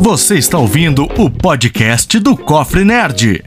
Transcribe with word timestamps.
Você 0.00 0.36
está 0.36 0.58
ouvindo 0.58 1.04
o 1.18 1.30
podcast 1.30 2.18
do 2.18 2.36
Cofre 2.36 2.84
Nerd. 2.84 3.44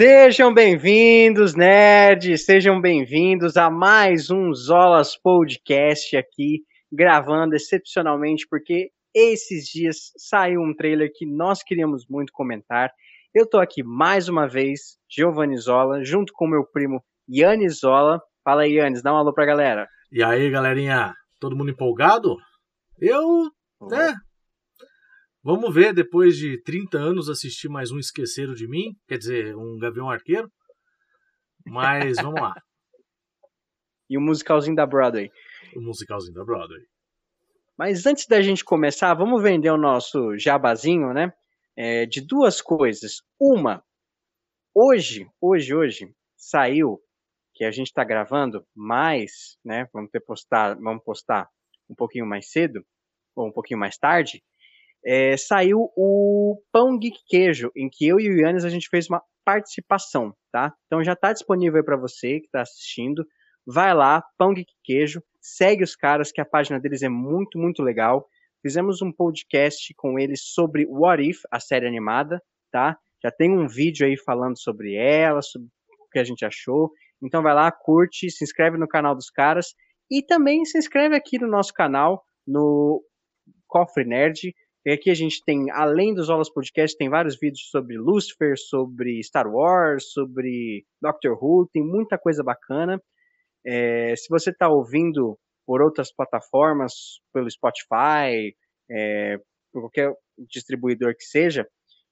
Sejam 0.00 0.54
bem-vindos, 0.54 1.54
nerds! 1.54 2.46
Sejam 2.46 2.80
bem-vindos 2.80 3.58
a 3.58 3.68
mais 3.68 4.30
um 4.30 4.50
Zolas 4.54 5.14
Podcast 5.14 6.16
aqui, 6.16 6.62
gravando 6.90 7.54
excepcionalmente, 7.54 8.46
porque 8.48 8.92
esses 9.14 9.66
dias 9.66 10.10
saiu 10.16 10.62
um 10.62 10.74
trailer 10.74 11.10
que 11.14 11.26
nós 11.26 11.62
queríamos 11.62 12.06
muito 12.08 12.32
comentar. 12.32 12.90
Eu 13.34 13.46
tô 13.46 13.58
aqui 13.58 13.82
mais 13.82 14.26
uma 14.26 14.48
vez, 14.48 14.96
Giovanni 15.06 15.58
Zola, 15.58 16.02
junto 16.02 16.32
com 16.32 16.48
meu 16.48 16.64
primo 16.64 17.04
Yannis 17.28 17.80
Zola. 17.80 18.22
Fala 18.42 18.62
aí, 18.62 18.76
Yannis, 18.76 19.02
dá 19.02 19.12
um 19.12 19.18
alô 19.18 19.34
pra 19.34 19.44
galera. 19.44 19.86
E 20.10 20.22
aí, 20.22 20.48
galerinha, 20.48 21.12
todo 21.38 21.54
mundo 21.54 21.72
empolgado? 21.72 22.38
Eu, 22.98 23.50
né, 23.82 24.14
Vamos 25.42 25.74
ver, 25.74 25.94
depois 25.94 26.36
de 26.36 26.62
30 26.62 26.98
anos, 26.98 27.30
assistir 27.30 27.70
mais 27.70 27.90
um 27.90 27.98
Esqueceram 27.98 28.52
de 28.52 28.68
Mim, 28.68 28.94
quer 29.08 29.16
dizer, 29.16 29.56
um 29.56 29.78
Gavião 29.78 30.10
Arqueiro. 30.10 30.52
Mas 31.64 32.16
vamos 32.16 32.40
lá. 32.40 32.54
E 34.12 34.18
o 34.18 34.20
musicalzinho 34.20 34.74
da 34.74 34.84
Broadway. 34.84 35.30
O 35.76 35.80
musicalzinho 35.80 36.34
da 36.34 36.44
Broadway. 36.44 36.82
Mas 37.78 38.04
antes 38.06 38.26
da 38.26 38.42
gente 38.42 38.64
começar, 38.64 39.14
vamos 39.14 39.40
vender 39.40 39.70
o 39.70 39.76
nosso 39.76 40.36
jabazinho, 40.36 41.14
né? 41.14 41.32
É, 41.76 42.06
de 42.06 42.20
duas 42.20 42.60
coisas. 42.60 43.22
Uma, 43.38 43.84
hoje, 44.74 45.30
hoje, 45.40 45.72
hoje, 45.72 46.12
saiu, 46.36 47.00
que 47.54 47.62
a 47.62 47.70
gente 47.70 47.86
está 47.86 48.02
gravando, 48.02 48.66
mas, 48.74 49.56
né? 49.64 49.88
Vamos 49.92 50.10
ter 50.10 50.18
postar, 50.18 50.74
vamos 50.74 51.04
postar 51.04 51.48
um 51.88 51.94
pouquinho 51.94 52.26
mais 52.26 52.50
cedo, 52.50 52.84
ou 53.36 53.46
um 53.46 53.52
pouquinho 53.52 53.78
mais 53.78 53.96
tarde, 53.96 54.42
é, 55.04 55.36
saiu 55.36 55.90
o 55.96 56.60
Pão 56.72 56.98
Geek 56.98 57.18
Queijo, 57.26 57.70
em 57.76 57.88
que 57.90 58.06
eu 58.06 58.20
e 58.20 58.28
o 58.28 58.40
Yannis 58.40 58.64
a 58.64 58.68
gente 58.68 58.88
fez 58.88 59.08
uma 59.08 59.22
participação, 59.44 60.34
tá? 60.52 60.72
Então 60.86 61.02
já 61.02 61.14
está 61.14 61.32
disponível 61.32 61.82
para 61.84 61.96
você 61.96 62.40
que 62.40 62.46
está 62.46 62.62
assistindo. 62.62 63.24
Vai 63.66 63.94
lá, 63.94 64.22
Pão 64.38 64.52
Geek 64.52 64.72
Queijo, 64.84 65.22
segue 65.40 65.82
os 65.82 65.96
caras, 65.96 66.30
que 66.30 66.40
a 66.40 66.44
página 66.44 66.78
deles 66.78 67.02
é 67.02 67.08
muito, 67.08 67.58
muito 67.58 67.82
legal. 67.82 68.26
Fizemos 68.62 69.00
um 69.00 69.10
podcast 69.10 69.94
com 69.96 70.18
eles 70.18 70.42
sobre 70.52 70.86
What 70.86 71.22
If, 71.22 71.38
a 71.50 71.58
série 71.58 71.86
animada, 71.86 72.42
tá? 72.70 72.96
Já 73.22 73.30
tem 73.30 73.50
um 73.50 73.66
vídeo 73.66 74.06
aí 74.06 74.16
falando 74.16 74.60
sobre 74.60 74.94
ela, 74.94 75.40
sobre 75.42 75.68
o 75.68 76.10
que 76.10 76.18
a 76.18 76.24
gente 76.24 76.44
achou. 76.44 76.90
Então 77.22 77.42
vai 77.42 77.54
lá, 77.54 77.70
curte, 77.70 78.30
se 78.30 78.44
inscreve 78.44 78.76
no 78.76 78.88
canal 78.88 79.14
dos 79.14 79.30
caras 79.30 79.74
e 80.10 80.22
também 80.22 80.64
se 80.64 80.78
inscreve 80.78 81.14
aqui 81.14 81.38
no 81.38 81.46
nosso 81.46 81.72
canal, 81.72 82.22
no 82.46 83.02
Cofre 83.66 84.04
Nerd. 84.04 84.54
E 84.84 84.90
aqui 84.92 85.10
a 85.10 85.14
gente 85.14 85.42
tem, 85.44 85.70
além 85.70 86.14
dos 86.14 86.30
Aulas 86.30 86.50
Podcast, 86.50 86.96
tem 86.96 87.10
vários 87.10 87.38
vídeos 87.38 87.68
sobre 87.68 87.98
Lucifer, 87.98 88.56
sobre 88.56 89.22
Star 89.22 89.46
Wars, 89.46 90.10
sobre 90.10 90.86
Doctor 91.02 91.38
Who, 91.38 91.68
tem 91.70 91.84
muita 91.84 92.16
coisa 92.16 92.42
bacana. 92.42 92.98
É, 93.64 94.16
se 94.16 94.26
você 94.30 94.48
está 94.50 94.70
ouvindo 94.70 95.38
por 95.66 95.82
outras 95.82 96.10
plataformas, 96.10 97.20
pelo 97.30 97.50
Spotify, 97.50 98.54
é, 98.90 99.36
por 99.70 99.82
qualquer 99.82 100.14
distribuidor 100.48 101.14
que 101.14 101.24
seja, 101.24 101.68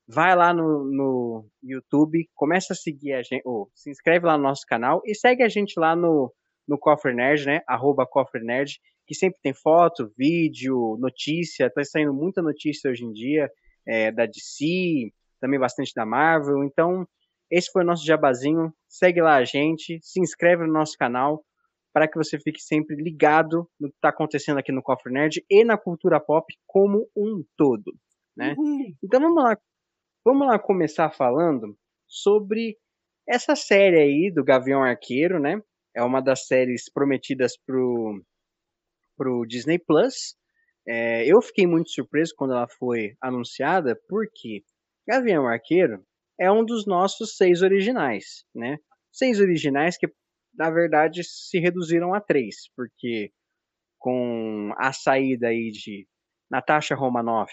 vai 0.07 0.37
lá 0.37 0.53
no, 0.53 0.85
no 0.85 1.47
YouTube, 1.63 2.29
começa 2.35 2.75
a 2.75 2.77
seguir 2.77 3.15
a 3.15 3.23
gente, 3.23 3.43
ou 3.47 3.71
se 3.75 3.91
inscreve 3.91 4.27
lá 4.27 4.37
no 4.37 4.45
nosso 4.45 4.67
canal 4.67 5.01
e 5.07 5.15
segue 5.15 5.43
a 5.43 5.49
gente 5.49 5.81
lá 5.81 5.97
no, 5.97 6.31
no 6.69 6.79
Cofre 6.79 7.15
Nerd, 7.15 7.47
né? 7.47 7.61
Arroba 7.67 8.07
Cofre 8.07 8.45
Nerd 8.45 8.79
que 9.09 9.15
sempre 9.15 9.41
tem 9.43 9.55
foto, 9.55 10.13
vídeo, 10.17 10.99
notícia, 11.01 11.71
tá 11.71 11.83
saindo 11.83 12.13
muita 12.13 12.43
notícia 12.43 12.91
hoje 12.91 13.05
em 13.05 13.13
dia 13.13 13.51
é, 13.87 14.13
da 14.13 14.27
DC, 14.27 15.11
também 15.41 15.59
bastante 15.59 15.95
da 15.95 16.05
Marvel. 16.05 16.63
Então, 16.63 17.09
esse 17.51 17.71
foi 17.73 17.83
o 17.83 17.87
nosso 17.87 18.05
jabazinho. 18.05 18.71
Segue 18.87 19.23
lá 19.23 19.37
a 19.37 19.45
gente, 19.45 19.99
se 20.03 20.21
inscreve 20.21 20.67
no 20.67 20.73
nosso 20.73 20.97
canal 20.99 21.43
para 21.91 22.07
que 22.07 22.19
você 22.19 22.39
fique 22.39 22.61
sempre 22.61 22.97
ligado 22.97 23.67
no 23.81 23.89
que 23.89 23.97
está 23.97 24.11
acontecendo 24.11 24.59
aqui 24.59 24.71
no 24.71 24.83
Cofre 24.83 25.11
Nerd 25.11 25.43
e 25.51 25.65
na 25.65 25.79
cultura 25.79 26.21
pop 26.21 26.47
como 26.67 27.09
um 27.17 27.43
todo, 27.57 27.97
né? 28.37 28.55
Uhum. 28.59 28.95
Então 29.03 29.21
vamos 29.21 29.43
lá, 29.43 29.59
vamos 30.23 30.47
lá 30.47 30.59
começar 30.59 31.11
falando 31.11 31.75
sobre 32.07 32.77
essa 33.27 33.57
série 33.57 33.99
aí 33.99 34.31
do 34.31 34.45
Gavião 34.45 34.83
Arqueiro, 34.83 35.41
né? 35.41 35.63
É 35.97 36.03
uma 36.03 36.21
das 36.21 36.47
séries 36.47 36.93
prometidas 36.93 37.57
pro 37.57 38.23
para 39.19 39.31
o 39.31 39.45
Disney 39.45 39.79
Plus. 39.79 40.37
É, 40.87 41.27
eu 41.27 41.43
fiquei 41.43 41.67
muito 41.67 41.91
surpreso 41.91 42.33
quando 42.37 42.55
ela 42.55 42.69
foi 42.69 43.15
anunciada, 43.21 44.01
porque 44.09 44.63
Gavião 45.07 45.47
Arqueiro 45.47 46.03
é 46.39 46.51
um 46.51 46.65
dos 46.65 46.87
nossos 46.87 47.37
seis 47.37 47.63
originais, 47.63 48.45
né? 48.55 48.79
Seis 49.13 49.41
originais 49.41 49.99
que, 49.99 50.09
na 50.55 50.71
verdade, 50.71 51.23
se 51.25 51.59
reduziram 51.59 52.15
a 52.15 52.21
três, 52.21 52.71
porque 52.77 53.33
com 53.99 54.73
a 54.79 54.93
saída 54.93 55.49
aí 55.49 55.71
de 55.71 56.07
Natasha 56.51 56.95
Romanoff, 56.95 57.53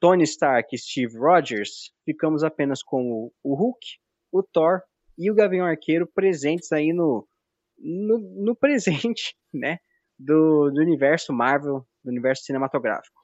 Tony 0.00 0.24
Stark 0.24 0.74
e 0.74 0.78
Steve 0.78 1.16
Rogers, 1.16 1.92
ficamos 2.04 2.44
apenas 2.44 2.82
com 2.82 3.30
o, 3.42 3.54
Hulk, 3.54 3.86
o 4.32 4.42
Thor 4.42 4.82
e 5.16 5.30
o 5.30 5.34
Gavião 5.34 5.66
Arqueiro 5.66 6.06
presentes 6.06 6.70
aí 6.72 6.92
no, 6.92 7.26
no, 7.78 8.18
no 8.44 8.56
presente, 8.56 9.34
né? 9.52 9.78
Do, 10.18 10.70
do 10.70 10.80
universo 10.80 11.32
Marvel, 11.32 11.86
do 12.02 12.10
universo 12.10 12.44
cinematográfico. 12.44 13.22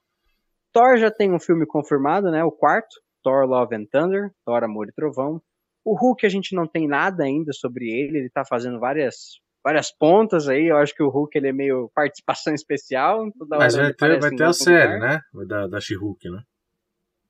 Thor 0.73 0.97
já 0.97 1.11
tem 1.11 1.33
um 1.33 1.41
filme 1.41 1.67
confirmado, 1.67 2.31
né? 2.31 2.45
O 2.45 2.51
quarto, 2.51 2.97
Thor 3.23 3.47
Love 3.47 3.77
and 3.77 3.87
Thunder, 3.87 4.31
Thor 4.45 4.63
Amor 4.65 4.89
e 4.89 4.93
Trovão. 4.93 5.41
O 5.85 5.95
Hulk 5.95 6.25
a 6.25 6.29
gente 6.29 6.55
não 6.55 6.67
tem 6.67 6.89
nada 6.89 7.25
ainda 7.25 7.53
sobre 7.53 7.87
ele, 7.87 8.19
ele 8.19 8.31
tá 8.31 8.45
fazendo 8.45 8.81
várias 8.81 9.43
várias 9.63 9.91
pontas 9.91 10.47
aí, 10.47 10.67
eu 10.67 10.77
acho 10.77 10.95
que 10.95 11.03
o 11.03 11.09
Hulk 11.09 11.39
ele 11.39 11.49
é 11.49 11.53
meio 11.53 11.91
participação 11.95 12.53
especial. 12.55 13.31
Mas 13.49 13.75
vai 13.75 13.95
ter, 13.95 14.21
vai 14.21 14.31
ter 14.31 14.45
a 14.45 14.53
série, 14.53 14.95
lugar. 14.95 15.23
né? 15.33 15.47
Da, 15.47 15.67
da 15.67 15.81
She-Hulk, 15.81 16.29
né? 16.31 16.43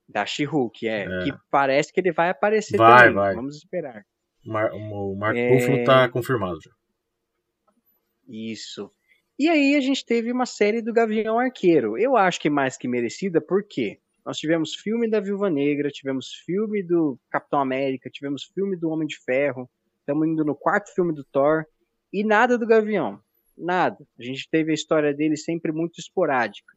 Da 0.08 0.26
She-Hulk, 0.26 0.88
é, 0.88 1.04
é, 1.04 1.24
Que 1.24 1.32
parece 1.50 1.92
que 1.92 2.00
ele 2.00 2.12
vai 2.12 2.30
aparecer 2.30 2.76
vai, 2.76 3.02
também. 3.02 3.14
Vai. 3.14 3.34
Vamos 3.34 3.56
esperar. 3.56 4.04
Mar, 4.44 4.70
o 4.72 5.14
Mark 5.16 5.36
é... 5.36 5.54
Ruffalo 5.54 5.84
tá 5.84 6.08
confirmado 6.08 6.58
já. 6.60 6.70
Isso. 8.28 8.90
E 9.36 9.48
aí 9.48 9.74
a 9.74 9.80
gente 9.80 10.06
teve 10.06 10.30
uma 10.30 10.46
série 10.46 10.80
do 10.80 10.92
Gavião 10.92 11.38
Arqueiro. 11.38 11.98
Eu 11.98 12.16
acho 12.16 12.40
que 12.40 12.48
mais 12.48 12.76
que 12.76 12.86
merecida, 12.86 13.40
porque 13.40 13.98
nós 14.24 14.38
tivemos 14.38 14.74
filme 14.74 15.10
da 15.10 15.18
Viúva 15.18 15.50
Negra, 15.50 15.90
tivemos 15.90 16.32
filme 16.46 16.82
do 16.82 17.18
Capitão 17.28 17.60
América, 17.60 18.08
tivemos 18.08 18.44
filme 18.44 18.76
do 18.76 18.88
Homem 18.88 19.08
de 19.08 19.18
Ferro, 19.18 19.68
estamos 19.98 20.28
indo 20.28 20.44
no 20.44 20.54
quarto 20.54 20.94
filme 20.94 21.12
do 21.12 21.24
Thor, 21.24 21.64
e 22.12 22.22
nada 22.22 22.56
do 22.56 22.66
Gavião. 22.66 23.20
Nada. 23.58 23.98
A 24.18 24.22
gente 24.22 24.48
teve 24.48 24.70
a 24.70 24.74
história 24.74 25.12
dele 25.12 25.36
sempre 25.36 25.72
muito 25.72 25.98
esporádica. 25.98 26.72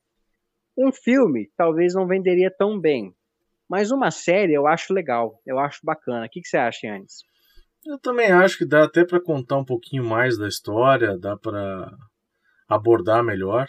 Um 0.75 0.91
filme 0.91 1.51
talvez 1.55 1.93
não 1.93 2.07
venderia 2.07 2.49
tão 2.49 2.79
bem, 2.79 3.15
mas 3.69 3.91
uma 3.91 4.09
série 4.09 4.53
eu 4.53 4.65
acho 4.65 4.93
legal, 4.93 5.39
eu 5.45 5.59
acho 5.59 5.79
bacana. 5.83 6.25
O 6.25 6.29
que, 6.29 6.41
que 6.41 6.47
você 6.47 6.57
acha, 6.57 6.87
Yannis? 6.87 7.23
Eu 7.85 7.99
também 7.99 8.31
acho 8.31 8.57
que 8.57 8.65
dá 8.65 8.83
até 8.83 9.05
para 9.05 9.21
contar 9.21 9.57
um 9.57 9.65
pouquinho 9.65 10.03
mais 10.03 10.37
da 10.37 10.47
história, 10.47 11.17
dá 11.17 11.37
para 11.37 11.95
abordar 12.67 13.23
melhor. 13.23 13.67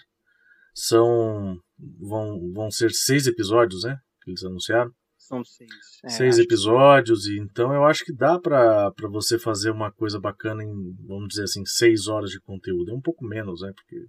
São 0.74 1.58
vão, 2.00 2.52
vão 2.52 2.70
ser 2.70 2.90
seis 2.90 3.26
episódios, 3.26 3.84
né? 3.84 3.98
Que 4.22 4.30
eles 4.30 4.44
anunciaram. 4.44 4.92
São 5.16 5.44
seis. 5.44 5.70
É, 6.04 6.08
seis 6.08 6.38
episódios, 6.38 7.24
que... 7.24 7.32
e 7.32 7.38
então 7.38 7.74
eu 7.74 7.84
acho 7.84 8.04
que 8.04 8.14
dá 8.14 8.38
para 8.38 8.92
você 9.10 9.38
fazer 9.38 9.70
uma 9.70 9.92
coisa 9.92 10.18
bacana 10.18 10.62
em, 10.64 10.96
vamos 11.06 11.28
dizer 11.28 11.44
assim, 11.44 11.64
seis 11.66 12.08
horas 12.08 12.30
de 12.30 12.40
conteúdo. 12.40 12.90
É 12.90 12.94
um 12.94 13.00
pouco 13.00 13.24
menos, 13.26 13.60
né? 13.60 13.72
Porque 13.74 14.06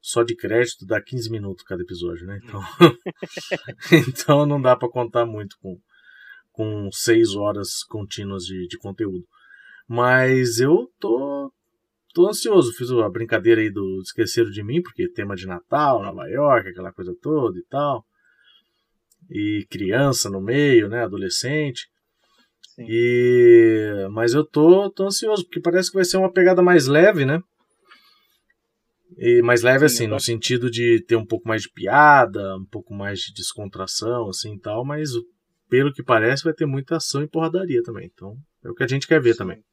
só 0.00 0.22
de 0.22 0.36
crédito 0.36 0.86
dá 0.86 1.00
15 1.02 1.30
minutos 1.30 1.64
cada 1.64 1.82
episódio, 1.82 2.26
né? 2.26 2.38
Então, 2.42 2.60
então 4.08 4.46
não 4.46 4.60
dá 4.60 4.76
para 4.76 4.90
contar 4.90 5.24
muito 5.24 5.56
com, 5.60 5.80
com 6.52 6.88
seis 6.92 7.34
horas 7.34 7.82
contínuas 7.84 8.44
de, 8.44 8.66
de 8.68 8.78
conteúdo. 8.78 9.26
Mas 9.88 10.60
eu 10.60 10.90
tô 11.00 11.50
tô 12.14 12.28
ansioso. 12.28 12.72
Fiz 12.72 12.90
a 12.90 13.08
brincadeira 13.08 13.60
aí 13.60 13.70
do 13.70 14.00
Esqueceram 14.02 14.50
de 14.50 14.62
Mim, 14.62 14.82
porque 14.82 15.08
tema 15.08 15.34
de 15.34 15.46
Natal, 15.46 16.02
Nova 16.02 16.26
York, 16.28 16.68
aquela 16.68 16.92
coisa 16.92 17.14
toda 17.20 17.58
e 17.58 17.64
tal. 17.64 18.04
e 19.30 19.66
criança 19.70 20.30
no 20.30 20.40
meio, 20.40 20.88
né, 20.88 21.04
adolescente. 21.04 21.86
Sim. 22.74 22.86
E 22.88 24.08
mas 24.12 24.34
eu 24.34 24.44
tô, 24.44 24.90
tô 24.90 25.06
ansioso 25.06 25.44
porque 25.44 25.60
parece 25.60 25.90
que 25.90 25.96
vai 25.96 26.04
ser 26.04 26.16
uma 26.16 26.32
pegada 26.32 26.62
mais 26.62 26.86
leve, 26.86 27.24
né? 27.24 27.40
E 29.16 29.42
mais 29.42 29.62
leve 29.62 29.88
Sim, 29.88 29.94
assim, 29.94 30.06
no 30.06 30.20
sentido 30.20 30.70
de 30.70 31.02
ter 31.06 31.16
um 31.16 31.26
pouco 31.26 31.48
mais 31.48 31.62
de 31.62 31.70
piada, 31.70 32.56
um 32.56 32.66
pouco 32.66 32.94
mais 32.94 33.20
de 33.20 33.32
descontração 33.32 34.28
assim 34.28 34.54
e 34.54 34.60
tal, 34.60 34.84
mas 34.84 35.10
pelo 35.68 35.92
que 35.92 36.02
parece 36.02 36.44
vai 36.44 36.52
ter 36.52 36.66
muita 36.66 36.96
ação 36.96 37.22
e 37.22 37.28
porradaria 37.28 37.82
também. 37.82 38.10
Então, 38.12 38.36
é 38.64 38.70
o 38.70 38.74
que 38.74 38.84
a 38.84 38.86
gente 38.86 39.06
quer 39.06 39.20
ver 39.20 39.32
Sim. 39.32 39.38
também. 39.38 39.64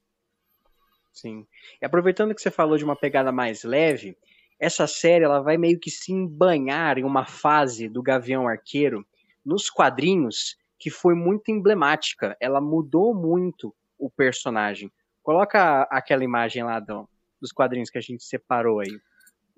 Sim. 1.16 1.48
E 1.82 1.86
aproveitando 1.86 2.36
que 2.36 2.42
você 2.42 2.52
falou 2.52 2.78
de 2.78 2.84
uma 2.84 2.96
pegada 2.96 3.32
mais 3.32 3.64
leve, 3.64 4.18
essa 4.60 4.86
série 4.86 5.24
ela 5.24 5.40
vai 5.40 5.58
meio 5.58 5.80
que 5.80 5.90
se 5.90 6.12
embanhar 6.12 6.98
em 6.98 7.06
uma 7.06 7.26
fase 7.26 7.88
do 7.88 8.04
Gavião 8.04 8.48
Arqueiro 8.48 9.06
nos 9.44 9.70
quadrinhos 9.70 10.58
que 10.78 10.90
foi 10.90 11.16
muito 11.16 11.50
emblemática. 11.50 12.36
Ela 12.40 12.60
mudou 12.60 13.16
muito 13.16 13.74
o 13.98 14.10
personagem. 14.10 14.92
Coloca 15.24 15.84
aquela 15.84 16.24
imagem 16.24 16.64
lá 16.64 16.82
do, 16.82 17.08
dos 17.40 17.52
quadrinhos 17.52 17.90
que 17.90 17.98
a 17.98 18.02
gente 18.02 18.24
separou 18.24 18.82
aí. 18.82 19.00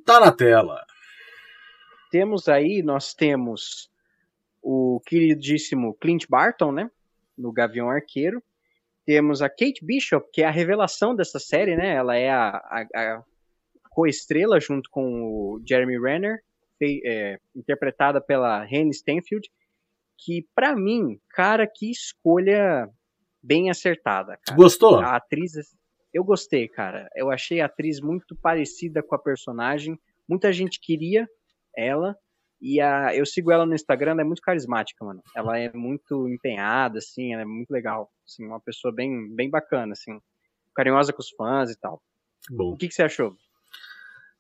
Tá 0.06 0.20
na 0.20 0.32
tela. 0.32 0.86
Temos 2.12 2.48
aí, 2.48 2.84
nós 2.84 3.14
temos 3.16 3.92
o 4.62 5.02
queridíssimo 5.06 5.96
Clint 5.96 6.26
Barton, 6.30 6.72
né? 6.72 6.92
No 7.36 7.52
Gavião 7.52 7.90
Arqueiro. 7.90 8.42
Temos 9.08 9.42
a 9.42 9.50
Kate 9.50 9.84
Bishop, 9.84 10.30
que 10.32 10.44
é 10.44 10.46
a 10.46 10.52
revelação 10.52 11.16
dessa 11.16 11.40
série, 11.40 11.76
né? 11.76 11.96
Ela 11.96 12.16
é 12.16 12.30
a, 12.30 12.50
a, 12.50 12.86
a 12.94 13.24
co-estrela 13.90 14.60
junto 14.60 14.88
com 14.92 15.24
o 15.24 15.62
Jeremy 15.68 15.98
Renner, 16.00 16.44
é, 16.80 17.40
interpretada 17.56 18.22
pela 18.22 18.64
Hannah 18.64 18.92
Stanfield 18.92 19.50
que 20.18 20.48
para 20.56 20.76
mim, 20.76 21.20
cara, 21.30 21.68
que 21.68 21.92
escolha 21.92 22.90
bem 23.42 23.70
acertada. 23.70 24.38
Cara. 24.46 24.58
Gostou? 24.58 25.00
A 25.00 25.16
atriz, 25.16 25.54
eu 26.14 26.24
gostei, 26.24 26.68
cara. 26.68 27.08
Eu 27.16 27.30
achei 27.30 27.62
a 27.62 27.66
atriz 27.68 28.02
muito 28.02 28.36
parecida 28.36 29.04
com 29.04 29.16
a 29.16 29.20
personagem. 29.20 29.98
Muita 30.28 30.52
gente 30.52 30.80
queria 30.82 31.28
ela. 31.76 32.18
E 32.60 32.82
a, 32.82 33.16
eu 33.16 33.26
sigo 33.26 33.52
ela 33.52 33.66
no 33.66 33.76
Instagram, 33.76 34.12
ela 34.12 34.22
é 34.22 34.26
muito 34.26 34.42
carismática, 34.42 35.06
mano. 35.06 35.22
Ela 35.36 35.60
é 35.60 35.72
muito 35.74 36.28
empenhada, 36.28 36.98
assim, 36.98 37.34
ela 37.34 37.44
é 37.44 37.46
muito 37.46 37.70
legal. 37.70 38.10
Assim, 38.26 38.46
uma 38.46 38.60
pessoa 38.60 38.94
bem, 38.94 39.34
bem 39.36 39.50
bacana, 39.50 39.94
assim. 39.94 40.20
Carinhosa 40.76 41.14
com 41.14 41.22
os 41.22 41.30
fãs 41.30 41.72
e 41.72 41.80
tal. 41.80 42.02
Bom. 42.50 42.74
O 42.74 42.78
que, 42.78 42.88
que 42.88 42.94
você 42.94 43.04
achou? 43.04 43.36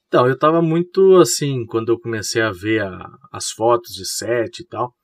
Então, 0.07 0.27
eu 0.27 0.37
tava 0.37 0.61
muito 0.61 1.17
assim, 1.17 1.65
quando 1.65 1.91
eu 1.91 1.99
comecei 1.99 2.41
a 2.41 2.51
ver 2.51 2.81
a, 2.81 3.09
as 3.31 3.51
fotos 3.51 3.93
de 3.93 4.05
set 4.05 4.59
e 4.59 4.65
tal 4.65 4.95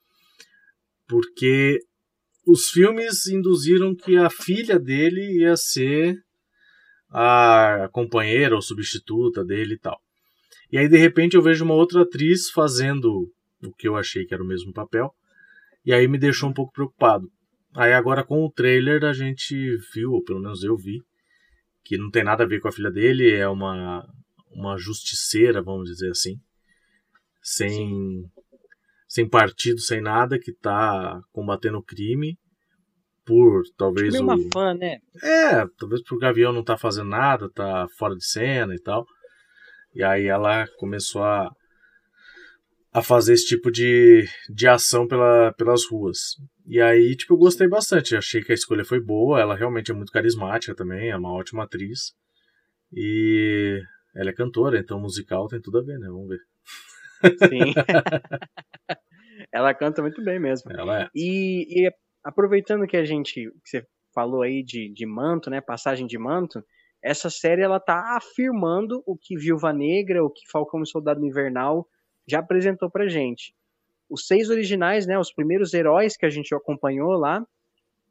porque 1.14 1.80
os 2.48 2.70
filmes 2.70 3.28
induziram 3.28 3.96
que 3.96 4.18
a 4.18 4.30
filha 4.30 4.80
dele 4.80 5.42
ia 5.42 5.56
ser 5.56 6.16
a 7.10 7.88
companheira 7.92 8.56
ou 8.56 8.62
substituta 8.62 9.46
dele 9.46 9.76
e 9.76 9.78
tal. 9.78 10.02
E 10.74 10.78
aí 10.80 10.90
de 10.90 10.98
repente 10.98 11.36
eu 11.36 11.42
vejo 11.44 11.64
uma 11.64 11.76
outra 11.76 12.02
atriz 12.02 12.50
fazendo 12.50 13.32
o 13.64 13.72
que 13.78 13.88
eu 13.88 13.96
achei 13.96 14.26
que 14.26 14.34
era 14.34 14.42
o 14.42 14.48
mesmo 14.48 14.74
papel, 14.74 15.14
e 15.86 15.94
aí 15.94 16.08
me 16.08 16.18
deixou 16.18 16.50
um 16.50 16.54
pouco 16.54 16.74
preocupado. 16.74 17.32
Aí 17.76 17.94
agora 17.94 18.24
com 18.24 18.44
o 18.44 18.52
trailer 18.52 19.04
a 19.04 19.14
gente 19.14 19.56
viu, 19.94 20.14
ou 20.14 20.24
pelo 20.24 20.40
menos 20.40 20.64
eu 20.64 20.76
vi, 20.76 21.00
que 21.84 21.96
não 21.96 22.10
tem 22.10 22.24
nada 22.24 22.44
a 22.44 22.48
ver 22.48 22.60
com 22.60 22.68
a 22.68 22.72
filha 22.72 22.90
dele, 22.90 23.32
é 23.32 23.48
uma 23.48 24.04
uma 24.50 24.76
justiceira, 24.76 25.62
vamos 25.62 25.92
dizer 25.92 26.10
assim, 26.10 26.40
sem 27.40 28.26
sem 29.08 29.30
partido, 29.30 29.80
sem 29.80 30.02
nada, 30.02 30.40
que 30.40 30.52
tá 30.52 31.22
combatendo 31.32 31.78
o 31.78 31.84
crime 31.84 32.36
por 33.24 33.62
talvez 33.78 34.16
Acho 34.16 34.24
uma 34.24 34.40
fã, 34.52 34.74
né? 34.74 34.98
É, 35.22 35.68
talvez 35.78 36.02
porque 36.02 36.16
o 36.16 36.18
Gavião 36.18 36.52
não 36.52 36.64
tá 36.64 36.80
fazendo 36.80 37.10
nada, 37.10 37.48
tá 37.52 37.88
fora 37.96 38.16
de 38.16 38.26
cena 38.26 38.74
e 38.74 38.82
tal. 38.82 39.06
E 39.96 40.04
aí 40.04 40.28
ela 40.28 40.66
começou 40.78 41.24
a, 41.24 41.52
a 42.94 43.02
fazer 43.02 43.34
esse 43.34 43.48
tipo 43.48 43.72
de, 43.72 44.26
de 44.50 44.68
ação 44.68 45.08
pela, 45.08 45.54
pelas 45.54 45.86
ruas. 45.90 46.36
E 46.66 46.80
aí, 46.80 47.16
tipo, 47.16 47.34
eu 47.34 47.38
gostei 47.38 47.68
bastante. 47.68 48.16
Achei 48.16 48.42
que 48.42 48.52
a 48.52 48.56
escolha 48.56 48.86
foi 48.86 49.00
boa. 49.00 49.40
Ela 49.40 49.56
realmente 49.56 49.92
é 49.92 49.94
muito 49.94 50.12
carismática 50.12 50.76
também, 50.76 51.10
é 51.10 51.18
uma 51.18 51.34
ótima 51.34 51.64
atriz. 51.64 52.14
E 52.92 53.82
ela 54.16 54.30
é 54.30 54.34
cantora, 54.34 54.78
então 54.80 55.00
musical 55.00 55.48
tem 55.48 55.62
tudo 55.62 55.80
a 55.80 55.84
ver, 55.84 55.98
né? 55.98 56.08
Vamos 56.08 56.30
ver. 56.30 56.40
Sim. 57.50 57.74
Ela 59.52 59.74
canta 59.74 60.02
muito 60.02 60.24
bem 60.24 60.40
mesmo. 60.40 60.72
Ela 60.72 61.04
é. 61.04 61.10
E, 61.16 61.86
e 61.86 61.92
aproveitando 62.24 62.88
que 62.88 62.98
a 62.98 63.06
gente, 63.06 63.34
que 63.34 63.70
você 63.70 63.86
falou 64.14 64.42
aí 64.42 64.64
de, 64.64 64.92
de 64.92 65.06
manto, 65.06 65.50
né? 65.50 65.62
Passagem 65.62 66.08
de 66.08 66.18
manto. 66.18 66.64
Essa 67.04 67.30
série 67.30 67.62
ela 67.62 67.82
tá 67.82 68.16
afirmando 68.16 69.04
o 69.06 69.18
que 69.18 69.38
Viúva 69.38 69.74
Negra, 69.74 70.24
o 70.24 70.30
que 70.30 70.50
Falcão 70.50 70.82
e 70.82 70.88
Soldado 70.88 71.26
Invernal 71.26 71.86
já 72.26 72.40
apresentou 72.40 72.90
pra 72.90 73.10
gente. 73.10 73.54
Os 74.10 74.26
seis 74.26 74.50
originais, 74.50 75.06
né, 75.06 75.20
os 75.20 75.34
primeiros 75.34 75.74
heróis 75.74 76.16
que 76.16 76.26
a 76.26 76.30
gente 76.30 76.56
acompanhou 76.56 77.12
lá, 77.18 77.46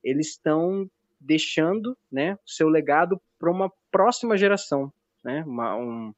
eles 0.04 0.28
estão 0.28 0.90
deixando, 1.18 1.96
né, 2.10 2.38
seu 2.44 2.68
legado 2.68 3.18
para 3.38 3.50
uma 3.50 3.72
próxima 3.90 4.36
geração, 4.36 4.92
né? 5.24 5.42
Uma, 5.46 5.76
um, 5.76 6.12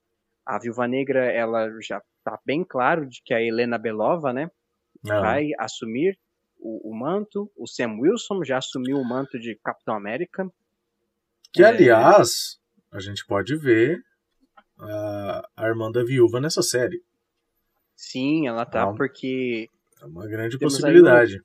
a 0.45 0.59
Viúva 0.59 0.89
Negra, 0.89 1.31
ela 1.31 1.71
já 1.81 2.03
tá 2.25 2.41
bem 2.45 2.65
claro 2.65 3.07
de 3.07 3.23
que 3.23 3.33
a 3.33 3.41
Helena 3.41 3.79
Belova, 3.79 4.33
né, 4.33 4.51
não. 5.05 5.21
vai 5.21 5.51
assumir 5.59 6.19
o, 6.59 6.91
o, 6.91 6.95
manto. 6.99 7.51
O 7.57 7.69
Sam 7.69 7.99
Wilson 8.01 8.43
já 8.43 8.59
assumiu 8.59 8.99
o 8.99 9.05
manto 9.05 9.39
de 9.39 9.55
Capitão 9.63 9.95
América. 9.95 10.51
Que, 11.53 11.63
é... 11.63 11.67
aliás, 11.67 12.59
a 12.95 13.01
gente 13.01 13.27
pode 13.27 13.57
ver 13.57 14.03
a, 14.79 15.49
a 15.57 15.67
irmã 15.67 15.91
da 15.91 16.03
viúva 16.03 16.41
nessa 16.41 16.63
série. 16.63 17.03
Sim, 17.95 18.47
ela 18.47 18.65
tá, 18.65 18.83
então, 18.83 18.95
porque. 18.95 19.69
É 20.01 20.07
uma 20.07 20.27
grande 20.27 20.59
possibilidade. 20.59 21.43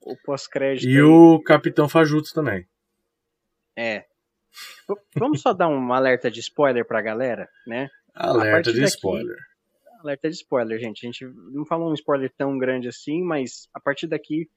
O, 0.00 0.12
o 0.12 0.16
pós-crédito. 0.24 0.88
E 0.88 0.96
aí. 0.96 1.02
o 1.02 1.40
Capitão 1.42 1.88
Fajuto 1.88 2.32
também. 2.34 2.66
É. 3.76 4.04
Vamos 5.16 5.40
só 5.40 5.52
dar 5.52 5.68
um 5.68 5.92
alerta 5.92 6.30
de 6.30 6.40
spoiler 6.40 6.86
pra 6.86 7.00
galera, 7.00 7.48
né? 7.66 7.88
Alerta 8.14 8.72
de 8.72 8.80
daqui, 8.80 8.92
spoiler 8.92 9.38
alerta 10.02 10.28
de 10.28 10.34
spoiler, 10.34 10.78
gente. 10.78 11.04
A 11.04 11.06
gente 11.06 11.24
não 11.24 11.64
falou 11.64 11.90
um 11.90 11.94
spoiler 11.94 12.30
tão 12.36 12.58
grande 12.58 12.88
assim, 12.88 13.22
mas 13.22 13.68
a 13.72 13.80
partir 13.80 14.06
daqui 14.06 14.50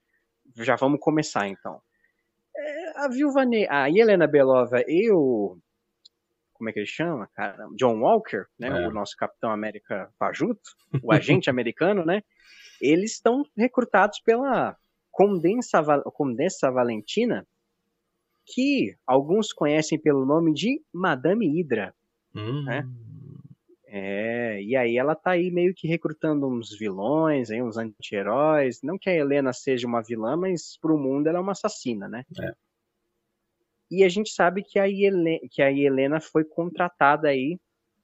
já 0.57 0.75
vamos 0.75 1.00
começar 1.00 1.47
então. 1.47 1.81
É, 2.56 2.99
a 2.99 3.07
Viúva 3.07 3.45
ne 3.45 3.68
a 3.69 3.90
Helena 3.90 4.28
Belova 4.28 4.83
e 4.87 5.11
o 5.11 5.57
como 6.56 6.69
é 6.69 6.74
que 6.74 6.80
ele 6.80 6.88
chama, 6.88 7.28
cara? 7.35 7.68
John 7.78 8.00
Walker, 8.00 8.45
né? 8.57 8.68
É. 8.68 8.88
O 8.88 8.92
nosso 8.92 9.16
Capitão 9.16 9.52
América 9.52 10.09
Fajuto, 10.18 10.71
o 11.04 11.12
agente 11.12 11.50
americano, 11.52 12.04
né? 12.04 12.24
Eles 12.81 13.14
estão 13.14 13.45
recrutados 13.56 14.19
pela 14.19 14.76
Condensa, 15.12 15.83
Condensa 16.14 16.71
Valentina, 16.71 17.45
que 18.45 18.95
alguns 19.06 19.54
conhecem 19.54 20.00
pelo 20.00 20.26
nome 20.26 20.54
de 20.54 20.81
Madame 20.94 21.47
Hydra, 21.47 21.94
hum. 22.35 22.64
né? 22.64 22.88
É, 23.88 24.62
e 24.62 24.76
aí 24.76 24.97
ela 24.97 25.16
tá 25.16 25.31
aí 25.31 25.50
meio 25.50 25.74
que 25.74 25.88
recrutando 25.88 26.47
uns 26.47 26.78
vilões, 26.78 27.50
aí, 27.50 27.62
uns 27.62 27.78
anti-heróis. 27.78 28.81
Não 28.83 28.97
que 28.97 29.09
a 29.09 29.16
Helena 29.16 29.54
seja 29.54 29.88
uma 29.88 30.02
vilã, 30.02 30.35
mas 30.35 30.78
pro 30.81 30.97
mundo 30.97 31.28
ela 31.28 31.38
é 31.38 31.42
uma 31.42 31.54
assassina, 31.54 32.07
né? 32.09 32.26
É. 32.42 32.54
E 33.89 34.04
a 34.04 34.09
gente 34.09 34.31
sabe 34.31 34.63
que 34.63 34.80
a, 34.80 34.89
Helena, 34.89 35.39
que 35.51 35.61
a 35.61 36.21
foi 36.21 36.44
contratada 36.44 37.27
aí 37.30 37.59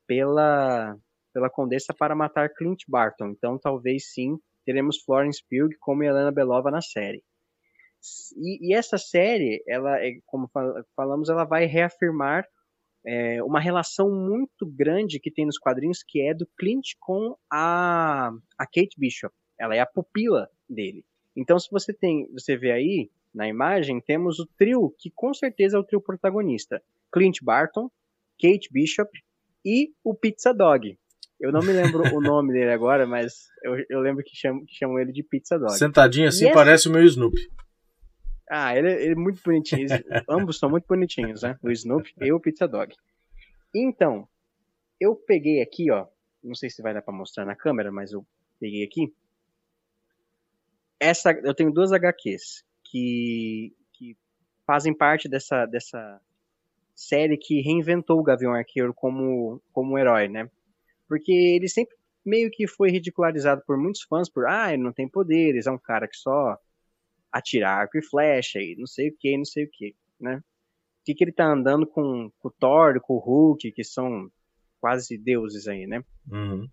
pela, 0.07 0.95
pela 1.33 1.49
Condessa 1.49 1.93
para 1.93 2.15
matar 2.15 2.53
Clint 2.53 2.83
Barton. 2.87 3.29
Então 3.29 3.57
talvez 3.57 4.11
sim 4.11 4.37
teremos 4.65 5.01
Florence 5.03 5.41
Pugh 5.49 5.75
como 5.79 6.03
Helena 6.03 6.31
Belova 6.31 6.69
na 6.69 6.81
série. 6.81 7.23
E, 8.35 8.69
e 8.69 8.73
essa 8.73 8.97
série, 8.97 9.63
ela, 9.67 9.99
é, 9.99 10.19
como 10.25 10.49
falamos, 10.95 11.29
ela 11.29 11.43
vai 11.43 11.65
reafirmar 11.65 12.47
é, 13.05 13.43
uma 13.43 13.59
relação 13.59 14.09
muito 14.11 14.65
grande 14.65 15.19
que 15.19 15.31
tem 15.31 15.45
nos 15.45 15.57
quadrinhos, 15.57 16.03
que 16.03 16.21
é 16.21 16.33
do 16.33 16.47
Clint 16.57 16.93
com 16.99 17.35
a, 17.51 18.31
a 18.57 18.65
Kate 18.65 18.95
Bishop. 18.97 19.33
Ela 19.59 19.75
é 19.75 19.79
a 19.79 19.85
pupila 19.85 20.49
dele. 20.69 21.05
Então, 21.35 21.59
se 21.59 21.69
você 21.71 21.93
tem, 21.93 22.27
você 22.33 22.57
vê 22.57 22.71
aí 22.71 23.09
na 23.33 23.47
imagem, 23.47 24.01
temos 24.01 24.39
o 24.39 24.45
trio 24.57 24.93
que 24.97 25.09
com 25.15 25.33
certeza 25.33 25.77
é 25.77 25.79
o 25.79 25.83
trio 25.83 26.01
protagonista: 26.01 26.81
Clint 27.11 27.37
Barton, 27.41 27.89
Kate 28.39 28.69
Bishop 28.71 29.09
e 29.65 29.93
o 30.03 30.13
Pizza 30.13 30.53
Dog. 30.53 30.97
Eu 31.39 31.51
não 31.51 31.61
me 31.61 31.71
lembro 31.71 32.03
o 32.15 32.21
nome 32.21 32.53
dele 32.53 32.71
agora, 32.71 33.07
mas 33.07 33.47
eu, 33.63 33.83
eu 33.89 33.99
lembro 33.99 34.23
que 34.23 34.35
chamam, 34.35 34.63
que 34.65 34.75
chamam 34.75 34.99
ele 34.99 35.11
de 35.11 35.23
Pizza 35.23 35.57
Dog. 35.57 35.77
Sentadinho 35.77 36.27
assim, 36.27 36.45
essa... 36.45 36.53
parece 36.53 36.87
o 36.87 36.91
meu 36.91 37.03
Snoopy. 37.03 37.49
Ah, 38.49 38.77
ele, 38.77 38.91
ele 38.91 39.13
é 39.13 39.15
muito 39.15 39.41
bonitinho. 39.41 39.87
ambos 40.29 40.59
são 40.59 40.69
muito 40.69 40.85
bonitinhos, 40.85 41.41
né? 41.41 41.57
O 41.63 41.71
Snoopy 41.71 42.13
e 42.21 42.33
o 42.33 42.39
Pizza 42.39 42.67
Dog. 42.67 42.93
Então, 43.73 44.27
eu 44.99 45.15
peguei 45.15 45.61
aqui, 45.61 45.89
ó. 45.89 46.05
Não 46.43 46.53
sei 46.53 46.69
se 46.69 46.81
vai 46.81 46.93
dar 46.93 47.01
para 47.01 47.13
mostrar 47.13 47.45
na 47.45 47.55
câmera, 47.55 47.91
mas 47.91 48.11
eu 48.11 48.25
peguei 48.59 48.83
aqui. 48.83 49.13
essa, 50.99 51.31
eu 51.31 51.55
tenho 51.55 51.71
duas 51.71 51.91
HQs 51.93 52.63
que, 52.91 53.73
que 53.93 54.17
fazem 54.67 54.93
parte 54.93 55.29
dessa, 55.29 55.65
dessa 55.65 56.21
série 56.93 57.37
que 57.37 57.61
reinventou 57.61 58.19
o 58.19 58.23
Gavião 58.23 58.53
Arqueiro 58.53 58.93
como, 58.93 59.61
como 59.71 59.97
herói, 59.97 60.27
né? 60.27 60.49
Porque 61.07 61.31
ele 61.31 61.67
sempre 61.67 61.95
meio 62.23 62.51
que 62.51 62.67
foi 62.67 62.91
ridicularizado 62.91 63.63
por 63.65 63.77
muitos 63.77 64.03
fãs 64.03 64.29
por, 64.29 64.45
ah, 64.47 64.73
ele 64.73 64.83
não 64.83 64.93
tem 64.93 65.07
poderes, 65.07 65.65
é 65.65 65.71
um 65.71 65.77
cara 65.77 66.07
que 66.07 66.15
só 66.15 66.57
atira 67.31 67.69
arco 67.69 67.97
e 67.97 68.03
flecha 68.03 68.59
e 68.59 68.75
não 68.77 68.85
sei 68.85 69.09
o 69.09 69.15
que, 69.17 69.37
não 69.37 69.45
sei 69.45 69.63
o 69.63 69.69
que, 69.71 69.95
né? 70.19 70.37
O 70.37 71.03
que, 71.03 71.15
que 71.15 71.23
ele 71.23 71.31
tá 71.31 71.45
andando 71.45 71.87
com, 71.87 72.29
com 72.39 72.47
o 72.47 72.51
Thor, 72.51 72.99
com 73.01 73.15
o 73.15 73.19
Hulk, 73.19 73.71
que 73.71 73.83
são 73.83 74.29
quase 74.79 75.17
deuses 75.17 75.67
aí, 75.67 75.87
né? 75.87 76.03
Uhum. 76.29 76.67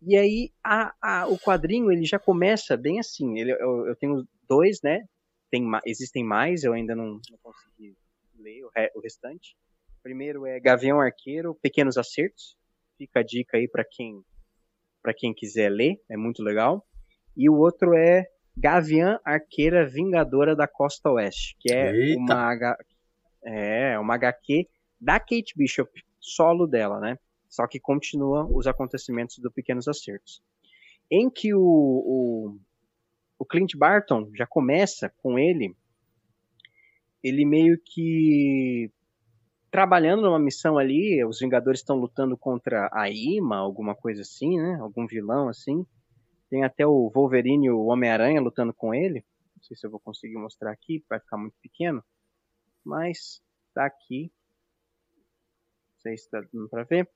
E 0.00 0.16
aí 0.16 0.50
a, 0.64 0.94
a, 1.02 1.26
o 1.26 1.38
quadrinho 1.38 1.90
ele 1.90 2.04
já 2.04 2.18
começa 2.18 2.76
bem 2.76 2.98
assim. 2.98 3.38
Ele, 3.38 3.52
eu, 3.52 3.86
eu 3.86 3.96
tenho 3.96 4.26
dois, 4.48 4.80
né? 4.82 5.04
Tem, 5.50 5.64
existem 5.84 6.24
mais, 6.24 6.64
eu 6.64 6.72
ainda 6.72 6.94
não, 6.94 7.20
não 7.30 7.38
consegui 7.42 7.96
ler 8.38 8.64
o, 8.64 8.70
re, 8.74 8.90
o 8.94 9.00
restante. 9.00 9.56
Primeiro 10.02 10.46
é 10.46 10.60
Gavião 10.60 11.00
Arqueiro, 11.00 11.54
Pequenos 11.54 11.96
Acertos. 11.96 12.56
Fica 12.98 13.20
a 13.20 13.22
dica 13.22 13.56
aí 13.56 13.68
para 13.68 13.84
quem 13.84 14.22
para 15.02 15.14
quem 15.14 15.32
quiser 15.32 15.70
ler, 15.70 16.00
é 16.10 16.16
muito 16.16 16.42
legal. 16.42 16.84
E 17.36 17.48
o 17.48 17.54
outro 17.54 17.94
é 17.94 18.26
Gavião 18.56 19.20
Arqueira 19.24 19.86
Vingadora 19.86 20.56
da 20.56 20.66
Costa 20.66 21.10
Oeste, 21.10 21.56
que 21.60 21.72
é 21.72 21.94
Eita. 21.94 22.18
uma 22.18 22.76
é 23.44 23.98
uma 23.98 24.14
HQ 24.14 24.66
da 25.00 25.20
Kate 25.20 25.52
Bishop, 25.54 25.88
solo 26.18 26.66
dela, 26.66 26.98
né? 26.98 27.16
Só 27.48 27.66
que 27.68 27.78
continua 27.78 28.46
os 28.50 28.66
acontecimentos 28.66 29.38
do 29.38 29.50
Pequenos 29.50 29.86
Acertos. 29.86 30.42
Em 31.08 31.30
que 31.30 31.54
o, 31.54 31.60
o, 31.60 32.58
o 33.38 33.44
Clint 33.44 33.76
Barton 33.76 34.30
já 34.34 34.46
começa 34.46 35.12
com 35.18 35.38
ele, 35.38 35.76
ele 37.22 37.44
meio 37.44 37.78
que 37.84 38.90
trabalhando 39.70 40.22
numa 40.22 40.38
missão 40.38 40.78
ali, 40.78 41.22
os 41.24 41.40
Vingadores 41.40 41.80
estão 41.80 41.96
lutando 41.96 42.36
contra 42.36 42.88
a 42.92 43.10
Ima, 43.10 43.56
alguma 43.56 43.94
coisa 43.94 44.22
assim, 44.22 44.56
né? 44.58 44.78
Algum 44.80 45.06
vilão 45.06 45.48
assim. 45.48 45.84
Tem 46.48 46.64
até 46.64 46.86
o 46.86 47.10
Wolverine 47.10 47.66
e 47.66 47.70
o 47.70 47.86
Homem-Aranha 47.86 48.40
lutando 48.40 48.72
com 48.72 48.94
ele. 48.94 49.24
Não 49.54 49.62
sei 49.62 49.76
se 49.76 49.86
eu 49.86 49.90
vou 49.90 50.00
conseguir 50.00 50.36
mostrar 50.36 50.70
aqui, 50.70 51.04
vai 51.10 51.18
ficar 51.18 51.36
muito 51.36 51.56
pequeno. 51.60 52.02
Mas 52.84 53.42
tá 53.74 53.84
aqui. 53.84 54.32
Não 55.16 56.00
sei 56.00 56.16
se 56.16 56.30
tá 56.30 56.40
dando 56.52 56.68
pra 56.68 56.84
ver. 56.84 57.10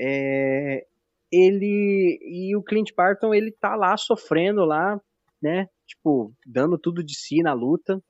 É, 0.00 0.86
ele 1.30 2.18
e 2.22 2.56
o 2.56 2.62
Clint 2.62 2.92
Barton, 2.96 3.34
ele 3.34 3.52
tá 3.52 3.76
lá 3.76 3.96
sofrendo 3.96 4.64
lá, 4.64 5.00
né? 5.42 5.68
Tipo, 5.86 6.32
dando 6.44 6.78
tudo 6.78 7.02
de 7.02 7.16
si 7.16 7.42
na 7.42 7.52
luta. 7.52 8.02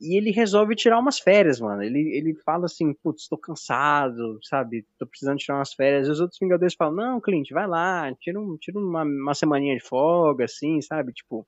E 0.00 0.16
ele 0.16 0.30
resolve 0.30 0.74
tirar 0.74 0.98
umas 0.98 1.18
férias, 1.18 1.60
mano. 1.60 1.82
Ele, 1.82 2.16
ele 2.16 2.34
fala 2.42 2.64
assim, 2.64 2.94
putz, 2.94 3.28
tô 3.28 3.36
cansado, 3.36 4.38
sabe? 4.42 4.86
Tô 4.98 5.06
precisando 5.06 5.38
tirar 5.38 5.58
umas 5.58 5.74
férias. 5.74 6.08
E 6.08 6.10
os 6.10 6.20
outros 6.20 6.38
Vingadores 6.40 6.74
falam, 6.74 6.94
não, 6.94 7.20
Clint, 7.20 7.50
vai 7.50 7.66
lá, 7.66 8.10
tira, 8.14 8.40
um, 8.40 8.56
tira 8.56 8.78
uma, 8.78 9.02
uma 9.02 9.34
semaninha 9.34 9.76
de 9.76 9.82
folga, 9.82 10.46
assim, 10.46 10.80
sabe? 10.80 11.12
Tipo. 11.12 11.46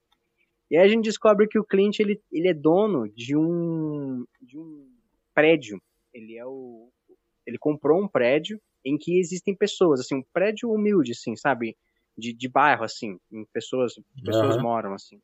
E 0.71 0.77
aí 0.77 0.85
a 0.85 0.89
gente 0.89 1.05
descobre 1.05 1.49
que 1.49 1.59
o 1.59 1.65
Clint, 1.65 1.99
ele, 2.01 2.21
ele 2.31 2.49
é 2.49 2.55
dono 2.55 3.09
de 3.15 3.37
um, 3.37 4.25
de 4.41 4.59
um 4.59 4.87
prédio. 5.35 5.81
Ele 6.13 6.37
é 6.37 6.45
o. 6.45 6.91
Ele 7.47 7.59
comprou 7.59 8.03
um 8.03 8.09
prédio 8.09 8.61
em 8.85 8.99
que 8.99 9.19
existem 9.19 9.57
pessoas, 9.57 10.01
assim, 10.01 10.17
um 10.17 10.25
prédio 10.33 10.71
humilde, 10.71 11.13
assim, 11.13 11.35
sabe? 11.37 11.77
De, 12.17 12.33
de 12.33 12.49
bairro, 12.49 12.85
assim, 12.85 13.19
em 13.31 13.45
pessoas, 13.47 13.95
pessoas 14.25 14.57
uhum. 14.57 14.63
moram, 14.63 14.95
assim. 14.95 15.21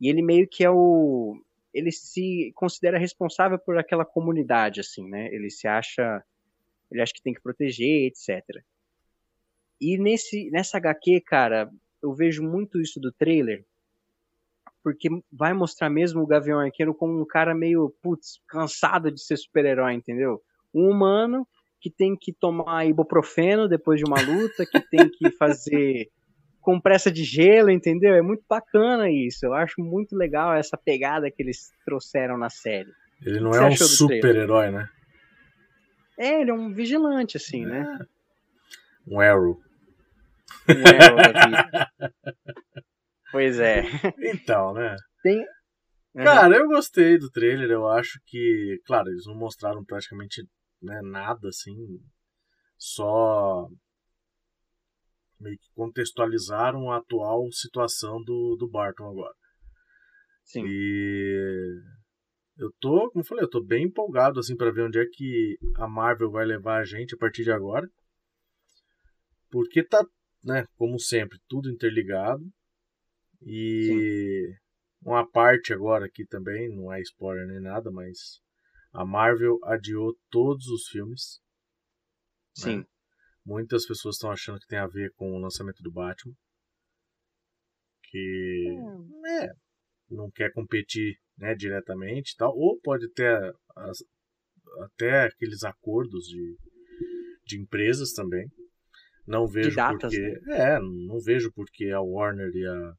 E 0.00 0.08
ele 0.08 0.22
meio 0.22 0.48
que 0.48 0.64
é 0.64 0.70
o 0.70 1.40
ele 1.74 1.90
se 1.90 2.52
considera 2.54 2.96
responsável 2.96 3.58
por 3.58 3.76
aquela 3.76 4.04
comunidade, 4.04 4.80
assim, 4.80 5.08
né? 5.08 5.26
Ele 5.34 5.50
se 5.50 5.66
acha, 5.66 6.22
ele 6.88 7.02
acha 7.02 7.12
que 7.12 7.20
tem 7.20 7.34
que 7.34 7.42
proteger, 7.42 8.06
etc. 8.06 8.62
E 9.80 9.98
nesse, 9.98 10.48
nessa 10.50 10.76
HQ, 10.76 11.20
cara, 11.22 11.68
eu 12.00 12.14
vejo 12.14 12.44
muito 12.44 12.80
isso 12.80 13.00
do 13.00 13.10
trailer, 13.10 13.66
porque 14.84 15.08
vai 15.32 15.52
mostrar 15.52 15.90
mesmo 15.90 16.22
o 16.22 16.26
Gavião 16.26 16.60
Arqueiro 16.60 16.94
como 16.94 17.20
um 17.20 17.26
cara 17.26 17.54
meio, 17.54 17.92
putz, 18.00 18.40
cansado 18.46 19.10
de 19.10 19.20
ser 19.20 19.36
super-herói, 19.36 19.94
entendeu? 19.94 20.40
Um 20.72 20.88
humano 20.88 21.46
que 21.84 21.90
tem 21.90 22.16
que 22.18 22.32
tomar 22.32 22.86
ibuprofeno 22.86 23.68
depois 23.68 24.00
de 24.00 24.06
uma 24.06 24.18
luta, 24.18 24.64
que 24.64 24.80
tem 24.80 25.06
que 25.06 25.30
fazer 25.32 26.08
compressa 26.58 27.12
de 27.12 27.22
gelo, 27.22 27.70
entendeu? 27.70 28.14
É 28.14 28.22
muito 28.22 28.42
bacana 28.48 29.10
isso. 29.10 29.44
Eu 29.44 29.52
acho 29.52 29.82
muito 29.82 30.16
legal 30.16 30.54
essa 30.54 30.78
pegada 30.78 31.30
que 31.30 31.42
eles 31.42 31.70
trouxeram 31.84 32.38
na 32.38 32.48
série. 32.48 32.90
Ele 33.20 33.38
não 33.38 33.52
é 33.52 33.66
um 33.66 33.76
super-herói, 33.76 34.70
né? 34.70 34.88
É, 36.18 36.40
ele 36.40 36.50
é 36.50 36.54
um 36.54 36.72
vigilante, 36.72 37.36
assim, 37.36 37.66
né? 37.66 37.80
é. 37.80 37.82
né? 37.82 38.06
Um 39.06 39.20
Arrow. 39.20 39.60
Um 40.66 40.72
Arrow 41.02 41.90
pois 43.30 43.60
é. 43.60 43.82
Então, 44.20 44.72
né? 44.72 44.96
Tem. 45.22 45.38
Uhum. 46.14 46.24
Cara, 46.24 46.56
eu 46.56 46.66
gostei 46.66 47.18
do 47.18 47.30
trailer. 47.30 47.70
Eu 47.70 47.86
acho 47.90 48.18
que, 48.24 48.80
claro, 48.86 49.10
eles 49.10 49.26
não 49.26 49.34
mostraram 49.34 49.84
praticamente 49.84 50.46
né, 50.84 51.00
nada 51.02 51.48
assim. 51.48 51.74
Só 52.76 53.68
meio 55.40 55.58
que 55.58 55.70
contextualizaram 55.74 56.90
a 56.90 56.98
atual 56.98 57.50
situação 57.52 58.22
do, 58.22 58.56
do 58.56 58.68
Barton 58.68 59.08
agora. 59.08 59.34
Sim. 60.44 60.64
E 60.66 61.80
eu 62.58 62.70
tô, 62.80 63.10
como 63.10 63.22
eu 63.22 63.26
falei, 63.26 63.44
eu 63.44 63.50
tô 63.50 63.62
bem 63.62 63.84
empolgado 63.84 64.38
assim 64.38 64.56
para 64.56 64.70
ver 64.70 64.82
onde 64.82 64.98
é 64.98 65.06
que 65.10 65.58
a 65.76 65.88
Marvel 65.88 66.30
vai 66.30 66.44
levar 66.44 66.80
a 66.80 66.84
gente 66.84 67.14
a 67.14 67.18
partir 67.18 67.42
de 67.42 67.50
agora. 67.50 67.88
Porque 69.50 69.84
tá, 69.84 70.04
né, 70.42 70.66
como 70.76 70.98
sempre, 70.98 71.38
tudo 71.48 71.70
interligado. 71.70 72.44
E 73.42 74.46
Sim. 74.48 75.08
uma 75.08 75.28
parte 75.28 75.72
agora 75.72 76.06
aqui 76.06 76.24
também, 76.26 76.68
não 76.74 76.92
é 76.92 77.00
spoiler 77.02 77.46
nem 77.46 77.60
nada, 77.60 77.90
mas 77.90 78.40
a 78.94 79.04
Marvel 79.04 79.58
adiou 79.64 80.16
todos 80.30 80.66
os 80.68 80.86
filmes. 80.86 81.40
Sim. 82.54 82.78
Né? 82.78 82.84
Muitas 83.44 83.86
pessoas 83.86 84.14
estão 84.14 84.30
achando 84.30 84.60
que 84.60 84.68
tem 84.68 84.78
a 84.78 84.86
ver 84.86 85.12
com 85.16 85.32
o 85.32 85.40
lançamento 85.40 85.82
do 85.82 85.92
Batman. 85.92 86.32
Que 88.04 88.66
é, 89.26 89.48
não 90.08 90.30
quer 90.30 90.52
competir 90.52 91.18
né, 91.36 91.54
diretamente 91.56 92.36
tal. 92.38 92.56
Ou 92.56 92.80
pode 92.80 93.10
ter 93.12 93.36
as, 93.76 93.98
até 94.82 95.24
aqueles 95.24 95.64
acordos 95.64 96.26
de, 96.26 96.56
de 97.44 97.60
empresas 97.60 98.12
também. 98.12 98.48
Não 99.26 99.48
vejo 99.48 99.74
datas, 99.74 100.14
porque. 100.14 100.20
Né? 100.46 100.74
É, 100.76 100.78
não 100.78 101.18
vejo 101.20 101.52
porque 101.52 101.90
a 101.90 102.00
Warner 102.00 102.50
e 102.54 102.66
a, 102.66 102.94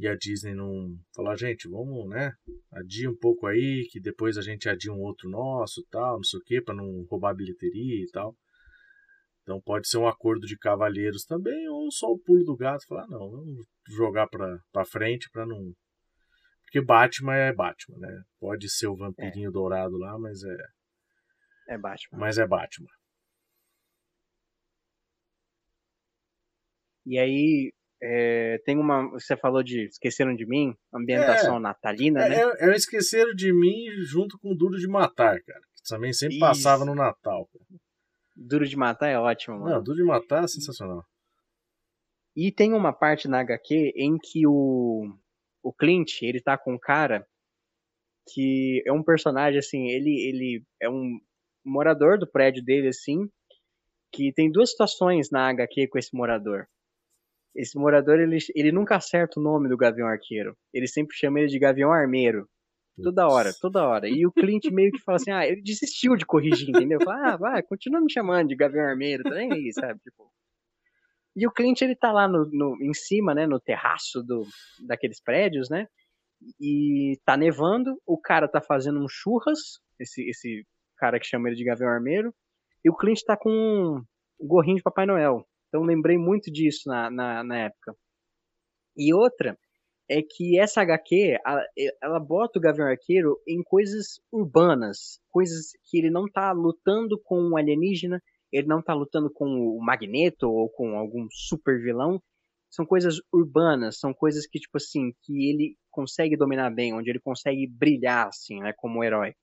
e 0.00 0.08
a 0.08 0.16
Disney 0.16 0.54
não 0.54 0.96
falar, 1.14 1.36
gente, 1.36 1.68
vamos, 1.68 2.08
né? 2.08 2.32
Adia 2.72 3.10
um 3.10 3.14
pouco 3.14 3.46
aí, 3.46 3.86
que 3.90 4.00
depois 4.00 4.38
a 4.38 4.40
gente 4.40 4.66
adia 4.66 4.90
um 4.90 5.00
outro 5.00 5.28
nosso 5.28 5.86
tal, 5.90 6.16
não 6.16 6.24
sei 6.24 6.40
o 6.40 6.42
que, 6.42 6.62
para 6.62 6.74
não 6.74 7.04
roubar 7.04 7.34
bilheteria 7.34 8.02
e 8.02 8.10
tal. 8.10 8.34
Então 9.42 9.60
pode 9.60 9.86
ser 9.88 9.98
um 9.98 10.08
acordo 10.08 10.46
de 10.46 10.56
cavalheiros 10.56 11.26
também, 11.26 11.68
ou 11.68 11.90
só 11.92 12.06
o 12.06 12.18
pulo 12.18 12.42
do 12.44 12.56
gato, 12.56 12.86
falar, 12.86 13.06
não, 13.08 13.30
vamos 13.30 13.66
jogar 13.90 14.26
pra, 14.26 14.58
pra 14.72 14.86
frente 14.86 15.28
para 15.30 15.44
não. 15.44 15.70
Porque 16.62 16.80
Batman 16.80 17.36
é 17.36 17.52
Batman, 17.52 17.98
né? 17.98 18.22
Pode 18.38 18.70
ser 18.70 18.86
o 18.86 18.96
vampirinho 18.96 19.50
é. 19.50 19.52
dourado 19.52 19.98
lá, 19.98 20.18
mas 20.18 20.42
é. 20.42 21.74
É 21.74 21.78
Batman. 21.78 22.18
Mas 22.18 22.38
é 22.38 22.46
Batman. 22.46 22.88
E 27.04 27.18
aí, 27.18 27.70
é, 28.02 28.58
tem 28.64 28.78
uma. 28.78 29.10
Você 29.10 29.36
falou 29.36 29.62
de 29.62 29.84
Esqueceram 29.84 30.34
de 30.34 30.46
Mim, 30.46 30.74
ambientação 30.92 31.56
é, 31.56 31.60
natalina, 31.60 32.28
né? 32.28 32.36
É, 32.36 32.70
é 32.70 32.74
Esqueceram 32.74 33.34
de 33.34 33.52
Mim 33.52 33.90
junto 34.04 34.38
com 34.38 34.54
Duro 34.54 34.78
de 34.78 34.88
Matar, 34.88 35.40
cara. 35.42 35.60
Que 35.74 35.82
também 35.88 36.12
sempre 36.12 36.36
Isso. 36.36 36.44
passava 36.44 36.84
no 36.84 36.94
Natal. 36.94 37.48
Cara. 37.52 37.80
Duro 38.34 38.66
de 38.66 38.76
Matar 38.76 39.08
é 39.08 39.18
ótimo, 39.18 39.58
mano. 39.58 39.74
Não, 39.74 39.82
Duro 39.82 39.98
de 39.98 40.04
Matar 40.04 40.44
é 40.44 40.48
sensacional. 40.48 41.04
E 42.34 42.50
tem 42.50 42.72
uma 42.72 42.92
parte 42.92 43.28
na 43.28 43.40
HQ 43.40 43.92
em 43.96 44.16
que 44.16 44.46
o, 44.46 45.12
o 45.62 45.72
Clint, 45.72 46.22
ele 46.22 46.40
tá 46.40 46.56
com 46.56 46.74
um 46.74 46.78
cara 46.78 47.26
que 48.32 48.82
é 48.86 48.92
um 48.92 49.02
personagem, 49.02 49.58
assim, 49.58 49.88
ele, 49.88 50.10
ele 50.28 50.64
é 50.80 50.88
um 50.88 51.18
morador 51.64 52.18
do 52.18 52.30
prédio 52.30 52.64
dele, 52.64 52.88
assim, 52.88 53.28
que 54.12 54.32
tem 54.32 54.50
duas 54.50 54.70
situações 54.70 55.30
na 55.30 55.48
HQ 55.50 55.88
com 55.88 55.98
esse 55.98 56.14
morador. 56.14 56.66
Esse 57.54 57.76
morador, 57.78 58.20
ele, 58.20 58.38
ele 58.54 58.72
nunca 58.72 58.96
acerta 58.96 59.40
o 59.40 59.42
nome 59.42 59.68
do 59.68 59.76
Gavião 59.76 60.06
Arqueiro. 60.06 60.56
Ele 60.72 60.86
sempre 60.86 61.16
chama 61.16 61.40
ele 61.40 61.48
de 61.48 61.58
Gavião 61.58 61.92
Armeiro. 61.92 62.48
Toda 63.02 63.28
hora, 63.28 63.52
toda 63.60 63.86
hora. 63.86 64.08
E 64.08 64.26
o 64.26 64.32
Clint 64.32 64.66
meio 64.70 64.92
que 64.92 65.02
fala 65.02 65.16
assim, 65.16 65.30
ah, 65.30 65.46
ele 65.46 65.62
desistiu 65.62 66.16
de 66.16 66.26
corrigir, 66.26 66.68
entendeu? 66.68 67.00
Fala, 67.02 67.32
ah, 67.32 67.36
vai, 67.36 67.62
continua 67.62 68.00
me 68.00 68.12
chamando 68.12 68.48
de 68.48 68.56
Gavião 68.56 68.84
Armeiro, 68.84 69.22
também 69.22 69.52
aí, 69.52 69.72
sabe? 69.72 69.98
Tipo. 70.00 70.30
E 71.36 71.46
o 71.46 71.50
cliente 71.50 71.82
ele 71.82 71.96
tá 71.96 72.12
lá 72.12 72.28
no, 72.28 72.44
no, 72.52 72.76
em 72.82 72.92
cima, 72.92 73.34
né, 73.34 73.46
no 73.46 73.60
terraço 73.60 74.22
do, 74.22 74.46
daqueles 74.86 75.20
prédios, 75.20 75.70
né? 75.70 75.86
E 76.60 77.18
tá 77.24 77.36
nevando, 77.36 78.00
o 78.06 78.18
cara 78.18 78.48
tá 78.48 78.60
fazendo 78.60 79.00
um 79.00 79.08
churras, 79.08 79.80
esse, 79.98 80.28
esse 80.28 80.66
cara 80.96 81.18
que 81.20 81.26
chama 81.26 81.48
ele 81.48 81.56
de 81.56 81.64
Gavião 81.64 81.88
Armeiro, 81.88 82.34
e 82.84 82.90
o 82.90 82.96
cliente 82.96 83.24
tá 83.24 83.36
com 83.36 83.50
um 83.50 84.46
gorrinho 84.46 84.76
de 84.76 84.82
Papai 84.82 85.06
Noel. 85.06 85.46
Então 85.70 85.82
lembrei 85.84 86.18
muito 86.18 86.50
disso 86.50 86.88
na, 86.88 87.08
na, 87.10 87.44
na 87.44 87.58
época. 87.58 87.96
E 88.96 89.14
outra 89.14 89.56
é 90.10 90.20
que 90.22 90.58
essa 90.58 90.82
HQ, 90.82 91.38
ela, 92.02 92.18
bota 92.18 92.58
o 92.58 92.62
Gavião 92.62 92.88
Arqueiro 92.88 93.38
em 93.46 93.62
coisas 93.62 94.20
urbanas, 94.32 95.20
coisas 95.30 95.70
que 95.84 95.98
ele 95.98 96.10
não 96.10 96.26
tá 96.28 96.50
lutando 96.50 97.16
com 97.22 97.40
um 97.40 97.56
alienígena, 97.56 98.20
ele 98.52 98.66
não 98.66 98.82
tá 98.82 98.92
lutando 98.92 99.30
com 99.32 99.46
o 99.46 99.80
Magneto 99.80 100.50
ou 100.50 100.68
com 100.68 100.96
algum 100.98 101.28
super 101.30 101.80
vilão. 101.80 102.20
São 102.68 102.84
coisas 102.84 103.20
urbanas, 103.32 103.98
são 104.00 104.12
coisas 104.12 104.46
que, 104.48 104.58
tipo 104.58 104.76
assim, 104.76 105.12
que 105.22 105.48
ele 105.48 105.76
consegue 105.90 106.36
dominar 106.36 106.70
bem, 106.70 106.92
onde 106.92 107.10
ele 107.10 107.20
consegue 107.20 107.66
brilhar, 107.68 108.28
assim, 108.28 108.60
né, 108.60 108.72
como 108.76 109.04
herói. 109.04 109.34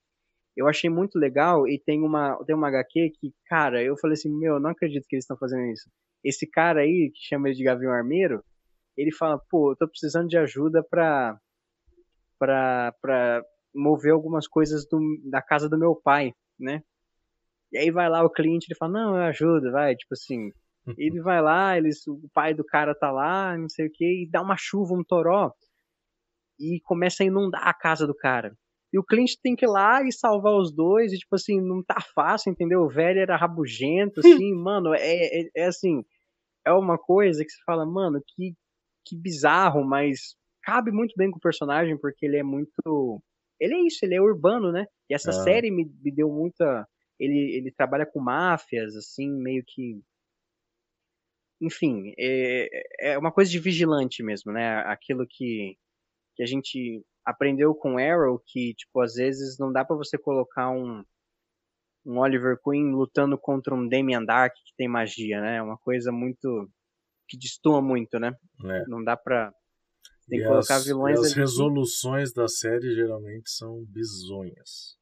Eu 0.56 0.68
achei 0.68 0.90
muito 0.90 1.18
legal 1.18 1.68
e 1.68 1.80
tem 1.80 2.02
uma, 2.04 2.38
tem 2.46 2.56
uma 2.56 2.68
HQ 2.68 3.12
que, 3.20 3.34
cara, 3.46 3.82
eu 3.84 3.96
falei 3.98 4.16
assim, 4.16 4.30
meu, 4.30 4.60
não 4.60 4.72
acredito 4.72 5.06
que 5.08 5.16
eles 5.16 5.24
estão 5.24 5.38
fazendo 5.38 5.66
isso. 5.72 5.90
Esse 6.24 6.48
cara 6.50 6.82
aí, 6.82 7.12
que 7.14 7.28
chama 7.28 7.48
ele 7.48 7.58
de 7.58 7.64
Gavião 7.64 7.92
Armeiro, 7.92 8.44
ele 8.96 9.12
fala, 9.12 9.40
pô, 9.50 9.72
eu 9.72 9.76
tô 9.76 9.88
precisando 9.88 10.28
de 10.28 10.38
ajuda 10.38 10.84
pra, 10.84 11.38
pra, 12.40 12.94
pra 13.02 13.44
mover 13.74 14.12
algumas 14.12 14.48
coisas 14.48 14.88
do, 14.88 15.00
da 15.30 15.42
casa 15.42 15.70
do 15.70 15.78
meu 15.78 15.96
pai, 15.96 16.34
né? 16.60 16.82
E 17.72 17.78
aí 17.78 17.92
vai 17.92 18.10
lá 18.10 18.24
o 18.24 18.30
cliente, 18.30 18.68
ele 18.70 18.78
fala, 18.78 18.94
não, 18.94 19.16
eu 19.16 19.24
ajudo, 19.24 19.72
vai, 19.72 19.96
tipo 19.96 20.14
assim. 20.14 20.52
Ele 20.98 21.22
vai 21.22 21.42
lá, 21.42 21.78
eles, 21.78 22.08
o 22.08 22.30
pai 22.34 22.54
do 22.54 22.64
cara 22.64 22.96
tá 22.96 23.12
lá, 23.12 23.58
não 23.58 23.68
sei 23.68 23.88
o 23.88 23.92
que, 23.92 24.24
e 24.24 24.30
dá 24.30 24.42
uma 24.42 24.56
chuva, 24.58 24.94
um 24.94 25.04
toró, 25.04 25.52
e 26.60 26.80
começa 26.84 27.24
a 27.24 27.26
inundar 27.26 27.68
a 27.68 27.74
casa 27.74 28.08
do 28.08 28.16
cara. 28.16 28.56
E 28.98 29.00
o 29.00 29.04
cliente 29.04 29.38
tem 29.44 29.56
que 29.56 29.63
ir 29.63 29.70
lá 29.70 30.01
e 30.01 30.12
salvar 30.12 30.54
os 30.54 30.74
dois, 30.74 31.13
e 31.13 31.20
tipo 31.20 31.36
assim, 31.36 31.62
não 31.62 31.84
tá 31.84 31.98
fácil, 32.16 32.51
entendeu? 32.51 32.82
O 32.82 32.89
velho 32.89 33.20
era 33.20 33.38
rabugento, 33.38 34.22
assim, 34.50 34.56
mano, 34.56 34.92
é, 34.96 35.42
é, 35.42 35.50
é, 35.56 35.66
assim, 35.66 36.04
é 36.66 36.72
uma 36.72 36.98
coisa 36.98 37.44
que 37.46 37.51
você 37.51 37.62
fala, 37.63 37.86
mano, 37.86 38.20
que, 38.25 38.56
que 39.06 39.16
bizarro, 39.16 39.86
mas 39.86 40.36
cabe 40.63 40.92
muito 40.92 41.13
bem 41.16 41.30
com 41.30 41.38
o 41.38 41.42
personagem, 41.42 41.96
porque 41.96 42.25
ele 42.25 42.38
é 42.38 42.44
muito. 42.44 43.22
Ele 43.60 43.75
é 43.75 43.80
isso, 43.86 44.04
ele 44.04 44.16
é 44.16 44.22
urbano, 44.22 44.72
né? 44.72 44.88
E 45.08 45.13
essa 45.13 45.30
ah. 45.30 45.44
série 45.44 45.70
me, 45.70 45.86
me 46.04 46.12
deu 46.12 46.32
muita 46.32 46.88
ele, 47.20 47.56
ele 47.56 47.72
trabalha 47.72 48.06
com 48.06 48.20
máfias, 48.20 48.96
assim, 48.96 49.30
meio 49.30 49.63
que. 49.63 50.01
Enfim, 51.62 52.13
é, 52.18 53.13
é 53.13 53.18
uma 53.18 53.32
coisa 53.32 53.51
de 53.51 53.60
vigilante 53.60 54.24
mesmo, 54.24 54.51
né? 54.51 54.80
Aquilo 54.86 55.25
que, 55.27 55.75
que 56.36 56.42
a 56.42 56.46
gente 56.48 57.04
aprendeu 57.28 57.76
com 57.76 57.98
Arrow, 57.98 58.40
que, 58.40 58.74
tipo, 58.74 59.02
às 59.02 59.16
vezes 59.16 59.60
não 59.60 59.70
dá 59.70 59.84
para 59.84 59.98
você 59.98 60.18
colocar 60.18 60.72
um, 60.72 61.04
um 62.06 62.20
Oliver 62.20 62.58
Queen 62.64 62.90
lutando 62.92 63.38
contra 63.38 63.76
um 63.76 63.88
Damian 63.88 64.24
Dark 64.24 64.54
que 64.56 64.74
tem 64.78 64.88
magia, 64.88 65.42
né? 65.42 65.58
É 65.58 65.62
uma 65.62 65.78
coisa 65.78 66.10
muito. 66.10 66.70
que 67.28 67.38
destoa 67.38 67.82
muito, 67.82 68.18
né? 68.18 68.32
É. 68.64 68.86
Não 68.88 69.04
dá 69.04 69.18
pra. 69.18 69.52
Tem 70.30 70.40
e 70.40 70.42
que 70.42 70.48
colocar 70.48 70.76
as, 70.76 70.86
vilões. 70.86 71.20
as 71.20 71.34
resoluções 71.34 72.32
da 72.34 72.48
série 72.48 72.96
geralmente 72.96 73.50
são 73.50 73.84
bizonhas. 73.86 74.98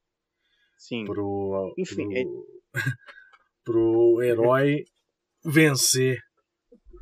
Sim. 0.78 1.06
Pro, 1.06 1.74
Enfim, 1.78 2.10
pro, 2.10 2.48
é... 2.76 2.82
pro 3.64 4.22
herói 4.24 4.84
vencer 5.44 6.20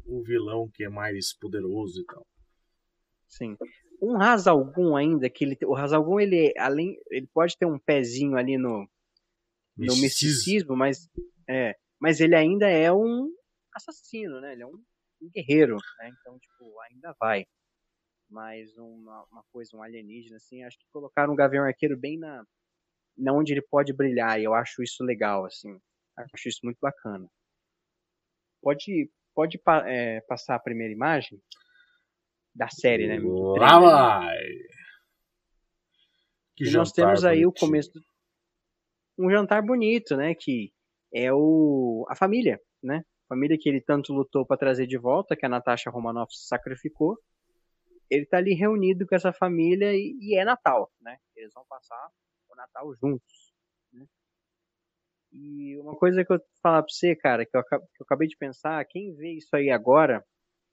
o 0.06 0.22
vilão 0.22 0.70
que 0.74 0.84
é 0.84 0.89
mais 0.89 1.34
poderoso 1.38 2.01
e 2.01 2.06
tal. 2.06 2.27
Sim. 3.27 3.58
Um 4.03 4.22
Hazalgun 4.22 4.98
ainda, 4.98 5.29
que 5.29 5.45
ele, 5.45 5.57
o 5.65 5.75
Hazalgun, 5.75 6.19
ele, 6.19 6.53
além, 6.57 6.98
ele 7.10 7.25
pode 7.33 7.57
ter 7.57 7.65
um 7.65 7.79
pezinho 7.79 8.36
ali 8.36 8.57
no, 8.57 8.86
no 9.77 9.96
misticismo, 9.96 10.75
mas, 10.75 11.09
é, 11.50 11.74
mas 12.01 12.20
ele 12.20 12.35
ainda 12.35 12.68
é 12.68 12.92
um 12.92 13.33
assassino, 13.74 14.42
né? 14.42 14.51
Ele 14.51 14.63
é 14.63 14.68
um, 14.68 14.83
um 15.22 15.29
guerreiro, 15.29 15.77
né? 16.00 16.09
Então, 16.20 16.37
tipo, 16.37 16.79
ainda 16.81 17.16
vai. 17.18 17.46
Mas 18.29 18.77
uma, 18.77 19.24
uma 19.31 19.44
coisa, 19.53 19.77
um 19.77 19.81
alienígena, 19.81 20.35
assim, 20.35 20.63
acho 20.63 20.77
que 20.77 20.85
colocaram 20.92 21.31
um 21.31 21.35
Gavião 21.37 21.63
Arqueiro 21.63 21.98
bem 21.98 22.20
na, 22.20 22.44
onde 23.31 23.53
ele 23.53 23.61
pode 23.61 23.94
brilhar, 23.94 24.37
e 24.37 24.44
eu 24.44 24.53
acho 24.53 24.83
isso 24.83 25.01
legal, 25.01 25.46
assim. 25.46 25.79
Acho 26.18 26.50
isso 26.50 26.59
muito 26.61 26.79
bacana. 26.81 27.25
Pode, 28.61 29.09
pode 29.33 29.61
é, 29.85 30.20
passar 30.27 30.55
a 30.55 30.59
primeira 30.59 30.94
imagem 30.94 31.42
da 32.55 32.68
série, 32.70 33.07
né? 33.07 33.20
Lá 33.57 33.79
vai! 33.79 34.37
Que 36.55 36.66
e 36.66 36.72
nós 36.72 36.92
temos 36.92 37.25
aí 37.25 37.44
bonitinho. 37.44 37.50
o 37.50 37.53
começo 37.53 37.92
do... 37.92 38.01
um 39.18 39.29
jantar 39.29 39.63
bonito, 39.63 40.16
né? 40.16 40.35
Que 40.35 40.72
é 41.13 41.33
o 41.33 42.05
a 42.09 42.16
família, 42.16 42.59
né? 42.81 43.03
A 43.25 43.27
família 43.29 43.57
que 43.59 43.68
ele 43.68 43.81
tanto 43.81 44.13
lutou 44.13 44.46
para 44.46 44.57
trazer 44.57 44.85
de 44.85 44.98
volta, 44.98 45.35
que 45.35 45.46
a 45.46 45.50
Natasha 45.50 45.89
Romanoff 45.89 46.31
sacrificou. 46.35 47.18
Ele 48.09 48.25
tá 48.25 48.37
ali 48.37 48.53
reunido 48.53 49.07
com 49.07 49.16
essa 49.16 49.33
família 49.33 49.94
e, 49.94 50.16
e 50.22 50.37
é 50.37 50.46
Natal, 50.46 50.92
né? 51.01 51.18
Eles 51.35 51.51
vão 51.53 51.66
passar 51.68 52.09
o 52.50 52.55
Natal 52.55 52.94
juntos. 52.96 53.53
Né? 53.92 54.05
E 55.31 55.79
uma 55.79 55.96
coisa 55.96 56.24
que 56.24 56.31
eu 56.31 56.37
vou 56.37 56.46
falar 56.61 56.83
pra 56.83 56.94
você, 56.94 57.16
cara, 57.16 57.46
que 57.46 57.57
eu, 57.57 57.63
que 57.63 57.75
eu 57.75 57.81
acabei 58.01 58.27
de 58.27 58.37
pensar, 58.37 58.85
quem 58.85 59.16
vê 59.16 59.31
isso 59.31 59.55
aí 59.55 59.72
agora, 59.72 60.24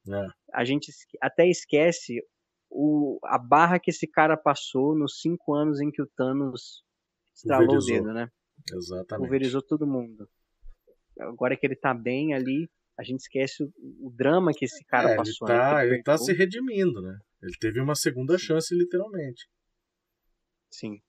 é. 0.09 0.27
a 0.53 0.65
gente 0.65 0.93
até 1.21 1.49
esquece 1.49 2.23
o, 2.71 3.19
a 3.25 3.39
barra 3.39 3.79
que 3.79 3.91
esse 3.91 4.07
cara 4.07 4.37
passou 4.37 4.97
nos 4.97 5.21
cinco 5.21 5.55
anos 5.55 5.81
em 5.81 5.91
que 5.91 6.01
o 6.01 6.07
Thanos 6.17 6.85
estralou 7.35 7.77
o 7.77 7.85
dedo, 7.85 8.13
né? 8.13 8.29
Exatamente. 8.73 9.25
Pulverizou 9.25 9.63
todo 9.63 9.87
mundo. 9.87 10.29
Agora 11.19 11.57
que 11.57 11.67
ele 11.67 11.77
tá 11.77 11.93
bem 11.93 12.35
ali, 12.35 12.71
a 12.99 13.03
gente 13.03 13.21
esquece 13.21 13.63
o, 13.63 13.73
o 14.07 14.11
drama 14.11 14.53
que 14.55 14.65
esse 14.65 14.85
cara 14.85 15.11
é, 15.11 15.17
passou. 15.17 15.49
Ele 15.49 15.59
tá, 15.59 15.75
né? 15.75 15.87
ele 15.87 16.03
tá 16.03 16.19
se 16.19 16.33
redimindo, 16.33 17.03
né? 17.03 17.19
Ele 17.43 17.57
teve 17.59 17.81
uma 17.81 17.95
segunda 17.95 18.39
Sim. 18.39 18.45
chance, 18.45 18.75
literalmente. 18.75 19.49
Sim 20.71 21.01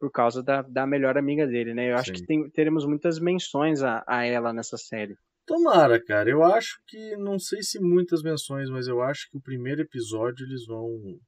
por 0.00 0.10
causa 0.10 0.42
da, 0.42 0.62
da 0.62 0.86
melhor 0.86 1.18
amiga 1.18 1.46
dele, 1.46 1.74
né? 1.74 1.92
Eu 1.92 1.98
Sim. 1.98 2.00
acho 2.00 2.12
que 2.14 2.26
tem, 2.26 2.48
teremos 2.50 2.86
muitas 2.86 3.20
menções 3.20 3.82
a, 3.82 4.02
a 4.08 4.24
ela 4.24 4.50
nessa 4.50 4.78
série. 4.78 5.14
Tomara, 5.46 6.02
cara. 6.02 6.30
Eu 6.30 6.42
acho 6.42 6.80
que, 6.86 7.16
não 7.16 7.38
sei 7.38 7.62
se 7.62 7.80
muitas 7.80 8.22
menções, 8.22 8.70
mas 8.70 8.86
eu 8.86 9.00
acho 9.02 9.28
que 9.30 9.36
o 9.36 9.42
primeiro 9.42 9.82
episódio 9.82 10.46
eles 10.46 10.66
vão. 10.66 11.18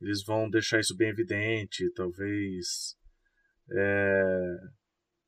Eles 0.00 0.22
vão 0.24 0.50
deixar 0.50 0.80
isso 0.80 0.96
bem 0.96 1.08
evidente. 1.08 1.90
Talvez. 1.94 2.96
É, 3.70 4.56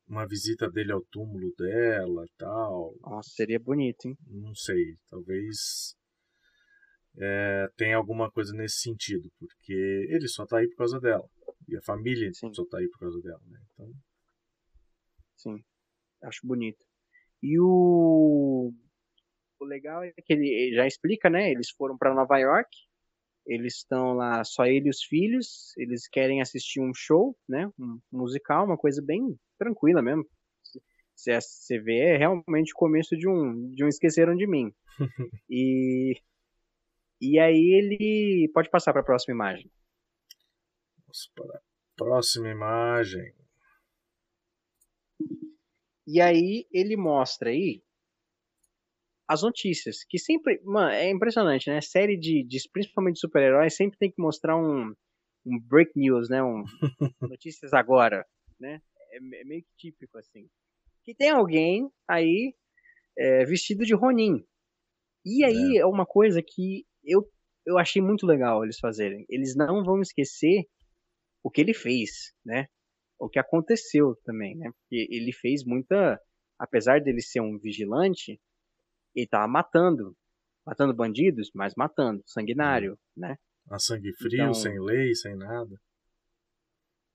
uma 0.07 0.27
visita 0.27 0.69
dele 0.69 0.91
ao 0.91 1.03
túmulo 1.11 1.53
dela 1.57 2.25
tal. 2.37 2.95
Nossa, 3.01 3.29
seria 3.31 3.59
bonito, 3.59 4.05
hein? 4.05 4.15
Não 4.27 4.53
sei. 4.55 4.95
Talvez. 5.09 5.95
É, 7.19 7.67
tenha 7.75 7.97
alguma 7.97 8.31
coisa 8.31 8.53
nesse 8.53 8.81
sentido, 8.81 9.27
porque 9.39 9.73
ele 9.73 10.27
só 10.27 10.45
tá 10.45 10.59
aí 10.59 10.67
por 10.69 10.77
causa 10.77 10.99
dela. 10.99 11.27
E 11.67 11.75
a 11.75 11.81
família 11.81 12.31
Sim. 12.33 12.53
só 12.53 12.63
tá 12.65 12.77
aí 12.77 12.87
por 12.87 12.99
causa 12.99 13.19
dela, 13.21 13.41
né? 13.47 13.59
Então... 13.73 13.91
Sim, 15.35 15.63
acho 16.23 16.45
bonito. 16.45 16.86
E 17.41 17.59
o... 17.59 18.73
o 19.59 19.65
legal 19.65 20.03
é 20.03 20.11
que 20.23 20.33
ele 20.33 20.73
já 20.75 20.85
explica, 20.85 21.29
né? 21.29 21.51
Eles 21.51 21.69
foram 21.69 21.97
para 21.97 22.13
Nova 22.13 22.37
York, 22.37 22.69
eles 23.45 23.77
estão 23.77 24.13
lá, 24.13 24.43
só 24.43 24.65
ele 24.65 24.87
e 24.87 24.89
os 24.89 25.03
filhos, 25.03 25.75
eles 25.77 26.07
querem 26.07 26.41
assistir 26.41 26.81
um 26.81 26.93
show, 26.93 27.35
né? 27.47 27.71
Um 27.79 27.99
musical, 28.11 28.65
uma 28.65 28.77
coisa 28.77 29.01
bem 29.01 29.39
tranquila 29.57 30.01
mesmo. 30.01 30.25
Se 31.15 31.41
você 31.41 31.79
vê, 31.79 32.13
é 32.13 32.17
realmente 32.17 32.73
o 32.73 32.77
começo 32.77 33.17
de 33.17 33.27
um, 33.27 33.71
de 33.73 33.83
um 33.83 33.87
Esqueceram 33.87 34.35
de 34.35 34.45
Mim. 34.45 34.71
e, 35.49 36.13
e 37.19 37.39
aí 37.39 37.73
ele 37.73 38.51
pode 38.53 38.69
passar 38.69 38.91
para 38.91 39.01
a 39.01 39.05
próxima 39.05 39.33
imagem. 39.33 39.71
Vamos 40.99 41.31
para 41.33 41.57
a 41.57 41.61
próxima 41.95 42.49
imagem. 42.49 43.33
E 46.07 46.21
aí 46.21 46.65
ele 46.71 46.95
mostra 46.95 47.49
aí 47.49 47.83
as 49.27 49.41
notícias, 49.41 50.05
que 50.07 50.17
sempre, 50.17 50.61
mano, 50.63 50.89
é 50.89 51.09
impressionante, 51.09 51.69
né? 51.69 51.81
Série 51.81 52.17
de, 52.17 52.45
de 52.45 52.57
principalmente 52.71 53.15
de 53.15 53.19
super-heróis 53.19 53.75
sempre 53.75 53.97
tem 53.97 54.09
que 54.09 54.21
mostrar 54.21 54.55
um, 54.55 54.93
um 55.45 55.59
break 55.59 55.91
news, 55.97 56.29
né? 56.29 56.41
Um 56.41 56.63
notícias 57.21 57.73
agora, 57.73 58.25
né? 58.57 58.81
É, 59.11 59.17
é, 59.17 59.43
meio 59.43 59.63
que 59.63 59.75
típico 59.77 60.17
assim. 60.17 60.47
Que 61.03 61.13
tem 61.13 61.29
alguém 61.29 61.89
aí 62.07 62.55
é, 63.17 63.43
vestido 63.43 63.83
de 63.83 63.93
Ronin. 63.93 64.41
E 65.25 65.43
aí 65.43 65.77
é. 65.77 65.81
é 65.81 65.85
uma 65.85 66.05
coisa 66.05 66.41
que 66.41 66.85
eu, 67.03 67.29
eu 67.65 67.77
achei 67.77 68.01
muito 68.01 68.25
legal 68.25 68.63
eles 68.63 68.79
fazerem. 68.79 69.25
Eles 69.27 69.57
não 69.57 69.83
vão 69.83 69.99
esquecer 69.99 70.63
o 71.43 71.51
que 71.51 71.59
ele 71.59 71.73
fez, 71.73 72.33
né? 72.45 72.67
O 73.19 73.29
que 73.29 73.39
aconteceu 73.39 74.15
também, 74.23 74.55
né? 74.55 74.71
Porque 74.71 75.07
ele 75.09 75.31
fez 75.33 75.63
muita, 75.65 76.19
apesar 76.59 77.01
dele 77.01 77.21
ser 77.21 77.41
um 77.41 77.57
vigilante, 77.57 78.39
ele 79.15 79.27
tava 79.27 79.47
matando, 79.47 80.15
matando 80.65 80.93
bandidos, 80.93 81.49
mas 81.53 81.73
matando, 81.75 82.21
sanguinário, 82.25 82.91
Uhum. 82.91 82.97
né? 83.23 83.37
A 83.69 83.79
sangue 83.79 84.13
frio, 84.13 84.35
Então- 84.41 84.53
sem 84.53 84.79
lei, 84.79 85.13
sem 85.15 85.35
nada. 85.35 85.75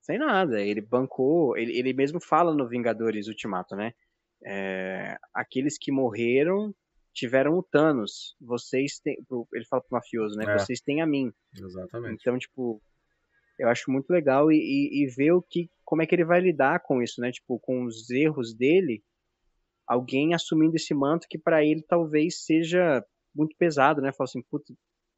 Sem 0.01 0.19
nada, 0.19 0.61
ele 0.61 0.81
bancou, 0.81 1.57
ele, 1.57 1.79
ele 1.79 1.93
mesmo 1.93 2.21
fala 2.21 2.53
no 2.53 2.69
Vingadores 2.69 3.29
Ultimato, 3.29 3.77
né? 3.77 3.93
É, 4.45 5.17
aqueles 5.33 5.79
que 5.79 5.93
morreram 5.93 6.75
tiveram 7.15 7.57
o 7.57 7.63
Thanos, 7.63 8.35
vocês 8.41 8.99
têm, 8.99 9.17
ele 9.55 9.65
fala 9.67 9.81
pro 9.83 9.93
mafioso, 9.97 10.35
né? 10.37 10.45
É. 10.47 10.59
Vocês 10.59 10.81
têm 10.81 11.01
a 11.01 11.07
mim. 11.07 11.33
Exatamente. 11.57 12.21
Então, 12.21 12.37
tipo, 12.39 12.83
eu 13.63 13.69
acho 13.69 13.93
muito 13.93 14.11
legal 14.11 14.51
e, 14.51 14.57
e, 14.57 15.05
e 15.05 15.07
ver 15.07 15.31
o 15.33 15.41
que, 15.41 15.71
como 15.85 16.03
é 16.03 16.07
que 16.07 16.13
ele 16.13 16.25
vai 16.25 16.41
lidar 16.41 16.81
com 16.81 17.01
isso, 17.01 17.21
né? 17.21 17.31
Tipo, 17.31 17.61
com 17.61 17.85
os 17.85 18.11
erros 18.11 18.53
dele, 18.53 19.05
alguém 19.87 20.35
assumindo 20.35 20.75
esse 20.75 20.93
manto 20.93 21.29
que 21.31 21.39
pra 21.39 21.65
ele 21.65 21.81
talvez 21.83 22.45
seja 22.45 23.05
muito 23.33 23.57
pesado, 23.57 24.03
né? 24.03 24.13
Fala 24.13 24.29
assim, 24.29 24.43
putz, 24.43 24.75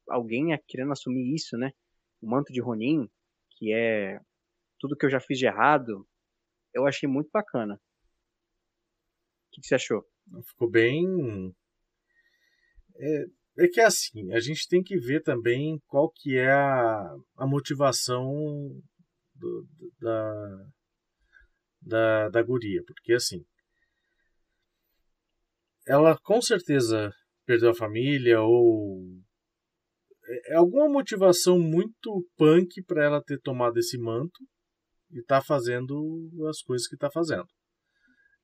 alguém 0.07 0.53
é 0.53 0.59
querendo 0.67 0.91
assumir 0.91 1.33
isso, 1.33 1.57
né? 1.57 1.71
O 2.21 2.29
manto 2.29 2.53
de 2.53 2.61
Ronin, 2.61 3.09
que 3.57 3.73
é 3.73 4.21
tudo 4.79 4.95
que 4.95 5.07
eu 5.07 5.09
já 5.09 5.19
fiz 5.19 5.39
de 5.39 5.47
errado, 5.47 6.07
eu 6.71 6.85
achei 6.85 7.09
muito 7.09 7.31
bacana. 7.33 7.73
O 7.73 7.79
que, 9.53 9.61
que 9.61 9.67
você 9.67 9.73
achou? 9.73 10.05
Ficou 10.43 10.69
bem. 10.69 11.55
É, 12.95 13.25
é 13.57 13.67
que 13.67 13.79
é 13.79 13.85
assim, 13.85 14.31
a 14.33 14.39
gente 14.39 14.67
tem 14.67 14.81
que 14.83 14.97
ver 14.97 15.21
também 15.21 15.79
qual 15.87 16.11
que 16.11 16.37
é 16.37 16.51
a, 16.51 17.15
a 17.37 17.47
motivação 17.47 18.25
do- 19.35 19.67
da, 19.99 20.65
da, 21.81 22.29
da 22.29 22.43
guria. 22.43 22.81
Porque 22.85 23.13
assim, 23.13 23.45
ela 25.87 26.17
com 26.23 26.41
certeza 26.41 27.11
perdeu 27.45 27.69
a 27.71 27.75
família 27.75 28.41
ou 28.41 29.01
é 30.27 30.53
é 30.53 30.55
alguma 30.55 30.89
motivação 30.89 31.59
muito 31.59 32.25
punk 32.37 32.83
para 32.83 33.03
ela 33.05 33.23
ter 33.23 33.39
tomado 33.41 33.77
esse 33.77 33.97
manto 33.97 34.43
e 35.11 35.21
tá 35.23 35.41
fazendo 35.41 36.29
as 36.49 36.61
coisas 36.61 36.87
que 36.87 36.97
tá 36.97 37.09
fazendo. 37.11 37.47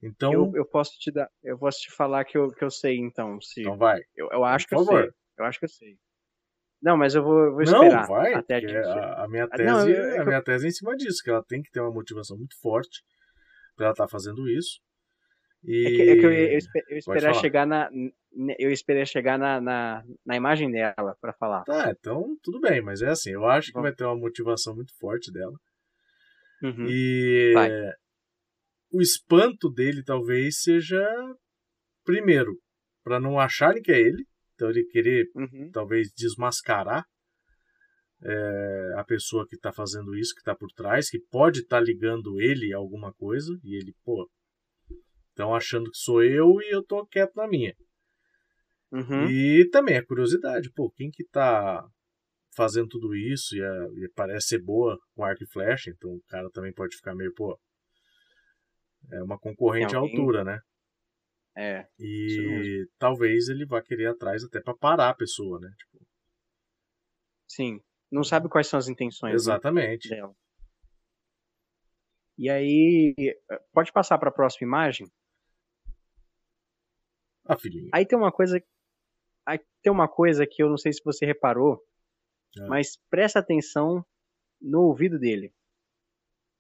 Então, 0.04 0.34
Eu, 0.34 0.52
eu 0.56 0.66
posso 0.66 0.98
te 1.00 1.12
dar, 1.12 1.30
eu 1.44 1.58
posso 1.58 1.80
te 1.82 1.92
falar 1.92 2.26
que 2.26 2.38
eu, 2.38 2.50
que 2.52 2.64
eu 2.64 2.72
sei 2.72 2.98
então, 2.98 3.40
se 3.42 3.62
então 3.62 3.78
vai. 3.78 4.02
eu, 4.16 4.30
eu 4.32 4.44
acho 4.44 4.68
que 4.68 4.74
Por 4.74 4.80
eu 4.80 4.86
favor. 4.86 5.04
sei. 5.04 5.12
Eu 5.38 5.46
acho 5.46 5.60
que 5.60 5.66
eu 5.66 5.70
sei. 5.70 5.98
Não, 6.82 6.98
mas 6.98 7.14
eu 7.16 7.24
vou, 7.24 7.40
eu 7.46 7.52
vou 7.52 7.62
Não, 7.62 7.74
esperar 7.74 8.08
vai. 8.08 8.34
até 8.34 8.60
que 8.60 8.76
a, 8.76 9.24
a 9.24 9.28
minha 9.28 9.48
Ah, 9.52 9.58
tese, 9.58 9.72
não, 9.72 9.90
eu- 9.90 10.04
é 10.06 10.14
que 10.14 10.20
a 10.20 10.22
eu- 10.22 10.26
minha 10.28 10.42
tese 10.44 10.66
é 10.66 10.70
em 10.70 10.72
cima 10.72 10.96
disso, 10.98 11.24
que 11.24 11.30
ela 11.30 11.44
tem 11.44 11.62
que 11.62 11.72
ter 11.72 11.80
uma 11.80 11.92
motivação 11.92 12.38
muito 12.38 12.60
forte 12.60 13.04
para 13.76 13.86
ela 13.88 13.94
estar 13.94 14.08
fazendo 14.08 14.50
isso. 14.50 14.80
E 15.64 15.86
É 15.88 15.92
que, 15.92 16.02
é 16.12 16.16
que 16.16 16.26
eu, 16.26 16.32
eu, 16.34 16.60
eu 16.90 16.98
esperar 16.98 17.34
chegar 17.36 17.66
na. 17.68 17.90
Eu 18.58 18.72
esperei 18.72 19.06
chegar 19.06 19.38
na, 19.38 19.62
na, 19.62 20.04
na 20.26 20.36
imagem 20.36 20.72
dela 20.72 21.16
pra 21.22 21.34
falar. 21.34 21.64
tá, 21.66 21.92
então 21.92 22.36
tudo 22.42 22.60
bem, 22.60 22.82
mas 22.82 23.02
é 23.02 23.10
assim, 23.10 23.32
eu 23.32 23.46
acho 23.46 23.72
que 23.72 23.80
vai 23.80 23.94
ter 23.94 24.06
uma 24.06 24.16
motivação 24.16 24.76
muito 24.76 24.94
forte 25.00 25.32
dela. 25.32 25.54
Uhum. 26.62 26.88
E 26.90 27.54
Vai. 27.54 27.70
O 28.92 29.02
espanto 29.02 29.70
dele 29.70 30.04
talvez 30.04 30.62
seja 30.62 31.02
primeiro 32.04 32.58
para 33.04 33.20
não 33.20 33.40
acharem 33.40 33.82
que 33.82 33.92
é 33.92 34.00
ele, 34.00 34.26
então 34.54 34.70
ele 34.70 34.86
querer 34.86 35.26
Uhum. 35.36 35.70
talvez 35.72 36.12
desmascarar 36.16 37.04
é, 38.24 38.94
a 38.98 39.04
pessoa 39.04 39.48
que 39.48 39.56
está 39.56 39.72
fazendo 39.74 40.16
isso, 40.16 40.34
que 40.34 40.42
está 40.42 40.56
por 40.56 40.70
trás, 40.76 41.10
que 41.10 41.20
pode 41.32 41.62
estar 41.62 41.80
ligando 41.80 42.40
ele 42.40 42.74
a 42.74 42.78
alguma 42.78 43.12
coisa, 43.14 43.52
e 43.64 43.76
ele, 43.76 43.94
pô, 44.04 44.30
estão 45.30 45.56
achando 45.56 45.90
que 45.90 45.98
sou 45.98 46.24
eu 46.24 46.62
e 46.62 46.70
eu 46.72 46.84
tô 46.86 47.06
quieto 47.08 47.34
na 47.36 47.48
minha. 47.48 47.74
Uhum. 48.92 49.28
E 49.28 49.68
também 49.72 49.98
a 49.98 50.06
curiosidade, 50.06 50.70
pô, 50.76 50.92
quem 50.92 51.10
que 51.10 51.24
tá 51.30 51.84
fazendo 52.54 52.90
tudo 52.90 53.16
isso 53.16 53.56
e, 53.56 53.64
a- 53.64 53.88
e 53.96 54.10
parece 54.14 54.50
ser 54.50 54.62
boa 54.62 54.98
com 55.16 55.24
arco 55.24 55.44
e 55.44 55.48
flecha, 55.52 55.90
então 55.90 56.12
o 56.12 56.22
cara 56.28 56.50
também 56.52 56.74
pode 56.74 56.96
ficar 56.98 57.16
meio, 57.16 57.34
pô, 57.34 57.58
é 59.12 59.22
uma 59.24 59.38
concorrente 59.40 59.96
à 59.96 60.00
alguém- 60.00 60.18
altura, 60.18 60.44
né? 60.44 60.60
É. 61.56 61.88
E 62.00 62.88
talvez 62.98 63.50
ele 63.50 63.66
vá 63.66 63.82
querer 63.82 64.08
atrás 64.08 64.44
até 64.44 64.62
para 64.62 64.74
parar 64.76 65.10
a 65.10 65.14
pessoa, 65.16 65.60
né? 65.60 65.70
Tipo, 65.78 66.06
Sim. 67.50 67.82
Não 68.10 68.24
sabe 68.24 68.48
quais 68.50 68.68
são 68.68 68.78
as 68.80 68.88
intenções 68.88 69.32
né, 69.32 69.36
exatamente. 69.36 70.10
dela. 70.10 70.34
E 72.38 72.50
aí. 72.50 73.14
Pode 73.74 73.92
passar 73.92 74.18
pra 74.18 74.32
próxima 74.32 74.66
imagem? 74.68 75.08
Ah, 77.46 77.58
filhinha. 77.58 77.90
Aí 77.94 78.06
tem 78.06 78.18
uma 78.18 78.32
coisa. 78.32 78.62
Aí 79.46 79.60
tem 79.82 79.92
uma 79.92 80.08
coisa 80.08 80.46
que 80.48 80.62
eu 80.64 80.70
não 80.70 80.78
sei 80.78 80.94
se 80.94 81.02
você 81.04 81.26
reparou, 81.26 81.84
É. 82.58 82.68
mas 82.68 82.98
presta 83.10 83.40
atenção 83.40 84.06
no 84.62 84.82
ouvido 84.84 85.20
dele. 85.20 85.54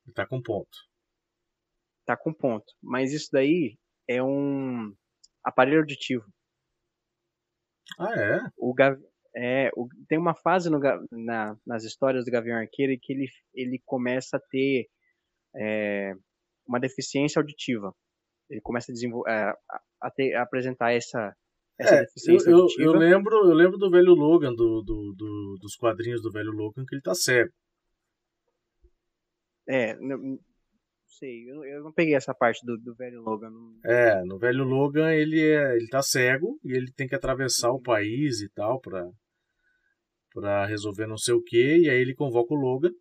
Ele 0.05 0.13
tá 0.13 0.25
com 0.25 0.41
ponto. 0.41 0.77
Tá 2.11 2.17
com 2.17 2.33
ponto. 2.33 2.65
Mas 2.83 3.13
isso 3.13 3.29
daí 3.31 3.77
é 4.05 4.21
um 4.21 4.93
aparelho 5.41 5.79
auditivo. 5.79 6.25
Ah, 7.97 8.13
é? 8.19 8.41
O 8.57 8.73
Gav... 8.73 8.99
é, 9.33 9.71
o... 9.77 9.87
tem 10.09 10.17
uma 10.17 10.35
fase 10.35 10.69
no 10.69 10.77
na... 11.09 11.55
nas 11.65 11.85
histórias 11.85 12.25
do 12.25 12.31
Gavião 12.31 12.57
Arqueiro 12.57 12.99
que 13.01 13.13
ele, 13.13 13.29
ele 13.53 13.81
começa 13.85 14.35
a 14.35 14.41
ter 14.41 14.89
é, 15.55 16.13
uma 16.67 16.81
deficiência 16.81 17.39
auditiva. 17.39 17.95
Ele 18.49 18.59
começa 18.59 18.91
a, 18.91 18.93
desenvol... 18.93 19.25
é, 19.25 19.53
a- 19.69 19.81
a 20.01 20.11
ter- 20.11 20.33
a 20.33 20.41
apresentar 20.41 20.91
essa, 20.91 21.33
É, 21.79 21.93
eu, 21.95 21.99
deficiência 22.01 22.49
eu, 22.49 22.57
auditiva. 22.57 22.83
eu 22.83 22.91
lembro, 22.91 23.35
eu 23.37 23.53
lembro 23.53 23.77
do 23.77 23.89
velho 23.89 24.13
Logan, 24.13 24.53
do, 24.53 24.81
do, 24.81 25.13
do- 25.15 25.57
dos 25.61 25.77
quadrinhos 25.77 26.21
do 26.21 26.29
velho 26.29 26.51
Logan, 26.51 26.85
que 26.85 26.93
ele 26.93 27.01
tá 27.01 27.15
cego. 27.15 27.53
É, 29.69 29.95
sei, 31.11 31.49
eu, 31.49 31.63
eu 31.65 31.83
não 31.83 31.91
peguei 31.91 32.15
essa 32.15 32.33
parte 32.33 32.65
do, 32.65 32.77
do 32.77 32.95
velho 32.95 33.21
Logan. 33.21 33.49
não- 33.49 33.79
É, 33.83 34.23
no 34.23 34.37
velho 34.39 34.63
Logan 34.63 35.11
ele, 35.13 35.39
é, 35.41 35.75
ele 35.75 35.87
tá 35.87 36.01
cego 36.01 36.59
e 36.63 36.71
ele 36.73 36.91
tem 36.93 37.07
que 37.07 37.15
atravessar 37.15 37.71
o 37.71 37.81
país 37.81 38.41
e 38.41 38.49
tal 38.49 38.79
pra, 38.79 39.07
pra 40.33 40.65
resolver 40.65 41.07
não 41.07 41.17
sei 41.17 41.33
o 41.33 41.41
que. 41.43 41.79
E 41.79 41.89
aí 41.89 41.99
ele 41.99 42.13
convoca 42.15 42.53
o 42.53 42.57
Logan 42.57 42.91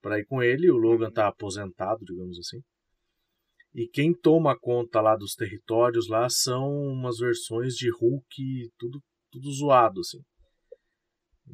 pra 0.00 0.18
ir 0.18 0.24
com 0.26 0.42
ele. 0.42 0.70
O 0.70 0.76
Logan 0.76 1.06
Uhum. 1.06 1.12
tá 1.12 1.28
aposentado, 1.28 2.04
digamos 2.04 2.38
assim. 2.38 2.60
E 3.74 3.86
quem 3.88 4.14
toma 4.14 4.58
conta 4.58 5.00
lá 5.02 5.14
dos 5.16 5.34
territórios 5.34 6.08
lá 6.08 6.28
são 6.30 6.66
umas 6.70 7.18
versões 7.18 7.74
de 7.74 7.90
Hulk, 7.90 8.70
tudo, 8.78 9.00
tudo 9.30 9.50
zoado, 9.52 10.00
assim. 10.00 10.20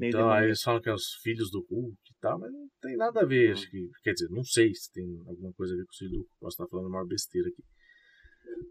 Então 0.01 0.31
aí 0.31 0.47
eles 0.47 0.63
falam 0.63 0.81
que 0.81 0.89
é 0.89 0.95
os 0.95 1.15
filhos 1.23 1.51
do 1.51 1.61
Hulk 1.71 1.97
e 2.11 2.15
tal, 2.21 2.39
mas 2.39 2.51
não 2.53 2.69
tem 2.81 2.97
nada 2.97 3.21
a 3.21 3.25
ver, 3.27 3.53
acho 3.53 3.71
que. 3.71 3.89
Quer 4.03 4.13
dizer, 4.15 4.29
não 4.31 4.43
sei 4.45 4.75
se 4.75 4.91
tem 4.93 5.05
alguma 5.27 5.53
coisa 5.53 5.75
a 5.75 5.77
ver 5.77 5.85
com 5.85 5.91
os 5.93 5.97
filhos 5.99 6.13
do 6.13 6.19
Hulk. 6.19 6.31
Posso 6.41 6.55
estar 6.63 6.69
falando 6.69 6.89
uma 6.89 7.07
besteira 7.07 7.49
aqui. 7.49 7.63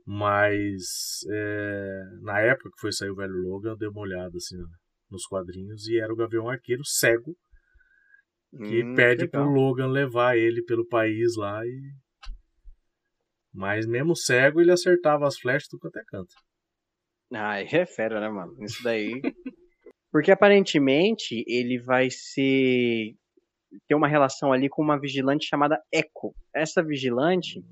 Mas 0.05 1.19
é, 1.29 2.03
na 2.21 2.39
época 2.41 2.69
que 2.71 2.79
foi 2.81 2.91
sair 2.91 3.09
o 3.11 3.15
velho 3.15 3.33
Logan, 3.35 3.69
eu 3.71 3.77
dei 3.77 3.87
uma 3.87 4.01
olhada 4.01 4.35
assim 4.35 4.57
na- 4.57 4.67
nos 5.09 5.25
quadrinhos 5.25 5.87
e 5.87 5.99
era 5.99 6.11
o 6.11 6.15
Gavião 6.15 6.49
Arqueiro 6.49 6.83
cego 6.85 7.35
que 8.53 8.83
Hum, 8.83 8.95
pede 8.95 9.21
legal. 9.23 9.43
pro 9.43 9.53
Logan 9.53 9.87
levar 9.87 10.37
ele 10.37 10.63
pelo 10.63 10.87
país 10.87 11.35
lá 11.37 11.65
e. 11.65 11.91
Mas 13.53 13.85
mesmo 13.85 14.15
cego, 14.15 14.61
ele 14.61 14.71
acertava 14.71 15.27
as 15.27 15.37
flechas 15.37 15.67
do 15.71 15.77
quanto 15.79 15.97
é 15.97 16.03
canto. 16.07 16.33
Ai, 17.33 17.65
é 17.71 17.85
fera, 17.85 18.19
né, 18.19 18.29
mano? 18.29 18.55
Isso 18.63 18.81
daí. 18.83 19.21
Porque 20.11 20.31
aparentemente 20.31 21.43
ele 21.47 21.79
vai 21.79 22.09
ser. 22.11 23.15
ter 23.87 23.95
uma 23.95 24.07
relação 24.07 24.51
ali 24.53 24.69
com 24.69 24.81
uma 24.81 24.99
vigilante 24.99 25.47
chamada 25.47 25.81
Echo. 25.91 26.35
Essa 26.53 26.83
vigilante, 26.83 27.63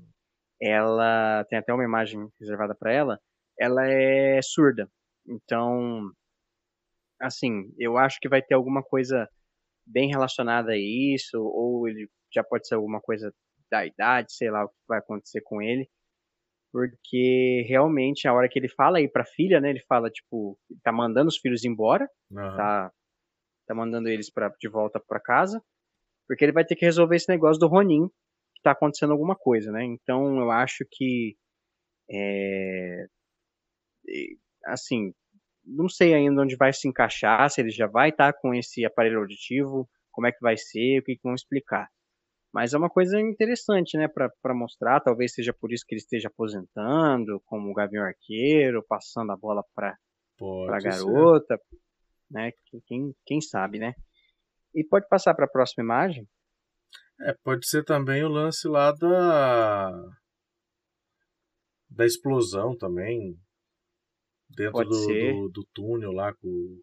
ela. 0.60 1.44
tem 1.48 1.58
até 1.58 1.72
uma 1.72 1.84
imagem 1.84 2.28
reservada 2.40 2.74
pra 2.74 2.92
ela. 2.92 3.20
Ela 3.58 3.86
é 3.88 4.40
surda. 4.42 4.88
Então. 5.28 6.10
Assim, 7.20 7.70
eu 7.78 7.98
acho 7.98 8.18
que 8.20 8.28
vai 8.28 8.40
ter 8.42 8.54
alguma 8.54 8.82
coisa 8.82 9.28
bem 9.86 10.08
relacionada 10.08 10.72
a 10.72 10.78
isso, 10.78 11.38
ou 11.38 11.88
ele 11.88 12.08
já 12.32 12.42
pode 12.44 12.66
ser 12.66 12.76
alguma 12.76 13.00
coisa 13.00 13.32
da 13.70 13.84
idade, 13.86 14.32
sei 14.32 14.50
lá 14.50 14.64
o 14.64 14.68
que 14.68 14.74
vai 14.88 14.98
acontecer 14.98 15.42
com 15.42 15.60
ele. 15.62 15.88
Porque 16.72 17.64
realmente, 17.68 18.28
a 18.28 18.32
hora 18.32 18.48
que 18.48 18.58
ele 18.58 18.68
fala 18.68 18.98
aí 18.98 19.08
pra 19.08 19.24
filha, 19.24 19.60
né? 19.60 19.70
Ele 19.70 19.82
fala, 19.88 20.10
tipo, 20.10 20.58
tá 20.82 20.92
mandando 20.92 21.28
os 21.28 21.36
filhos 21.36 21.64
embora, 21.64 22.08
Aham. 22.36 22.56
tá, 22.56 22.92
tá 23.66 23.74
mandando 23.74 24.08
eles 24.08 24.30
pra, 24.30 24.48
de 24.58 24.68
volta 24.68 25.00
pra 25.00 25.20
casa, 25.20 25.62
porque 26.28 26.44
ele 26.44 26.52
vai 26.52 26.64
ter 26.64 26.76
que 26.76 26.84
resolver 26.84 27.16
esse 27.16 27.28
negócio 27.28 27.58
do 27.58 27.66
Ronin, 27.66 28.08
que 28.54 28.62
tá 28.62 28.70
acontecendo 28.72 29.12
alguma 29.12 29.34
coisa, 29.34 29.72
né? 29.72 29.84
Então 29.84 30.38
eu 30.38 30.50
acho 30.50 30.84
que. 30.90 31.36
É, 32.08 33.06
assim, 34.66 35.12
não 35.64 35.88
sei 35.88 36.14
ainda 36.14 36.42
onde 36.42 36.56
vai 36.56 36.72
se 36.72 36.88
encaixar, 36.88 37.48
se 37.50 37.60
ele 37.60 37.70
já 37.70 37.86
vai 37.86 38.10
estar 38.10 38.32
com 38.32 38.54
esse 38.54 38.84
aparelho 38.84 39.18
auditivo, 39.18 39.88
como 40.10 40.26
é 40.26 40.32
que 40.32 40.40
vai 40.40 40.56
ser, 40.56 41.00
o 41.00 41.04
que, 41.04 41.16
que 41.16 41.22
vão 41.22 41.34
explicar. 41.34 41.88
Mas 42.52 42.74
é 42.74 42.78
uma 42.78 42.90
coisa 42.90 43.20
interessante, 43.20 43.96
né, 43.96 44.08
para 44.08 44.54
mostrar. 44.54 45.00
Talvez 45.00 45.32
seja 45.32 45.52
por 45.52 45.72
isso 45.72 45.84
que 45.86 45.94
ele 45.94 46.00
esteja 46.00 46.28
aposentando, 46.28 47.40
como 47.46 47.70
o 47.70 47.74
Gavião 47.74 48.04
Arqueiro, 48.04 48.84
passando 48.88 49.30
a 49.30 49.36
bola 49.36 49.62
para 49.74 49.96
ser. 50.80 50.88
garota, 50.88 51.60
né? 52.30 52.52
Quem- 52.86 53.14
Quem, 53.24 53.40
sabe, 53.40 53.78
né? 53.78 53.94
E 54.74 54.84
pode 54.84 55.06
passar 55.08 55.34
para 55.34 55.44
a 55.44 55.50
próxima 55.50 55.84
imagem? 55.84 56.28
É, 57.20 57.34
pode 57.44 57.68
ser 57.68 57.84
também 57.84 58.24
o 58.24 58.28
lance 58.28 58.66
lá 58.66 58.92
da. 58.92 59.90
da 61.88 62.04
explosão 62.06 62.76
também. 62.76 63.38
Dentro 64.48 64.72
do, 64.84 64.90
do, 65.48 65.48
do 65.50 65.66
túnel 65.72 66.10
lá 66.10 66.34
com 66.34 66.80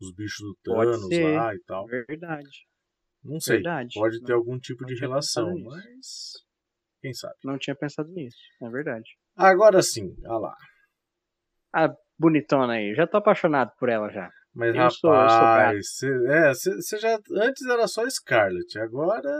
os 0.00 0.12
bichos 0.14 0.46
do 0.46 0.54
Thanos 0.62 1.08
lá 1.10 1.54
e 1.54 1.60
tal. 1.64 1.86
Verdade. 1.86 2.67
Não 3.28 3.40
sei. 3.40 3.56
Verdade. 3.56 3.90
Pode 3.94 4.20
ter 4.22 4.32
Não- 4.32 4.38
algum 4.38 4.58
tipo 4.58 4.84
de 4.86 4.98
relação, 4.98 5.52
mas. 5.64 6.32
Quem 7.00 7.12
sabe? 7.12 7.34
Não 7.44 7.58
tinha 7.58 7.76
pensado 7.76 8.08
nisso. 8.12 8.36
É 8.62 8.68
verdade. 8.70 9.08
Agora 9.36 9.80
sim, 9.82 10.14
olha 10.26 10.38
lá. 10.38 10.54
A 11.74 11.88
bonitona 12.18 12.72
aí. 12.74 12.94
Já 12.94 13.06
tô 13.06 13.18
apaixonado 13.18 13.70
por 13.78 13.88
ela 13.88 14.08
já. 14.10 14.28
Mas 14.54 14.74
Eu 14.74 14.82
eu 14.82 15.14
rapaz, 15.14 15.86
você 15.96 16.96
é, 16.96 16.98
já 16.98 17.18
antes 17.36 17.64
era 17.66 17.86
só 17.86 18.08
Scarlet, 18.08 18.78
agora 18.78 19.30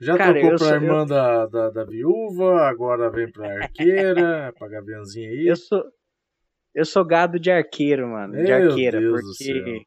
já 0.00 0.16
Cara, 0.16 0.32
trocou 0.32 0.50
eu 0.52 0.56
pra 0.56 0.66
sou- 0.66 0.74
irmã 0.76 1.04
da, 1.06 1.46
da, 1.46 1.70
da 1.70 1.84
viúva, 1.84 2.62
agora 2.68 3.10
vem 3.10 3.30
pra 3.30 3.62
arqueira, 3.64 4.52
pra 4.58 4.68
gaviãzinha 4.68 5.28
aí. 5.28 5.46
Eu 5.48 5.56
sou. 5.56 5.82
Eu 6.74 6.84
sou 6.84 7.04
gado 7.04 7.38
de 7.38 7.50
arqueiro, 7.50 8.08
mano. 8.08 8.34
De 8.34 8.42
Meu 8.44 8.70
arqueira. 8.70 8.98
Deus 9.00 9.20
porque. 9.20 9.84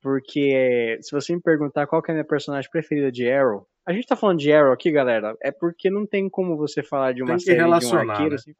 Porque 0.00 0.98
se 1.02 1.10
você 1.12 1.34
me 1.34 1.42
perguntar 1.42 1.86
qual 1.86 2.02
é 2.06 2.10
a 2.10 2.14
minha 2.14 2.24
personagem 2.24 2.70
preferida 2.70 3.10
de 3.10 3.28
Arrow, 3.30 3.66
a 3.86 3.92
gente 3.92 4.06
tá 4.06 4.14
falando 4.14 4.38
de 4.38 4.52
Arrow 4.52 4.72
aqui, 4.72 4.90
galera, 4.92 5.36
é 5.42 5.50
porque 5.50 5.90
não 5.90 6.06
tem 6.06 6.28
como 6.28 6.56
você 6.56 6.82
falar 6.82 7.12
de 7.12 7.22
uma 7.22 7.30
Tem 7.30 7.36
que 7.38 7.42
série 7.44 7.58
de 7.58 7.64
um 7.64 7.94
arqueiro 7.98 8.30
né? 8.30 8.34
assim. 8.36 8.52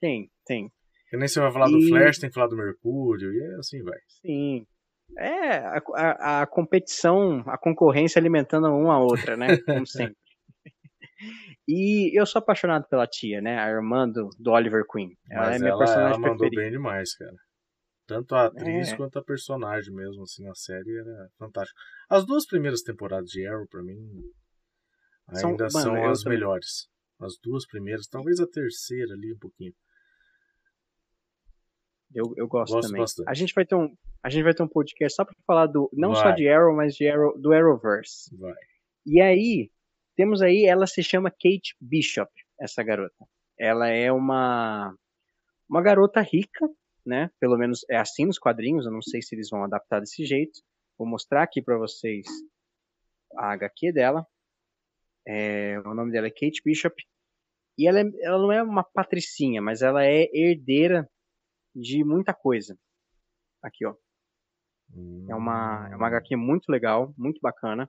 Tem, 0.00 0.30
tem. 0.46 0.70
Que 1.08 1.16
nem 1.16 1.26
você 1.26 1.40
vai 1.40 1.50
falar 1.52 1.66
do 1.68 1.78
E- 1.78 1.88
Flash, 1.88 2.18
tem 2.18 2.30
que 2.30 2.34
falar 2.34 2.46
do 2.46 2.56
Mercúrio, 2.56 3.32
e 3.32 3.54
assim 3.58 3.82
vai. 3.82 3.98
Sim. 4.24 4.64
É, 5.18 5.56
a, 5.58 5.82
a, 5.96 6.42
a 6.42 6.46
competição, 6.46 7.42
a 7.46 7.58
concorrência 7.58 8.20
alimentando 8.20 8.68
uma 8.68 8.94
a 8.94 9.00
outra, 9.00 9.36
né? 9.36 9.46
Como 9.66 9.84
sempre. 9.86 10.16
E 11.68 12.18
eu 12.18 12.24
sou 12.24 12.38
apaixonado 12.38 12.86
pela 12.88 13.06
tia, 13.06 13.40
né? 13.40 13.58
A 13.58 13.68
irmã 13.68 14.08
do, 14.08 14.30
do 14.38 14.50
Oliver 14.52 14.84
Queen. 14.90 15.10
Ela 15.30 15.46
Mas 15.46 15.56
é 15.56 15.58
minha 15.58 15.70
ela, 15.70 15.78
personagem 15.78 16.08
ela 16.10 16.18
mandou 16.18 16.36
preferida. 16.38 16.62
bem 16.62 16.70
demais, 16.70 17.14
cara. 17.16 17.34
Tanto 18.14 18.34
a 18.34 18.46
atriz 18.46 18.88
É. 18.92 18.96
quanto 18.96 19.18
a 19.18 19.24
personagem 19.24 19.94
mesmo, 19.94 20.22
assim, 20.24 20.42
na 20.44 20.54
série 20.54 20.98
era 20.98 21.28
fantástico. 21.38 21.78
As 22.08 22.26
duas 22.26 22.44
primeiras 22.46 22.82
temporadas 22.82 23.30
de 23.30 23.46
Arrow, 23.46 23.66
pra 23.68 23.82
mim, 23.82 23.96
São- 25.34 25.50
ainda 25.50 25.70
são 25.70 25.96
eu 25.96 26.10
as 26.10 26.24
melhores. 26.24 26.88
As 27.20 27.38
duas 27.42 27.66
primeiras, 27.66 28.06
talvez 28.08 28.40
a 28.40 28.46
terceira 28.48 29.14
ali 29.14 29.32
um 29.32 29.38
pouquinho. 29.38 29.72
Eu, 32.12 32.34
eu 32.36 32.48
gosto, 32.48 32.72
Gosto 32.72 32.88
também. 32.88 33.00
bastante. 33.02 33.28
A 33.28 33.34
gente 33.34 33.54
vai 33.54 33.64
ter 33.64 33.76
um, 33.76 33.94
a 34.22 34.28
gente 34.28 34.42
vai 34.42 34.54
ter 34.54 34.62
um 34.62 34.68
podcast 34.68 35.14
só 35.14 35.24
pra 35.24 35.34
falar 35.46 35.66
do 35.66 35.88
não 35.92 36.14
só 36.14 36.24
Vai. 36.24 36.34
de 36.34 36.48
Arrow, 36.48 36.74
mas 36.74 36.94
de 36.94 37.06
Arrow, 37.08 37.38
do 37.40 37.52
Arrowverse. 37.52 38.36
Vai. 38.36 38.54
E 39.06 39.20
aí, 39.20 39.70
temos 40.16 40.42
aí, 40.42 40.64
ela 40.66 40.86
se 40.86 41.02
chama 41.02 41.30
Kate 41.30 41.76
Bishop, 41.80 42.30
essa 42.60 42.82
garota. 42.82 43.24
Ela 43.58 43.88
é 43.88 44.10
uma 44.10 44.92
uma 45.68 45.80
garota 45.82 46.20
rica, 46.20 46.68
né? 47.10 47.30
Pelo 47.40 47.58
menos 47.58 47.84
é 47.90 47.98
assim 47.98 48.24
nos 48.26 48.38
quadrinhos, 48.38 48.86
eu 48.86 48.92
não 48.92 49.02
sei 49.02 49.20
se 49.20 49.34
eles 49.34 49.50
vão 49.50 49.64
adaptar 49.64 50.00
desse 50.00 50.24
jeito. 50.24 50.60
Vou 50.96 51.06
mostrar 51.06 51.42
aqui 51.42 51.60
pra 51.60 51.76
vocês 51.76 52.26
a 53.36 53.52
HQ 53.52 53.92
dela. 53.92 54.26
É, 55.26 55.78
o 55.80 55.94
nome 55.94 56.12
dela 56.12 56.26
é 56.28 56.30
Kate 56.30 56.62
Bishop. 56.64 56.94
E 57.78 57.88
ela, 57.88 58.00
é- 58.00 58.10
ela 58.22 58.38
não 58.38 58.52
é 58.52 58.62
uma 58.62 58.84
patricinha, 58.84 59.62
mas 59.62 59.82
ela 59.82 60.04
é 60.04 60.28
herdeira 60.34 61.08
de 61.74 62.04
muita 62.04 62.34
coisa. 62.34 62.78
Aqui, 63.62 63.86
ó. 63.86 63.94
É 65.28 65.34
uma, 65.34 65.88
é 65.92 65.96
uma. 65.96 66.06
HQ 66.08 66.36
muito 66.36 66.70
legal, 66.70 67.14
muito 67.16 67.40
bacana. 67.40 67.88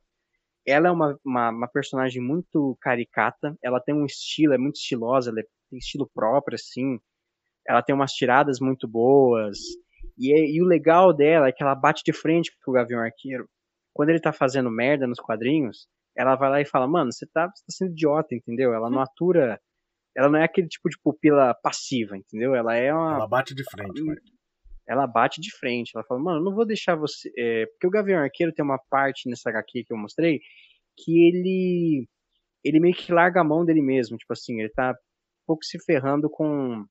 Ela 0.65 0.89
é 0.89 0.91
uma, 0.91 1.19
uma, 1.25 1.49
uma 1.49 1.67
personagem 1.67 2.21
muito 2.21 2.77
caricata. 2.81 3.57
Ela 3.63 3.79
tem 3.81 3.95
um 3.95 4.05
estilo, 4.05 4.53
é 4.53 4.57
muito 4.57 4.75
estilosa, 4.77 5.31
ela 5.31 5.39
é- 5.41 5.47
tem 5.69 5.79
estilo 5.79 6.09
próprio, 6.13 6.55
assim. 6.55 6.99
Ela 7.67 7.81
tem 7.81 7.93
umas 7.95 8.11
tiradas 8.13 8.59
muito 8.59 8.87
boas. 8.87 9.57
E, 10.17 10.33
é- 10.33 10.49
e 10.51 10.61
o 10.61 10.65
legal 10.65 11.13
dela 11.13 11.47
é 11.47 11.51
que 11.51 11.63
ela 11.63 11.75
bate 11.75 12.03
de 12.03 12.13
frente 12.13 12.51
com 12.63 12.71
o 12.71 12.73
Gavião 12.73 12.99
Arqueiro. 13.01 13.47
Quando 13.93 14.09
ele 14.09 14.19
tá 14.19 14.31
fazendo 14.31 14.69
merda 14.71 15.05
nos 15.07 15.19
quadrinhos, 15.19 15.87
ela 16.15 16.35
vai 16.35 16.49
lá 16.49 16.61
e 16.61 16.65
fala, 16.65 16.87
mano, 16.87 17.11
você 17.11 17.25
tá, 17.27 17.45
você 17.47 17.63
tá 17.65 17.69
sendo 17.71 17.91
idiota, 17.91 18.33
entendeu? 18.35 18.73
Ela 18.73 18.89
não 18.89 18.99
atura. 19.03 19.59
Ela 20.15 20.29
não 20.29 20.39
é 20.39 20.43
aquele 20.43 20.67
tipo 20.67 20.89
de 20.89 20.97
pupila 21.01 21.53
passiva, 21.63 22.17
entendeu? 22.17 22.53
Ela 22.53 22.75
é 22.75 22.93
uma 22.93 23.15
Ela 23.15 23.27
bate 23.27 23.55
de 23.55 23.63
frente, 23.69 24.01
Mark. 24.03 24.19
ela 24.87 25.07
bate 25.07 25.39
de 25.39 25.55
frente. 25.55 25.91
Ela 25.95 26.03
fala, 26.03 26.19
mano, 26.19 26.39
eu 26.39 26.43
não 26.43 26.53
vou 26.53 26.65
deixar 26.65 26.95
você. 26.95 27.31
é, 27.37 27.65
porque 27.67 27.87
o 27.87 27.91
Gavião 27.91 28.19
Arqueiro 28.21 28.51
tem 28.53 28.63
uma 28.63 28.79
parte 28.89 29.29
nessa 29.29 29.49
HQ 29.49 29.85
que 29.85 29.93
eu 29.93 29.97
mostrei 29.97 30.41
que 30.97 31.27
ele. 31.27 32.07
Ele 32.63 32.79
meio 32.79 32.93
que 32.93 33.11
larga 33.11 33.39
a 33.41 33.43
mão 33.43 33.63
dele 33.65 33.81
mesmo. 33.81 34.17
Tipo 34.17 34.33
assim, 34.33 34.59
ele 34.59 34.69
tá 34.69 34.91
um 34.91 35.45
pouco 35.47 35.63
se 35.63 35.79
ferrando 35.83 36.29
com. 36.29 36.85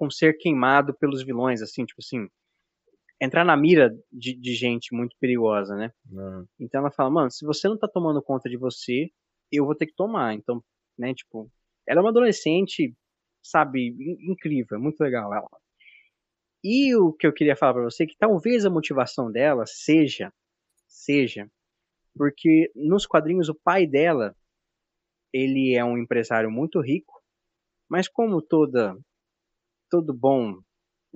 Com 0.00 0.10
ser 0.10 0.38
queimado 0.38 0.94
pelos 0.94 1.22
vilões, 1.22 1.60
assim, 1.62 1.84
tipo 1.84 2.00
assim. 2.02 2.26
Entrar 3.20 3.44
na 3.44 3.56
mira 3.56 3.90
de, 4.12 4.34
de 4.34 4.54
gente 4.54 4.94
muito 4.94 5.16
perigosa, 5.20 5.76
né? 5.76 5.92
Não. 6.10 6.46
Então 6.58 6.80
ela 6.80 6.90
fala, 6.90 7.10
mano, 7.10 7.30
se 7.30 7.44
você 7.44 7.68
não 7.68 7.78
tá 7.78 7.88
tomando 7.88 8.22
conta 8.22 8.48
de 8.48 8.56
você, 8.56 9.10
eu 9.52 9.66
vou 9.66 9.74
ter 9.76 9.86
que 9.86 9.94
tomar. 9.94 10.34
Então, 10.34 10.64
né, 10.98 11.14
tipo, 11.14 11.50
ela 11.86 12.00
é 12.00 12.02
uma 12.02 12.10
adolescente, 12.10 12.94
sabe, 13.42 13.88
in- 13.88 14.32
incrível, 14.32 14.78
é 14.78 14.80
muito 14.80 15.00
legal 15.02 15.34
ela. 15.34 15.48
E 16.62 16.94
o 16.96 17.12
que 17.12 17.26
eu 17.26 17.32
queria 17.32 17.56
falar 17.56 17.74
pra 17.74 17.82
você 17.84 18.04
é 18.04 18.06
que 18.06 18.16
talvez 18.18 18.64
a 18.64 18.70
motivação 18.70 19.30
dela 19.30 19.64
seja, 19.66 20.32
seja, 20.88 21.50
porque 22.16 22.70
nos 22.76 23.06
quadrinhos 23.06 23.48
o 23.48 23.54
pai 23.54 23.86
dela, 23.86 24.36
ele 25.32 25.74
é 25.74 25.84
um 25.84 25.98
empresário 25.98 26.50
muito 26.50 26.80
rico, 26.80 27.14
mas 27.88 28.08
como 28.08 28.42
toda, 28.42 28.96
todo 29.90 30.14
bom 30.14 30.54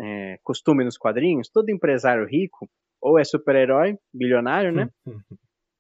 é, 0.01 0.39
costume 0.43 0.85
nos 0.85 0.99
quadrinhos, 0.99 1.49
todo 1.49 1.71
empresário 1.71 2.27
rico 2.27 2.69
ou 3.01 3.19
é 3.19 3.25
super-herói, 3.25 3.97
bilionário, 4.13 4.73
né? 4.73 4.89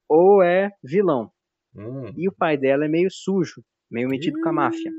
ou 0.08 0.42
é 0.42 0.70
vilão. 0.82 1.30
Hum. 1.74 2.12
E 2.16 2.28
o 2.28 2.32
pai 2.32 2.56
dela 2.56 2.84
é 2.84 2.88
meio 2.88 3.10
sujo, 3.10 3.62
meio 3.90 4.08
metido 4.08 4.40
com 4.40 4.48
a 4.48 4.52
máfia. 4.52 4.92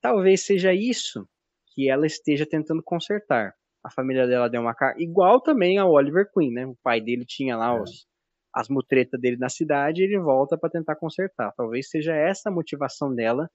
Talvez 0.00 0.44
seja 0.44 0.72
isso 0.72 1.26
que 1.74 1.88
ela 1.90 2.06
esteja 2.06 2.46
tentando 2.46 2.82
consertar. 2.82 3.54
A 3.82 3.90
família 3.90 4.26
dela 4.26 4.48
deu 4.48 4.60
uma 4.60 4.74
cara. 4.74 4.94
Igual 4.98 5.40
também 5.40 5.78
ao 5.78 5.90
Oliver 5.92 6.30
Queen, 6.32 6.52
né? 6.52 6.66
O 6.66 6.76
pai 6.82 7.00
dele 7.00 7.24
tinha 7.26 7.56
lá 7.56 7.74
É. 7.76 7.80
os, 7.80 8.06
as 8.54 8.68
mutretas 8.68 9.20
dele 9.20 9.36
na 9.36 9.48
cidade 9.48 10.00
e 10.00 10.04
ele 10.04 10.18
volta 10.18 10.56
para 10.56 10.70
tentar 10.70 10.96
consertar. 10.96 11.52
Talvez 11.56 11.88
seja 11.90 12.14
essa 12.14 12.48
a 12.48 12.52
motivação 12.52 13.14
dela 13.14 13.50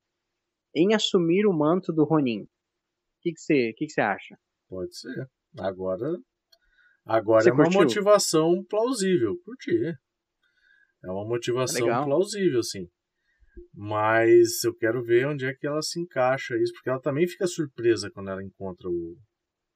em 0.75 0.93
assumir 0.93 1.45
o 1.45 1.53
manto 1.53 1.91
do 1.93 2.03
Ronin. 2.03 2.43
O 2.43 2.47
que 3.21 3.33
que 3.33 3.39
você 3.39 3.73
que 3.73 3.85
que 3.85 3.91
você 3.91 4.01
acha? 4.01 4.37
Pode 4.67 4.95
ser. 4.97 5.27
Agora, 5.59 6.05
agora 7.05 7.49
é 7.49 7.51
uma 7.51 7.63
curtiu? 7.63 7.81
motivação 7.81 8.63
plausível. 8.69 9.35
Curti. 9.43 9.95
É 11.03 11.11
uma 11.11 11.25
motivação 11.25 11.85
Legal. 11.87 12.05
plausível, 12.05 12.61
sim. 12.61 12.87
Mas 13.73 14.63
eu 14.63 14.75
quero 14.75 15.03
ver 15.03 15.27
onde 15.27 15.45
é 15.45 15.53
que 15.53 15.65
ela 15.67 15.81
se 15.81 15.99
encaixa 15.99 16.55
isso, 16.57 16.73
porque 16.73 16.89
ela 16.89 17.01
também 17.01 17.27
fica 17.27 17.47
surpresa 17.47 18.09
quando 18.11 18.29
ela 18.29 18.43
encontra 18.43 18.87
o, 18.89 19.17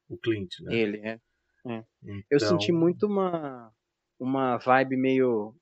o 0.10 0.18
Clint, 0.18 0.52
né? 0.62 0.76
Ele, 0.76 0.98
é. 1.00 1.20
Eu 1.66 2.38
Então, 2.38 2.50
senti 2.50 2.72
muito 2.72 3.08
uma, 3.08 3.72
uma 4.20 4.58
vibe 4.58 4.98
meio 4.98 5.56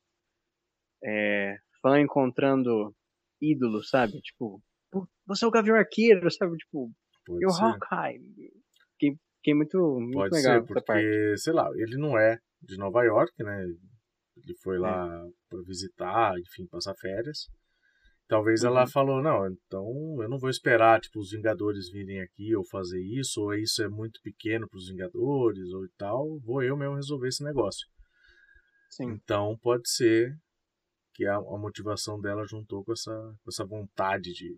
é, 1.03 1.57
fã 1.81 1.99
encontrando 1.99 2.93
ídolo, 3.39 3.83
sabe? 3.83 4.19
Tipo, 4.21 4.59
"Pô, 4.59 4.61
você 5.35 5.45
é 5.45 5.47
o 5.47 5.51
Gavião 5.51 5.75
Arqueiro, 5.75 6.29
sabe? 6.31 6.55
Tipo, 6.57 6.91
Pode 7.25 7.43
e 7.43 7.45
o 7.47 7.49
ser. 7.49 7.63
Hawkeye. 7.63 8.19
Fiquei, 8.93 9.17
fiquei 9.37 9.53
muito, 9.53 9.77
muito 9.99 10.13
Pode 10.13 10.35
legal 10.35 10.53
ser, 10.59 10.63
essa 10.63 10.81
parte. 10.85 11.03
porque, 11.05 11.37
sei 11.37 11.53
lá, 11.53 11.69
ele 11.75 11.97
não 11.97 12.17
é 12.17 12.37
de 12.61 12.77
Nova 12.77 13.03
York, 13.03 13.31
né? 13.43 13.63
Ele 14.37 14.55
foi 14.63 14.77
É. 14.77 14.79
lá 14.79 15.27
para 15.49 15.61
visitar, 15.63 16.33
enfim, 16.39 16.65
passar 16.67 16.95
férias. 16.95 17.47
Talvez 18.27 18.63
ela 18.63 18.81
Uhum. 18.83 18.87
falou, 18.87 19.21
não, 19.21 19.45
então 19.45 19.85
eu 20.21 20.29
não 20.29 20.39
vou 20.39 20.49
esperar, 20.49 21.01
tipo, 21.01 21.19
os 21.19 21.31
Vingadores 21.31 21.91
virem 21.91 22.21
aqui 22.21 22.55
ou 22.55 22.63
fazer 22.65 23.01
isso, 23.01 23.41
ou 23.41 23.53
isso 23.53 23.83
é 23.83 23.89
muito 23.89 24.21
pequeno 24.23 24.67
para 24.69 24.77
os 24.77 24.87
Vingadores, 24.87 25.69
ou 25.73 25.85
tal, 25.97 26.39
vou 26.39 26.63
eu 26.63 26.77
mesmo 26.77 26.95
resolver 26.95 27.27
esse 27.27 27.43
negócio. 27.43 27.85
Sim. 28.89 29.09
Então 29.11 29.57
pode 29.61 29.89
ser 29.89 30.33
que 31.13 31.25
a, 31.25 31.35
a 31.35 31.57
motivação 31.59 32.21
dela 32.21 32.45
juntou 32.47 32.85
com 32.85 32.93
essa, 32.93 33.11
com 33.43 33.49
essa 33.49 33.65
vontade 33.65 34.31
de. 34.31 34.55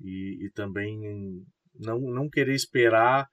E, 0.00 0.44
e 0.46 0.50
também 0.50 1.44
não, 1.74 1.98
não 2.00 2.28
querer 2.28 2.54
esperar, 2.54 3.28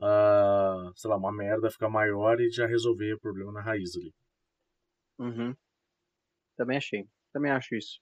ah, 0.00 0.90
sei 0.94 1.10
lá, 1.10 1.16
uma 1.16 1.32
merda 1.32 1.70
ficar 1.70 1.88
maior 1.88 2.40
e 2.40 2.50
já 2.50 2.66
resolver 2.66 3.14
o 3.14 3.20
problema 3.20 3.52
na 3.52 3.60
raiz 3.60 3.96
ali. 3.96 4.12
Uhum. 5.18 5.54
Também 6.56 6.76
achei. 6.78 7.04
Também 7.32 7.50
acho 7.50 7.74
isso. 7.74 8.00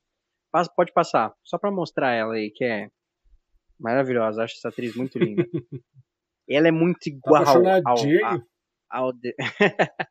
Pode 0.74 0.92
passar. 0.92 1.34
Só 1.44 1.58
pra 1.58 1.70
mostrar 1.70 2.12
ela 2.12 2.34
aí, 2.34 2.50
que 2.50 2.64
é. 2.64 2.88
Maravilhosa, 3.78 4.42
acho 4.44 4.54
essa 4.54 4.68
atriz 4.68 4.94
muito 4.96 5.18
linda. 5.18 5.42
ela 6.48 6.68
é 6.68 6.70
muito 6.72 6.98
Tá 7.04 7.10
igual 7.10 7.42
apaixonado, 7.42 7.82
ao, 7.86 7.94
Diego? 7.96 8.24
a- 8.26 8.42
ao 8.98 9.12
de- 9.12 9.34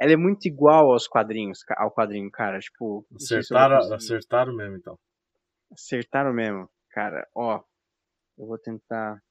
ela 0.00 0.12
é 0.12 0.16
muito 0.16 0.46
igual 0.46 0.90
aos 0.92 1.06
quadrinhos, 1.06 1.58
ao 1.76 1.90
quadrinho, 1.92 2.30
cara. 2.30 2.58
Tipo, 2.58 3.06
se 3.18 3.34
Acertaram, 3.36 3.76
conseguir- 3.76 3.94
acertaram 3.96 4.54
mesmo, 4.56 4.76
então. 4.76 4.98
acertaram 5.72 6.32
mesmo, 6.32 6.68
cara. 6.96 7.28
Ó, 7.34 7.62
eu 8.38 8.46
vou 8.46 8.58
tentar. 8.58 9.22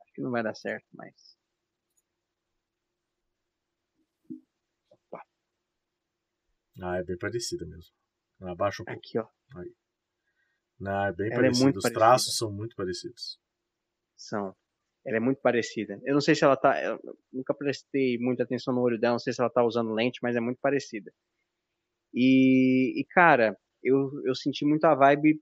Acho 0.00 0.12
que 0.14 0.22
não 0.22 0.30
vai 0.30 0.42
dar 0.42 0.54
certo, 0.54 0.86
mas. 0.94 1.36
Ah, 6.82 6.98
é 6.98 7.02
bem 7.02 7.16
parecida 7.16 7.64
mesmo. 7.66 7.90
Abaixa 8.42 8.82
um 8.82 8.84
pouco. 8.84 8.98
Aqui, 8.98 9.18
ó. 9.18 9.26
Não, 10.78 11.06
é 11.06 11.12
bem 11.12 11.28
Ela 11.28 11.34
é 11.34 11.40
parecida. 11.44 11.64
muito 11.64 11.76
Os 11.76 11.82
parecida. 11.82 12.00
traços 12.00 12.36
são 12.36 12.52
muito 12.52 12.76
parecidos. 12.76 13.40
São. 14.14 14.54
Ela 15.06 15.16
é 15.16 15.20
muito 15.20 15.40
parecida. 15.40 15.98
Eu 16.04 16.14
não 16.14 16.20
sei 16.20 16.34
se 16.34 16.44
ela 16.44 16.56
tá. 16.56 16.82
Eu 16.82 17.00
nunca 17.32 17.54
prestei 17.54 18.18
muita 18.18 18.42
atenção 18.42 18.74
no 18.74 18.82
olho 18.82 18.98
dela, 19.00 19.14
não 19.14 19.18
sei 19.18 19.32
se 19.32 19.40
ela 19.40 19.50
tá 19.50 19.64
usando 19.64 19.94
lente, 19.94 20.18
mas 20.22 20.36
é 20.36 20.40
muito 20.40 20.58
parecida. 20.60 21.10
E, 22.12 23.00
e 23.00 23.04
cara, 23.06 23.56
eu, 23.82 24.10
eu 24.26 24.34
senti 24.34 24.66
muito 24.66 24.84
a 24.84 24.94
vibe 24.94 25.40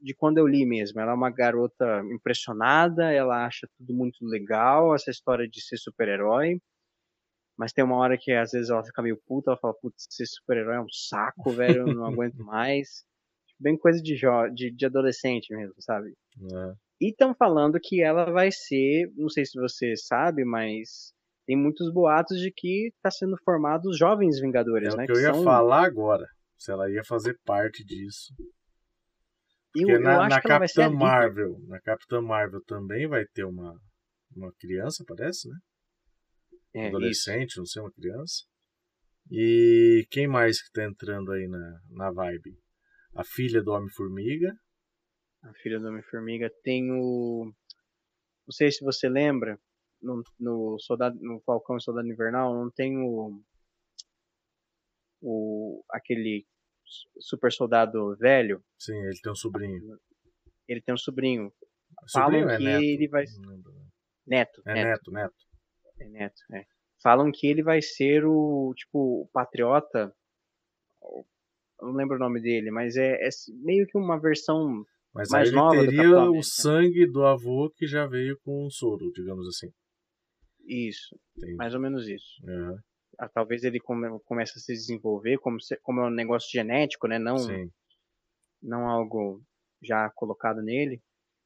de 0.00 0.14
quando 0.14 0.38
eu 0.38 0.46
li 0.46 0.64
mesmo. 0.66 1.00
Ela 1.00 1.12
é 1.12 1.14
uma 1.14 1.30
garota 1.30 2.02
impressionada, 2.12 3.12
ela 3.12 3.44
acha 3.46 3.68
tudo 3.78 3.94
muito 3.94 4.24
legal, 4.24 4.94
essa 4.94 5.10
história 5.10 5.48
de 5.48 5.60
ser 5.62 5.76
super-herói. 5.78 6.60
Mas 7.58 7.72
tem 7.72 7.82
uma 7.84 7.96
hora 7.96 8.18
que 8.18 8.32
às 8.32 8.50
vezes 8.52 8.68
ela 8.70 8.84
fica 8.84 9.00
meio 9.02 9.18
puta, 9.26 9.50
ela 9.50 9.58
fala, 9.58 9.74
putz, 9.80 10.06
ser 10.10 10.26
super-herói 10.26 10.76
é 10.76 10.80
um 10.80 10.90
saco, 10.90 11.52
velho, 11.52 11.88
eu 11.88 11.94
não 11.94 12.04
aguento 12.06 12.38
mais. 12.44 13.02
Bem 13.58 13.76
coisa 13.78 14.02
de, 14.02 14.14
jo 14.14 14.28
de, 14.54 14.70
de 14.70 14.86
adolescente 14.86 15.54
mesmo, 15.54 15.74
sabe? 15.80 16.12
né? 16.36 16.74
E 17.00 17.10
estão 17.10 17.34
falando 17.34 17.78
que 17.82 18.02
ela 18.02 18.30
vai 18.30 18.50
ser, 18.50 19.10
não 19.16 19.28
sei 19.30 19.44
se 19.46 19.58
você 19.58 19.96
sabe, 19.96 20.44
mas 20.44 21.12
tem 21.46 21.56
muitos 21.56 21.90
boatos 21.92 22.38
de 22.38 22.50
que 22.50 22.88
está 22.88 23.10
sendo 23.10 23.36
formado 23.44 23.86
os 23.88 23.98
jovens 23.98 24.38
Vingadores, 24.40 24.92
É 24.92 24.96
né? 24.96 25.04
o 25.04 25.06
que 25.06 25.12
eu 25.12 25.20
ia 25.20 25.32
são- 25.34 25.44
falar 25.44 25.84
agora. 25.84 26.26
Se 26.58 26.70
ela 26.72 26.90
ia 26.90 27.04
fazer 27.04 27.38
parte 27.44 27.84
disso. 27.84 28.34
Eu, 29.82 29.88
eu 29.88 30.00
na, 30.00 30.20
acho 30.20 30.28
na 30.30 30.40
que 30.40 30.50
ela 30.50 30.60
Capitã. 30.60 30.90
Marvel, 30.90 31.58
na 31.68 31.80
Capitã 31.80 32.20
Marvel 32.22 32.62
também 32.64 33.08
vai 33.08 33.24
ter 33.26 33.44
uma, 33.44 33.78
uma 34.34 34.52
criança, 34.58 35.04
parece, 35.06 35.48
né? 35.48 35.56
É, 36.74 36.80
isso. 36.80 36.96
Adolescente, 36.96 37.58
não 37.58 37.66
sei, 37.66 37.82
uma 37.82 37.92
criança. 37.92 38.44
E 39.30 40.06
quem 40.10 40.28
mais 40.28 40.62
que 40.62 40.70
tá 40.72 40.84
entrando 40.84 41.32
aí 41.32 41.48
na, 41.48 41.80
na 41.90 42.12
vibe? 42.12 42.56
A 43.14 43.24
filha 43.24 43.62
do 43.62 43.72
Homem-Formiga. 43.72 44.54
A 45.42 45.52
filha 45.54 45.80
do 45.80 45.88
Homem-Formiga 45.88 46.50
tem 46.62 46.90
o. 46.92 47.52
Não 48.46 48.52
sei 48.52 48.70
se 48.70 48.84
você 48.84 49.08
lembra, 49.08 49.58
no, 50.00 50.22
no, 50.38 50.78
Soldado, 50.78 51.18
no 51.20 51.40
Falcão 51.40 51.76
e 51.76 51.82
Soldado 51.82 52.08
Invernal, 52.08 52.54
não 52.54 52.70
tem 52.70 52.96
o. 52.98 53.42
o 55.20 55.84
aquele 55.90 56.46
super 57.18 57.52
soldado 57.52 58.16
velho. 58.16 58.62
Sim, 58.78 58.96
ele 59.04 59.18
tem 59.22 59.32
um 59.32 59.36
sobrinho. 59.36 59.98
Ele 60.68 60.80
tem 60.80 60.94
um 60.94 60.98
sobrinho, 60.98 61.52
Sobrinho 62.06 62.42
Falam 62.44 62.50
é 62.50 62.56
que 62.56 62.64
neto? 62.64 62.82
ele 62.82 63.08
vai- 63.08 63.24
lembro. 63.46 63.74
neto. 64.26 64.62
É 64.66 64.74
neto. 64.74 64.86
neto, 64.86 65.10
neto. 65.12 65.46
É 65.98 66.08
neto, 66.08 66.42
é. 66.52 66.66
Falam 67.02 67.30
que 67.32 67.46
ele 67.46 67.62
vai 67.62 67.80
ser 67.82 68.24
o, 68.24 68.72
tipo, 68.76 69.22
o 69.22 69.28
patriota. 69.32 70.14
Eu 71.02 71.88
não 71.88 71.92
lembro 71.94 72.16
o 72.16 72.18
nome 72.18 72.40
dele, 72.40 72.70
mas 72.70 72.96
é, 72.96 73.14
é 73.26 73.28
meio 73.62 73.86
que 73.86 73.96
uma 73.98 74.18
versão. 74.18 74.84
Mas 75.14 75.30
Mais 75.30 75.48
ele 75.48 75.56
nova 75.56 75.76
do 75.76 75.84
teria 75.84 76.30
o 76.30 76.42
sangue 76.42 77.06
do 77.06 77.24
avô 77.24 77.70
que 77.70 77.86
já 77.86 78.06
veio 78.06 78.38
com 78.40 78.66
o 78.66 78.70
soro, 78.70 79.10
digamos 79.12 79.46
assim. 79.48 79.72
Isso, 80.66 81.18
Tem- 81.38 81.54
mais 81.54 81.74
ou 81.74 81.80
menos 81.80 82.08
isso. 82.08 82.26
é, 82.46 82.52
Ah, 82.52 82.78
talvez 83.32 83.62
ele 83.64 83.80
come, 83.80 84.06
comece 84.24 84.58
a 84.58 84.60
se 84.60 84.72
desenvolver 84.72 85.38
como, 85.38 85.60
se- 85.60 85.78
como 85.82 86.00
é 86.00 86.06
um 86.06 86.10
negócio 86.10 86.50
genético, 86.50 87.06
né? 87.08 87.18
Não, 87.18 87.38
sim. 87.38 87.70
não 88.62 88.88
algo 88.88 89.42
já 89.82 90.10
colocado 90.10 90.62
nele. 90.62 91.00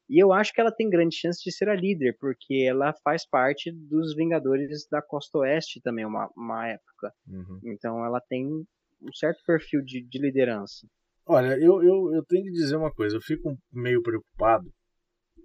E 0.08 0.18
eu 0.22 0.32
acho 0.32 0.52
que 0.52 0.60
ela 0.60 0.72
tem 0.74 0.90
grande 0.90 1.14
chance 1.16 1.40
de 1.44 1.52
ser 1.52 1.68
a 1.68 1.74
líder, 1.74 2.16
porque 2.18 2.66
ela 2.68 2.92
faz 3.04 3.24
parte 3.28 3.70
dos 3.70 4.14
Vingadores 4.16 4.86
da 4.90 5.00
Costa 5.00 5.38
Oeste 5.38 5.80
também, 5.80 6.04
uma, 6.04 6.28
uma 6.36 6.66
época. 6.68 7.12
Uhum. 7.28 7.60
Então 7.64 8.04
ela 8.04 8.20
tem 8.20 8.44
um 8.46 9.12
certo 9.14 9.40
perfil 9.46 9.82
de, 9.84 10.02
de 10.02 10.18
liderança. 10.18 10.86
Olha, 11.24 11.56
eu, 11.58 11.80
eu, 11.82 12.12
eu 12.14 12.24
tenho 12.26 12.42
que 12.44 12.50
dizer 12.50 12.74
uma 12.76 12.92
coisa, 12.92 13.16
eu 13.16 13.20
fico 13.20 13.56
meio 13.72 14.02
preocupado 14.02 14.68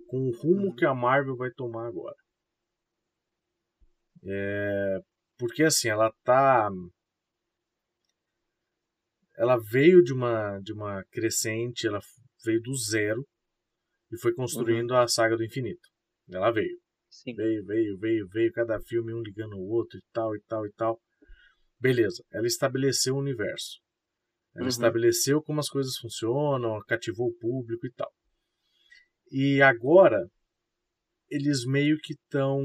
com 0.07 0.17
o 0.17 0.31
rumo 0.31 0.67
Uhum. 0.69 0.75
que 0.75 0.85
a 0.85 0.95
Marvel 0.95 1.35
vai 1.35 1.51
tomar 1.51 1.87
agora. 1.87 2.15
É, 4.23 4.99
porque 5.37 5.63
assim, 5.63 5.89
ela 5.89 6.11
tá. 6.23 6.69
Ela 9.37 9.57
veio 9.57 10.01
de 10.01 10.13
uma, 10.13 10.59
de 10.59 10.71
uma 10.73 11.03
crescente, 11.11 11.85
ela 11.87 11.99
veio 12.45 12.61
do 12.61 12.73
zero 12.75 13.25
e 14.11 14.17
foi 14.17 14.33
construindo 14.33 14.91
Uhum. 14.91 14.97
a 14.97 15.07
saga 15.07 15.35
do 15.35 15.43
infinito. 15.43 15.87
Ela 16.29 16.51
veio. 16.51 16.79
Sim. 17.09 17.33
Veio, 17.35 17.65
veio, 17.65 17.97
veio, 17.97 18.27
veio, 18.29 18.51
cada 18.51 18.79
filme 18.81 19.13
um 19.13 19.21
ligando 19.21 19.55
o 19.55 19.67
outro 19.69 19.97
e 19.97 20.01
tal, 20.13 20.35
e 20.35 20.41
tal, 20.47 20.65
e 20.65 20.71
tal. 20.73 20.99
Beleza, 21.79 22.23
ela 22.31 22.47
estabeleceu 22.47 23.15
o 23.15 23.19
universo. 23.19 23.79
Ela 24.55 24.63
Uhum. 24.65 24.69
estabeleceu 24.69 25.41
como 25.41 25.59
as 25.59 25.69
coisas 25.69 25.97
funcionam, 25.97 26.79
cativou 26.87 27.27
o 27.27 27.37
público 27.37 27.85
e 27.85 27.91
tal. 27.91 28.11
E 29.31 29.61
agora, 29.61 30.25
eles 31.29 31.65
meio 31.65 31.97
que 32.01 32.13
estão. 32.13 32.61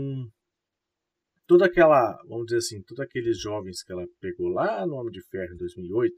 Toda 1.51 1.67
aquela, 1.67 2.17
vamos 2.29 2.45
dizer 2.47 2.59
assim, 2.59 2.81
todos 2.85 3.01
aqueles 3.01 3.37
jovens 3.41 3.83
que 3.83 3.91
ela 3.91 4.07
pegou 4.21 4.51
lá 4.51 4.87
no 4.87 4.95
Homem 4.95 5.11
de 5.11 5.21
Ferro 5.21 5.53
em 5.53 5.57
2008, 5.57 6.15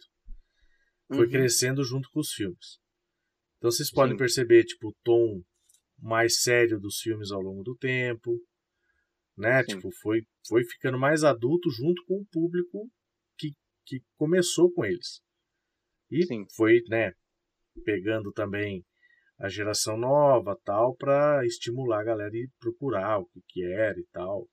foi 1.08 1.24
Uhum. 1.24 1.30
crescendo 1.30 1.82
junto 1.82 2.06
com 2.10 2.20
os 2.20 2.32
filmes. 2.32 2.78
Então 3.56 3.70
vocês 3.70 3.90
podem 3.90 4.12
Sim. 4.12 4.18
perceber, 4.18 4.62
tipo, 4.64 4.88
o 4.88 4.94
tom 5.02 5.40
mais 5.98 6.42
sério 6.42 6.78
dos 6.78 6.98
filmes 6.98 7.30
ao 7.30 7.40
longo 7.40 7.62
do 7.62 7.74
tempo, 7.74 8.38
né? 9.34 9.64
Sim. 9.64 9.76
Tipo, 9.76 9.90
foi, 10.02 10.20
foi 10.46 10.64
ficando 10.64 10.98
mais 10.98 11.24
adulto 11.24 11.70
junto 11.70 12.04
com 12.04 12.20
o 12.20 12.26
público 12.30 12.90
que, 13.38 13.52
que 13.86 14.02
começou 14.18 14.70
com 14.70 14.84
eles. 14.84 15.22
E 16.10 16.26
Sim. 16.26 16.44
foi, 16.54 16.82
né, 16.90 17.14
pegando 17.86 18.30
também 18.32 18.84
a 19.38 19.48
geração 19.48 19.96
nova, 19.96 20.54
tal, 20.62 20.94
para 20.94 21.42
estimular 21.46 22.00
a 22.02 22.04
galera 22.04 22.36
e 22.36 22.50
procurar 22.60 23.18
o 23.18 23.26
que, 23.28 23.40
que 23.48 23.64
era 23.64 23.98
e 23.98 24.06
tal. 24.12 24.46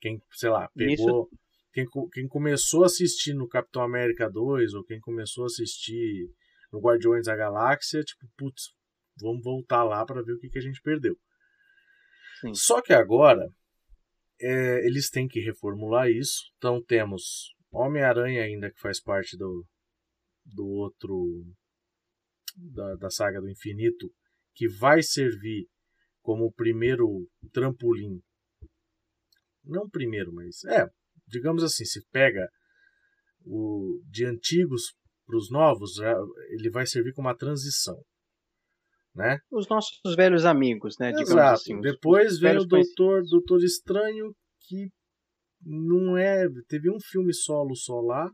Quem, 0.00 0.20
sei 0.32 0.50
lá, 0.50 0.68
pegou 0.76 1.28
quem, 1.72 1.86
co- 1.86 2.08
quem 2.08 2.26
começou 2.26 2.82
a 2.82 2.86
assistir 2.86 3.34
no 3.34 3.48
Capitão 3.48 3.82
América 3.82 4.28
2 4.30 4.74
ou 4.74 4.84
quem 4.84 4.98
começou 5.00 5.44
a 5.44 5.46
assistir 5.46 6.28
no 6.72 6.80
Guardiões 6.80 7.26
da 7.26 7.36
Galáxia, 7.36 8.02
tipo, 8.02 8.26
putz, 8.36 8.72
vamos 9.20 9.42
voltar 9.42 9.84
lá 9.84 10.04
para 10.04 10.22
ver 10.22 10.32
o 10.32 10.38
que, 10.38 10.48
que 10.48 10.58
a 10.58 10.62
gente 10.62 10.80
perdeu. 10.82 11.16
Sim. 12.40 12.54
Só 12.54 12.80
que 12.80 12.92
agora 12.92 13.46
é, 14.40 14.86
eles 14.86 15.10
têm 15.10 15.28
que 15.28 15.40
reformular 15.40 16.08
isso. 16.10 16.42
Então 16.56 16.82
temos 16.82 17.54
Homem-Aranha 17.70 18.42
ainda 18.42 18.70
que 18.70 18.80
faz 18.80 19.00
parte 19.00 19.36
do, 19.36 19.64
do 20.44 20.66
outro 20.66 21.44
da, 22.56 22.96
da 22.96 23.10
saga 23.10 23.40
do 23.40 23.48
infinito, 23.48 24.10
que 24.54 24.68
vai 24.68 25.02
servir 25.02 25.66
como 26.22 26.46
o 26.46 26.52
primeiro 26.52 27.28
trampolim. 27.52 28.20
Não 29.70 29.82
o 29.84 29.90
primeiro, 29.90 30.32
mas 30.32 30.64
é, 30.64 30.86
digamos 31.28 31.62
assim, 31.62 31.84
se 31.84 32.00
pega 32.10 32.46
o 33.44 34.00
de 34.10 34.24
antigos 34.26 34.92
para 35.26 35.36
os 35.36 35.50
novos, 35.50 35.94
já- 35.94 36.16
ele 36.50 36.70
vai 36.70 36.86
servir 36.86 37.12
como 37.14 37.28
uma 37.28 37.36
transição, 37.36 37.96
né? 39.14 39.38
Os 39.50 39.68
nossos 39.68 40.14
velhos 40.16 40.44
amigos, 40.44 40.96
né? 40.98 41.10
Digamos 41.12 41.30
Exato. 41.32 41.54
assim. 41.60 41.76
os- 41.76 41.82
Depois 41.82 42.38
vem 42.38 42.56
o 42.58 42.64
Doutor, 42.64 43.22
Doutor 43.28 43.62
Estranho, 43.62 44.34
que 44.66 44.88
não 45.62 46.16
é. 46.18 46.46
Teve 46.68 46.90
um 46.90 46.98
filme 47.00 47.32
solo 47.32 47.74
só 47.76 48.00
lá, 48.00 48.28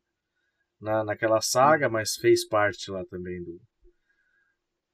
na, 0.80 1.04
naquela 1.04 1.40
saga, 1.40 1.88
mas 1.88 2.14
fez 2.20 2.46
parte 2.46 2.90
lá 2.90 3.04
também 3.06 3.42
do 3.42 3.58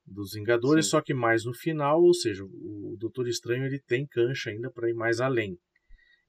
dos 0.05 0.33
Vingadores, 0.35 0.87
Sim. 0.87 0.91
só 0.91 1.01
que 1.01 1.15
mais 1.15 1.45
no 1.45 1.55
final, 1.55 2.03
ou 2.03 2.13
seja, 2.13 2.43
o 2.45 2.97
Doutor 2.99 3.29
Estranho 3.29 3.65
ele 3.65 3.81
tem 3.81 4.05
cancha 4.07 4.51
ainda 4.51 4.71
para 4.71 4.91
ir 4.91 4.95
mais 4.95 5.21
além. 5.21 5.57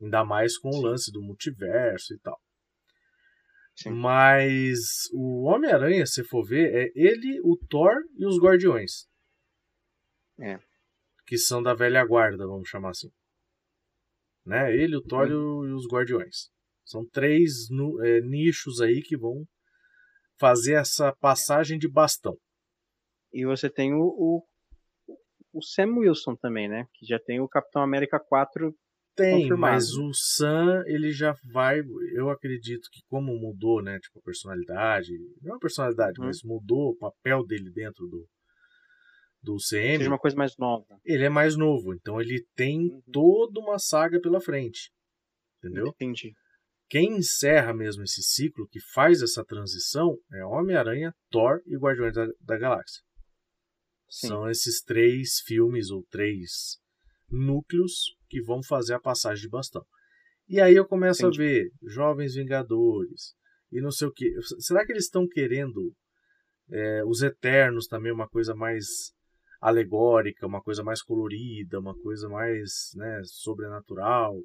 Ainda 0.01 0.23
mais 0.25 0.57
com 0.57 0.69
o 0.69 0.81
lance 0.81 1.11
do 1.11 1.21
multiverso 1.21 2.13
e 2.13 2.19
tal. 2.19 2.39
Sim. 3.75 3.89
Mas 3.91 4.79
o 5.13 5.43
Homem-Aranha, 5.45 6.05
se 6.05 6.23
for 6.23 6.43
ver, 6.45 6.73
é 6.73 6.91
ele, 6.95 7.39
o 7.43 7.57
Thor 7.69 7.93
e 8.17 8.25
os 8.25 8.37
Guardiões. 8.37 9.07
É. 10.39 10.59
Que 11.25 11.37
são 11.37 11.61
da 11.63 11.73
velha 11.73 12.05
guarda, 12.05 12.45
vamos 12.45 12.69
chamar 12.69 12.91
assim. 12.91 13.09
Né? 14.45 14.75
Ele, 14.75 14.95
o 14.97 15.01
Thor 15.01 15.27
e 15.29 15.33
o- 15.33 15.65
e 15.65 15.71
os 15.73 15.87
Guardiões. 15.87 16.51
São 16.85 17.07
três 17.09 17.69
é, 18.03 18.19
nichos 18.21 18.81
aí 18.81 19.01
que 19.01 19.17
vão 19.17 19.45
fazer 20.37 20.73
essa 20.73 21.15
passagem 21.15 21.79
de 21.79 21.87
bastão. 21.89 22.37
E 23.31 23.45
você 23.45 23.69
tem 23.69 23.93
o, 23.93 24.03
o, 24.03 24.43
o 25.53 25.61
Sam 25.63 25.95
Wilson 25.97 26.35
também, 26.35 26.67
né? 26.67 26.85
Que 26.93 27.05
já 27.05 27.17
tem 27.19 27.39
o 27.39 27.47
Capitão 27.47 27.81
América 27.81 28.19
4 28.19 28.75
tem, 29.15 29.41
confirmado. 29.43 29.73
mas 29.73 29.93
o 29.93 30.11
Sam, 30.13 30.83
ele 30.87 31.11
já 31.11 31.35
vai. 31.51 31.79
Eu 32.15 32.29
acredito 32.29 32.87
que, 32.91 33.01
como 33.07 33.37
mudou, 33.37 33.81
né? 33.81 33.99
Tipo, 33.99 34.19
a 34.19 34.23
personalidade. 34.23 35.11
Não 35.41 35.55
a 35.55 35.59
personalidade, 35.59 36.19
Uhum. 36.19 36.27
mas 36.27 36.39
mudou 36.43 36.89
o 36.91 36.97
papel 36.97 37.45
dele 37.45 37.71
dentro 37.71 38.07
do, 38.07 38.27
do 39.41 39.57
CM. 39.57 39.97
Seja 39.97 40.09
uma 40.09 40.17
coisa 40.19 40.35
mais 40.37 40.55
nova. 40.57 40.85
Ele 41.05 41.23
é 41.25 41.29
mais 41.29 41.55
novo, 41.55 41.93
então 41.93 42.19
ele 42.21 42.45
tem 42.55 42.79
Uhum. 42.79 43.01
toda 43.11 43.59
uma 43.59 43.77
saga 43.79 44.19
pela 44.19 44.39
frente. 44.41 44.89
Entendeu? 45.57 45.87
Entendi. 45.87 46.33
Quem 46.89 47.17
encerra 47.17 47.73
mesmo 47.73 48.03
esse 48.03 48.21
ciclo, 48.21 48.67
que 48.69 48.79
faz 48.93 49.21
essa 49.21 49.43
transição, 49.43 50.15
é 50.33 50.45
Homem-Aranha, 50.45 51.11
Thor 51.31 51.59
e 51.65 51.75
Guardiões 51.77 52.13
da, 52.13 52.27
da 52.41 52.57
Galáxia. 52.57 53.01
Sim. 54.09 54.27
São 54.27 54.49
esses 54.49 54.81
três 54.83 55.39
filmes 55.45 55.89
ou 55.89 56.03
três 56.11 56.77
núcleos 57.31 58.13
que 58.33 58.41
vão 58.41 58.63
fazer 58.63 58.95
a 58.95 58.99
passagem 58.99 59.43
de 59.43 59.49
bastão. 59.49 59.85
E 60.49 60.59
aí 60.59 60.75
eu 60.75 60.87
começo 60.87 61.21
Entendi. 61.27 61.39
a 61.39 61.45
ver 61.45 61.71
Jovens 61.83 62.33
Vingadores 62.33 63.35
e 63.71 63.79
não 63.79 63.91
sei 63.91 64.07
o 64.07 64.11
que. 64.11 64.27
Será 64.59 64.83
que 64.83 64.91
eles 64.91 65.05
estão 65.05 65.27
querendo 65.27 65.93
é, 66.71 67.05
os 67.05 67.21
Eternos 67.21 67.85
também, 67.85 68.11
uma 68.11 68.27
coisa 68.27 68.55
mais 68.55 69.13
alegórica, 69.61 70.47
uma 70.47 70.63
coisa 70.63 70.83
mais 70.83 71.03
colorida, 71.03 71.79
uma 71.79 71.95
coisa 72.01 72.27
mais 72.27 72.89
né, 72.95 73.21
sobrenatural? 73.23 74.35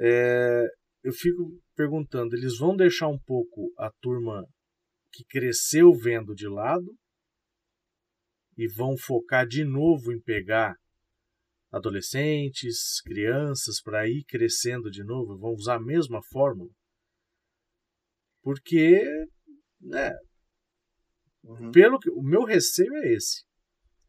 É, 0.00 0.64
eu 1.04 1.12
fico 1.12 1.60
perguntando, 1.76 2.34
eles 2.34 2.58
vão 2.58 2.74
deixar 2.74 3.06
um 3.06 3.18
pouco 3.24 3.72
a 3.78 3.88
turma 4.00 4.44
que 5.12 5.24
cresceu 5.24 5.92
vendo 5.92 6.34
de 6.34 6.48
lado 6.48 6.92
e 8.56 8.66
vão 8.66 8.96
focar 8.98 9.46
de 9.46 9.64
novo 9.64 10.12
em 10.12 10.20
pegar 10.20 10.74
adolescentes, 11.70 13.00
crianças 13.02 13.80
para 13.82 14.08
ir 14.08 14.24
crescendo 14.24 14.90
de 14.90 15.04
novo, 15.04 15.38
vão 15.38 15.52
usar 15.52 15.76
a 15.76 15.82
mesma 15.82 16.20
fórmula? 16.30 16.70
Porque, 18.42 19.04
né, 19.80 20.12
Uhum. 21.44 21.70
pelo 21.70 21.98
que 21.98 22.10
o 22.10 22.22
meu 22.22 22.44
receio 22.44 22.94
é 22.96 23.12
esse. 23.12 23.44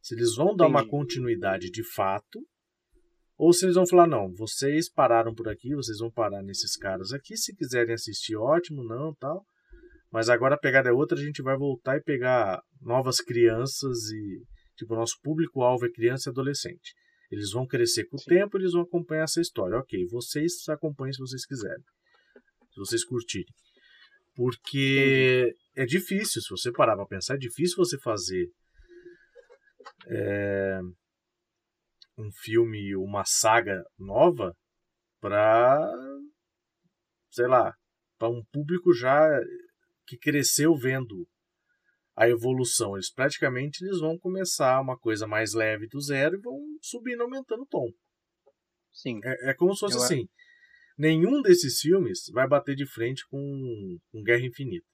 Se 0.02 0.16
eles 0.16 0.36
vão 0.36 0.56
dar 0.56 0.68
uma 0.68 0.88
continuidade 0.88 1.70
de 1.70 1.84
fato, 1.94 2.40
ou 3.38 3.54
se 3.54 3.66
eles 3.66 3.76
vão 3.76 3.88
falar, 3.88 4.08
não, 4.08 4.34
vocês 4.34 4.92
pararam 4.92 5.34
por 5.34 5.48
aqui, 5.48 5.74
vocês 5.74 6.00
vão 6.00 6.12
parar 6.12 6.42
nesses 6.44 6.76
caras 6.76 7.14
aqui, 7.14 7.38
se 7.38 7.56
quiserem 7.56 7.94
assistir, 7.94 8.36
ótimo, 8.36 8.84
não, 8.84 9.14
tal. 9.16 9.46
Mas 10.12 10.28
agora 10.28 10.56
a 10.56 10.60
pegada 10.60 10.90
é 10.90 10.92
outra, 10.92 11.18
a 11.18 11.22
gente 11.24 11.42
vai 11.42 11.56
voltar 11.56 11.96
e 11.98 12.04
pegar 12.04 12.62
novas 12.82 13.22
crianças 13.22 14.10
e, 14.12 14.44
tipo, 14.76 14.94
o 14.94 14.98
nosso 14.98 15.16
público-alvo 15.22 15.86
é 15.86 15.92
criança 15.92 16.30
e 16.30 16.32
adolescente. 16.32 16.94
Eles 17.32 17.52
vão 17.52 17.66
crescer 17.68 18.06
com 18.06 18.16
o 18.16 18.20
Sim. 18.20 18.30
tempo, 18.30 18.58
eles 18.58 18.74
vão 18.74 18.82
acompanhar 18.82 19.24
essa 19.24 19.42
história. 19.42 19.78
Ok, 19.78 20.08
vocês 20.08 20.68
acompanhem 20.68 21.14
se 21.14 21.20
vocês 21.20 21.46
quiserem. 21.46 21.84
Se 22.74 22.80
vocês 22.80 23.04
curtirem. 23.04 23.54
Porque 24.36 25.54
é 25.76 25.86
difícil, 25.86 26.42
se 26.42 26.50
você 26.50 26.72
parar 26.72 26.96
para 26.96 27.06
pensar, 27.06 27.36
é 27.36 27.38
difícil 27.38 27.76
você 27.78 28.00
fazer 28.00 28.50
é, 30.08 30.80
um 32.18 32.32
filme, 32.32 32.96
uma 32.96 33.24
saga 33.26 33.84
nova 33.98 34.56
para, 35.20 35.78
sei 37.30 37.48
lá, 37.48 37.74
para 38.18 38.30
um 38.30 38.44
público 38.52 38.94
já 38.94 39.28
que 40.08 40.18
cresceu 40.18 40.76
vendo 40.76 41.28
a 42.20 42.28
evolução. 42.28 42.96
Eles 42.96 43.10
praticamente 43.12 43.82
eles 43.84 44.00
vão 44.00 44.18
começar 44.20 44.82
uma 44.82 44.98
coisa 44.98 45.26
mais 45.26 45.54
leve 45.54 45.88
do 45.88 46.02
zero 46.02 46.36
e 46.36 46.42
vão 46.42 46.60
subindo, 46.82 47.22
aumentando 47.24 47.64
o 47.64 47.68
tom. 47.68 47.88
Sim. 48.92 49.22
É, 49.24 49.52
é 49.52 49.54
como 49.54 49.74
se 49.74 49.80
fosse 49.80 49.96
Eu 49.98 50.04
assim. 50.04 50.28
Nenhum 50.98 51.42
desses 51.42 51.80
filmes 51.80 52.26
vai 52.34 52.46
bater 52.46 52.76
de 52.76 52.86
frente 52.86 53.26
com, 53.30 53.98
com 54.12 54.22
Guerra 54.22 54.46
Infinita, 54.46 54.86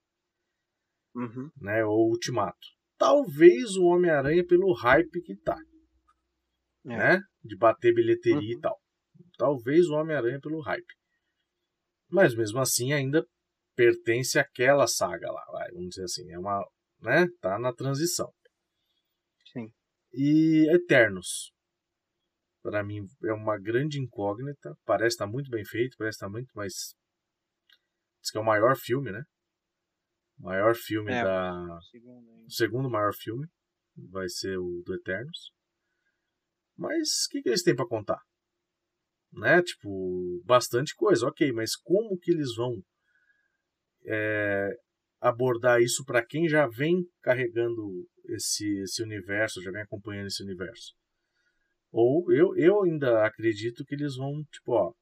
Uhum. 1.15 1.49
né? 1.59 1.83
Ou 1.83 2.09
Ultimato. 2.11 2.67
Talvez 2.95 3.75
o 3.75 3.85
Homem-Aranha 3.85 4.45
pelo 4.45 4.71
hype 4.73 5.21
que 5.23 5.35
tá, 5.37 5.57
É. 6.85 6.89
né? 6.97 7.21
De 7.43 7.57
bater 7.57 7.91
bilheteria 7.93 8.51
e 8.51 8.55
Uhum. 8.55 8.61
tal. 8.61 8.79
Talvez 9.35 9.87
o 9.89 9.95
Homem-Aranha 9.95 10.39
pelo 10.39 10.61
hype. 10.61 10.93
Mas 12.07 12.35
mesmo 12.35 12.59
assim 12.59 12.93
ainda 12.93 13.25
pertence 13.75 14.37
àquela 14.37 14.85
saga 14.85 15.31
lá, 15.31 15.43
vamos 15.73 15.89
dizer 15.89 16.03
assim, 16.03 16.31
é 16.31 16.37
uma, 16.37 16.63
né? 17.05 17.27
Tá 17.39 17.57
na 17.59 17.71
transição. 17.73 18.33
Sim. 19.53 19.71
E 20.11 20.67
Eternos. 20.73 21.51
Para 22.61 22.83
mim 22.83 23.05
é 23.23 23.31
uma 23.31 23.57
grande 23.59 23.99
incógnita. 23.99 24.75
Parece 24.83 25.13
estar 25.13 25.27
muito 25.27 25.49
bem 25.51 25.63
feito, 25.63 25.95
parece 25.97 26.15
estar 26.15 26.29
muito 26.29 26.51
mais. 26.55 26.95
Diz 28.21 28.31
que 28.31 28.37
é 28.37 28.41
o 28.41 28.45
maior 28.45 28.75
filme, 28.75 29.11
né? 29.11 29.23
O 30.39 30.43
maior 30.43 30.75
filme 30.75 31.11
É. 31.13 31.23
da. 31.23 31.79
Segundo. 31.91 32.45
O 32.45 32.51
segundo 32.51 32.89
maior 32.89 33.13
filme 33.13 33.47
vai 34.09 34.27
ser 34.27 34.57
o 34.57 34.81
do 34.83 34.95
Eternos. 34.95 35.51
Mas 36.75 37.25
o 37.25 37.29
que, 37.29 37.41
que 37.41 37.49
eles 37.49 37.63
têm 37.63 37.75
para 37.75 37.87
contar? 37.87 38.19
Né? 39.31 39.61
Tipo, 39.61 40.41
bastante 40.43 40.93
coisa, 40.95 41.27
ok, 41.27 41.51
mas 41.53 41.75
como 41.75 42.17
que 42.17 42.31
eles 42.31 42.55
vão 42.55 42.81
é, 44.07 44.69
abordar 45.19 45.81
isso 45.81 46.03
para 46.05 46.25
quem 46.25 46.47
já 46.47 46.67
vem 46.67 47.07
carregando 47.21 48.07
esse, 48.25 48.79
esse 48.79 49.03
universo, 49.03 49.61
já 49.61 49.71
vem 49.71 49.81
acompanhando 49.81 50.27
esse 50.27 50.43
universo? 50.43 50.93
Ou 51.91 52.31
eu, 52.31 52.55
eu 52.57 52.83
ainda 52.83 53.25
acredito 53.25 53.85
que 53.85 53.95
eles 53.95 54.15
vão, 54.15 54.43
tipo, 54.51 54.73
ó, 54.73 54.93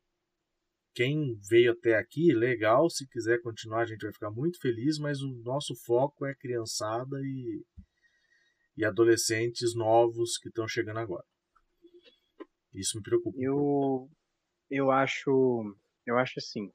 quem 0.93 1.35
veio 1.49 1.71
até 1.71 1.95
aqui, 1.95 2.31
legal, 2.33 2.89
se 2.89 3.07
quiser 3.07 3.41
continuar 3.41 3.81
a 3.81 3.85
gente 3.85 4.03
vai 4.03 4.13
ficar 4.13 4.29
muito 4.29 4.59
feliz, 4.59 4.99
mas 4.99 5.21
o 5.21 5.29
nosso 5.43 5.75
foco 5.75 6.25
é 6.25 6.35
criançada 6.35 7.19
e, 7.21 7.65
e 8.77 8.85
adolescentes 8.85 9.73
novos 9.75 10.37
que 10.37 10.49
estão 10.49 10.67
chegando 10.67 10.99
agora. 10.99 11.25
Isso 12.73 12.97
me 12.97 13.03
preocupa. 13.03 13.37
Eu, 13.39 14.09
eu 14.69 14.91
acho, 14.91 15.75
eu 16.05 16.17
acho 16.17 16.33
assim. 16.37 16.71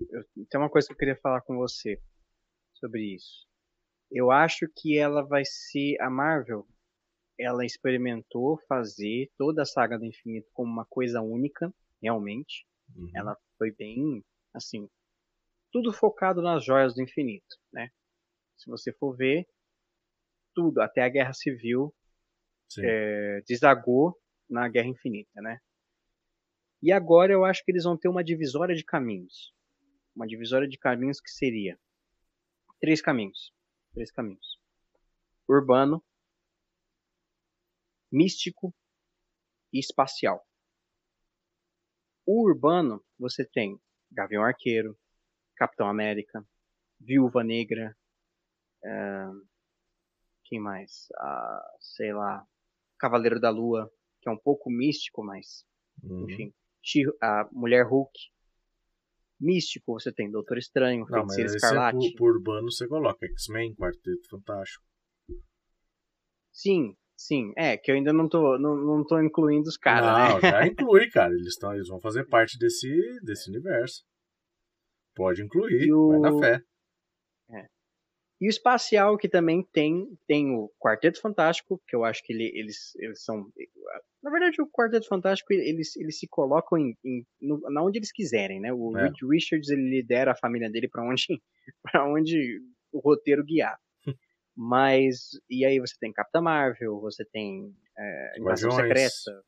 Eu, 0.00 0.24
tem 0.48 0.60
uma 0.60 0.70
coisa 0.70 0.86
que 0.86 0.92
eu 0.92 0.98
queria 0.98 1.16
falar 1.16 1.40
com 1.42 1.56
você 1.56 2.00
sobre 2.74 3.14
isso. 3.14 3.46
Eu 4.10 4.30
acho 4.30 4.66
que 4.76 4.96
ela 4.96 5.22
vai 5.22 5.42
ser 5.44 6.00
a 6.00 6.08
Marvel. 6.08 6.66
Ela 7.38 7.64
experimentou 7.64 8.58
fazer 8.68 9.30
toda 9.36 9.62
a 9.62 9.66
saga 9.66 9.98
do 9.98 10.04
infinito 10.04 10.48
como 10.52 10.72
uma 10.72 10.86
coisa 10.86 11.20
única, 11.20 11.72
realmente. 12.02 12.66
Uhum. 12.96 13.10
Ela 13.14 13.36
foi 13.58 13.70
bem, 13.72 14.24
assim, 14.54 14.88
tudo 15.70 15.92
focado 15.92 16.40
nas 16.40 16.64
joias 16.64 16.94
do 16.94 17.02
infinito, 17.02 17.56
né? 17.72 17.90
Se 18.56 18.68
você 18.68 18.92
for 18.92 19.14
ver, 19.16 19.46
tudo, 20.54 20.80
até 20.80 21.02
a 21.02 21.08
Guerra 21.08 21.32
Civil, 21.32 21.94
é, 22.82 23.40
desagou 23.46 24.18
na 24.48 24.68
Guerra 24.68 24.88
Infinita, 24.88 25.40
né? 25.40 25.60
E 26.82 26.92
agora 26.92 27.32
eu 27.32 27.44
acho 27.44 27.64
que 27.64 27.70
eles 27.70 27.84
vão 27.84 27.96
ter 27.96 28.08
uma 28.08 28.24
divisória 28.24 28.74
de 28.74 28.84
caminhos. 28.84 29.52
Uma 30.18 30.26
divisória 30.26 30.66
de 30.66 30.76
caminhos 30.76 31.20
que 31.20 31.30
seria 31.30 31.78
três 32.80 33.00
caminhos. 33.00 33.54
Três 33.94 34.10
caminhos. 34.10 34.60
Urbano, 35.48 36.04
místico 38.10 38.74
e 39.72 39.78
espacial. 39.78 40.44
O 42.26 42.42
urbano, 42.42 43.00
você 43.16 43.44
tem 43.44 43.80
Gavião 44.10 44.42
Arqueiro, 44.42 44.98
Capitão 45.54 45.88
América, 45.88 46.44
Viúva 46.98 47.44
Negra, 47.44 47.96
ah, 48.84 49.32
quem 50.46 50.58
mais? 50.58 51.06
Ah, 51.16 51.76
sei 51.78 52.12
lá, 52.12 52.44
Cavaleiro 52.98 53.38
da 53.38 53.50
Lua, 53.50 53.88
que 54.20 54.28
é 54.28 54.32
um 54.32 54.38
pouco 54.38 54.68
místico, 54.68 55.22
mas 55.22 55.64
Uhum. 56.02 56.28
enfim, 56.28 56.52
a 57.22 57.48
Mulher 57.52 57.86
Hulk. 57.86 58.18
Místico, 59.40 59.92
você 59.98 60.12
tem 60.12 60.30
Doutor 60.30 60.58
Estranho, 60.58 61.06
Não, 61.08 61.20
Feiticeiro 61.26 61.50
é 61.52 61.54
Escarlate. 61.56 62.12
por, 62.12 62.16
por 62.18 62.36
urbano 62.36 62.70
você 62.70 62.86
coloca 62.88 63.24
X-Men, 63.26 63.74
Quarteto 63.74 64.28
Fantástico. 64.30 64.84
Sim, 66.52 66.94
sim, 67.16 67.52
é, 67.56 67.76
que 67.76 67.90
eu 67.90 67.94
ainda 67.94 68.12
não 68.12 68.28
tô, 68.28 68.58
não, 68.58 68.76
não 68.76 69.04
tô 69.04 69.20
incluindo 69.22 69.68
os 69.68 69.76
caras, 69.76 70.04
né? 70.06 70.28
Não, 70.28 70.40
já 70.40 70.66
inclui, 70.66 71.08
cara. 71.10 71.32
Eles, 71.32 71.56
tão, 71.56 71.72
eles 71.74 71.88
vão 71.88 72.00
fazer 72.00 72.26
parte 72.26 72.58
desse, 72.58 72.88
desse 73.22 73.48
universo. 73.50 74.02
Pode 75.14 75.42
incluir, 75.42 75.86
E 75.86 75.92
o- 75.92 76.08
vai 76.08 76.18
na 76.20 76.38
fé. 76.38 76.60
E 78.40 78.46
o 78.46 78.50
espacial, 78.50 79.18
que 79.18 79.28
também 79.28 79.66
tem, 79.72 80.06
tem 80.26 80.50
o 80.54 80.70
Quarteto 80.78 81.20
Fantástico, 81.20 81.80
que 81.88 81.96
eu 81.96 82.04
acho 82.04 82.22
que 82.22 82.32
ele, 82.32 82.50
eles, 82.54 82.94
eles 82.96 83.24
são. 83.24 83.50
Na 84.22 84.30
verdade, 84.30 84.62
o 84.62 84.66
Quarteto 84.70 85.08
Fantástico, 85.08 85.52
eles, 85.52 85.96
eles 85.96 86.18
se 86.20 86.28
colocam 86.28 86.78
em, 86.78 86.96
em, 87.04 87.26
no, 87.40 87.58
na 87.70 87.82
onde 87.82 87.98
eles 87.98 88.12
quiserem, 88.12 88.60
né? 88.60 88.72
O 88.72 88.96
É. 88.96 89.02
Reed 89.04 89.16
Richards, 89.28 89.70
ele 89.70 89.90
lidera 89.90 90.32
a 90.32 90.36
família 90.36 90.70
dele 90.70 90.88
para 90.88 91.02
onde, 91.02 91.24
pra 91.82 92.04
onde 92.08 92.60
o 92.92 93.00
roteiro 93.00 93.44
guiar. 93.44 93.76
Mas, 94.56 95.30
e 95.48 95.64
aí 95.64 95.78
você 95.78 95.94
tem 96.00 96.12
Capitã 96.12 96.40
Marvel, 96.40 97.00
você 97.00 97.24
tem 97.24 97.72
é, 97.96 98.38
Invasão 98.40 98.70
Secreta, 98.72 99.44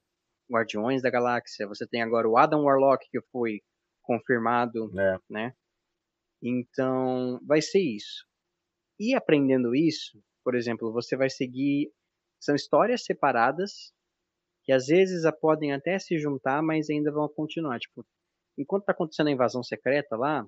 Guardiões 0.51 1.03
da 1.03 1.11
Galáxia, 1.11 1.67
você 1.67 1.87
tem 1.87 2.01
agora 2.03 2.29
o 2.29 2.37
Adam 2.37 2.63
Warlock, 2.65 3.09
que 3.11 3.21
foi 3.33 3.61
confirmado, 4.03 4.91
É. 4.99 5.19
né? 5.29 5.53
Então, 6.43 7.41
vai 7.47 7.61
ser 7.61 7.81
isso. 7.81 8.25
E 9.01 9.15
aprendendo 9.15 9.75
isso, 9.75 10.23
por 10.45 10.55
exemplo, 10.55 10.93
você 10.93 11.17
vai 11.17 11.31
seguir. 11.31 11.91
São 12.39 12.55
histórias 12.55 13.03
separadas, 13.03 13.95
que 14.63 14.73
às 14.73 14.89
vezes 14.89 15.23
podem 15.41 15.73
até 15.73 15.99
se 15.99 16.19
juntar, 16.19 16.63
mas 16.63 16.91
ainda 16.91 17.11
vão 17.11 17.27
continuar. 17.27 17.79
Tipo, 17.79 18.07
enquanto 18.59 18.85
tá 18.85 18.93
acontecendo 18.93 19.29
a 19.29 19.33
invasão 19.33 19.63
secreta 19.63 20.17
lá, 20.17 20.47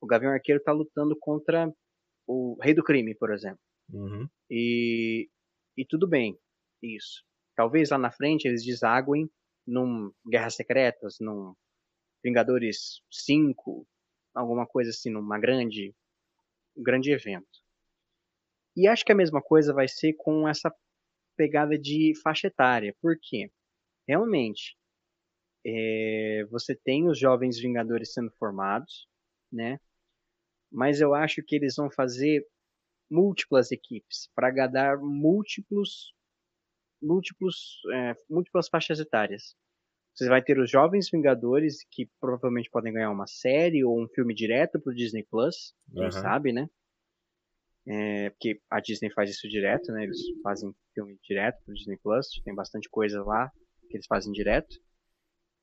o 0.00 0.06
Gavião 0.06 0.32
Arqueiro 0.32 0.62
tá 0.62 0.70
lutando 0.70 1.16
contra 1.18 1.72
o 2.26 2.56
Rei 2.62 2.72
do 2.72 2.84
Crime, 2.84 3.16
por 3.16 3.32
exemplo. 3.32 3.60
Uhum. 3.92 4.28
E, 4.48 5.28
e 5.76 5.84
tudo 5.84 6.08
bem, 6.08 6.38
isso. 6.80 7.24
Talvez 7.56 7.90
lá 7.90 7.98
na 7.98 8.12
frente 8.12 8.46
eles 8.46 8.64
desaguem 8.64 9.28
num 9.66 10.12
Guerras 10.24 10.54
Secretas, 10.54 11.16
num 11.20 11.54
Vingadores 12.22 13.00
5, 13.10 13.86
alguma 14.34 14.66
coisa 14.66 14.90
assim, 14.90 15.10
numa 15.10 15.38
grande, 15.38 15.92
um 16.76 16.82
grande 16.82 17.10
evento. 17.10 17.61
E 18.76 18.86
acho 18.88 19.04
que 19.04 19.12
a 19.12 19.16
mesma 19.16 19.42
coisa 19.42 19.72
vai 19.74 19.88
ser 19.88 20.14
com 20.14 20.48
essa 20.48 20.74
pegada 21.36 21.78
de 21.78 22.12
faixa 22.22 22.48
etária. 22.48 22.94
Por 23.00 23.16
quê? 23.20 23.50
Realmente, 24.08 24.76
é, 25.64 26.44
você 26.50 26.74
tem 26.74 27.08
os 27.08 27.18
jovens 27.18 27.58
Vingadores 27.58 28.12
sendo 28.12 28.30
formados, 28.32 29.06
né? 29.52 29.78
Mas 30.70 31.00
eu 31.00 31.14
acho 31.14 31.42
que 31.42 31.56
eles 31.56 31.76
vão 31.76 31.90
fazer 31.90 32.46
múltiplas 33.10 33.70
equipes 33.70 34.30
para 34.34 34.48
agradar 34.48 34.98
múltiplos, 34.98 36.14
múltiplos, 37.00 37.80
é, 37.92 38.14
múltiplas 38.28 38.68
faixas 38.68 38.98
etárias. 39.00 39.54
Você 40.14 40.28
vai 40.28 40.42
ter 40.42 40.58
os 40.58 40.70
jovens 40.70 41.10
Vingadores 41.10 41.84
que 41.90 42.08
provavelmente 42.20 42.70
podem 42.70 42.92
ganhar 42.92 43.10
uma 43.10 43.26
série 43.26 43.84
ou 43.84 44.02
um 44.02 44.08
filme 44.08 44.34
direto 44.34 44.80
pro 44.80 44.94
Disney 44.94 45.24
Plus, 45.24 45.74
quem 45.94 46.10
Aham. 46.10 46.22
sabe, 46.22 46.52
né? 46.52 46.68
É, 47.86 48.30
porque 48.30 48.60
a 48.70 48.80
Disney 48.80 49.10
faz 49.12 49.30
isso 49.30 49.48
direto, 49.48 49.90
né? 49.92 50.04
Eles 50.04 50.20
fazem 50.42 50.72
filme 50.94 51.18
direto 51.22 51.62
pro 51.64 51.74
Disney 51.74 51.98
Plus, 51.98 52.28
tem 52.44 52.54
bastante 52.54 52.88
coisa 52.88 53.22
lá 53.22 53.50
que 53.88 53.96
eles 53.96 54.06
fazem 54.06 54.32
direto. 54.32 54.74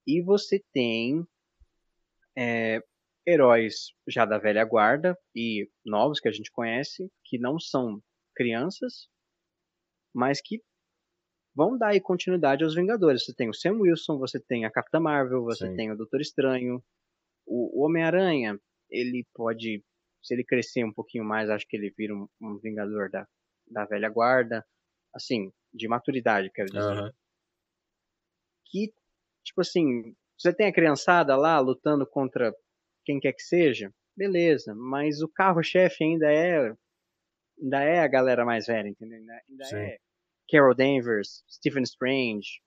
E 0.05 0.21
você 0.21 0.61
tem 0.73 1.25
é, 2.37 2.81
heróis 3.25 3.93
já 4.07 4.25
da 4.25 4.37
velha 4.37 4.63
guarda 4.65 5.17
e 5.35 5.69
novos 5.85 6.19
que 6.19 6.27
a 6.27 6.31
gente 6.31 6.51
conhece, 6.51 7.11
que 7.23 7.37
não 7.37 7.59
são 7.59 8.01
crianças, 8.35 9.07
mas 10.13 10.41
que 10.41 10.61
vão 11.55 11.77
dar 11.77 11.89
aí 11.89 12.01
continuidade 12.01 12.63
aos 12.63 12.75
Vingadores. 12.75 13.25
Você 13.25 13.33
tem 13.33 13.49
o 13.49 13.53
Sam 13.53 13.79
Wilson, 13.79 14.17
você 14.17 14.39
tem 14.39 14.65
a 14.65 14.71
Capitã 14.71 14.99
Marvel, 14.99 15.43
você 15.43 15.67
Sim. 15.67 15.75
tem 15.75 15.91
o 15.91 15.97
Doutor 15.97 16.21
Estranho, 16.21 16.83
o, 17.45 17.81
o 17.81 17.85
Homem-Aranha, 17.85 18.59
ele 18.89 19.25
pode, 19.33 19.83
se 20.21 20.33
ele 20.33 20.43
crescer 20.43 20.83
um 20.83 20.93
pouquinho 20.93 21.23
mais, 21.23 21.49
acho 21.49 21.67
que 21.67 21.77
ele 21.77 21.93
vira 21.97 22.13
um, 22.13 22.27
um 22.41 22.57
Vingador 22.57 23.09
da, 23.09 23.27
da 23.69 23.85
velha 23.85 24.09
guarda, 24.09 24.65
assim, 25.13 25.51
de 25.73 25.87
maturidade, 25.87 26.51
quero 26.51 26.67
dizer 26.67 26.79
Aham. 26.79 27.11
que, 28.65 28.93
tipo 29.43 29.61
assim, 29.61 30.15
você 30.37 30.53
tem 30.53 30.67
a 30.67 30.73
criançada 30.73 31.35
lá 31.35 31.59
lutando 31.59 32.05
contra 32.05 32.53
quem 33.05 33.19
quer 33.19 33.33
que 33.33 33.41
seja, 33.41 33.93
beleza, 34.15 34.75
mas 34.75 35.21
o 35.21 35.27
carro-chefe 35.27 36.03
ainda 36.03 36.31
é 36.31 36.73
ainda 37.61 37.83
é 37.83 37.99
a 37.99 38.07
galera 38.07 38.45
mais 38.45 38.67
velha, 38.67 38.87
entendeu? 38.87 39.17
Ainda, 39.17 39.41
ainda 39.49 39.65
é 39.77 39.97
Carol 40.49 40.73
Danvers, 40.73 41.43
Stephen 41.49 41.83
Strange, 41.83 42.61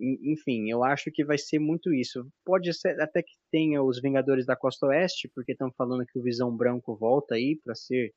enfim, 0.00 0.70
eu 0.70 0.82
acho 0.82 1.10
que 1.10 1.24
vai 1.24 1.36
ser 1.36 1.58
muito 1.58 1.92
isso. 1.92 2.26
Pode 2.44 2.72
ser 2.72 2.98
até 3.00 3.22
que 3.22 3.34
tenha 3.50 3.82
os 3.82 4.00
Vingadores 4.00 4.46
da 4.46 4.56
Costa 4.56 4.86
Oeste, 4.86 5.30
porque 5.34 5.52
estão 5.52 5.70
falando 5.72 6.06
que 6.06 6.18
o 6.18 6.22
Visão 6.22 6.56
Branco 6.56 6.96
volta 6.96 7.34
aí 7.34 7.56
pra 7.62 7.74
ser 7.74 8.14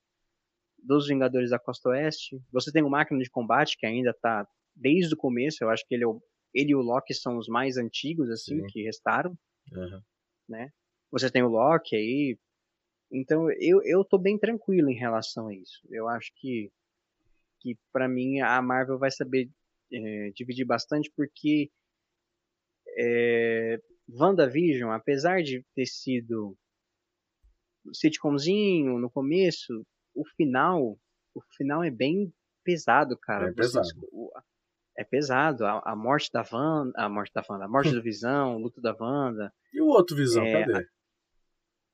dos 0.78 1.08
Vingadores 1.08 1.50
da 1.50 1.60
Costa 1.60 1.90
Oeste. 1.90 2.42
Você 2.52 2.72
tem 2.72 2.84
o 2.84 2.90
Máquina 2.90 3.22
de 3.22 3.30
Combate, 3.30 3.78
que 3.78 3.86
ainda 3.86 4.14
tá 4.14 4.48
desde 4.76 5.14
o 5.14 5.18
começo, 5.18 5.64
eu 5.64 5.70
acho 5.70 5.86
que 5.88 5.94
ele, 5.94 6.04
é 6.04 6.08
o, 6.08 6.22
ele 6.54 6.72
e 6.72 6.76
o 6.76 6.82
Loki 6.82 7.14
são 7.14 7.38
os 7.38 7.48
mais 7.48 7.78
antigos, 7.78 8.30
assim, 8.30 8.62
Sim. 8.62 8.68
que 8.68 8.84
restaram. 8.84 9.38
Aham. 9.74 10.02
Você 11.12 11.30
tem 11.30 11.44
o 11.44 11.48
Loki 11.48 11.96
aí. 11.96 12.38
Então, 13.12 13.52
eu, 13.52 13.82
eu 13.84 14.04
tô 14.04 14.18
bem 14.18 14.38
tranquilo 14.38 14.90
em 14.90 14.96
relação 14.96 15.48
a 15.48 15.54
isso. 15.54 15.80
Eu 15.90 16.08
acho 16.08 16.32
que, 16.36 16.72
que 17.60 17.78
para 17.92 18.08
mim, 18.08 18.40
a 18.40 18.62
Marvel 18.62 18.98
vai 18.98 19.12
saber 19.12 19.50
eh, 19.94 20.32
dividir 20.36 20.66
bastante, 20.66 21.12
porque 21.16 21.70
é, 22.98 23.80
WandaVision, 24.10 24.92
apesar 24.92 25.42
de 25.42 25.64
ter 25.76 25.86
sido 25.86 26.58
sitcomzinho 27.94 28.98
no 28.98 29.10
começo, 29.10 29.86
o 30.16 30.26
final, 30.36 30.98
o 31.34 31.42
final 31.58 31.84
é 31.84 31.92
bem 31.92 32.34
pesado, 32.64 33.18
cara. 33.18 33.50
É 33.50 33.54
pesado. 33.54 33.88
é 34.98 35.04
pesado. 35.04 35.66
A, 35.66 35.92
a 35.92 35.96
morte 35.96 36.32
da 36.32 36.46
Wanda, 36.52 36.94
a 36.96 37.10
morte 37.10 37.34
da 37.34 37.44
Wanda, 37.48 37.66
a 37.66 37.70
morte 37.70 37.92
do 37.92 38.02
Visão, 38.02 38.56
o 38.56 38.60
luto 38.60 38.82
da 38.82 38.96
Wanda. 39.00 39.54
E 39.74 39.82
o 39.82 39.88
outro 39.88 40.16
Visão, 40.16 40.44
É, 40.44 40.66
cadê? 40.66 40.88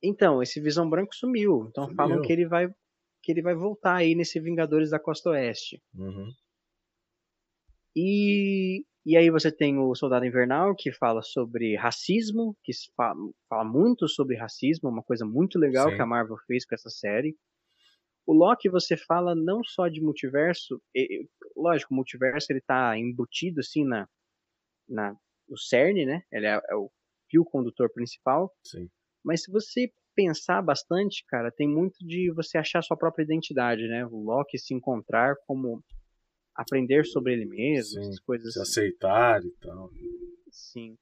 Então, 0.02 0.42
esse 0.42 0.60
Visão 0.60 0.88
Branco 0.88 1.14
sumiu. 1.14 1.66
Então 1.68 1.84
Sumiu. 1.84 1.96
falam 1.96 2.22
que 2.22 2.32
ele 2.32 2.46
vai 2.46 2.68
que 3.22 3.32
ele 3.32 3.42
vai 3.42 3.54
voltar 3.54 3.96
aí 3.96 4.14
nesse 4.14 4.40
Vingadores 4.40 4.90
da 4.90 4.98
Costa 4.98 5.28
Oeste. 5.30 5.82
Uhum. 5.94 6.32
E, 7.96 8.84
e 9.04 9.16
aí 9.16 9.30
você 9.30 9.50
tem 9.50 9.78
o 9.78 9.94
Soldado 9.94 10.24
Invernal, 10.24 10.74
que 10.76 10.92
fala 10.92 11.22
sobre 11.22 11.76
racismo, 11.76 12.56
que 12.62 12.72
fala, 12.96 13.16
fala 13.48 13.64
muito 13.64 14.08
sobre 14.08 14.36
racismo, 14.36 14.88
uma 14.88 15.02
coisa 15.02 15.24
muito 15.24 15.58
legal 15.58 15.90
Sim. 15.90 15.96
que 15.96 16.02
a 16.02 16.06
Marvel 16.06 16.36
fez 16.46 16.64
com 16.64 16.74
essa 16.74 16.90
série. 16.90 17.36
O 18.26 18.32
Loki 18.32 18.68
você 18.68 18.96
fala 18.96 19.34
não 19.34 19.62
só 19.64 19.88
de 19.88 20.00
multiverso, 20.00 20.80
e- 20.94 21.26
lógico, 21.56 21.92
o 21.92 21.96
multiverso 21.96 22.52
ele 22.52 22.60
tá 22.60 22.96
embutido 22.96 23.60
assim 23.60 23.84
na, 23.84 24.08
na 24.88 25.16
no 25.48 25.58
cerne, 25.58 26.06
né? 26.06 26.22
Ele 26.30 26.46
é, 26.46 26.60
é 26.70 26.76
o 26.76 26.90
fio 27.28 27.44
condutor 27.44 27.90
principal, 27.92 28.52
Sim. 28.64 28.88
mas 29.24 29.42
se 29.42 29.50
você 29.50 29.90
pensar 30.14 30.62
bastante, 30.62 31.24
cara, 31.26 31.50
tem 31.50 31.68
muito 31.68 32.04
de 32.06 32.30
você 32.32 32.58
achar 32.58 32.82
sua 32.82 32.96
própria 32.96 33.24
identidade, 33.24 33.88
né? 33.88 34.06
O 34.06 34.22
Loki 34.22 34.58
se 34.58 34.74
encontrar 34.74 35.34
como 35.46 35.82
aprender 36.54 37.04
sobre 37.06 37.32
ele 37.32 37.46
mesmo, 37.46 37.94
Sim, 37.94 38.00
essas 38.00 38.20
coisas 38.20 38.52
Se 38.54 38.60
assim. 38.60 38.70
aceitar 38.70 39.42
e 39.44 39.50
tal. 39.60 39.90
Sim. 40.50 40.96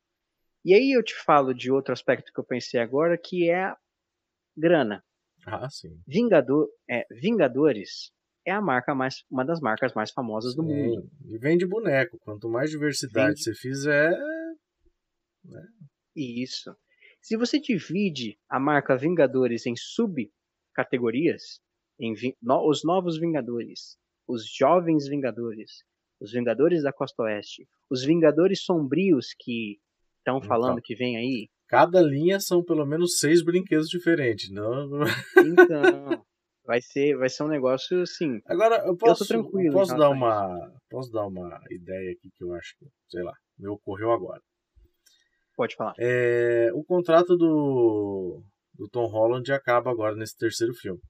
E 0.64 0.74
aí 0.74 0.92
eu 0.92 1.02
te 1.02 1.14
falo 1.14 1.54
de 1.54 1.70
outro 1.70 1.92
aspecto 1.92 2.32
que 2.32 2.38
eu 2.40 2.44
pensei 2.44 2.80
agora, 2.80 3.16
que 3.16 3.48
é 3.48 3.62
a 3.64 3.76
grana. 4.56 5.02
Ah, 5.46 5.68
sim. 5.70 6.00
Vingador, 6.06 6.68
é, 6.90 7.06
Vingadores 7.10 8.12
é 8.46 8.50
a 8.50 8.60
marca 8.60 8.94
mais, 8.94 9.24
uma 9.30 9.44
das 9.44 9.60
marcas 9.60 9.92
mais 9.94 10.10
famosas 10.10 10.54
do 10.54 10.62
Sim. 10.62 10.68
mundo. 10.68 11.10
E 11.26 11.38
vende 11.38 11.66
boneco. 11.66 12.18
Quanto 12.20 12.48
mais 12.48 12.70
diversidade 12.70 13.28
Vende. 13.28 13.42
você 13.42 13.54
fizer, 13.54 14.18
Isso. 16.14 16.74
Se 17.22 17.36
você 17.36 17.60
divide 17.60 18.38
a 18.48 18.58
marca 18.58 18.96
Vingadores 18.96 19.66
em 19.66 19.74
subcategorias, 19.76 21.60
em 21.98 22.12
vi- 22.14 22.36
no- 22.42 22.68
os 22.68 22.84
novos 22.84 23.18
Vingadores, 23.18 23.96
os 24.28 24.46
jovens 24.46 25.08
Vingadores, 25.08 25.82
os 26.20 26.32
Vingadores 26.32 26.82
da 26.82 26.92
Costa 26.92 27.22
Oeste, 27.22 27.66
os 27.90 28.04
Vingadores 28.04 28.62
sombrios 28.62 29.34
que 29.38 29.78
estão 30.18 30.40
falando 30.42 30.72
Então. 30.72 30.82
que 30.84 30.94
vem 30.94 31.16
aí, 31.16 31.48
cada 31.66 32.00
linha 32.00 32.38
são 32.38 32.62
pelo 32.62 32.84
menos 32.84 33.18
seis 33.18 33.42
brinquedos 33.42 33.88
diferentes. 33.88 34.50
Não... 34.50 35.00
então 35.36 36.24
vai 36.64 36.80
ser, 36.82 37.16
vai 37.16 37.30
ser 37.30 37.44
um 37.44 37.48
negócio 37.48 38.02
assim. 38.02 38.40
Agora, 38.46 38.84
eu 38.86 38.96
posso, 38.96 39.26
tranquilo 39.26 39.70
em 39.70 39.72
posso 39.72 39.96
dar 39.96 40.10
uma 40.10 40.70
posso 40.90 41.10
dar 41.10 41.26
uma 41.26 41.60
ideia 41.70 42.12
aqui 42.12 42.30
que 42.36 42.44
eu 42.44 42.52
acho 42.54 42.76
que, 42.78 42.86
sei 43.08 43.22
lá, 43.22 43.34
me 43.58 43.66
ocorreu 43.68 44.12
agora. 44.12 44.42
Pode 45.56 45.74
falar. 45.74 45.94
É, 45.98 46.70
o 46.72 46.84
contrato 46.84 47.36
do, 47.36 48.44
do 48.74 48.88
Tom 48.88 49.06
Holland 49.06 49.50
acaba 49.52 49.90
agora 49.90 50.14
nesse 50.14 50.36
terceiro 50.36 50.72
filme, 50.72 51.00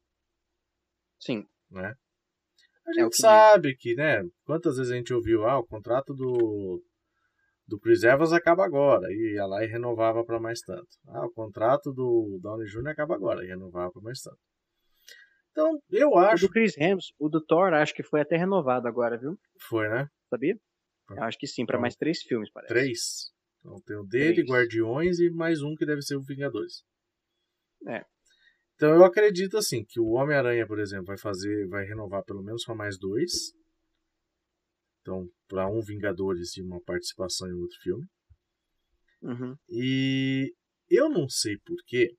Sim, 1.20 1.44
né? 1.70 1.94
A 2.88 3.00
É 3.00 3.02
o 3.02 3.04
gente 3.04 3.16
que 3.16 3.20
sabe 3.20 3.76
que, 3.76 3.94
né? 3.94 4.22
Quantas 4.44 4.76
vezes 4.78 4.90
a 4.92 4.96
gente 4.96 5.12
ouviu, 5.12 5.44
ah, 5.46 5.58
o 5.58 5.66
contrato 5.66 6.14
do 6.14 6.82
do 7.66 7.78
Chris 7.78 8.02
Evans 8.02 8.32
acaba 8.32 8.64
agora 8.64 9.12
e 9.12 9.34
ia 9.34 9.44
lá 9.44 9.62
e 9.62 9.66
renovava 9.66 10.24
para 10.24 10.40
mais 10.40 10.60
tanto. 10.60 10.88
Ah, 11.06 11.26
o 11.26 11.30
contrato 11.30 11.92
do 11.92 12.40
Downey 12.42 12.66
Jr. 12.66 12.88
acaba 12.88 13.14
agora 13.14 13.44
e 13.44 13.48
renovava 13.48 13.92
para 13.92 14.00
mais 14.00 14.22
tanto. 14.22 14.38
Então, 15.50 15.78
eu 15.90 16.10
o 16.10 16.18
acho 16.18 16.46
do 16.46 16.52
Chris 16.52 16.78
Hemsworth, 16.78 17.14
o 17.18 17.28
do 17.28 17.44
Thor, 17.44 17.74
acho 17.74 17.92
que 17.92 18.02
foi 18.02 18.22
até 18.22 18.36
renovado 18.36 18.88
agora, 18.88 19.18
viu? 19.18 19.36
foi, 19.68 19.86
né? 19.88 20.08
Sabia? 20.30 20.56
Eu 21.10 21.22
acho 21.24 21.38
que 21.38 21.46
sim, 21.46 21.66
para 21.66 21.74
Então, 21.74 21.82
mais 21.82 21.94
três 21.96 22.22
filmes, 22.22 22.50
parece. 22.50 22.72
Três. 22.72 22.98
Então 23.60 23.80
tem 23.84 23.96
o 23.96 24.04
dele, 24.04 24.34
Três. 24.36 24.48
Guardiões 24.50 25.18
e 25.18 25.30
mais 25.30 25.60
um 25.62 25.74
que 25.74 25.84
deve 25.84 26.00
ser 26.00 26.16
o 26.16 26.22
Vingadores. 26.22 26.84
É. 27.86 28.02
Então 28.78 28.94
eu 28.94 29.04
acredito 29.04 29.58
assim 29.58 29.84
que 29.84 29.98
o 29.98 30.10
Homem-Aranha, 30.10 30.64
por 30.64 30.78
exemplo, 30.78 31.06
vai 31.06 31.18
fazer, 31.18 31.66
vai 31.66 31.84
renovar 31.84 32.22
pelo 32.22 32.44
menos 32.44 32.64
para 32.64 32.76
mais 32.76 32.96
dois. 32.96 33.52
Então, 35.00 35.28
para 35.48 35.68
um 35.68 35.80
Vingadores 35.80 36.56
e 36.56 36.62
uma 36.62 36.80
participação 36.82 37.48
em 37.48 37.54
outro 37.54 37.76
filme. 37.82 38.06
Uhum. 39.20 39.56
E 39.68 40.54
eu 40.88 41.08
não 41.08 41.28
sei 41.28 41.58
porquê. 41.58 42.14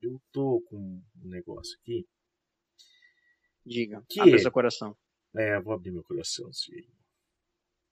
Eu 0.00 0.20
tô 0.30 0.62
com 0.68 0.76
um 0.76 1.28
negócio 1.28 1.76
aqui. 1.80 2.06
Diga. 3.64 4.04
Que 4.08 4.20
Abre 4.20 4.36
é- 4.36 4.38
seu 4.38 4.52
coração. 4.52 4.96
É, 5.34 5.60
vou 5.60 5.72
abrir 5.72 5.90
meu 5.90 6.04
coraçãozinho. 6.04 6.88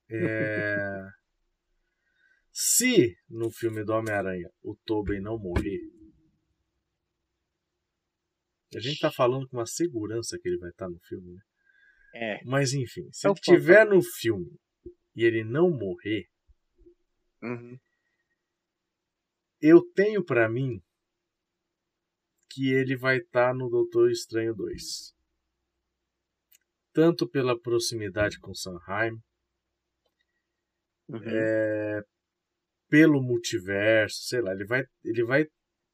É... 0.09 1.09
Se 2.53 3.17
no 3.27 3.51
filme 3.51 3.83
do 3.83 3.91
Homem-Aranha 3.91 4.49
o 4.63 4.77
Tobey 4.85 5.19
não 5.19 5.37
morrer, 5.37 5.81
a 8.73 8.79
gente 8.79 8.99
tá 8.99 9.11
falando 9.11 9.47
com 9.47 9.57
uma 9.57 9.65
segurança 9.65 10.37
que 10.39 10.47
ele 10.47 10.57
vai 10.57 10.69
estar 10.69 10.89
no 10.89 10.99
filme, 11.07 11.33
né? 11.33 11.41
É. 12.13 12.43
Mas 12.45 12.73
enfim, 12.73 13.09
se 13.11 13.27
É 13.27 13.29
ele 13.29 13.35
estiver 13.39 13.83
foco. 13.83 13.95
no 13.95 14.01
filme 14.03 14.59
e 15.15 15.23
ele 15.23 15.43
não 15.43 15.69
morrer, 15.69 16.25
Uhum. 17.43 17.77
eu 19.61 19.81
tenho 19.93 20.23
pra 20.23 20.49
mim 20.49 20.81
que 22.49 22.71
ele 22.71 22.95
vai 22.97 23.17
estar 23.17 23.53
no 23.53 23.69
Doutor 23.69 24.09
Estranho 24.09 24.55
2. 24.55 25.13
Tanto 26.93 27.27
pela 27.29 27.59
proximidade 27.59 28.39
com 28.39 28.53
Sanheim, 28.53 29.17
Uhum. 31.07 31.19
é, 31.23 32.01
pelo 32.89 33.21
multiverso, 33.21 34.23
sei 34.23 34.41
lá, 34.41 34.53
ele 34.53 34.65
vai, 34.65 34.83
ele 35.03 35.23
vai 35.23 35.45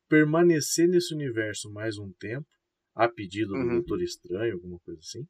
permanecer 0.08 0.88
nesse 0.88 1.14
universo 1.14 1.70
mais 1.72 1.98
um 1.98 2.14
tempo, 2.14 2.48
a 3.02 3.10
pedido 3.10 3.54
do 3.54 3.56
Uhum. 3.56 3.70
Doutor 3.78 4.00
Estranho, 4.04 4.54
alguma 4.54 4.80
coisa 4.80 5.00
assim. 5.00 5.28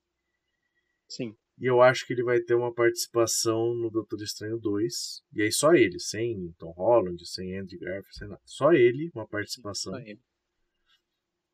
Sim. 1.07 1.33
E 1.57 1.65
eu 1.65 1.81
acho 1.81 2.05
que 2.05 2.11
ele 2.11 2.23
vai 2.23 2.41
ter 2.41 2.53
uma 2.53 2.73
participação 2.73 3.73
no 3.75 3.89
Doutor 3.89 4.21
Estranho 4.21 4.59
2. 4.59 5.23
E 5.33 5.41
aí 5.41 5.51
só 5.51 5.73
ele, 5.73 5.97
sem 5.97 6.53
Tom 6.57 6.71
Holland, 6.71 7.25
sem 7.25 7.57
Andy 7.57 7.77
Garfield, 7.77 8.13
sem 8.13 8.27
nada. 8.27 8.41
Só 8.43 8.73
ele, 8.73 9.09
uma 9.15 9.25
participação. 9.25 9.93
Só 9.93 9.99
ele. 9.99 10.19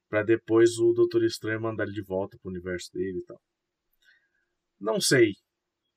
Pra 0.09 0.23
depois 0.23 0.79
o 0.79 0.91
Doutor 0.93 1.23
Estranho 1.23 1.61
mandar 1.61 1.83
ele 1.83 1.93
de 1.93 2.03
volta 2.03 2.35
pro 2.41 2.49
universo 2.49 2.91
dele 2.93 3.19
e 3.19 3.23
tal. 3.25 3.39
Não 4.79 4.99
sei. 4.99 5.33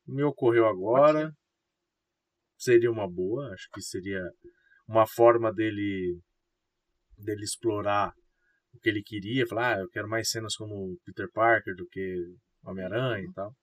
Me 0.07 0.23
ocorreu 0.23 0.67
agora. 0.67 1.33
Seria 2.59 2.91
uma 2.91 3.09
boa. 3.09 3.55
Acho 3.55 3.71
que 3.73 3.81
seria 3.81 4.23
uma 4.87 5.07
forma 5.07 5.51
dele 5.51 6.21
dele 7.17 7.45
explorar 7.45 8.15
o 8.73 8.79
que 8.79 8.89
ele 8.89 9.03
queria. 9.03 9.47
Falar, 9.47 9.77
ah, 9.77 9.81
eu 9.81 9.89
quero 9.91 10.09
mais 10.09 10.31
cenas 10.31 10.57
como 10.57 10.97
Peter 11.05 11.31
Parker 11.33 11.75
do 11.75 11.87
que 11.87 12.17
Homem-Aranha 12.65 13.25
e 13.25 13.33
tal. 13.33 13.55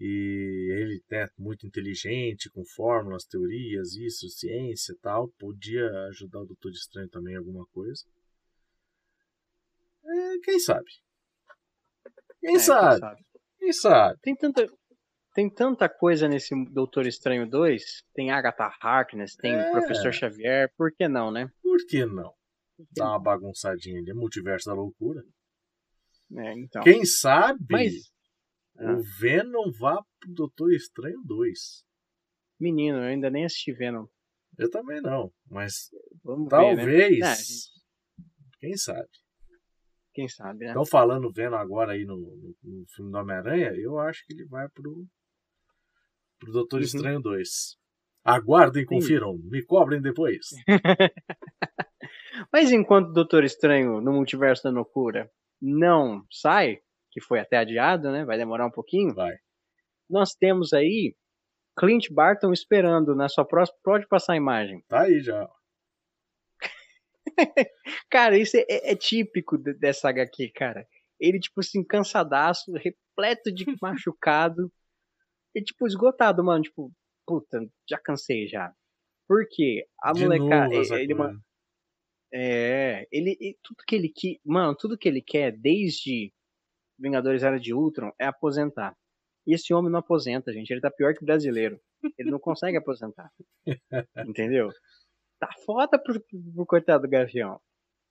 E 0.00 0.68
ele 0.80 1.02
é 1.10 1.26
muito 1.36 1.66
inteligente, 1.66 2.48
com 2.50 2.64
fórmulas, 2.64 3.24
teorias, 3.24 3.94
isso, 3.94 4.28
ciência 4.28 4.92
e 4.92 4.98
tal. 4.98 5.28
Podia 5.38 5.88
ajudar 6.10 6.40
o 6.40 6.46
Doutor 6.46 6.70
Estranho 6.70 7.08
também 7.08 7.34
em 7.34 7.38
alguma 7.38 7.66
coisa. 7.72 8.04
É, 10.04 10.38
quem 10.44 10.58
sabe? 10.60 10.86
Quem 12.40 12.54
É, 12.56 12.58
sabe? 12.60 13.00
Quem 13.58 13.72
sabe? 13.72 14.20
Tem 14.22 14.36
tanta, 14.36 14.66
tem 15.34 15.50
tanta 15.50 15.88
coisa 15.88 16.28
nesse 16.28 16.54
Doutor 16.72 17.04
Estranho 17.06 17.48
2. 17.48 17.82
Tem 18.14 18.30
Agatha 18.30 18.70
Harkness, 18.80 19.34
tem 19.34 19.52
É. 19.52 19.68
o 19.68 19.72
Professor 19.72 20.12
Xavier. 20.12 20.72
Por 20.76 20.92
que 20.92 21.08
não, 21.08 21.32
né? 21.32 21.50
Por 21.60 21.78
que 21.86 22.06
não? 22.06 22.32
Dá 22.92 23.10
uma 23.10 23.18
bagunçadinha 23.20 23.98
ali, 24.00 24.12
multiverso 24.14 24.66
da 24.66 24.74
loucura. 24.74 25.22
É, 26.36 26.52
então. 26.58 26.82
Quem 26.82 27.04
sabe 27.04 27.64
Mas, 27.70 27.92
ah. 28.78 28.92
o 28.92 29.02
Venom 29.18 29.70
vá 29.78 30.02
pro 30.20 30.32
Doutor 30.34 30.72
Estranho 30.72 31.20
2. 31.24 31.84
menino, 32.60 32.98
eu 32.98 33.04
ainda 33.04 33.30
nem 33.30 33.44
assisti 33.44 33.72
Venom. 33.72 34.06
Eu 34.58 34.70
também 34.70 35.00
não, 35.00 35.32
mas 35.50 35.88
Vamos 36.24 36.48
ver, 36.48 36.76
né? 36.76 36.76
talvez. 36.76 37.14
Gente, 37.14 37.70
Quem 38.60 38.76
sabe? 38.76 39.08
quem 40.12 40.26
sabe, 40.28 40.58
né? 40.64 40.68
Estão 40.68 40.84
falando 40.84 41.30
Venom 41.32 41.56
agora 41.56 41.92
aí 41.92 42.04
no, 42.04 42.16
no, 42.16 42.56
no 42.64 42.84
filme 42.88 43.10
do 43.12 43.18
Homem-Aranha, 43.18 43.72
eu 43.76 44.00
acho 44.00 44.24
que 44.26 44.32
ele 44.32 44.44
vai 44.46 44.68
pro, 44.70 45.06
pro 46.40 46.50
Doutor 46.52 46.78
Uhum. 46.78 46.84
Estranho 46.84 47.20
2. 47.20 47.48
Aguardem, 48.24 48.82
Sim. 48.82 48.88
confiram, 48.88 49.38
me 49.44 49.64
cobrem 49.64 50.02
depois. 50.02 50.48
Mas 52.52 52.70
enquanto 52.72 53.08
o 53.08 53.12
Doutor 53.12 53.44
Estranho 53.44 54.00
no 54.00 54.12
Multiverso 54.12 54.64
da 54.64 54.70
Loucura 54.70 55.30
não 55.60 56.24
sai, 56.30 56.80
que 57.10 57.20
foi 57.20 57.40
até 57.40 57.56
adiado, 57.58 58.10
né? 58.12 58.24
Vai 58.24 58.36
demorar 58.38 58.66
um 58.66 58.70
pouquinho. 58.70 59.14
Vai. 59.14 59.36
Nós 60.08 60.34
temos 60.34 60.72
aí 60.72 61.14
Clint 61.78 62.08
Barton 62.10 62.52
esperando 62.52 63.14
na 63.14 63.28
sua 63.28 63.44
próxima. 63.44 63.78
Pode 63.82 64.06
passar 64.08 64.34
a 64.34 64.36
imagem. 64.36 64.82
Tá 64.88 65.02
aí 65.02 65.20
já. 65.20 65.48
Cara, 68.10 68.36
isso 68.38 68.56
é, 68.56 68.64
é- 68.68 68.96
típico 68.96 69.56
de- 69.58 69.74
dessa 69.74 70.08
HQ, 70.08 70.50
cara. 70.54 70.86
Ele, 71.20 71.38
tipo 71.38 71.60
assim, 71.60 71.84
cansadaço, 71.84 72.72
repleto 72.72 73.52
de 73.52 73.64
machucado. 73.82 74.72
E, 75.54 75.62
tipo, 75.62 75.86
esgotado, 75.86 76.42
mano. 76.44 76.62
Tipo, 76.62 76.92
puta, 77.26 77.60
já 77.88 77.98
cansei 77.98 78.46
já. 78.46 78.72
Por 79.26 79.46
quê? 79.50 79.86
A 80.00 80.12
De 80.12 80.22
molecada. 80.24 80.68
novo 80.68 80.80
essa 80.80 81.00
Ele, 81.00 81.14
coisa. 81.14 81.38
É, 82.32 83.06
ele, 83.10 83.56
tudo 83.62 83.84
que 83.86 83.96
ele 83.96 84.08
quer, 84.08 84.36
mano, 84.44 84.74
tudo 84.74 84.98
que 84.98 85.08
ele 85.08 85.22
quer 85.22 85.52
desde 85.52 86.32
Vingadores 86.98 87.42
Era 87.42 87.58
de 87.58 87.72
Ultron 87.72 88.12
é 88.18 88.26
aposentar. 88.26 88.96
E 89.46 89.54
esse 89.54 89.72
homem 89.72 89.90
não 89.90 90.00
aposenta, 90.00 90.52
gente. 90.52 90.70
Ele 90.70 90.80
tá 90.80 90.90
pior 90.90 91.14
que 91.14 91.24
brasileiro. 91.24 91.80
Ele 92.18 92.30
não 92.30 92.38
consegue 92.38 92.76
aposentar. 92.78 93.30
Entendeu? 94.26 94.70
Tá 95.38 95.48
foda 95.64 95.98
pro, 95.98 96.20
pro 96.54 96.66
coitado 96.66 97.04
do 97.04 97.10
Gavião. 97.10 97.60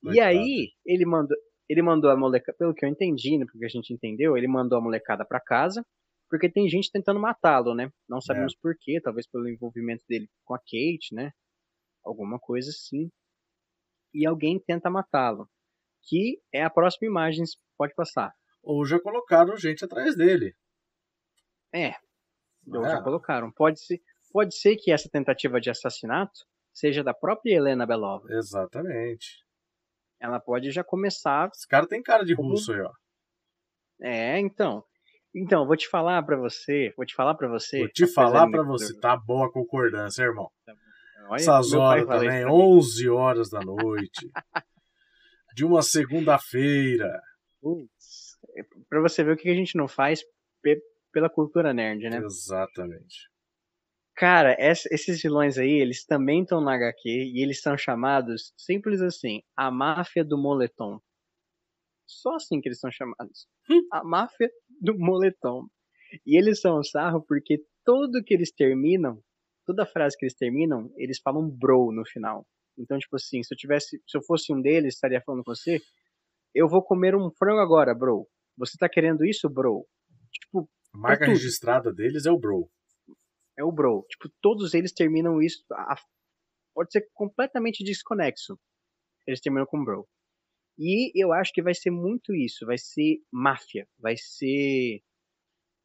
E 0.03 0.19
aí, 0.19 0.71
ele 0.85 1.05
mandou, 1.05 1.37
ele 1.67 1.81
mandou 1.81 2.09
a 2.09 2.15
molecada, 2.15 2.57
pelo 2.57 2.73
que 2.73 2.85
eu 2.85 2.89
entendi, 2.89 3.37
né, 3.37 3.45
porque 3.45 3.65
a 3.65 3.69
gente 3.69 3.93
entendeu, 3.93 4.37
ele 4.37 4.47
mandou 4.47 4.77
a 4.77 4.81
molecada 4.81 5.25
pra 5.25 5.39
casa, 5.39 5.85
porque 6.29 6.49
tem 6.49 6.69
gente 6.69 6.91
tentando 6.91 7.19
matá-lo, 7.19 7.73
né? 7.73 7.91
Não 8.07 8.21
sabemos 8.21 8.55
por 8.55 8.75
quê, 8.79 8.99
talvez 9.01 9.27
pelo 9.27 9.49
envolvimento 9.49 10.03
dele 10.07 10.29
com 10.45 10.53
a 10.53 10.59
Kate, 10.59 11.13
né? 11.13 11.31
Alguma 12.03 12.39
coisa 12.39 12.69
assim. 12.69 13.09
E 14.13 14.25
alguém 14.25 14.59
tenta 14.59 14.89
matá-lo. 14.89 15.49
Que 16.09 16.39
é 16.53 16.63
a 16.63 16.69
próxima 16.69 17.07
imagem, 17.07 17.43
pode 17.77 17.93
passar. 17.93 18.33
Ou 18.63 18.85
já 18.85 18.99
colocaram 18.99 19.55
gente 19.57 19.83
atrás 19.85 20.15
dele. 20.15 20.55
É, 21.73 21.93
ou 22.67 22.85
É. 22.85 22.89
já 22.89 23.01
colocaram. 23.01 23.51
Pode 23.51 23.79
ser, 23.79 24.01
pode 24.31 24.55
ser 24.57 24.75
que 24.77 24.91
essa 24.91 25.09
tentativa 25.09 25.59
de 25.59 25.69
assassinato 25.69 26.45
seja 26.73 27.03
da 27.03 27.13
própria 27.13 27.55
Helena 27.55 27.85
Belova. 27.85 28.27
Exatamente. 28.31 29.43
Ela 30.19 30.39
pode 30.39 30.71
já 30.71 30.83
começar 30.83 31.49
Esse 31.53 31.67
cara 31.67 31.87
tem 31.87 32.01
cara 32.01 32.23
de 32.23 32.33
russo 32.33 32.73
aí, 32.73 32.81
ó. 32.81 32.91
É, 34.01 34.39
então. 34.39 34.83
Então, 35.35 35.67
vou 35.67 35.75
te 35.75 35.87
falar 35.87 36.23
pra 36.23 36.37
você, 36.37 36.93
vou 36.95 37.05
te 37.05 37.13
falar 37.13 37.35
pra 37.35 37.47
você. 37.47 37.79
Vou 37.79 37.89
te 37.89 38.07
falar 38.07 38.47
me- 38.47 38.63
você, 38.63 38.97
tá 38.99 39.15
boa 39.15 39.47
a 39.47 39.51
concordância, 39.51 40.23
irmão. 40.23 40.49
Olha, 41.27 41.35
Essas 41.39 41.73
horas 41.73 42.05
também, 42.07 42.27
pra 42.29 42.45
mim. 42.45 42.51
11 42.51 43.09
horas 43.09 43.49
da 43.49 43.59
noite. 43.61 44.29
de 45.55 45.65
uma 45.65 45.81
segunda-feira. 45.81 47.21
Putz, 47.61 48.37
é 48.57 48.63
Pra 48.89 49.01
você 49.01 49.23
ver 49.23 49.33
o 49.33 49.37
que 49.37 49.49
a 49.49 49.55
gente 49.55 49.75
não 49.77 49.87
faz 49.87 50.21
pe- 50.61 50.81
pela 51.11 51.29
cultura 51.29 51.73
nerd, 51.73 52.09
né? 52.09 52.17
Exatamente. 52.17 53.29
Cara, 54.15 54.55
ess- 54.59 54.87
esses 54.91 55.21
vilões 55.21 55.57
aí, 55.57 55.71
eles 55.79 56.03
também 56.05 56.41
estão 56.41 56.59
na 56.61 56.73
HQ 56.75 57.07
e 57.09 57.43
eles 57.43 57.61
são 57.61 57.77
chamados, 57.77 58.51
simples 58.57 59.01
assim, 59.01 59.41
a 59.55 59.69
máfia 59.69 60.23
do 60.25 60.37
moletom. 60.37 60.99
Só 62.07 62.35
assim 62.35 62.59
que 62.61 62.67
eles 62.69 62.79
são 62.79 62.89
chamados. 62.91 63.47
A 63.91 64.03
máfia 64.03 64.49
do 64.81 64.97
moletom. 64.97 65.67
E 66.25 66.37
eles 66.39 66.61
são 66.61 66.79
um 66.79 66.83
sarro 66.83 67.21
porque 67.27 67.59
tudo 67.85 68.23
que 68.23 68.33
eles 68.33 68.51
terminam, 68.51 69.21
toda 69.67 69.85
frase 69.85 70.17
que 70.17 70.25
eles 70.25 70.33
terminam, 70.35 70.91
eles 70.97 71.19
falam 71.19 71.47
bro 71.47 71.91
no 71.91 72.03
final. 72.07 72.47
Então, 72.79 72.97
tipo 72.97 73.15
assim, 73.17 73.43
se 73.43 73.53
eu 73.53 73.57
tivesse, 73.57 74.01
se 74.07 74.17
eu 74.17 74.23
fosse 74.23 74.51
um 74.53 74.59
deles, 74.61 74.95
estaria 74.95 75.21
falando 75.21 75.43
com 75.43 75.53
você, 75.53 75.79
eu 76.55 76.67
vou 76.67 76.81
comer 76.83 77.15
um 77.15 77.29
frango 77.37 77.59
agora, 77.59 77.93
bro. 77.93 78.27
Você 78.57 78.77
tá 78.77 78.87
querendo 78.89 79.23
isso, 79.25 79.47
bro? 79.49 79.85
Tipo, 80.31 80.67
A 80.93 80.97
marca 80.97 81.25
tudo. 81.25 81.33
registrada 81.33 81.93
deles 81.93 82.25
é 82.25 82.31
o 82.31 82.39
Bro. 82.39 82.69
é 83.57 83.63
o 83.63 83.71
bro. 83.71 84.05
Tipo, 84.09 84.31
todos 84.41 84.73
eles 84.73 84.91
terminam 84.93 85.41
isso. 85.41 85.63
a- 85.71 85.95
pode 86.73 86.91
ser 86.91 87.07
completamente 87.13 87.83
desconexo. 87.83 88.57
Eles 89.27 89.41
terminam 89.41 89.65
com 89.65 89.83
bro. 89.83 90.07
E 90.79 91.11
eu 91.19 91.33
acho 91.33 91.51
que 91.51 91.61
vai 91.63 91.73
ser 91.73 91.89
muito 91.91 92.35
isso. 92.35 92.65
Vai 92.65 92.77
ser 92.77 93.17
máfia. 93.31 93.87
Vai 93.99 94.15
ser 94.15 95.01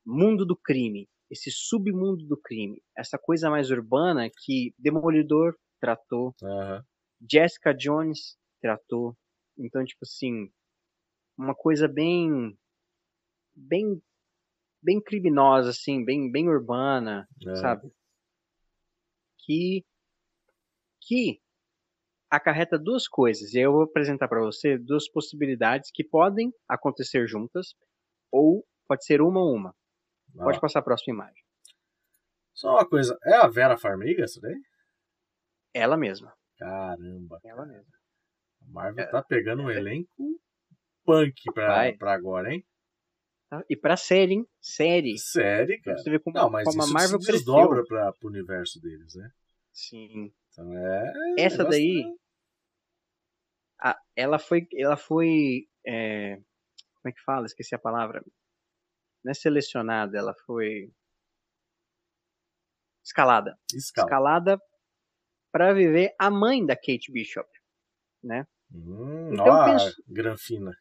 mundo 0.04 0.44
do 0.44 0.54
crime. 0.56 1.08
Esse 1.32 1.50
submundo 1.50 2.26
do 2.26 2.36
crime. 2.36 2.82
Essa 2.94 3.18
coisa 3.18 3.48
mais 3.48 3.70
urbana 3.70 4.28
que 4.30 4.74
Demolidor 4.78 5.56
tratou. 5.80 6.34
Aham. 6.42 6.84
Jessica 7.30 7.72
Jones 7.72 8.36
tratou. 8.60 9.16
Então, 9.56 9.82
tipo 9.82 10.00
assim, 10.02 10.52
uma 11.38 11.54
coisa 11.54 11.88
bem 11.88 12.54
bem 13.54 14.02
bem 14.82 15.00
criminosa 15.00 15.70
assim, 15.70 16.04
bem 16.04 16.30
bem 16.30 16.48
urbana, 16.50 17.26
É. 17.46 17.56
sabe? 17.56 17.90
Que 19.38 19.82
que 21.00 21.40
acarreta 22.30 22.78
duas 22.78 23.08
coisas. 23.08 23.54
E 23.54 23.58
aí 23.58 23.64
eu 23.64 23.72
vou 23.72 23.82
apresentar 23.82 24.28
para 24.28 24.40
você 24.40 24.76
duas 24.78 25.08
possibilidades 25.08 25.90
que 25.92 26.04
podem 26.04 26.52
acontecer 26.68 27.26
juntas 27.26 27.74
ou 28.30 28.66
pode 28.86 29.04
ser 29.04 29.22
uma 29.22 29.40
ou 29.40 29.54
uma. 29.54 29.74
Pode 30.36 30.60
passar 30.60 30.78
a 30.80 30.82
próxima 30.82 31.14
imagem. 31.14 31.42
Só 32.54 32.72
uma 32.72 32.88
coisa, 32.88 33.18
é 33.24 33.34
a 33.34 33.48
Vera 33.48 33.76
Farmiga 33.78 34.24
essa 34.24 34.40
daí? 34.40 34.60
Ela 35.74 35.96
mesma. 35.96 36.32
Caramba, 36.58 37.40
Ela 37.44 37.66
mesma. 37.66 37.92
a 38.62 38.66
Marvel 38.66 39.04
É. 39.04 39.10
tá 39.10 39.22
pegando 39.22 39.62
um 39.64 39.70
elenco 39.70 40.40
punk 41.04 41.34
pra, 41.52 41.66
Vai. 41.68 41.92
pra 41.96 42.12
agora, 42.12 42.52
hein? 42.52 42.64
Tá? 43.48 43.64
E 43.68 43.76
pra 43.76 43.96
série, 43.96 44.34
hein? 44.34 44.46
Série. 44.60 45.18
Sério, 45.18 45.74
Pra 45.82 45.92
cara. 45.92 45.98
você 46.02 46.10
ver 46.10 46.20
como, 46.20 46.36
Não, 46.36 46.48
mas 46.50 46.64
como 46.64 46.82
a 46.82 46.84
isso 46.84 46.94
Marvel 46.94 47.20
se 47.20 47.32
desdobra 47.32 47.84
pra, 47.84 48.12
pro 48.12 48.28
universo 48.28 48.80
deles, 48.80 49.14
né? 49.14 49.30
Sim. 49.72 50.32
Então 50.50 50.72
é. 50.76 51.12
Essa 51.38 51.58
negócio 51.58 51.70
daí, 51.70 52.02
tá- 53.78 53.90
a- 53.90 54.00
ela 54.14 54.38
foi, 54.38 54.66
ela 54.74 54.96
foi, 54.96 55.66
é, 55.86 56.36
como 56.36 57.08
é 57.08 57.12
que 57.12 57.22
fala? 57.24 57.46
Esqueci 57.46 57.74
a 57.74 57.78
palavra. 57.78 58.22
Não 59.24 59.30
é 59.30 59.34
selecionada, 59.34 60.18
ela 60.18 60.34
foi 60.46 60.92
escalada. 63.04 63.58
Escala. 63.72 64.06
Escalada 64.06 64.62
para 65.52 65.72
viver 65.74 66.14
a 66.18 66.30
mãe 66.30 66.64
da 66.64 66.74
Kate 66.74 67.10
Bishop, 67.12 67.48
né? 68.22 68.46
Hum, 68.72 69.32
Então, 69.34 69.46
ó, 69.46 69.64
penso- 69.64 70.02
granfina. 70.08 70.72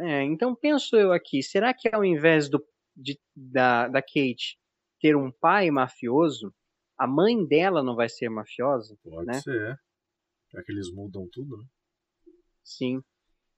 É, 0.00 0.22
então 0.22 0.54
penso 0.54 0.96
eu 0.96 1.12
aqui, 1.12 1.42
será 1.42 1.74
que 1.74 1.88
ao 1.92 2.04
invés 2.04 2.48
do, 2.48 2.64
de- 2.96 3.20
da, 3.34 3.88
da 3.88 4.00
Kate 4.02 4.58
ter 5.00 5.16
um 5.16 5.30
pai 5.30 5.70
mafioso, 5.70 6.54
a 6.96 7.06
mãe 7.06 7.44
dela 7.46 7.82
não 7.82 7.94
vai 7.94 8.08
ser 8.08 8.28
mafiosa? 8.28 8.96
Pode 9.02 9.26
né? 9.26 9.40
ser. 9.40 9.76
Já 10.52 10.62
que 10.62 10.72
eles 10.72 10.90
mudam 10.92 11.28
tudo, 11.30 11.56
né? 11.58 11.64
Sim. 12.64 13.02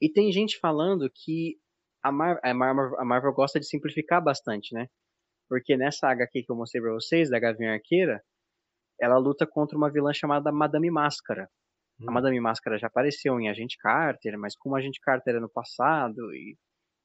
E 0.00 0.10
tem 0.10 0.32
gente 0.32 0.58
falando 0.58 1.10
que 1.10 1.58
a, 2.02 2.12
Mar 2.12 2.40
a, 2.42 2.54
Marvel, 2.54 2.98
a 3.00 3.04
Marvel 3.04 3.32
gosta 3.32 3.60
de 3.60 3.66
simplificar 3.66 4.22
bastante, 4.22 4.74
né? 4.74 4.88
Porque 5.48 5.76
nessa 5.76 6.08
HQ 6.10 6.44
que 6.44 6.52
eu 6.52 6.56
mostrei 6.56 6.82
pra 6.82 6.92
vocês, 6.92 7.30
da 7.30 7.38
Gavião 7.40 7.72
Arqueira, 7.72 8.22
ela 9.00 9.18
luta 9.18 9.46
contra 9.46 9.76
uma 9.76 9.90
vilã 9.90 10.12
chamada 10.12 10.52
Madame 10.52 10.90
Máscara. 10.90 11.50
A 12.06 12.12
Hum, 12.12 12.12
Madame 12.12 12.40
Máscara 12.40 12.78
já 12.78 12.88
apareceu 12.88 13.40
em 13.40 13.50
Agente 13.50 13.76
Carter, 13.78 14.38
mas 14.38 14.56
como 14.56 14.76
Agente 14.76 15.00
Carter 15.00 15.36
é 15.36 15.40
no 15.40 15.50
passado, 15.50 16.34
e 16.34 16.56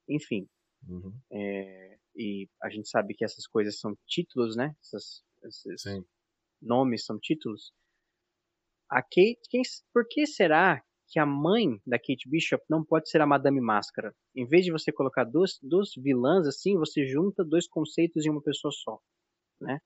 enfim. 0.09 0.47
uhum, 0.87 1.21
é, 1.31 1.97
e 2.15 2.47
a 2.63 2.69
gente 2.69 2.89
sabe 2.89 3.13
que 3.15 3.25
essas 3.25 3.47
coisas 3.47 3.79
são 3.79 3.95
títulos, 4.07 4.55
né? 4.55 4.75
Essas, 4.81 5.23
esses 5.45 5.81
Sim. 5.81 6.05
nomes 6.61 7.05
são 7.05 7.19
títulos. 7.19 7.73
A 8.89 8.99
Kate, 9.03 9.41
quem, 9.47 9.61
por 9.93 10.07
que 10.07 10.25
será 10.25 10.83
que 11.07 11.19
a 11.19 11.25
mãe 11.25 11.79
da 11.85 11.97
Kate 11.97 12.27
Bishop 12.27 12.63
não 12.69 12.83
pode 12.83 13.09
ser 13.09 13.21
a 13.21 13.25
Madame 13.25 13.61
Máscara? 13.61 14.13
Em 14.35 14.45
vez 14.45 14.65
de 14.65 14.71
você 14.71 14.91
colocar 14.91 15.23
duas, 15.23 15.59
duas 15.61 15.89
vilãs 15.95 16.47
assim, 16.47 16.77
você 16.77 17.05
junta 17.05 17.43
dois 17.43 17.67
conceitos 17.67 18.25
em 18.25 18.29
uma 18.29 18.41
pessoa 18.41 18.71
só, 18.71 18.99
né? 19.61 19.79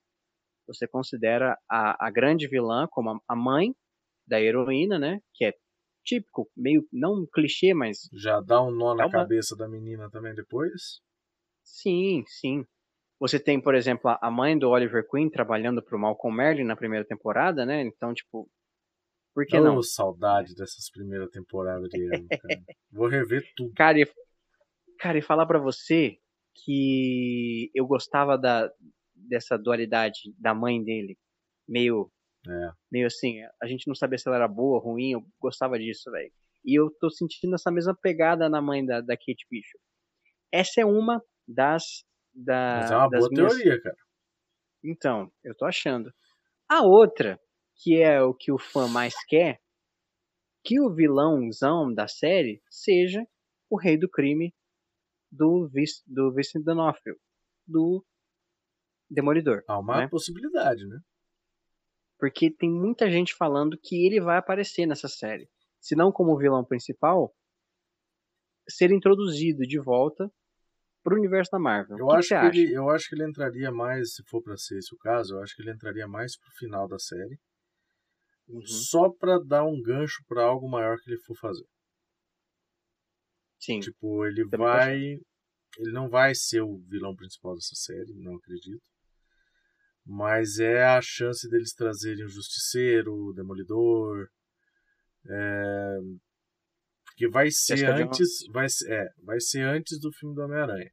Você 0.67 0.87
considera 0.87 1.57
a, 1.69 2.07
a 2.07 2.11
grande 2.11 2.47
vilã 2.47 2.87
como 2.89 3.09
a, 3.11 3.19
a 3.27 3.35
mãe 3.35 3.73
da 4.27 4.39
heroína, 4.41 4.99
né? 4.99 5.19
Que 5.33 5.45
é 5.45 5.53
típico, 6.05 6.49
meio 6.55 6.87
não 6.91 7.13
um 7.21 7.27
clichê, 7.31 7.73
mas 7.73 8.07
Já 8.13 8.39
dá 8.39 8.61
um 8.61 8.71
nó 8.71 8.93
na 8.95 9.03
É 9.03 9.05
uma- 9.07 9.11
cabeça 9.11 9.55
da 9.55 9.67
menina 9.67 10.09
também 10.09 10.33
depois. 10.33 11.01
Sim, 11.63 12.23
sim. 12.27 12.65
Você 13.19 13.39
tem, 13.39 13.61
por 13.61 13.75
exemplo, 13.75 14.09
a- 14.21 14.31
mãe 14.31 14.57
do 14.57 14.69
Oliver 14.69 15.05
Queen 15.09 15.29
trabalhando 15.29 15.83
pro 15.83 15.99
Malcolm 15.99 16.35
Merlin 16.37 16.63
na 16.63 16.75
primeira 16.75 17.05
temporada, 17.05 17.65
né? 17.65 17.81
Então, 17.81 18.13
tipo, 18.13 18.49
por 19.39 19.47
que 19.47 19.59
não? 19.59 19.81
saudade 19.81 20.53
dessas 20.55 20.89
primeiras 20.89 21.29
temporadas 21.29 21.89
de 21.89 22.13
Arrow, 22.13 22.27
cara. 22.41 22.63
Vou 22.91 23.07
rever 23.07 23.43
tudo. 23.55 23.73
Cara, 23.75 23.99
e, 23.99 24.07
cara, 24.97 25.17
e 25.17 25.21
falar 25.21 25.45
pra 25.45 25.59
você 25.59 26.17
que 26.65 27.71
eu 27.73 27.87
gostava 27.87 28.37
da, 28.37 28.69
dessa 29.15 29.57
dualidade 29.57 30.33
da 30.37 30.53
mãe 30.53 30.83
dele, 30.83 31.17
meio, 31.67 32.11
É. 32.47 32.71
meio 32.91 33.07
assim, 33.07 33.37
a 33.61 33.67
gente 33.67 33.87
não 33.87 33.95
sabia 33.95 34.17
se 34.17 34.27
ela 34.27 34.37
era 34.37 34.47
boa, 34.47 34.79
ruim, 34.79 35.13
eu 35.13 35.23
gostava 35.39 35.79
disso, 35.79 36.11
velho. 36.11 36.31
E 36.65 36.77
eu 36.77 36.91
tô 36.99 37.09
sentindo 37.09 37.55
essa 37.55 37.71
mesma 37.71 37.95
pegada 37.95 38.49
na 38.49 38.61
mãe 38.61 38.85
da, 38.85 38.99
da 38.99 39.15
Kate 39.15 39.45
Bishop. 39.49 39.79
Essa 40.51 40.81
é 40.81 40.85
uma 40.85 41.23
das, 41.47 42.03
da, 42.33 42.79
Mas 42.81 42.91
é 42.91 42.95
uma 42.97 43.09
boa 43.09 43.29
minhas 43.31 43.53
teoria, 43.55 43.81
cara. 43.81 43.95
Então, 44.83 45.31
eu 45.43 45.55
tô 45.55 45.65
achando. 45.65 46.11
A 46.67 46.83
outra, 46.83 47.39
que 47.79 48.01
é 48.01 48.21
o 48.21 48.33
que 48.33 48.51
o 48.51 48.59
fã 48.59 48.87
mais 48.87 49.15
quer, 49.25 49.61
que 50.63 50.79
o 50.79 50.93
vilãozão 50.93 51.93
da 51.93 52.07
série 52.07 52.61
seja 52.69 53.25
o 53.69 53.77
rei 53.77 53.97
do 53.97 54.09
crime 54.09 54.53
do, 55.31 55.67
Vic, 55.69 55.91
do 56.05 56.33
Vincent 56.33 56.63
D'Onofrio, 56.63 57.15
do 57.65 58.05
Demolidor. 59.09 59.63
Há 59.67 59.79
uma 59.79 60.01
né? 60.01 60.07
possibilidade, 60.07 60.85
né? 60.85 60.99
Porque 62.19 62.51
tem 62.51 62.69
muita 62.69 63.09
gente 63.09 63.33
falando 63.33 63.79
que 63.81 64.05
ele 64.05 64.19
vai 64.19 64.37
aparecer 64.37 64.85
nessa 64.85 65.07
série. 65.07 65.49
Se 65.79 65.95
não 65.95 66.11
como 66.11 66.37
vilão 66.37 66.65
principal, 66.65 67.33
ser 68.67 68.91
introduzido 68.91 69.65
de 69.65 69.79
volta 69.79 70.29
pro 71.01 71.15
universo 71.15 71.51
da 71.51 71.59
Marvel. 71.59 71.97
Eu 71.97 72.05
o 72.05 72.09
que, 72.09 72.15
acho 72.17 72.27
que 72.27 72.33
acha? 72.33 72.59
ele, 72.59 72.73
eu 72.73 72.89
acho 72.89 73.07
que 73.07 73.15
ele 73.15 73.25
entraria 73.25 73.71
mais, 73.71 74.15
se 74.15 74.23
for 74.25 74.43
pra 74.43 74.57
ser 74.57 74.77
esse 74.77 74.93
o 74.93 74.97
caso, 74.97 75.35
eu 75.35 75.41
acho 75.41 75.55
que 75.55 75.61
ele 75.61 75.71
entraria 75.71 76.07
mais 76.07 76.37
pro 76.37 76.51
final 76.51 76.89
da 76.89 76.99
série, 76.99 77.39
Uhum. 78.49 78.65
só 78.65 79.09
pra 79.09 79.37
dar 79.37 79.63
um 79.63 79.79
gancho 79.79 80.23
pra 80.27 80.43
algo 80.43 80.67
maior 80.67 80.97
que 80.97 81.11
ele 81.11 81.21
for 81.21 81.35
fazer. 81.37 81.67
Sim. 83.59 83.79
Tipo, 83.79 84.25
ele 84.25 84.47
Também 84.49 84.57
vai, 84.67 84.97
ele 85.77 85.91
não 85.91 86.09
vai 86.09 86.33
ser 86.33 86.61
o 86.61 86.79
vilão 86.87 87.15
principal 87.15 87.53
dessa 87.53 87.75
série, 87.75 88.13
não 88.15 88.35
acredito. 88.35 88.81
Mas 90.03 90.57
é 90.57 90.83
a 90.83 90.99
chance 91.01 91.47
deles 91.47 91.73
trazerem 91.73 92.25
o 92.25 92.29
Justiceiro, 92.29 93.13
o 93.13 93.33
Demolidor, 93.33 94.27
é, 95.27 95.97
porque 97.05 97.27
vai 97.27 97.51
ser 97.51 97.75
Jones. 97.75 98.01
antes, 98.01 98.47
vai 98.51 98.69
ser, 98.69 98.91
é, 98.91 99.09
vai 99.21 99.39
ser 99.39 99.61
antes 99.61 99.99
do 99.99 100.11
filme 100.11 100.33
do 100.33 100.41
Homem-Aranha. 100.41 100.91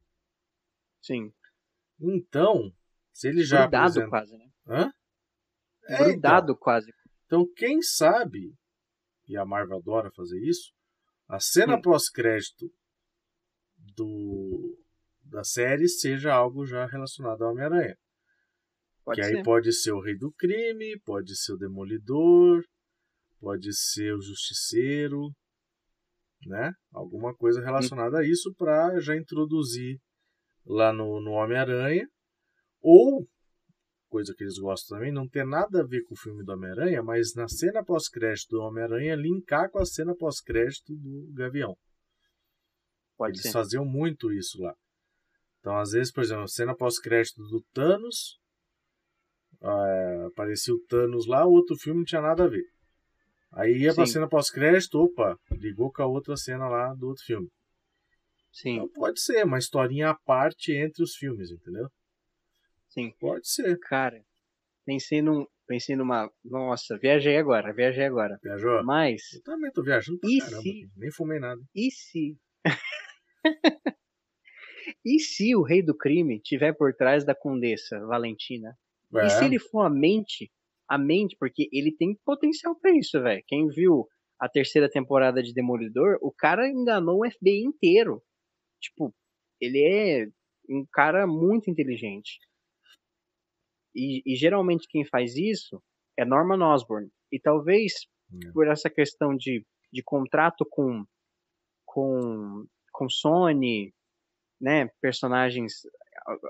Sim. 1.01 1.33
Então, 1.99 2.71
se 3.11 3.29
ele 3.29 3.43
já 3.43 3.61
Grudado 3.61 4.01
apresenta... 4.01 4.09
quase, 4.09 4.37
né? 4.37 4.51
Hã? 4.67 4.91
É, 5.87 6.11
então. 6.11 6.55
Quase. 6.57 6.91
Então, 7.27 7.45
quem 7.55 7.81
sabe, 7.81 8.53
e 9.27 9.37
a 9.37 9.45
Marvel 9.45 9.77
adora 9.77 10.09
fazer 10.15 10.39
isso, 10.41 10.71
a 11.27 11.39
cena 11.39 11.77
Hum. 11.77 11.81
pós-crédito 11.81 12.71
do 13.95 14.77
da 15.23 15.43
série 15.43 15.89
seja 15.89 16.33
algo 16.33 16.65
já 16.65 16.85
relacionado 16.85 17.43
ao 17.43 17.51
Homem-Aranha. 17.51 17.97
Que 19.13 19.23
ser. 19.23 19.37
aí 19.37 19.43
pode 19.43 19.73
ser 19.73 19.91
o 19.91 20.01
Rei 20.01 20.17
do 20.17 20.31
Crime, 20.31 20.99
pode 21.05 21.35
ser 21.35 21.53
o 21.53 21.57
Demolidor, 21.57 22.63
pode 23.39 23.73
ser 23.73 24.13
o 24.13 24.21
Justiceiro, 24.21 25.29
né? 26.45 26.71
Alguma 26.93 27.35
coisa 27.35 27.61
relacionada 27.61 28.19
a 28.19 28.25
isso 28.25 28.53
para 28.55 28.99
já 29.01 29.15
introduzir 29.17 29.99
lá 30.65 30.93
no, 30.93 31.21
no 31.21 31.31
Homem-Aranha. 31.31 32.07
Ou, 32.81 33.27
coisa 34.07 34.33
que 34.35 34.43
eles 34.43 34.57
gostam 34.57 34.97
também, 34.97 35.11
não 35.11 35.27
ter 35.27 35.45
nada 35.45 35.81
a 35.81 35.85
ver 35.85 36.03
com 36.03 36.13
o 36.13 36.17
filme 36.17 36.43
do 36.43 36.51
Homem-Aranha, 36.51 37.03
mas 37.03 37.33
na 37.35 37.47
cena 37.47 37.83
pós-crédito 37.83 38.49
do 38.51 38.61
Homem-Aranha 38.61 39.15
linkar 39.15 39.69
com 39.69 39.79
a 39.79 39.85
cena 39.85 40.15
pós-crédito 40.15 40.95
do 40.95 41.31
Gavião. 41.33 41.75
Pode 43.17 43.33
Eles 43.37 43.43
ser. 43.43 43.51
faziam 43.51 43.85
muito 43.85 44.31
isso 44.31 44.61
lá. 44.61 44.73
Então, 45.59 45.77
às 45.77 45.91
vezes, 45.91 46.11
por 46.11 46.23
exemplo, 46.23 46.43
a 46.43 46.47
cena 46.47 46.75
pós-crédito 46.75 47.41
do 47.43 47.61
Thanos, 47.73 48.39
é, 49.61 50.25
aparecia 50.27 50.73
o 50.73 50.79
Thanos 50.87 51.27
lá, 51.27 51.45
o 51.45 51.51
outro 51.51 51.75
filme 51.77 51.99
não 51.99 52.05
tinha 52.05 52.21
nada 52.21 52.45
a 52.45 52.47
ver. 52.47 52.65
Aí 53.51 53.77
ia 53.77 53.93
pra 53.93 54.05
Sim. 54.05 54.13
cena 54.13 54.29
pós-crédito, 54.29 54.99
opa, 54.99 55.37
ligou 55.51 55.91
com 55.91 56.01
a 56.03 56.05
outra 56.07 56.35
cena 56.37 56.67
lá 56.67 56.93
do 56.93 57.07
outro 57.07 57.23
filme. 57.23 57.49
Sim, 58.51 58.75
Então 58.75 58.89
pode 58.89 59.21
ser, 59.21 59.43
uma 59.45 59.57
historinha 59.57 60.09
à 60.09 60.15
parte 60.15 60.71
entre 60.73 61.03
os 61.03 61.15
filmes, 61.15 61.51
entendeu? 61.51 61.89
Sim. 62.89 63.11
Pode 63.19 63.47
ser. 63.49 63.77
Cara, 63.79 64.23
pensei 64.85 65.21
num. 65.21 65.45
Pensei 65.67 65.95
numa. 65.95 66.31
Nossa, 66.45 66.97
viajei 66.97 67.37
agora, 67.37 67.73
viajei 67.73 68.05
agora. 68.05 68.39
Viajou? 68.41 68.83
Mas, 68.85 69.33
Eu 69.33 69.43
também 69.43 69.71
tô 69.71 69.83
viajando 69.83 70.17
pra 70.19 70.29
E 70.29 70.39
caramba. 70.39 70.61
se-. 70.61 70.89
Nem 70.95 71.11
fumei 71.11 71.39
nada. 71.39 71.61
e 71.75 71.91
se. 71.91 72.37
e 75.05 75.19
se 75.19 75.55
o 75.55 75.61
rei 75.63 75.81
do 75.83 75.95
crime 75.95 76.39
tiver 76.41 76.73
por 76.73 76.93
trás 76.93 77.25
da 77.25 77.35
condessa 77.35 77.99
Valentina? 78.05 78.77
E 79.13 79.29
se 79.29 79.43
É, 79.43 79.45
ele 79.45 79.59
for 79.59 79.81
a 79.81 79.89
mente, 79.89 80.51
a 80.89 80.97
mente, 80.97 81.35
porque 81.39 81.67
ele 81.71 81.91
tem 81.95 82.17
potencial 82.25 82.75
pra 82.79 82.91
isso, 82.91 83.21
velho. 83.21 83.43
Quem 83.47 83.67
viu 83.67 84.07
a 84.39 84.47
terceira 84.49 84.89
temporada 84.89 85.41
de 85.41 85.53
Demolidor, 85.53 86.17
o 86.21 86.31
cara 86.31 86.67
enganou 86.69 87.21
o 87.25 87.29
FBI 87.31 87.61
inteiro. 87.63 88.21
Tipo, 88.81 89.13
ele 89.59 89.79
é 89.83 90.27
um 90.69 90.85
cara 90.91 91.25
muito 91.25 91.69
inteligente. 91.69 92.37
E, 93.97 94.21
e 94.25 94.35
geralmente 94.35 94.87
quem 94.87 95.03
faz 95.03 95.35
isso 95.35 95.81
é 96.15 96.23
Norman 96.23 96.63
Osborn. 96.73 97.09
E 97.31 97.39
talvez 97.39 97.93
É. 98.45 98.51
por 98.51 98.67
essa 98.67 98.89
questão 98.89 99.35
de, 99.35 99.65
de 99.91 100.03
contrato 100.03 100.65
com, 100.69 101.03
com, 101.85 102.65
com 102.91 103.09
Sony, 103.09 103.93
né, 104.59 104.89
personagens, 105.01 105.73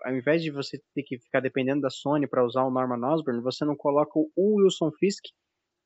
ao, 0.05 0.15
invés 0.15 0.41
de 0.41 0.49
você 0.51 0.81
ter 0.93 1.03
que 1.03 1.19
ficar 1.19 1.39
dependendo 1.39 1.81
da 1.81 1.89
Sony 1.89 2.27
para 2.27 2.45
usar 2.45 2.63
o 2.63 2.71
Norman 2.71 3.05
Osborn, 3.13 3.41
você 3.41 3.65
não 3.65 3.75
coloca 3.75 4.11
o 4.17 4.29
Wilson 4.37 4.91
Fisk 4.99 5.25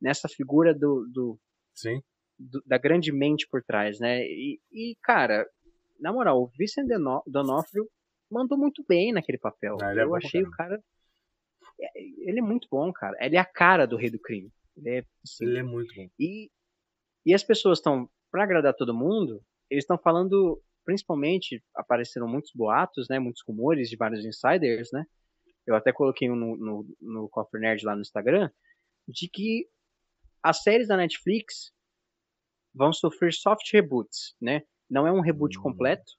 nessa 0.01 0.27
figura 0.29 0.73
do, 0.73 1.05
do, 1.11 1.39
Sim. 1.75 2.01
do- 2.39 2.63
da 2.65 2.77
grande 2.77 3.11
mente 3.11 3.47
por 3.49 3.63
trás, 3.63 3.99
né? 3.99 4.23
E, 4.23 4.59
e, 4.71 4.95
cara, 5.03 5.47
na 5.99 6.11
moral, 6.13 6.41
o 6.41 6.47
Vincent 6.57 6.87
D'Ono- 6.87 7.23
D'Onofrio 7.27 7.87
mandou 8.31 8.57
muito 8.57 8.83
bem 8.87 9.11
naquele 9.11 9.37
papel. 9.37 9.77
Ah, 9.81 9.93
é 9.93 10.03
Eu 10.03 10.09
pra 10.09 10.17
achei 10.17 10.41
o 10.43 10.49
cara. 10.51 10.81
Ele 11.95 12.39
é 12.39 12.41
muito 12.41 12.67
bom, 12.69 12.91
cara. 12.93 13.17
Ele 13.19 13.35
é 13.35 13.39
a 13.39 13.45
cara 13.45 13.85
do 13.85 13.97
Rei 13.97 14.09
do 14.09 14.19
Crime. 14.19 14.51
Ele 14.77 14.89
é, 14.99 15.05
assim, 15.23 15.45
Ele 15.45 15.59
é 15.59 15.63
muito 15.63 15.93
bom. 15.95 16.07
e, 16.19 16.49
e 17.25 17.33
as 17.33 17.43
pessoas 17.43 17.79
estão, 17.79 18.09
para 18.31 18.43
agradar 18.43 18.73
todo 18.73 18.93
mundo, 18.93 19.43
eles 19.69 19.83
estão 19.83 19.97
falando, 19.97 20.61
principalmente, 20.85 21.63
apareceram 21.75 22.27
muitos 22.27 22.51
boatos, 22.53 23.07
né, 23.09 23.19
muitos 23.19 23.43
rumores 23.47 23.89
de 23.89 23.95
vários 23.97 24.25
insiders, 24.25 24.89
né? 24.91 25.05
Eu 25.65 25.75
até 25.75 25.91
coloquei 25.93 26.29
um 26.29 26.35
no, 26.35 26.57
no, 26.57 26.95
no 26.99 27.29
Cofre 27.29 27.59
Nerd 27.59 27.83
lá 27.85 27.95
no 27.95 28.01
Instagram, 28.01 28.49
de 29.07 29.27
que 29.29 29.67
as 30.41 30.63
séries 30.63 30.87
da 30.87 30.97
Netflix 30.97 31.71
vão 32.73 32.91
sofrer 32.93 33.33
soft 33.33 33.71
reboots, 33.71 34.35
né? 34.41 34.63
Não 34.89 35.05
é 35.05 35.11
um 35.11 35.21
reboot 35.21 35.57
Hum. 35.59 35.61
completo, 35.61 36.13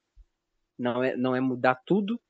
não 0.78 1.02
é, 1.02 1.16
não 1.16 1.34
é 1.36 1.40
mudar 1.40 1.80
tudo, 1.86 2.20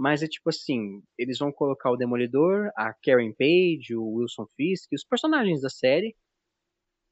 mas 0.00 0.22
é 0.22 0.26
tipo 0.26 0.48
assim, 0.48 1.02
eles 1.18 1.36
vão 1.38 1.52
colocar 1.52 1.90
o 1.90 1.96
Demolidor, 1.96 2.70
a 2.74 2.94
Karen 3.04 3.34
Page, 3.34 3.94
o 3.94 4.14
Wilson 4.14 4.46
Fisk, 4.56 4.90
os 4.94 5.04
personagens 5.04 5.60
da 5.60 5.68
série, 5.68 6.16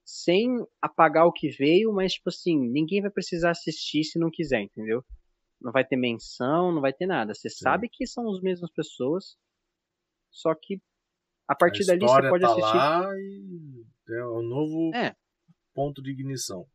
sem 0.03 0.67
apagar 0.81 1.27
o 1.27 1.33
que 1.33 1.51
veio, 1.51 1.93
mas 1.93 2.15
tipo 2.15 2.31
assim, 2.31 2.59
ninguém 2.59 3.03
vai 3.03 3.11
precisar 3.11 3.51
assistir 3.51 4.05
se 4.05 4.19
não 4.19 4.31
quiser, 4.31 4.63
entendeu? 4.63 5.05
Não 5.61 5.71
vai 5.71 5.85
ter 5.85 5.97
menção, 5.97 6.73
não 6.73 6.81
vai 6.81 6.95
ter 6.95 7.05
nada. 7.05 7.35
Você 7.35 7.51
sabe 7.51 7.91
que 7.91 8.07
são 8.07 8.27
as 8.35 8.41
mesmas 8.41 8.71
pessoas, 8.73 9.37
só 10.31 10.55
que 10.55 10.81
a 11.47 11.55
partir 11.55 11.83
a 11.83 11.87
dali 11.89 12.01
você 12.01 12.27
pode 12.31 12.43
tá 12.43 12.51
assistir. 12.53 12.75
lá 12.75 13.11
e 13.19 13.85
é 14.15 14.25
um 14.29 14.43
novo 14.43 14.95
É. 14.95 15.15
ponto 15.75 16.01
de 16.03 16.11
ignição. 16.11 16.67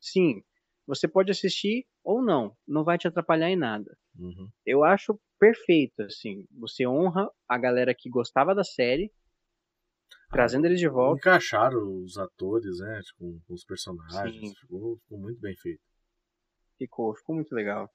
Sim, 0.00 0.42
você 0.86 1.06
pode 1.06 1.30
assistir 1.30 1.86
ou 2.02 2.22
não, 2.22 2.56
não 2.66 2.84
vai 2.84 2.96
te 2.96 3.06
atrapalhar 3.06 3.50
em 3.50 3.56
nada. 3.56 3.98
Uhum. 4.20 4.48
Eu 4.66 4.84
acho 4.84 5.18
perfeito, 5.38 6.02
assim. 6.02 6.44
Você 6.58 6.86
honra 6.86 7.28
a 7.48 7.56
galera 7.56 7.94
que 7.94 8.10
gostava 8.10 8.54
da 8.54 8.62
série, 8.62 9.10
trazendo 10.30 10.66
eles 10.66 10.78
de 10.78 10.88
volta. 10.88 11.18
Encaixaram 11.18 12.02
os 12.04 12.18
atores, 12.18 12.78
né? 12.78 13.00
tipo, 13.02 13.40
com 13.46 13.54
os 13.54 13.64
personagens. 13.64 14.58
Ficou, 14.58 14.98
ficou 14.98 15.18
muito 15.18 15.40
bem 15.40 15.56
feito. 15.56 15.80
Ficou, 16.78 17.14
ficou 17.16 17.34
muito 17.34 17.52
legal. 17.54 17.90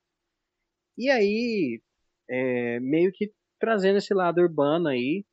E 0.98 1.10
aí, 1.10 1.82
é, 2.30 2.80
meio 2.80 3.12
que 3.14 3.32
trazendo 3.60 3.98
esse 3.98 4.14
lado 4.14 4.42
urbano 4.42 4.88
aí, 4.88 5.24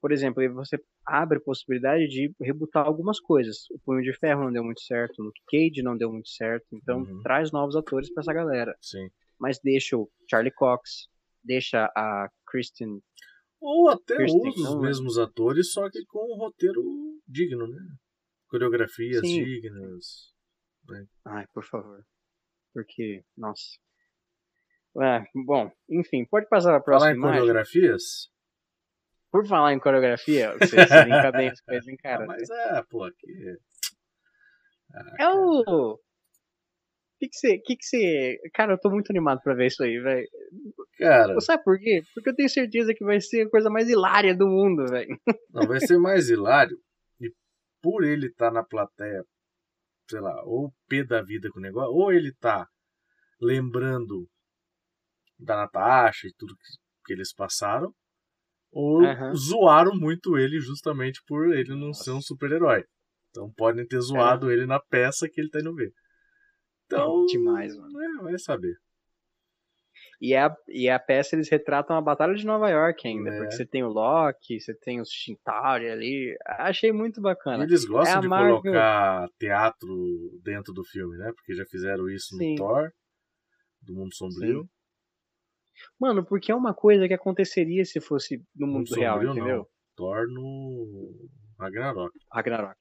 por 0.00 0.12
exemplo, 0.12 0.42
você 0.54 0.78
abre 1.04 1.38
a 1.38 1.42
possibilidade 1.42 2.08
de 2.08 2.32
rebutar 2.40 2.86
algumas 2.86 3.20
coisas. 3.20 3.68
O 3.70 3.78
Punho 3.80 4.02
de 4.02 4.12
Ferro 4.18 4.44
não 4.44 4.52
deu 4.52 4.64
muito 4.64 4.80
certo, 4.80 5.18
o 5.18 5.24
Luke 5.24 5.40
Cage 5.46 5.82
não 5.82 5.96
deu 5.96 6.10
muito 6.10 6.28
certo, 6.28 6.66
então 6.72 7.00
Uhum. 7.00 7.22
traz 7.22 7.52
novos 7.52 7.76
atores 7.76 8.12
pra 8.12 8.22
essa 8.22 8.32
galera. 8.32 8.74
Sim. 8.80 9.10
Mas 9.40 9.58
deixa 9.58 9.96
o 9.96 10.10
Charlie 10.28 10.52
Cox, 10.52 11.08
deixa 11.42 11.86
a 11.96 12.28
Kristen 12.46 13.02
Ou 13.60 13.88
até 13.88 14.16
Kirsten 14.16 14.50
usa 14.50 14.68
os 14.68 14.74
né? 14.76 14.80
mesmos 14.82 15.18
atores, 15.18 15.72
só 15.72 15.88
que 15.90 16.04
com 16.06 16.34
um 16.34 16.36
roteiro 16.36 16.82
digno, 17.26 17.66
né? 17.66 17.80
Coreografias 18.48 19.20
Sim. 19.26 19.44
dignas. 19.44 20.30
Ai, 21.24 21.46
por 21.54 21.64
favor. 21.64 22.04
Porque, 22.74 23.24
nossa. 23.36 23.78
Ah, 24.98 25.24
bom, 25.34 25.70
enfim, 25.88 26.24
pode 26.24 26.48
passar 26.48 26.74
a 26.74 26.80
próxima 26.80 27.10
Falar 27.10 27.14
em 27.14 27.18
imagem. 27.18 27.40
coreografias? 27.40 28.30
Por 29.30 29.46
falar 29.46 29.72
em 29.72 29.78
coreografia, 29.78 30.52
você, 30.58 30.86
você 30.86 31.04
brinca 31.04 31.30
bem 31.30 31.48
as 31.48 31.60
coisas, 31.60 31.86
hein, 31.86 31.96
cara. 31.96 32.24
Ah, 32.24 32.26
mas 32.26 32.50
é, 32.50 32.82
pô, 32.82 33.04
aqui. 33.04 33.56
Ah, 34.92 35.16
É 35.20 35.28
o. 35.28 36.00
O 37.20 37.22
que 37.22 37.28
que 37.28 37.36
você, 37.36 37.58
que 37.58 37.76
que 37.76 37.84
você. 37.84 38.38
Cara, 38.54 38.72
eu 38.72 38.78
tô 38.80 38.88
muito 38.88 39.10
animado 39.10 39.42
pra 39.42 39.52
ver 39.52 39.66
isso 39.66 39.82
aí, 39.82 39.98
velho. 40.00 40.26
Cara, 40.96 41.38
Sabe 41.40 41.62
por 41.62 41.78
quê? 41.78 42.02
Porque 42.14 42.30
eu 42.30 42.34
tenho 42.34 42.48
certeza 42.48 42.94
que 42.94 43.04
vai 43.04 43.20
ser 43.20 43.42
a 43.46 43.50
coisa 43.50 43.68
mais 43.68 43.90
hilária 43.90 44.34
do 44.34 44.46
mundo, 44.46 44.86
velho. 44.86 45.18
não, 45.52 45.66
vai 45.66 45.80
ser 45.80 45.98
mais 45.98 46.30
hilário. 46.30 46.78
E 47.20 47.30
por 47.82 48.04
ele 48.04 48.28
estar 48.28 48.50
na 48.50 48.64
plateia, 48.64 49.22
sei 50.08 50.20
lá, 50.20 50.42
ou 50.44 50.72
pé 50.88 51.04
da 51.04 51.20
vida 51.20 51.50
com 51.50 51.58
o 51.58 51.62
negócio, 51.62 51.92
ou 51.92 52.10
ele 52.10 52.32
tá 52.40 52.66
lembrando 53.38 54.26
da 55.38 55.56
Natasha 55.56 56.26
e 56.26 56.32
tudo 56.38 56.54
que, 56.54 56.78
que 57.04 57.12
eles 57.12 57.34
passaram, 57.34 57.92
ou 58.72 59.04
Aham. 59.04 59.34
zoaram 59.34 59.92
muito 59.94 60.38
ele 60.38 60.58
justamente 60.58 61.20
por 61.26 61.52
ele 61.52 61.74
não 61.74 61.92
ser 61.92 62.12
um 62.12 62.22
super-herói. 62.22 62.82
Então 63.28 63.52
podem 63.56 63.86
ter 63.86 64.00
zoado 64.00 64.50
ele 64.50 64.66
na 64.66 64.80
peça 64.80 65.28
que 65.28 65.40
ele 65.40 65.50
tá 65.50 65.60
indo 65.60 65.74
ver. 65.74 65.92
Então, 66.96 67.26
Demais, 67.26 67.76
mano. 67.76 68.00
é, 68.02 68.22
vai 68.22 68.38
saber. 68.38 68.74
E 70.20 70.34
a, 70.34 70.54
e 70.68 70.88
a 70.88 70.98
peça 70.98 71.34
eles 71.34 71.48
retratam 71.48 71.96
a 71.96 72.00
Batalha 72.00 72.34
de 72.34 72.44
Nova 72.44 72.68
York 72.68 73.06
ainda, 73.08 73.30
É. 73.30 73.38
porque 73.38 73.52
você 73.54 73.64
tem 73.66 73.82
o 73.82 73.88
Loki, 73.88 74.60
você 74.60 74.74
tem 74.74 75.00
os 75.00 75.10
Chintari 75.10 75.88
ali. 75.88 76.36
Achei 76.46 76.92
muito 76.92 77.20
bacana. 77.22 77.64
eles 77.64 77.84
gostam 77.86 78.18
É 78.18 78.20
de 78.20 78.28
Marvel. 78.28 78.60
colocar 78.60 79.26
teatro 79.38 79.88
dentro 80.42 80.74
do 80.74 80.84
filme, 80.84 81.16
né? 81.16 81.32
Porque 81.34 81.54
já 81.54 81.64
fizeram 81.64 82.08
isso 82.10 82.36
Sim. 82.36 82.50
no 82.52 82.56
Thor, 82.56 82.92
do 83.80 83.94
Mundo 83.94 84.14
Sombrio. 84.14 84.68
Mano, 85.98 86.22
porque 86.24 86.52
é 86.52 86.54
uma 86.54 86.74
coisa 86.74 87.08
que 87.08 87.14
aconteceria 87.14 87.84
se 87.86 88.00
fosse 88.00 88.42
no 88.54 88.66
mundo 88.66 88.88
Mundo 88.90 88.94
real, 89.00 89.14
Sombrio, 89.16 89.30
entendeu? 89.32 89.56
não. 89.58 89.66
Thor 89.96 90.26
no 90.28 91.28
Ragnarok. 91.58 92.12
Ragnarok. 92.30 92.79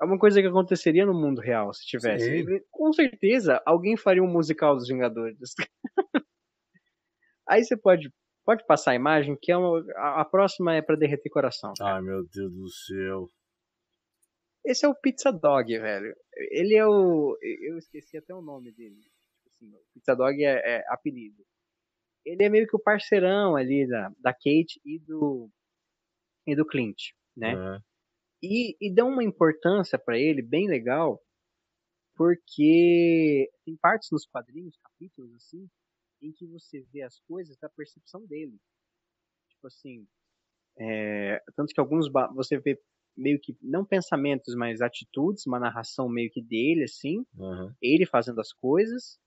É. 0.00 0.04
uma 0.04 0.18
coisa 0.18 0.40
que 0.40 0.48
aconteceria 0.48 1.04
no 1.06 1.14
mundo 1.14 1.40
real 1.40 1.72
se 1.72 1.86
tivesse. 1.86 2.44
Sim. 2.44 2.60
Com 2.70 2.92
certeza, 2.92 3.62
alguém 3.64 3.96
faria 3.96 4.22
um 4.22 4.30
musical 4.30 4.74
dos 4.76 4.88
Vingadores. 4.88 5.38
Aí 7.48 7.64
você 7.64 7.76
pode, 7.76 8.12
pode 8.44 8.64
passar 8.66 8.92
a 8.92 8.94
imagem, 8.94 9.36
que 9.40 9.50
é 9.50 9.56
uma, 9.56 9.84
a, 9.96 10.20
a 10.20 10.24
próxima 10.24 10.74
é 10.74 10.82
pra 10.82 10.96
derreter 10.96 11.30
coração. 11.30 11.72
Ai, 11.80 12.02
meu 12.02 12.24
Deus 12.26 12.52
do 12.52 12.68
céu. 12.68 13.30
Esse 14.64 14.84
é 14.84 14.88
o 14.88 14.94
Pizza 14.94 15.32
Dog, 15.32 15.66
velho. 15.78 16.14
Ele 16.50 16.74
é 16.74 16.86
o. 16.86 17.38
Eu 17.62 17.78
esqueci 17.78 18.18
até 18.18 18.34
o 18.34 18.42
nome 18.42 18.70
dele. 18.70 18.96
Tipo 18.96 19.48
assim, 19.48 19.72
Pizza 19.94 20.14
Dog 20.14 20.44
é, 20.44 20.76
é 20.76 20.84
apelido. 20.88 21.42
Ele 22.22 22.44
é 22.44 22.50
meio 22.50 22.66
que 22.66 22.76
o 22.76 22.82
parceirão 22.82 23.56
ali 23.56 23.88
da, 23.88 24.12
da 24.18 24.32
Kate 24.32 24.78
e 24.84 24.98
do. 24.98 25.50
e 26.46 26.54
do 26.54 26.66
Clint, 26.66 27.12
né? 27.34 27.54
É. 27.54 27.88
E, 28.42 28.76
e 28.80 28.92
dão 28.94 29.08
uma 29.08 29.24
importância 29.24 29.98
pra 29.98 30.18
ele 30.18 30.42
bem 30.42 30.68
legal, 30.68 31.20
porque 32.14 33.50
tem 33.64 33.76
partes 33.76 34.10
nos 34.10 34.26
quadrinhos, 34.26 34.76
capítulos 34.76 35.34
assim, 35.36 35.68
em 36.22 36.32
que 36.32 36.46
você 36.46 36.80
vê 36.92 37.02
as 37.02 37.20
coisas 37.20 37.56
da 37.58 37.68
percepção 37.68 38.24
dele. 38.26 38.58
Tipo 39.48 39.66
assim, 39.66 40.06
é, 40.78 41.42
tanto 41.56 41.72
que 41.72 41.80
alguns 41.80 42.10
você 42.34 42.58
vê 42.58 42.80
meio 43.16 43.40
que 43.40 43.56
não 43.60 43.84
pensamentos, 43.84 44.54
mas 44.54 44.80
atitudes, 44.80 45.46
uma 45.46 45.58
narração 45.58 46.08
meio 46.08 46.30
que 46.30 46.40
dele 46.40 46.84
assim, 46.84 47.24
Aham. 47.38 47.74
ele 47.82 48.06
fazendo 48.06 48.40
as 48.40 48.52
coisas. 48.52 49.18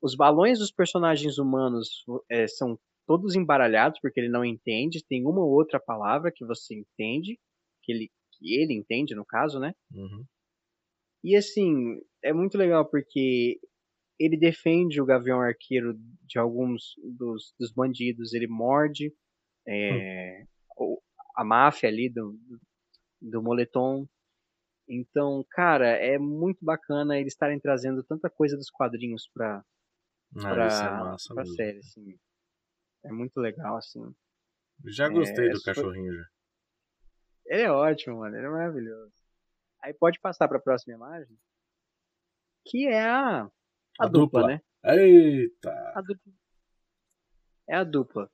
Os 0.00 0.14
balões 0.14 0.58
dos 0.58 0.70
personagens 0.70 1.38
humanos 1.38 2.04
é, 2.30 2.46
são 2.46 2.78
todos 3.06 3.34
embaralhados 3.34 3.98
porque 4.00 4.20
ele 4.20 4.28
não 4.28 4.44
entende. 4.44 5.04
Tem 5.04 5.26
uma 5.26 5.40
ou 5.40 5.50
outra 5.50 5.80
palavra 5.80 6.30
que 6.32 6.44
você 6.44 6.74
entende, 6.74 7.38
que 7.84 7.92
ele, 7.92 8.10
que 8.32 8.54
ele 8.54 8.74
entende 8.74 9.14
no 9.14 9.24
caso, 9.24 9.58
né? 9.58 9.74
Uhum. 9.92 10.24
E 11.22 11.36
assim, 11.36 12.00
é 12.22 12.32
muito 12.32 12.58
legal 12.58 12.84
porque 12.84 13.58
ele 14.18 14.36
defende 14.36 15.00
o 15.00 15.06
Gavião 15.06 15.40
Arqueiro 15.40 15.94
de 16.22 16.38
alguns 16.38 16.94
dos, 17.02 17.54
dos 17.58 17.72
bandidos, 17.72 18.32
ele 18.32 18.46
morde 18.46 19.12
é, 19.66 20.44
o- 20.76 21.00
a 21.36 21.44
máfia 21.44 21.88
ali 21.88 22.08
do, 22.08 22.38
do, 23.20 23.42
moletom. 23.42 24.06
Então, 24.88 25.44
cara, 25.50 25.88
é 25.88 26.18
muito 26.18 26.64
bacana 26.64 27.18
eles 27.18 27.32
estarem 27.32 27.58
trazendo 27.58 28.04
tanta 28.04 28.28
coisa 28.28 28.56
dos 28.56 28.70
quadrinhos 28.70 29.28
pra, 29.32 29.64
Ah, 30.36 30.40
pra, 30.40 31.16
é 31.30 31.34
pra 31.34 31.46
série, 31.46 31.78
assim. 31.78 32.18
É 33.04 33.10
muito 33.10 33.40
legal, 33.40 33.76
assim. 33.76 34.14
Já 34.84 35.08
gostei 35.08 35.46
É, 35.48 35.52
do 35.52 35.62
cachorrinho 35.62 36.14
já. 36.14 36.24
Ele 37.46 37.62
é 37.62 37.70
ótimo, 37.70 38.18
mano. 38.18 38.36
Ele 38.36 38.46
é 38.46 38.50
maravilhoso. 38.50 39.12
Aí 39.82 39.92
pode 39.92 40.18
passar 40.20 40.48
para 40.48 40.58
a 40.58 40.62
próxima 40.62 40.94
imagem, 40.94 41.36
que 42.66 42.86
é 42.86 43.02
a, 43.02 43.42
a, 43.42 43.50
A 44.00 44.06
dupla, 44.06 44.40
dupla. 44.40 44.46
né? 44.48 44.60
Eita! 44.96 45.92
A 45.94 46.00
dupla. 46.00 46.32
É 47.68 47.74
a 47.76 47.84
dupla. 47.84 48.30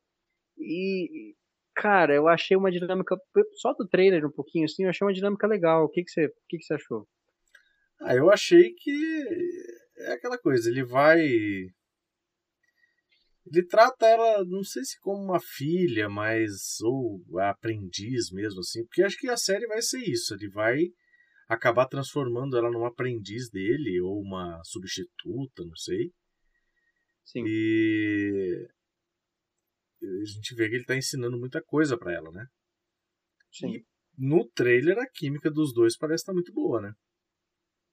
E, 0.58 1.34
cara, 1.74 2.14
eu 2.14 2.28
achei 2.28 2.56
uma 2.56 2.70
dinâmica. 2.70 3.16
Só 3.54 3.72
do 3.72 3.86
trailer 3.88 4.24
um 4.24 4.30
pouquinho 4.30 4.64
assim, 4.66 4.84
eu 4.84 4.90
achei 4.90 5.04
uma 5.04 5.12
dinâmica 5.12 5.46
legal. 5.46 5.84
O 5.84 5.88
que, 5.88 6.04
que, 6.04 6.10
você, 6.10 6.26
o 6.26 6.32
que, 6.48 6.58
que 6.58 6.64
você 6.64 6.74
achou? 6.74 7.08
Ah, 8.00 8.14
eu 8.14 8.30
achei 8.30 8.72
que 8.74 9.24
é 9.98 10.12
aquela 10.12 10.38
coisa, 10.38 10.70
ele 10.70 10.84
vai. 10.84 11.68
Ele 13.52 13.66
trata 13.66 14.06
ela, 14.06 14.44
não 14.44 14.62
sei 14.62 14.84
se 14.84 14.98
como 15.00 15.22
uma 15.22 15.40
filha, 15.40 16.08
mas. 16.08 16.80
ou 16.82 17.20
a 17.40 17.50
aprendiz 17.50 18.30
mesmo, 18.30 18.60
assim, 18.60 18.84
porque 18.84 19.02
acho 19.02 19.18
que 19.18 19.28
a 19.28 19.36
série 19.36 19.66
vai 19.66 19.82
ser 19.82 19.98
isso. 19.98 20.34
Ele 20.34 20.48
vai 20.48 20.78
acabar 21.48 21.86
transformando 21.86 22.56
ela 22.56 22.70
numa 22.70 22.88
aprendiz 22.88 23.50
dele, 23.50 24.00
ou 24.00 24.20
uma 24.20 24.62
substituta, 24.62 25.64
não 25.64 25.76
sei. 25.76 26.12
Sim. 27.24 27.44
E. 27.44 28.68
A 30.02 30.24
gente 30.24 30.54
vê 30.54 30.68
que 30.68 30.76
ele 30.76 30.84
tá 30.84 30.96
ensinando 30.96 31.36
muita 31.38 31.60
coisa 31.60 31.98
para 31.98 32.12
ela, 32.12 32.30
né? 32.30 32.46
Sim. 33.50 33.74
E 33.74 33.84
no 34.16 34.48
trailer 34.50 34.98
a 34.98 35.06
química 35.06 35.50
dos 35.50 35.74
dois 35.74 35.96
parece 35.96 36.22
estar 36.22 36.32
muito 36.32 36.52
boa, 36.52 36.80
né? 36.80 36.92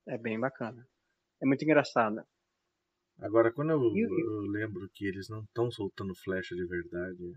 É 0.08 0.18
bem 0.18 0.40
bacana. 0.40 0.88
É 1.42 1.46
muito 1.46 1.64
engraçada. 1.64 2.26
Agora, 3.20 3.52
quando 3.52 3.72
eu, 3.72 3.82
E 3.96 4.02
eu 4.02 4.42
lembro 4.42 4.88
que 4.94 5.06
eles 5.06 5.28
não 5.28 5.42
estão 5.42 5.72
soltando 5.72 6.14
flecha 6.16 6.56
de 6.56 6.66
verdade, 6.66 7.34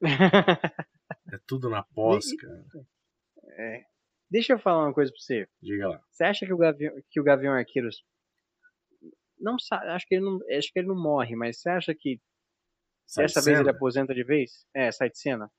tudo 1.46 1.68
na 1.68 1.82
pós, 1.82 2.30
E- 2.32 2.36
cara. 2.36 2.64
É. 3.58 3.84
Deixa 4.30 4.52
eu 4.52 4.58
falar 4.58 4.84
uma 4.86 4.94
coisa 4.94 5.10
pra 5.10 5.20
você. 5.20 5.48
Diga 5.60 5.88
lá. 5.88 6.02
Você 6.10 6.24
acha 6.24 6.46
que 6.46 6.52
o 6.52 6.56
Gavião, 6.58 6.94
que 7.10 7.20
o 7.20 7.24
Gavião 7.24 7.54
Arqueiro 7.54 7.88
não 9.40 9.56
acho 9.70 10.06
que 10.06 10.14
ele 10.16 10.24
não, 10.24 10.38
acho 10.50 10.72
que 10.72 10.78
ele 10.78 10.88
não 10.88 11.00
morre, 11.00 11.34
mas 11.34 11.60
você 11.60 11.70
acha 11.70 11.94
que 11.94 12.20
Sai 13.06 13.24
dessa 13.24 13.40
de 13.40 13.46
vez 13.46 13.60
ele 13.60 13.70
aposenta 13.70 14.14
de 14.14 14.22
vez? 14.22 14.66
É, 14.74 14.92
sai 14.92 15.08
de 15.08 15.18
cena. 15.18 15.50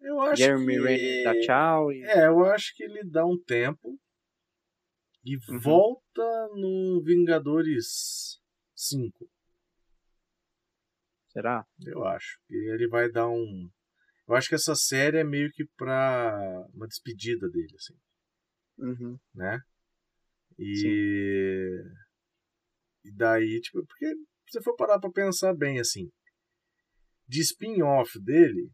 Eu 0.00 0.20
acho 0.20 0.42
Jeremy 0.42 0.74
que... 0.74 0.80
Renner 0.80 1.24
dá 1.24 1.40
tchau 1.40 1.92
e 1.92 2.02
É, 2.02 2.26
eu 2.26 2.44
acho 2.46 2.74
que 2.74 2.82
ele 2.82 3.04
dá 3.04 3.26
um 3.26 3.38
tempo 3.38 3.98
e 5.24 5.36
Uhum. 5.50 5.58
volta 5.60 6.48
no 6.54 7.02
Vingadores 7.04 8.40
5. 8.74 9.28
será? 11.28 11.64
Eu 11.86 12.04
acho. 12.04 12.38
E 12.50 12.70
ele 12.74 12.86
vai 12.88 13.10
dar 13.10 13.28
um. 13.28 13.70
Eu 14.28 14.34
acho 14.34 14.48
que 14.48 14.54
essa 14.54 14.74
série 14.74 15.18
é 15.18 15.24
meio 15.24 15.50
que 15.52 15.64
pra 15.76 16.66
uma 16.74 16.86
despedida 16.86 17.48
dele, 17.48 17.74
assim, 17.74 17.94
Uhum. 18.78 19.18
né? 19.34 19.58
E. 20.58 21.82
E 23.04 23.12
daí, 23.14 23.60
tipo, 23.60 23.84
porque 23.86 24.06
se 24.48 24.52
você 24.52 24.62
for 24.62 24.76
parar 24.76 24.98
pra 25.00 25.10
pensar 25.10 25.54
bem, 25.56 25.80
assim, 25.80 26.08
de 27.26 27.40
spin-off 27.40 28.20
dele, 28.22 28.70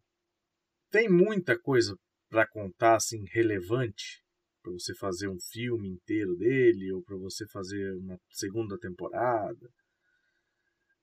tem 0.91 1.09
muita 1.09 1.59
coisa 1.59 1.95
pra 2.29 2.47
contar, 2.47 2.97
assim, 2.97 3.25
relevante 3.33 4.23
pra 4.69 4.79
você 4.79 4.95
fazer 4.95 5.29
um 5.29 5.39
filme 5.41 5.89
inteiro 5.89 6.37
dele 6.37 6.93
ou 6.93 7.03
pra 7.03 7.17
você 7.17 7.47
fazer 7.49 7.93
uma 7.95 8.19
segunda 8.31 8.79
temporada. 8.79 9.69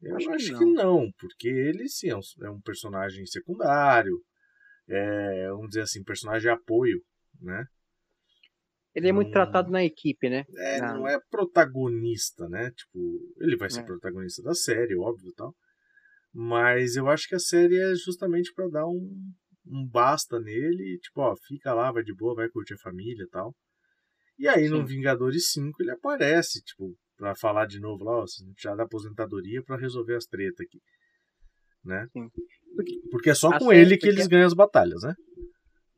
Eu 0.01 0.15
Acho 0.17 0.29
acho, 0.31 0.47
que 0.51 0.57
que, 0.57 0.65
não. 0.65 1.11
porque 1.19 1.47
ele 1.47 1.87
sim 1.89 2.09
é 2.09 2.15
um, 2.15 2.21
é 2.43 2.49
um 2.49 2.61
personagem 2.61 3.25
secundário, 3.25 4.21
é, 4.87 5.49
vamos 5.49 5.69
dizer 5.69 5.81
assim, 5.81 6.03
personagem 6.03 6.41
de 6.41 6.49
apoio, 6.49 7.01
né? 7.41 7.65
Ele 8.93 9.09
é 9.09 9.11
muito 9.11 9.29
Hum. 9.29 9.33
tratado 9.33 9.71
na 9.71 9.83
equipe, 9.83 10.29
né? 10.29 10.45
É, 10.57 10.79
Não. 10.79 10.99
não 10.99 11.07
é 11.07 11.19
protagonista, 11.29 12.47
né? 12.47 12.71
Tipo, 12.71 13.33
ele 13.41 13.57
vai 13.57 13.69
ser 13.69 13.81
É. 13.81 13.83
protagonista 13.83 14.41
da 14.43 14.53
série, 14.53 14.95
óbvio 14.95 15.29
e 15.29 15.33
tal. 15.33 15.53
Mas 16.33 16.95
eu 16.95 17.09
acho 17.09 17.27
que 17.27 17.35
a 17.35 17.39
série 17.39 17.77
é 17.77 17.95
justamente 17.95 18.53
pra 18.53 18.67
dar 18.67 18.85
um, 18.87 19.33
um 19.67 19.85
basta 19.87 20.39
nele, 20.39 20.95
e, 20.95 20.99
tipo, 20.99 21.21
ó, 21.21 21.35
fica 21.47 21.73
lá, 21.73 21.91
vai 21.91 22.03
de 22.03 22.13
boa, 22.13 22.35
vai 22.35 22.49
curtir 22.49 22.73
a 22.75 22.77
família 22.77 23.23
e 23.23 23.27
tal. 23.29 23.53
E 24.37 24.47
aí 24.47 24.67
no 24.69 24.77
Sim. 24.79 24.85
Vingadores 24.85 25.51
5 25.51 25.81
ele 25.81 25.91
aparece, 25.91 26.61
tipo, 26.63 26.95
pra 27.17 27.35
falar 27.35 27.65
de 27.65 27.79
novo 27.79 28.03
lá, 28.03 28.19
ó, 28.19 28.25
já 28.59 28.75
da 28.75 28.83
aposentadoria 28.83 29.63
pra 29.63 29.77
resolver 29.77 30.15
as 30.15 30.25
tretas 30.25 30.65
aqui. 30.65 30.79
Né? 31.83 32.07
Sim. 32.11 32.29
Porque 33.11 33.29
é 33.29 33.35
só 33.35 33.49
A 33.49 33.59
com 33.59 33.65
série- 33.69 33.79
ele 33.81 33.97
que 33.97 34.07
eles 34.07 34.27
ganham 34.27 34.47
as 34.47 34.53
batalhas, 34.53 35.01
né? 35.03 35.13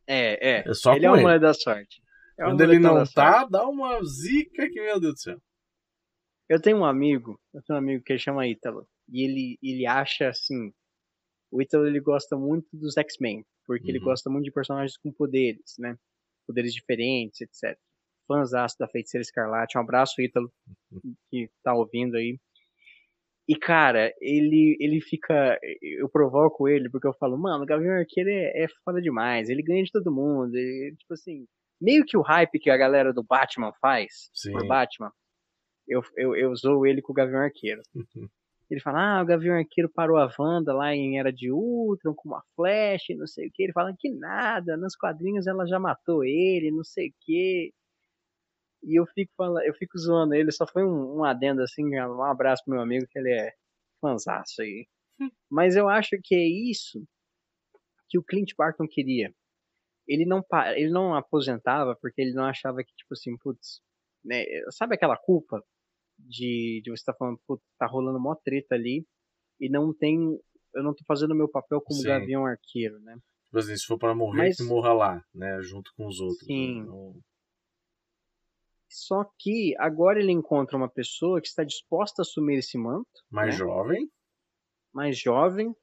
É, 0.05 0.49
é. 0.59 0.69
É 0.69 0.73
só 0.73 0.93
ele 0.95 1.05
é 1.05 1.09
com 1.09 1.13
uma 1.13 1.17
ele. 1.17 1.23
mulher 1.25 1.39
da 1.39 1.53
sorte. 1.53 2.01
É 2.39 2.43
Quando 2.43 2.61
ele 2.61 2.77
não 2.79 2.93
da 2.95 3.05
sorte. 3.05 3.15
tá, 3.15 3.45
dá 3.45 3.67
uma 3.67 3.99
zica 4.03 4.69
que, 4.69 4.81
meu 4.81 4.99
Deus 4.99 5.13
do 5.15 5.19
céu. 5.19 5.41
Eu 6.47 6.61
tenho 6.61 6.77
um 6.77 6.85
amigo, 6.85 7.39
eu 7.53 7.61
tenho 7.63 7.77
um 7.77 7.81
amigo 7.81 8.03
que 8.03 8.13
ele 8.13 8.19
chama 8.19 8.47
Ítalo, 8.47 8.87
e 9.09 9.23
ele, 9.25 9.57
ele 9.61 9.85
acha 9.85 10.29
assim, 10.29 10.71
o 11.51 11.61
Ítalo 11.61 11.87
ele 11.87 11.99
gosta 11.99 12.37
muito 12.37 12.67
dos 12.71 12.95
X-Men, 12.95 13.43
porque 13.67 13.91
ele 13.91 13.99
Uhum. 13.99 14.05
gosta 14.05 14.29
muito 14.29 14.45
de 14.45 14.51
personagens 14.51 14.97
com 14.97 15.11
poderes, 15.11 15.75
né? 15.77 15.97
Poderes 16.47 16.73
diferentes, 16.73 17.41
etc. 17.41 17.77
Fãzaço 18.27 18.75
da 18.79 18.87
Feiticeira 18.87 19.21
Escarlate, 19.21 19.77
um 19.77 19.81
abraço 19.81 20.21
Ítalo, 20.21 20.51
que 21.29 21.49
tá 21.63 21.73
ouvindo 21.73 22.15
aí. 22.17 22.39
E 23.49 23.55
cara, 23.57 24.13
ele 24.19 24.75
ele 24.79 24.99
fica, 25.01 25.57
eu 25.81 26.09
provoco 26.09 26.67
ele 26.67 26.89
porque 26.89 27.07
eu 27.07 27.13
falo, 27.13 27.37
mano, 27.37 27.63
o 27.63 27.67
Gavião 27.67 27.93
Arqueiro 27.93 28.29
é, 28.29 28.63
é 28.63 28.67
foda 28.83 29.01
demais, 29.01 29.49
ele 29.49 29.63
ganha 29.63 29.83
de 29.83 29.91
todo 29.91 30.11
mundo, 30.11 30.53
ele, 30.55 30.95
tipo 30.97 31.13
assim, 31.13 31.45
meio 31.79 32.03
que 32.05 32.17
o 32.17 32.21
hype 32.21 32.59
que 32.59 32.69
a 32.69 32.75
galera 32.75 33.13
do 33.13 33.23
Batman 33.23 33.71
faz 33.79 34.29
Sim. 34.33 34.51
por 34.51 34.67
Batman, 34.67 35.11
eu, 35.87 36.01
eu, 36.17 36.35
eu 36.35 36.53
zoo 36.57 36.85
ele 36.85 37.01
com 37.01 37.13
o 37.13 37.15
Gavião 37.15 37.39
Arqueiro. 37.39 37.81
Ele 38.69 38.81
fala, 38.81 39.19
ah, 39.19 39.23
o 39.23 39.25
Gavião 39.25 39.55
Arqueiro 39.55 39.89
parou 39.89 40.17
a 40.17 40.29
Wanda 40.37 40.73
lá 40.73 40.93
em 40.93 41.17
Era 41.19 41.31
de 41.31 41.51
Ultron 41.51 42.13
com 42.13 42.29
uma 42.29 42.43
flecha 42.55 43.15
não 43.15 43.25
sei 43.27 43.47
o 43.47 43.51
que. 43.53 43.63
Ele 43.63 43.73
fala 43.73 43.95
que 43.97 44.09
nada, 44.09 44.75
nos 44.75 44.95
quadrinhos 44.95 45.47
ela 45.47 45.65
já 45.65 45.79
matou 45.79 46.23
ele, 46.23 46.71
não 46.71 46.83
sei 46.83 47.09
o 47.09 47.13
que. 47.21 47.73
E 48.83 48.99
eu 48.99 49.05
fico 49.07 49.31
falando, 49.35 49.63
eu 49.63 49.73
fico 49.73 49.97
zoando 49.97 50.33
ele, 50.33 50.51
só 50.51 50.67
foi 50.67 50.83
um, 50.83 51.19
um 51.19 51.23
adendo 51.23 51.61
assim, 51.61 51.83
um 51.83 52.23
abraço 52.23 52.63
pro 52.63 52.73
meu 52.73 52.81
amigo, 52.81 53.07
que 53.09 53.17
ele 53.17 53.31
é 53.33 53.53
fanzaço 54.01 54.61
aí. 54.61 54.87
Mas 55.49 55.75
eu 55.75 55.89
acho 55.89 56.17
que 56.23 56.35
é 56.35 56.47
isso 56.47 57.03
que 58.09 58.17
o 58.17 58.23
Clint 58.23 58.53
Barton 58.57 58.87
queria. 58.87 59.33
Ele 60.07 60.25
não, 60.25 60.43
ele 60.75 60.89
não 60.89 61.15
aposentava 61.15 61.95
porque 62.01 62.21
ele 62.21 62.33
não 62.33 62.45
achava 62.45 62.83
que, 62.83 62.93
tipo 62.95 63.13
assim, 63.13 63.37
putz, 63.37 63.81
né, 64.23 64.45
sabe 64.71 64.95
aquela 64.95 65.17
culpa 65.17 65.61
de, 66.17 66.81
de 66.83 66.89
você 66.89 66.95
estar 67.01 67.13
falando, 67.13 67.39
putz, 67.47 67.63
tá 67.77 67.85
rolando 67.85 68.19
mó 68.19 68.35
treta 68.35 68.75
ali 68.75 69.05
e 69.59 69.69
não 69.69 69.93
tem, 69.93 70.17
eu 70.75 70.83
não 70.83 70.93
tô 70.93 71.03
fazendo 71.05 71.35
meu 71.35 71.47
papel 71.49 71.81
como 71.81 71.99
Sim. 71.99 72.07
Gavião 72.07 72.45
Arqueiro, 72.45 72.99
né? 72.99 73.17
Tipo 73.45 73.59
assim, 73.59 73.75
se 73.77 73.85
for 73.85 73.97
pra 73.97 74.13
morrer, 74.13 74.37
Mas- 74.37 74.57
que 74.57 74.63
morra 74.63 74.93
lá, 74.93 75.25
né? 75.33 75.61
Junto 75.61 75.91
com 75.95 76.07
os 76.07 76.19
outros. 76.19 76.45
Sim. 76.45 76.79
né? 76.79 76.83
Então, 76.83 77.15
Só 78.89 79.25
que 79.37 79.75
agora 79.77 80.19
ele 80.19 80.31
encontra 80.31 80.77
uma 80.77 80.89
pessoa 80.89 81.41
que 81.41 81.47
está 81.47 81.63
disposta 81.63 82.21
a 82.21 82.23
assumir 82.23 82.57
esse 82.57 82.77
manto, 82.77 83.07
mais 83.29 83.51
né? 83.53 83.57
jovem. 83.57 84.09
mais 84.93 85.19
jovem, 85.19 85.75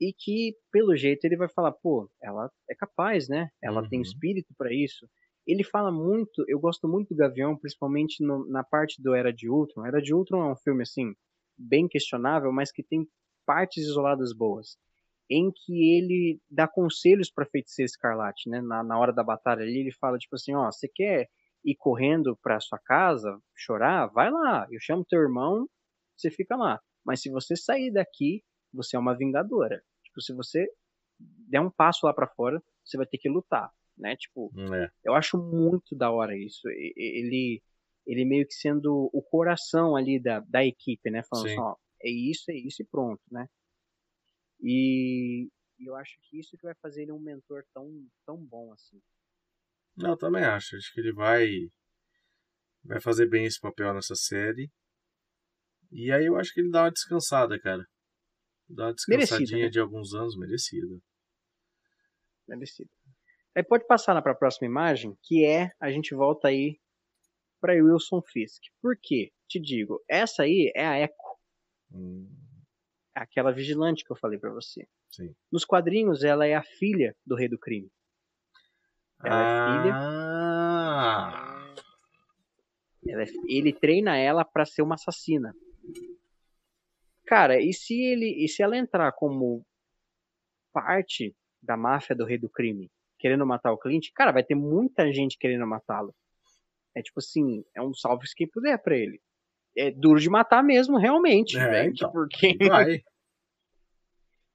e 0.00 0.12
que, 0.16 0.56
pelo 0.70 0.96
jeito, 0.96 1.24
ele 1.24 1.36
vai 1.36 1.48
falar, 1.48 1.72
pô, 1.72 2.08
ela 2.22 2.48
é 2.68 2.74
capaz, 2.76 3.28
né? 3.28 3.50
Ela 3.60 3.86
tem 3.88 3.98
Uhum. 3.98 4.02
espírito 4.04 4.54
para 4.56 4.72
isso. 4.72 5.08
Ele 5.46 5.64
fala 5.64 5.90
muito, 5.90 6.44
eu 6.48 6.58
gosto 6.60 6.86
muito 6.88 7.08
do 7.10 7.16
Gavião, 7.16 7.56
principalmente 7.56 8.22
no- 8.24 8.46
na 8.48 8.62
parte 8.62 9.02
do 9.02 9.14
Era 9.14 9.32
de 9.32 9.48
Ultron. 9.48 9.86
Era 9.86 10.00
de 10.00 10.14
Ultron 10.14 10.42
é 10.42 10.52
um 10.52 10.56
filme, 10.56 10.82
assim, 10.82 11.14
bem 11.56 11.88
questionável, 11.88 12.52
mas 12.52 12.70
que 12.72 12.82
tem 12.82 13.06
partes 13.46 13.84
isoladas 13.84 14.32
boas. 14.32 14.76
Em 15.28 15.50
que 15.52 15.96
ele 15.96 16.40
dá 16.50 16.66
conselhos 16.68 17.30
pra 17.30 17.46
feiticeira 17.46 17.86
escarlate, 17.86 18.48
né? 18.50 18.60
Na, 18.60 18.82
na 18.82 18.98
hora 18.98 19.12
da 19.12 19.22
batalha 19.24 19.62
ali, 19.62 19.78
ele 19.80 19.92
fala, 19.92 20.18
tipo 20.18 20.34
assim, 20.36 20.54
ó, 20.54 20.70
você 20.70 20.88
quer 20.88 21.28
ir 21.64 21.76
correndo 21.76 22.36
pra 22.42 22.60
sua 22.60 22.78
casa, 22.78 23.38
chorar? 23.54 24.06
Vai 24.08 24.30
lá, 24.30 24.66
eu 24.70 24.80
chamo 24.80 25.04
teu 25.08 25.20
irmão, 25.20 25.68
você 26.16 26.30
fica 26.30 26.56
lá. 26.56 26.80
Mas 27.04 27.22
se 27.22 27.30
você 27.30 27.56
sair 27.56 27.92
daqui, 27.92 28.42
você 28.72 28.96
é 28.96 28.98
uma 28.98 29.16
vingadora. 29.16 29.82
Tipo, 30.04 30.20
se 30.20 30.32
você 30.34 30.68
der 31.18 31.60
um 31.60 31.70
passo 31.70 32.06
lá 32.06 32.12
pra 32.14 32.26
fora, 32.28 32.62
você 32.84 32.96
vai 32.96 33.06
ter 33.06 33.18
que 33.18 33.28
lutar, 33.28 33.70
né? 34.00 34.16
Tipo, 34.16 34.50
É. 34.74 34.88
eu 35.04 35.14
acho 35.14 35.38
muito 35.38 35.94
da 35.96 36.10
hora 36.10 36.36
isso. 36.36 36.68
Ele, 36.68 37.62
ele 38.06 38.24
meio 38.24 38.46
que 38.46 38.54
sendo 38.54 39.10
o 39.12 39.22
coração 39.22 39.96
ali 39.96 40.20
da, 40.20 40.40
da 40.40 40.64
equipe, 40.64 41.10
né? 41.10 41.22
Falando 41.24 41.46
Sim. 41.46 41.52
assim, 41.52 41.60
ó, 41.60 41.76
é 42.02 42.10
isso, 42.10 42.50
é 42.50 42.54
isso 42.54 42.82
e 42.82 42.86
pronto, 42.86 43.22
né? 43.30 43.46
E, 44.62 45.48
eu 45.78 45.96
acho 45.96 46.18
que 46.22 46.38
isso 46.38 46.56
que 46.56 46.62
vai 46.64 46.74
fazer 46.82 47.02
ele 47.02 47.12
um 47.12 47.20
mentor 47.20 47.64
tão, 47.72 47.88
tão 48.26 48.36
bom 48.36 48.72
assim. 48.72 49.00
Não, 49.96 50.10
eu 50.10 50.16
também 50.16 50.44
acho. 50.44 50.76
Acho 50.76 50.92
que 50.92 51.00
ele 51.00 51.12
vai 51.12 51.46
vai 52.82 53.00
fazer 53.00 53.28
bem 53.28 53.44
esse 53.44 53.60
papel 53.60 53.92
nessa 53.92 54.14
série. 54.14 54.70
E 55.92 56.10
aí 56.12 56.26
eu 56.26 56.36
acho 56.36 56.52
que 56.54 56.60
ele 56.60 56.70
dá 56.70 56.84
uma 56.84 56.90
descansada, 56.90 57.58
cara. 57.60 57.84
Dá 58.68 58.84
uma 58.84 58.94
Merecida, 59.08 59.38
descansadinha 59.38 59.64
né? 59.64 59.70
de 59.70 59.80
alguns 59.80 60.14
anos, 60.14 60.36
merecida. 60.36 61.00
Merecido. 62.46 62.90
Aí 63.56 63.62
pode 63.64 63.86
passar 63.86 64.20
para 64.22 64.32
a 64.32 64.34
próxima 64.34 64.66
imagem, 64.66 65.16
que 65.22 65.44
é 65.44 65.72
a 65.80 65.90
gente 65.90 66.14
volta 66.14 66.48
aí 66.48 66.78
para 67.60 67.74
Wilson 67.74 68.22
Fisk. 68.22 68.62
Por 68.80 68.96
quê? 69.00 69.32
Te 69.48 69.58
digo, 69.60 70.02
essa 70.08 70.44
aí 70.44 70.72
é 70.74 70.86
a 70.86 70.98
Echo. 71.00 71.14
Hum, 71.92 72.28
Aquela 73.14 73.52
vigilante 73.52 74.04
que 74.04 74.12
eu 74.12 74.16
falei 74.16 74.38
para 74.38 74.52
você. 74.52 74.86
sim. 75.10 75.34
Nos 75.50 75.64
quadrinhos, 75.64 76.22
ela 76.22 76.46
é 76.46 76.54
a 76.54 76.62
filha 76.62 77.14
do 77.26 77.34
rei 77.34 77.48
do 77.48 77.58
crime. 77.58 77.90
Ela 79.24 79.42
é 79.42 79.64
filha. 79.82 79.94
Ah, 79.94 81.74
Ela 83.06 83.22
é- 83.24 83.26
ele 83.48 83.72
treina 83.72 84.16
ela 84.16 84.44
pra 84.44 84.64
ser 84.64 84.82
uma 84.82 84.94
assassina. 84.94 85.52
Cara, 87.26 87.60
e 87.60 87.72
se 87.72 87.94
ele, 88.00 88.44
e 88.44 88.48
se 88.48 88.62
ela 88.62 88.76
entrar 88.76 89.10
como 89.12 89.64
parte 90.72 91.34
da 91.62 91.76
máfia 91.76 92.14
do 92.14 92.24
rei 92.24 92.38
do 92.38 92.48
crime, 92.48 92.90
querendo 93.20 93.46
matar 93.46 93.70
o 93.72 93.78
Clint, 93.78 94.08
cara, 94.14 94.32
vai 94.32 94.42
ter 94.42 94.54
muita 94.56 95.12
gente 95.12 95.38
querendo 95.38 95.66
matá-lo. 95.66 96.12
É 96.96 97.02
tipo 97.02 97.20
assim, 97.20 97.62
é 97.76 97.80
um 97.80 97.94
salve 97.94 98.26
quem 98.34 98.48
puder 98.48 98.76
pra 98.82 98.96
ele. 98.96 99.20
É 99.76 99.90
duro 99.92 100.18
de 100.18 100.28
matar 100.28 100.64
mesmo, 100.64 100.96
realmente, 100.98 101.56
É, 101.56 101.68
velho, 101.68 101.92
então. 101.92 102.10
porque 102.10 102.56
vai. 102.88 103.02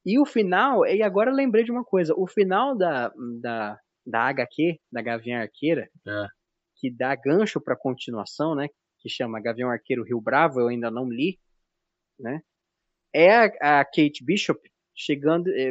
E 0.05 0.19
o 0.19 0.25
final, 0.25 0.85
e 0.85 1.01
agora 1.01 1.31
eu 1.31 1.35
lembrei 1.35 1.63
de 1.63 1.71
uma 1.71 1.83
coisa, 1.83 2.13
o 2.15 2.27
final 2.27 2.75
da, 2.75 3.11
da, 3.41 3.79
da 4.05 4.21
HQ, 4.27 4.79
da 4.91 5.01
Gavião 5.01 5.39
Arqueira, 5.41 5.89
É. 6.07 6.27
que 6.75 6.91
dá 6.91 7.15
gancho 7.15 7.59
pra 7.61 7.75
continuação, 7.75 8.53
né? 8.53 8.67
Que 8.99 9.09
chama 9.09 9.41
Gavião 9.41 9.69
Arqueiro 9.69 10.03
Rio 10.03 10.19
Bravo, 10.21 10.59
eu 10.59 10.67
ainda 10.67 10.91
não 10.91 11.09
li, 11.09 11.39
né? 12.19 12.41
É 13.13 13.35
a, 13.61 13.79
a 13.79 13.85
Kate 13.85 14.23
Bishop 14.23 14.59
chegando, 14.93 15.49
é, 15.51 15.69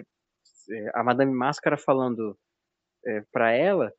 é, 0.71 0.91
a 0.95 1.05
Madame 1.05 1.33
Máscara 1.33 1.77
falando 1.77 2.37
é, 3.07 3.21
para 3.33 3.53
ela 3.53 3.93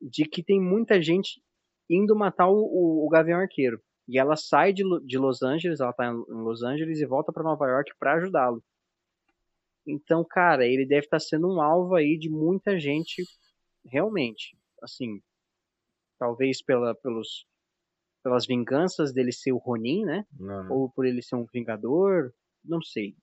de 0.00 0.24
que 0.24 0.42
tem 0.42 0.60
muita 0.60 1.00
gente 1.00 1.42
indo 1.88 2.16
matar 2.16 2.48
o, 2.48 2.54
o, 2.56 3.06
o 3.06 3.08
Gavião 3.08 3.40
Arqueiro. 3.40 3.80
E 4.08 4.18
ela 4.18 4.36
sai 4.36 4.72
de, 4.72 4.82
de 5.06 5.16
Los 5.18 5.42
Angeles, 5.42 5.80
ela 5.80 5.92
tá 5.92 6.06
em 6.06 6.42
Los 6.42 6.62
Angeles 6.62 7.00
e 7.00 7.06
volta 7.06 7.32
para 7.32 7.42
Nova 7.44 7.66
York 7.68 7.92
para 7.98 8.14
ajudá-lo. 8.14 8.62
Então, 9.86 10.24
cara, 10.28 10.66
ele 10.66 10.86
deve 10.86 11.06
estar 11.06 11.20
sendo 11.20 11.48
um 11.48 11.60
alvo 11.60 11.94
aí 11.94 12.16
de 12.18 12.28
muita 12.30 12.78
gente, 12.78 13.24
realmente. 13.84 14.56
Assim, 14.80 15.20
talvez 16.18 16.62
pela, 16.62 16.94
pelos, 16.94 17.46
pelas 18.22 18.46
vinganças 18.46 19.12
dele 19.12 19.32
ser 19.32 19.52
o 19.52 19.58
Ronin, 19.58 20.04
né? 20.04 20.24
Não, 20.38 20.72
Ou 20.72 20.90
por 20.90 21.04
ele 21.04 21.22
ser 21.22 21.36
um 21.36 21.46
vingador, 21.52 22.32
não 22.64 22.80
sei. 22.80 23.16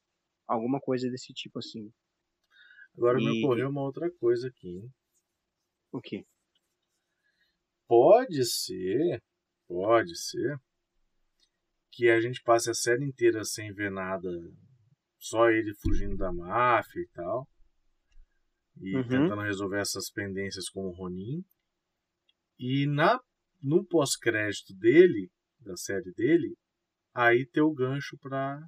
Alguma 0.48 0.80
coisa 0.80 1.10
desse 1.10 1.34
tipo 1.34 1.60
assim. 1.60 1.92
Agora 2.98 3.18
me 3.18 3.30
E- 3.30 3.44
ocorreu 3.44 3.70
uma 3.70 3.82
outra 3.82 4.10
coisa 4.12 4.48
aqui. 4.48 4.68
hein? 4.68 4.90
O 5.92 6.02
quê? 6.02 6.26
Pode 7.88 8.46
ser, 8.46 9.22
pode 9.68 10.16
ser, 10.16 10.60
que 11.92 12.10
a 12.10 12.22
gente 12.22 12.42
passe 12.44 12.70
a 12.70 12.74
série 12.74 13.04
inteira 13.04 13.44
sem 13.44 13.74
ver 13.74 13.90
nada, 13.92 14.30
só 15.18 15.50
ele 15.50 15.74
fugindo 15.82 16.16
da 16.16 16.32
máfia 16.32 17.02
e 17.02 17.08
tal, 17.10 17.48
e 18.82 18.94
Uhum. 18.96 19.08
tentando 19.10 19.42
resolver 19.42 19.80
essas 19.82 20.10
pendências 20.10 20.70
com 20.70 20.88
o 20.88 20.92
Ronin. 20.92 21.44
E 22.58 22.86
na 22.86 23.20
no 23.62 23.84
pós-crédito 23.86 24.74
dele, 24.74 25.30
da 25.60 25.76
série 25.76 26.14
dele, 26.14 26.56
aí 27.14 27.46
ter 27.46 27.62
o 27.62 27.74
gancho 27.74 28.18
pra, 28.20 28.62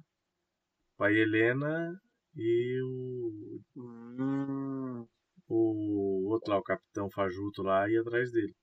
pra 0.96 1.12
Helena 1.12 1.98
e 2.36 2.80
o, 2.82 3.60
Hum, 3.76 5.06
o 5.48 6.28
outro 6.30 6.50
lá, 6.50 6.58
o 6.58 6.62
Capitão 6.62 7.10
Fajuto 7.10 7.62
lá, 7.62 7.88
ir 7.88 7.98
atrás 7.98 8.30
dele. 8.32 8.54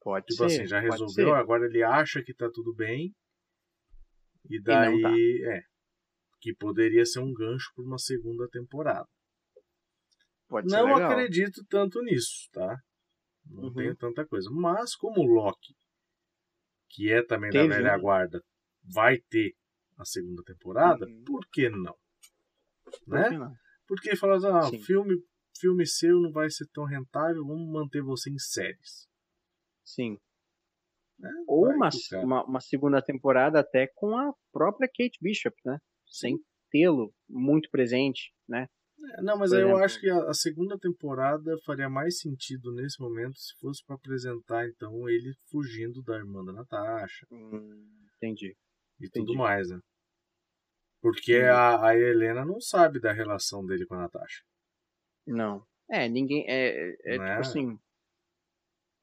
pode 0.00 0.26
Tipo 0.26 0.48
ser. 0.48 0.62
assim, 0.62 0.66
já 0.66 0.80
resolveu, 0.80 1.34
agora 1.34 1.66
ele 1.66 1.82
acha 1.82 2.22
que 2.22 2.34
tá 2.34 2.48
tudo 2.52 2.74
bem. 2.74 3.12
E 4.48 4.58
não 4.58 4.64
daí, 4.64 5.00
tá. 5.02 5.56
é. 5.56 5.60
Que 6.40 6.54
poderia 6.54 7.04
ser 7.04 7.20
um 7.20 7.32
gancho 7.32 7.70
para 7.74 7.84
uma 7.84 7.98
segunda 7.98 8.48
temporada. 8.48 9.06
Pode 10.48 10.70
ser 10.70 10.76
Não 10.76 10.94
acredito 10.96 11.64
tanto 11.68 12.00
nisso, 12.02 12.48
tá? 12.52 12.76
Não 13.46 13.64
Uhum. 13.64 13.74
tenho 13.74 13.96
tanta 13.96 14.26
coisa. 14.26 14.48
Mas 14.50 14.94
como 14.94 15.20
o 15.20 15.26
Loki, 15.26 15.74
que 16.90 17.10
é 17.12 17.24
também 17.24 17.50
Teve 17.50 17.68
da 17.68 17.74
velha 17.76 17.98
guarda, 17.98 18.40
vai 18.84 19.18
ter 19.28 19.52
a 19.98 20.04
segunda 20.04 20.42
temporada, 20.44 21.06
Uhum. 21.06 21.24
por 21.24 21.44
que 21.52 21.68
não? 21.68 21.94
Por 23.04 23.14
Né? 23.14 23.28
que 23.30 23.38
não? 23.38 23.52
Porque 23.88 24.16
fala 24.16 24.36
assim, 24.36 24.46
ah, 24.46 24.70
Sim. 24.70 24.82
filme, 24.84 25.14
filme 25.58 25.86
seu 25.86 26.20
não 26.20 26.30
vai 26.32 26.50
ser 26.50 26.66
tão 26.72 26.84
rentável, 26.84 27.44
vamos 27.44 27.68
manter 27.70 28.02
você 28.02 28.30
em 28.30 28.38
séries. 28.38 29.06
Sim. 29.84 30.18
Né? 31.18 31.30
Ou 31.46 31.68
uma, 31.68 31.88
uma, 32.22 32.44
uma 32.44 32.60
segunda 32.60 33.00
temporada 33.02 33.60
até 33.60 33.86
com 33.94 34.16
a 34.16 34.32
própria 34.52 34.88
Kate 34.88 35.18
Bishop, 35.20 35.56
né? 35.64 35.78
Sem 36.06 36.38
tê-lo 36.70 37.12
muito 37.28 37.70
presente, 37.70 38.32
né? 38.48 38.66
É, 39.18 39.22
Não, 39.22 39.38
mas 39.38 39.52
eu 39.52 39.76
acho 39.76 40.00
que 40.00 40.08
a, 40.10 40.28
a 40.30 40.34
segunda 40.34 40.78
temporada 40.78 41.54
faria 41.64 41.88
mais 41.88 42.18
sentido 42.18 42.72
nesse 42.72 43.00
momento 43.00 43.38
se 43.38 43.54
fosse 43.60 43.84
para 43.84 43.94
apresentar 43.96 44.66
então 44.68 45.08
ele 45.08 45.34
fugindo 45.50 46.02
da 46.02 46.16
irmã 46.16 46.42
da 46.44 46.52
Natasha 46.52 47.26
Hum, 47.30 47.86
entendi. 48.16 48.56
e 49.00 49.06
Entendi. 49.06 49.26
tudo 49.26 49.34
mais, 49.38 49.68
né? 49.68 49.78
Porque 51.00 51.32
Entendi. 51.32 51.48
a, 51.50 51.88
a 51.88 51.96
Helena 51.96 52.44
não 52.44 52.60
sabe 52.60 52.98
da 52.98 53.12
relação 53.12 53.64
dele 53.64 53.86
com 53.86 53.94
a 53.94 53.98
Natasha. 53.98 54.42
Não. 55.26 55.64
É, 55.90 56.08
ninguém. 56.08 56.44
É, 56.48 56.68
é, 56.68 56.96
é 57.04 57.18
Né? 57.18 57.28
tipo 57.28 57.40
assim. 57.40 57.78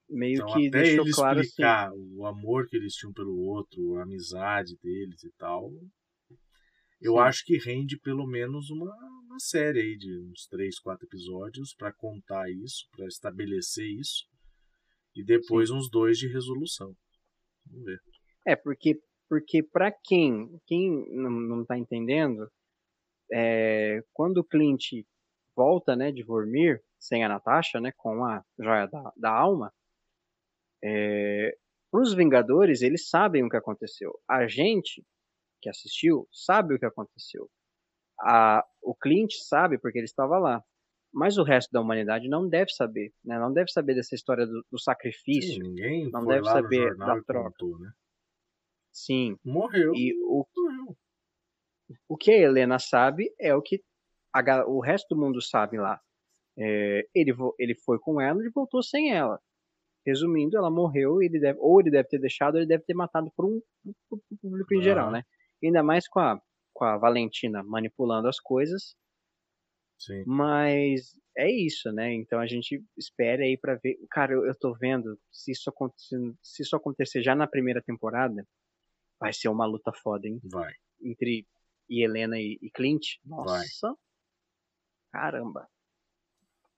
Meio 0.10 0.36
Então 0.36 0.54
que 0.54 0.68
até 0.68 0.82
deixou 0.84 1.06
ele 1.06 1.14
claro 1.14 1.40
assim. 1.40 1.48
explicar 1.50 1.92
o 1.94 2.26
amor 2.26 2.68
que 2.68 2.76
eles 2.76 2.94
tinham 2.94 3.14
pelo 3.14 3.36
outro, 3.40 3.96
a 3.98 4.04
amizade 4.04 4.78
deles 4.84 5.24
e 5.24 5.32
tal, 5.38 5.72
eu 7.02 7.14
Sim. 7.14 7.20
acho 7.20 7.46
que 7.46 7.58
rende 7.58 7.98
pelo 8.00 8.28
menos 8.28 8.70
uma, 8.70 8.94
uma 9.26 9.40
série 9.40 9.80
aí 9.82 9.98
de 9.98 10.20
uns 10.20 10.46
três, 10.48 10.80
quatro 10.80 11.06
episódios 11.06 11.74
para 11.74 11.92
contar 11.92 12.50
isso, 12.52 12.88
para 12.96 13.08
estabelecer 13.08 13.88
isso, 13.88 14.26
e 15.16 15.24
depois 15.24 15.72
uns 15.72 15.90
dois 15.90 16.18
de 16.18 16.28
resolução. 16.28 16.96
Vamos 17.66 17.86
ver. 17.86 18.00
É, 18.46 18.56
porque, 18.56 19.02
porque 19.30 19.64
para 19.64 19.92
quem, 19.92 20.60
quem 20.66 20.92
não, 21.10 21.32
não 21.32 21.66
tá 21.66 21.78
entendendo, 21.78 22.48
é, 23.32 24.02
quando 24.14 24.38
o 24.38 24.44
Clint 24.44 24.92
volta, 25.56 25.96
né, 25.96 26.12
de 26.12 26.24
Vormir, 26.24 26.82
sem 27.00 27.24
a 27.24 27.30
Natasha, 27.30 27.80
né, 27.80 27.92
com 27.98 28.24
a 28.24 28.44
joia 28.60 28.88
da, 28.88 29.14
da 29.16 29.32
alma, 29.32 29.72
é, 30.84 31.56
os 31.94 32.14
Vingadores, 32.14 32.82
eles 32.82 33.08
sabem 33.08 33.44
o 33.44 33.50
que 33.50 33.56
aconteceu. 33.56 34.20
A 34.28 34.48
gente, 34.48 35.06
que 35.62 35.70
assistiu, 35.70 36.28
sabe 36.32 36.74
o 36.74 36.80
que 36.80 36.86
aconteceu. 36.86 37.50
A, 38.20 38.66
o 38.82 38.96
Clint 38.96 39.34
sabe 39.48 39.78
porque 39.78 40.00
ele 40.00 40.06
estava 40.06 40.38
lá. 40.40 40.64
Mas 41.14 41.38
o 41.38 41.44
resto 41.44 41.72
da 41.72 41.80
humanidade 41.80 42.28
não 42.28 42.50
deve 42.50 42.72
saber, 42.72 43.14
né? 43.24 43.38
Não 43.38 43.54
deve 43.54 43.70
saber 43.70 43.94
dessa 43.94 44.16
história 44.16 44.48
do, 44.48 44.66
do 44.72 44.80
sacrifício. 44.80 45.54
Sim, 45.54 45.70
ninguém 45.70 46.10
não 46.10 46.26
deve 46.26 46.46
saber 46.46 46.96
da 46.98 47.22
troca. 47.22 47.52
contou, 47.52 47.78
né? 47.78 47.92
Sim. 48.92 49.38
Morreu. 49.46 49.94
E 49.94 50.16
o 50.24 50.44
Morreu. 50.58 50.98
O 52.10 52.18
que 52.18 52.32
a 52.32 52.38
Helena 52.38 52.80
sabe 52.80 53.32
é 53.40 53.54
o 53.54 53.62
que 53.62 53.84
a 54.34 54.66
o 54.68 54.80
resto 54.80 55.16
do 55.16 55.22
mundo 55.22 55.42
sabe 55.42 55.78
lá. 55.78 56.02
É, 56.58 57.08
ele, 57.14 57.34
ele 57.58 57.76
foi 57.76 58.00
com 58.00 58.20
ela 58.20 58.44
e 58.46 58.50
voltou 58.50 58.84
sem 58.84 59.12
ela. 59.12 59.40
Resumindo, 60.06 60.58
ela 60.58 60.70
morreu 60.70 61.22
ele 61.22 61.40
deve, 61.40 61.58
ou 61.60 61.80
ele 61.80 61.90
deve 61.90 62.08
ter 62.10 62.20
deixado, 62.20 62.56
ou 62.56 62.60
ele 62.60 62.68
deve 62.68 62.84
ter 62.84 62.94
matado 62.94 63.32
por 63.36 63.46
um 63.46 63.62
por- 64.10 64.20
público 64.42 64.74
em 64.74 64.78
Aham. 64.78 64.84
geral, 64.84 65.12
né? 65.12 65.24
Ainda 65.64 65.82
mais 65.82 66.08
com 66.08 66.20
a, 66.20 66.42
com 66.74 66.84
a 66.84 66.98
Valentina 66.98 67.64
manipulando 67.64 68.28
as 68.28 68.40
coisas. 68.40 68.96
Sim. 69.98 70.24
Mas 70.26 71.18
é 71.38 71.50
isso, 71.50 71.92
né? 71.92 72.14
Então 72.14 72.40
a 72.40 72.46
gente 72.46 72.84
espera 72.98 73.44
aí 73.44 73.58
pra 73.58 73.76
ver. 73.76 73.98
Cara, 74.12 74.34
eu, 74.34 74.46
eu 74.46 74.54
tô 74.58 74.74
vendo 74.74 75.18
se 75.32 75.52
isso 75.52 75.70
acontecer, 75.70 76.20
se 76.42 76.62
isso 76.64 76.76
acontecer 76.76 77.24
já 77.24 77.34
na 77.34 77.48
primeira 77.48 77.82
temporada, 77.82 78.46
vai 79.20 79.32
ser 79.32 79.48
uma 79.48 79.66
luta 79.66 79.94
foda, 79.94 80.28
hein? 80.28 80.42
Vai. 80.44 80.74
entre 81.02 81.48
e 81.90 82.04
Helena 82.04 82.40
e, 82.40 82.58
e 82.62 82.70
Clint. 82.72 83.18
Nossa. 83.26 83.96
Caramba. 85.14 85.62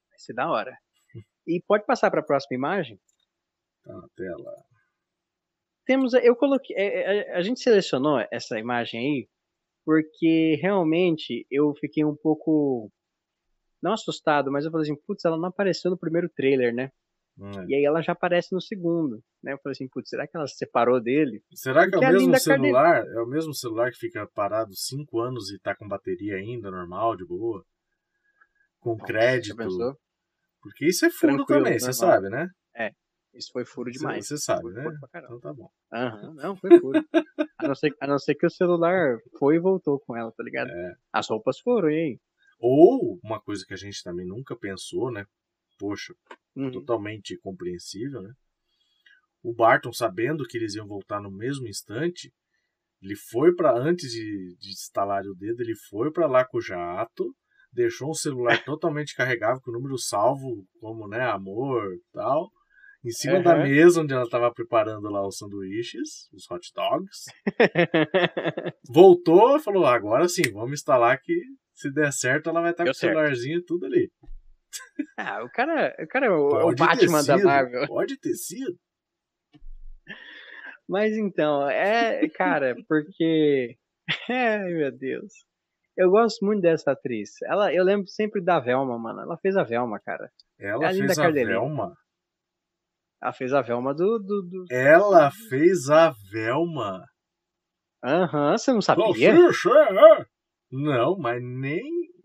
Vai 0.10 0.20
ser 0.20 0.34
da 0.34 0.50
hora. 0.52 0.78
E 1.48 1.62
pode 1.66 1.86
passar 1.86 2.12
para 2.12 2.20
a 2.20 2.24
próxima 2.24 2.56
imagem? 2.56 3.00
Tá 3.84 3.94
na 3.94 4.08
tela. 4.16 4.54
Temos, 5.86 6.14
a- 6.14 6.20
eu 6.20 6.36
coloquei, 6.36 6.76
é, 6.76 7.20
é, 7.32 7.36
a 7.36 7.42
gente 7.42 7.60
selecionou 7.62 8.20
essa 8.32 8.60
imagem 8.60 9.00
aí 9.00 9.30
porque 9.86 10.58
realmente 10.62 11.46
eu 11.50 11.74
fiquei 11.76 12.04
um 12.04 12.16
pouco 12.16 12.92
não 13.82 13.94
assustado, 13.94 14.52
mas 14.52 14.66
eu 14.66 14.72
falei 14.72 14.90
assim, 14.90 15.00
putz, 15.06 15.24
ela 15.24 15.38
não 15.38 15.50
apareceu 15.50 15.92
no 15.92 15.98
primeiro 15.98 16.28
trailer, 16.28 16.74
né? 16.74 16.92
É. 17.40 17.66
E 17.68 17.76
aí 17.76 17.86
ela 17.86 18.02
já 18.02 18.14
aparece 18.14 18.52
no 18.54 18.60
segundo, 18.62 19.24
né? 19.44 19.54
Eu 19.54 19.60
falei 19.60 19.74
assim, 19.74 19.88
putz, 19.88 20.10
será 20.10 20.26
que 20.28 20.36
ela 20.36 20.48
se 20.48 20.56
separou 20.58 21.00
dele? 21.00 21.44
Será 21.54 21.82
que 21.82 21.90
é 21.90 21.92
Porque 21.92 22.06
o 22.06 22.08
a 22.08 22.12
mesmo 22.12 22.26
Linda 22.28 22.44
Carne- 22.44 22.64
celular? 22.66 23.06
É 23.08 23.22
o 23.22 23.28
mesmo 23.28 23.54
celular 23.54 23.92
que 23.92 23.98
fica 24.00 24.26
parado 24.34 24.74
5 24.76 25.20
anos 25.20 25.52
e 25.52 25.60
tá 25.60 25.76
com 25.76 25.88
bateria 25.88 26.36
ainda, 26.38 26.72
normal, 26.72 27.16
de 27.16 27.24
boa? 27.26 27.64
Com 28.86 28.98
crédito. 28.98 29.98
Porque 30.62 30.86
isso 30.86 31.08
é 31.08 31.10
furo 31.10 31.38
Tranquilo, 31.38 31.64
também, 31.64 31.80
você 31.80 31.92
sabe, 31.92 32.30
né? 32.30 32.48
Isso 33.34 33.52
foi 33.52 33.66
furo 33.66 33.92
demais. 33.92 34.28
Você 34.28 34.38
sabe, 34.38 34.70
né? 34.70 34.86
Então 35.16 35.40
tá 35.40 35.52
bom. 35.52 35.68
Aham, 35.92 36.36
não, 36.36 36.56
foi 36.56 36.80
furo. 36.80 37.04
a, 37.58 37.68
não 37.68 37.74
ser, 37.74 37.96
a 38.00 38.06
não 38.06 38.20
ser 38.20 38.36
que 38.36 38.46
o 38.46 38.50
celular 38.50 39.18
foi 39.40 39.56
e 39.56 39.60
voltou 39.60 40.00
com 40.00 40.16
ela, 40.16 40.32
tá 40.32 40.44
ligado? 40.44 40.70
É. 40.70 40.96
As 41.12 41.28
roupas 41.28 41.60
foram, 41.60 41.90
e 41.90 41.96
aí? 41.96 42.20
Ou 42.60 43.20
uma 43.24 43.42
coisa 43.42 43.66
que 43.66 43.74
a 43.74 43.78
gente 43.78 44.04
também 44.04 44.26
nunca 44.26 44.56
pensou, 44.56 45.12
né? 45.12 45.26
Poxa, 45.80 46.14
Uhum. 46.56 46.72
totalmente 46.72 47.38
compreensível, 47.40 48.22
né? 48.22 48.32
O 49.44 49.52
Barton, 49.52 49.92
sabendo 49.92 50.46
que 50.46 50.58
eles 50.58 50.76
iam 50.76 50.88
voltar 50.88 51.20
no 51.20 51.30
mesmo 51.30 51.68
instante, 51.68 52.32
ele 53.02 53.16
foi 53.16 53.54
para 53.54 53.78
antes 53.78 54.10
de, 54.12 54.56
de 54.58 54.70
instalar 54.70 55.24
o 55.26 55.36
dedo, 55.36 55.62
ele 55.62 55.76
foi 55.90 56.12
para 56.12 56.28
lá 56.28 56.46
com 56.46 56.60
o 56.60 56.62
jato, 56.62 57.36
deixou 57.76 58.10
um 58.10 58.14
celular 58.14 58.58
totalmente 58.66 59.14
carregável 59.16 59.62
com 59.62 59.70
o 59.70 59.74
número 59.74 59.98
salvo, 59.98 60.66
como, 60.80 61.08
né, 61.08 61.22
amor, 61.26 61.98
tal, 62.14 62.50
em 63.04 63.12
cima 63.12 63.40
da 63.42 63.54
Aham. 63.54 63.64
mesa 63.64 64.02
onde 64.02 64.14
ela 64.14 64.24
estava 64.24 64.52
preparando 64.52 65.10
lá 65.10 65.28
os 65.28 65.38
sanduíches, 65.38 66.28
os 66.34 66.50
hot 66.50 66.72
dogs. 66.74 67.26
Voltou 68.90 69.58
e 69.58 69.62
falou: 69.62 69.86
agora 69.86 70.28
sim, 70.28 70.52
vamos 70.52 70.80
instalar 70.80 71.20
que 71.22 71.40
se 71.74 71.92
der 71.92 72.12
certo 72.12 72.50
ela 72.50 72.62
vai 72.62 72.72
estar 72.72 72.84
com 72.84 72.86
Deu 72.86 72.92
o 72.92 72.96
certo. 72.96 73.12
celularzinho 73.14 73.60
e 73.60 73.64
tudo 73.66 73.86
ali. 73.86 74.10
ah, 75.18 75.44
o 75.44 75.50
cara, 75.52 75.96
o 76.00 76.08
cara 76.08 76.26
é 76.26 76.30
o, 76.32 76.48
o 76.48 76.50
Pode 76.50 76.76
ter 76.78 76.86
Batman 76.86 77.24
da 77.24 77.36
sido, 77.36 77.46
Marvel. 77.46 77.88
Pode 77.88 78.18
ter 78.18 78.34
sido. 78.34 78.80
Mas 80.88 81.14
então, 81.18 81.70
é, 81.70 82.28
cara, 82.30 82.76
porque. 82.88 83.76
Ai, 84.30 84.72
meu 84.74 84.92
Deus. 84.92 85.34
Eu 85.98 86.10
gosto 86.10 86.46
muito 86.46 86.62
dessa 86.62 86.92
atriz. 86.92 87.32
Ela, 87.44 87.74
eu 87.74 87.84
lembro 87.84 88.08
sempre 88.08 88.42
da 88.44 88.60
Velma, 88.60 88.98
mano. 89.00 89.22
Ela 89.22 89.38
fez 89.38 89.56
a 89.56 89.64
Velma, 89.64 90.00
cara. 90.00 90.30
Ela 90.60 90.86
É 90.86 90.88
a 90.90 90.94
fez 90.94 91.18
a 91.18 91.22
Cardellini. 91.22 91.52
Velma. 91.54 91.94
Ela 93.24 93.34
fez 93.34 93.54
a 93.54 93.62
Velma 93.62 93.94
do. 93.94 94.20
do, 94.20 94.42
do... 94.44 94.66
Ela 94.70 95.32
fez 95.50 95.90
a 95.90 96.14
Velma. 96.32 97.04
Aham, 98.04 98.58
você 98.58 98.72
não 98.74 98.82
sabia? 98.82 99.32
É? 99.32 100.26
Não, 100.72 101.18
mas 101.18 101.42
nem. 101.42 101.82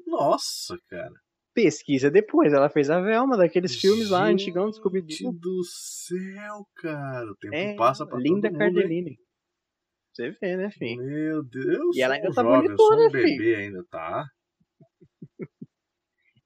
Nossa, 0.06 0.76
cara. 0.88 1.12
Pesquisa 1.54 2.10
depois. 2.10 2.52
Ela 2.52 2.68
fez 2.68 2.90
a 2.90 3.00
Velma 3.00 3.36
daqueles 3.36 3.76
filmes 3.76 4.10
lá, 4.10 4.26
Gente 4.26 4.42
antigão, 4.42 4.72
Scooby-Doo. 4.72 5.32
do 5.32 5.60
céu, 5.64 6.66
cara. 6.76 7.26
O 7.30 7.36
tempo 7.36 7.54
É, 7.54 7.74
passa 7.76 8.04
pra 8.06 8.18
Linda 8.18 8.50
todo 8.50 8.58
mundo, 8.58 8.80
hein? 8.80 9.16
Você 10.12 10.30
vê, 10.32 10.56
né, 10.56 10.70
filho? 10.70 11.02
Meu 11.02 11.42
Deus. 11.44 11.96
E 11.96 12.02
ela 12.02 12.14
ainda 12.14 12.32
tá 12.32 12.42
jovem, 12.42 12.62
bonitona, 12.68 13.06
um 13.08 13.10
bebê 13.12 13.36
filho. 13.36 13.56
ainda, 13.58 13.84
tá? 13.90 14.26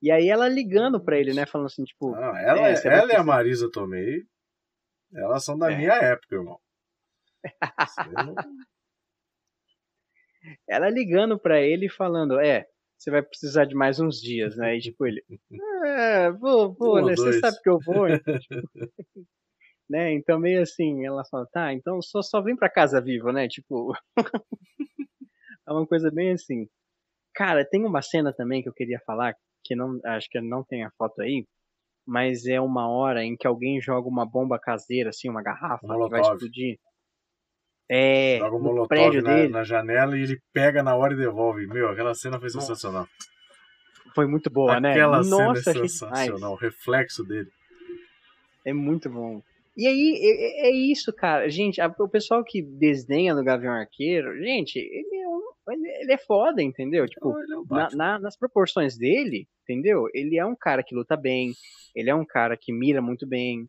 E 0.03 0.11
aí 0.11 0.28
ela 0.28 0.49
ligando 0.49 1.03
pra 1.03 1.19
ele, 1.19 1.32
né? 1.32 1.47
Falando 1.47 1.66
assim, 1.69 1.82
tipo. 1.85 2.15
Ela, 2.15 2.69
é, 2.69 2.77
você 2.77 2.89
ela 2.89 3.07
vai 3.07 3.16
e 3.16 3.19
a 3.19 3.24
Marisa 3.24 3.70
Tomei, 3.70 4.23
elas 5.15 5.45
são 5.45 5.57
da 5.59 5.73
É. 5.73 5.77
minha 5.77 5.93
época, 5.95 6.35
irmão. 6.36 6.59
Não- 8.07 8.35
Ela 10.69 10.91
ligando 10.91 11.39
pra 11.39 11.59
ele 11.62 11.86
e 11.86 11.91
falando, 11.91 12.39
é, 12.39 12.66
você 12.99 13.11
vai 13.11 13.23
precisar 13.23 13.65
de 13.65 13.74
mais 13.74 13.99
uns 13.99 14.20
dias, 14.20 14.55
né? 14.57 14.77
E 14.77 14.81
tipo, 14.81 15.07
ele, 15.07 15.24
é, 15.86 16.31
vou, 16.32 16.74
vou, 16.74 16.99
Um 17.01 17.07
né? 17.07 17.16
Você 17.16 17.41
sabe 17.41 17.57
que 17.62 17.69
eu 17.70 17.78
vou, 17.81 18.07
então, 18.23 18.39
tipo, 18.39 18.69
né? 19.95 20.12
Então 20.12 20.41
meio 20.41 20.61
assim, 20.61 21.07
ela 21.07 21.25
fala, 21.31 21.47
tá, 21.53 21.73
então 21.73 22.03
só, 22.03 22.21
só 22.21 22.43
vem 22.43 22.57
pra 22.57 22.69
casa 22.69 23.01
vivo, 23.01 23.31
né? 23.31 23.47
Tipo, 23.47 23.93
é 25.69 25.73
uma 25.73 25.87
coisa 25.87 26.11
bem 26.11 26.33
assim. 26.33 26.66
Cara, 27.33 27.65
tem 27.65 27.85
uma 27.85 28.03
cena 28.03 28.33
também 28.33 28.61
que 28.61 28.69
eu 28.69 28.75
queria 28.75 28.99
falar, 29.07 29.35
que 29.65 29.77
não, 29.77 30.01
acho 30.05 30.29
que 30.29 30.41
não 30.41 30.65
tem 30.65 30.85
a 30.85 30.91
foto 30.99 31.23
aí, 31.23 31.47
mas 32.05 32.45
é 32.45 32.61
uma 32.61 32.89
hora 32.89 33.25
em 33.25 33.37
que 33.37 33.47
alguém 33.47 33.81
joga 33.81 34.09
uma 34.09 34.29
bomba 34.29 34.59
caseira, 34.59 35.11
assim, 35.11 35.29
uma 35.29 35.43
garrafa, 35.43 35.87
Um 35.87 36.05
que 36.05 36.11
vai 36.11 36.21
explodir. 36.21 36.77
É, 37.89 38.39
Joga 38.39 38.59
no 38.59 38.65
molotov 38.65 38.89
prédio 38.89 39.23
na, 39.23 39.35
dele. 39.35 39.49
na 39.53 39.62
janela 39.62 40.16
e 40.19 40.23
ele 40.23 40.41
pega 40.53 40.83
na 40.83 40.97
hora 40.97 41.12
e 41.12 41.16
devolve. 41.16 41.66
Meu, 41.66 41.89
aquela 41.91 42.15
cena 42.15 42.41
foi 42.41 42.49
Nossa, 42.49 42.61
sensacional. 42.61 43.07
Foi 44.15 44.27
muito 44.27 44.51
boa, 44.51 44.81
né? 44.81 44.93
Aquela 44.93 45.19
Nossa, 45.19 45.37
cena 45.37 45.53
é 45.53 45.59
achei 45.59 45.89
sensacional. 45.89 46.37
demais. 46.37 46.53
O 46.53 46.57
reflexo 46.57 47.25
dele. 47.25 47.51
É 48.65 48.73
muito 48.73 49.11
bom. 49.11 49.43
E 49.76 49.86
aí, 49.86 50.20
é, 50.22 50.66
é- 50.66 50.68
é 50.68 50.70
isso, 50.70 51.12
cara. 51.12 51.48
Gente, 51.48 51.80
a- 51.80 51.92
o 51.98 52.09
pessoal 52.09 52.44
que 52.44 52.62
desdenha 52.62 53.34
do 53.34 53.42
Gavião 53.42 53.72
Arqueiro, 53.72 54.36
gente, 54.38 54.78
ele 54.78 55.16
é, 55.16 55.28
um- 55.28 55.72
ele, 55.72 55.88
ele 56.02 56.12
é 56.12 56.18
foda, 56.18 56.62
entendeu? 56.62 57.06
Tipo, 57.09 57.32
é 57.32 57.44
na- 57.68 57.88
na- 57.94 58.18
nas 58.20 58.36
proporções 58.36 58.96
dele, 58.96 59.48
entendeu? 59.62 60.06
Ele 60.14 60.38
é 60.38 60.44
um 60.46 60.55
cara 60.55 60.82
que 60.82 60.94
luta 60.94 61.16
bem, 61.16 61.52
ele 61.94 62.09
é 62.09 62.14
um 62.14 62.24
cara 62.24 62.56
que 62.56 62.72
mira 62.72 63.02
muito 63.02 63.26
bem, 63.26 63.66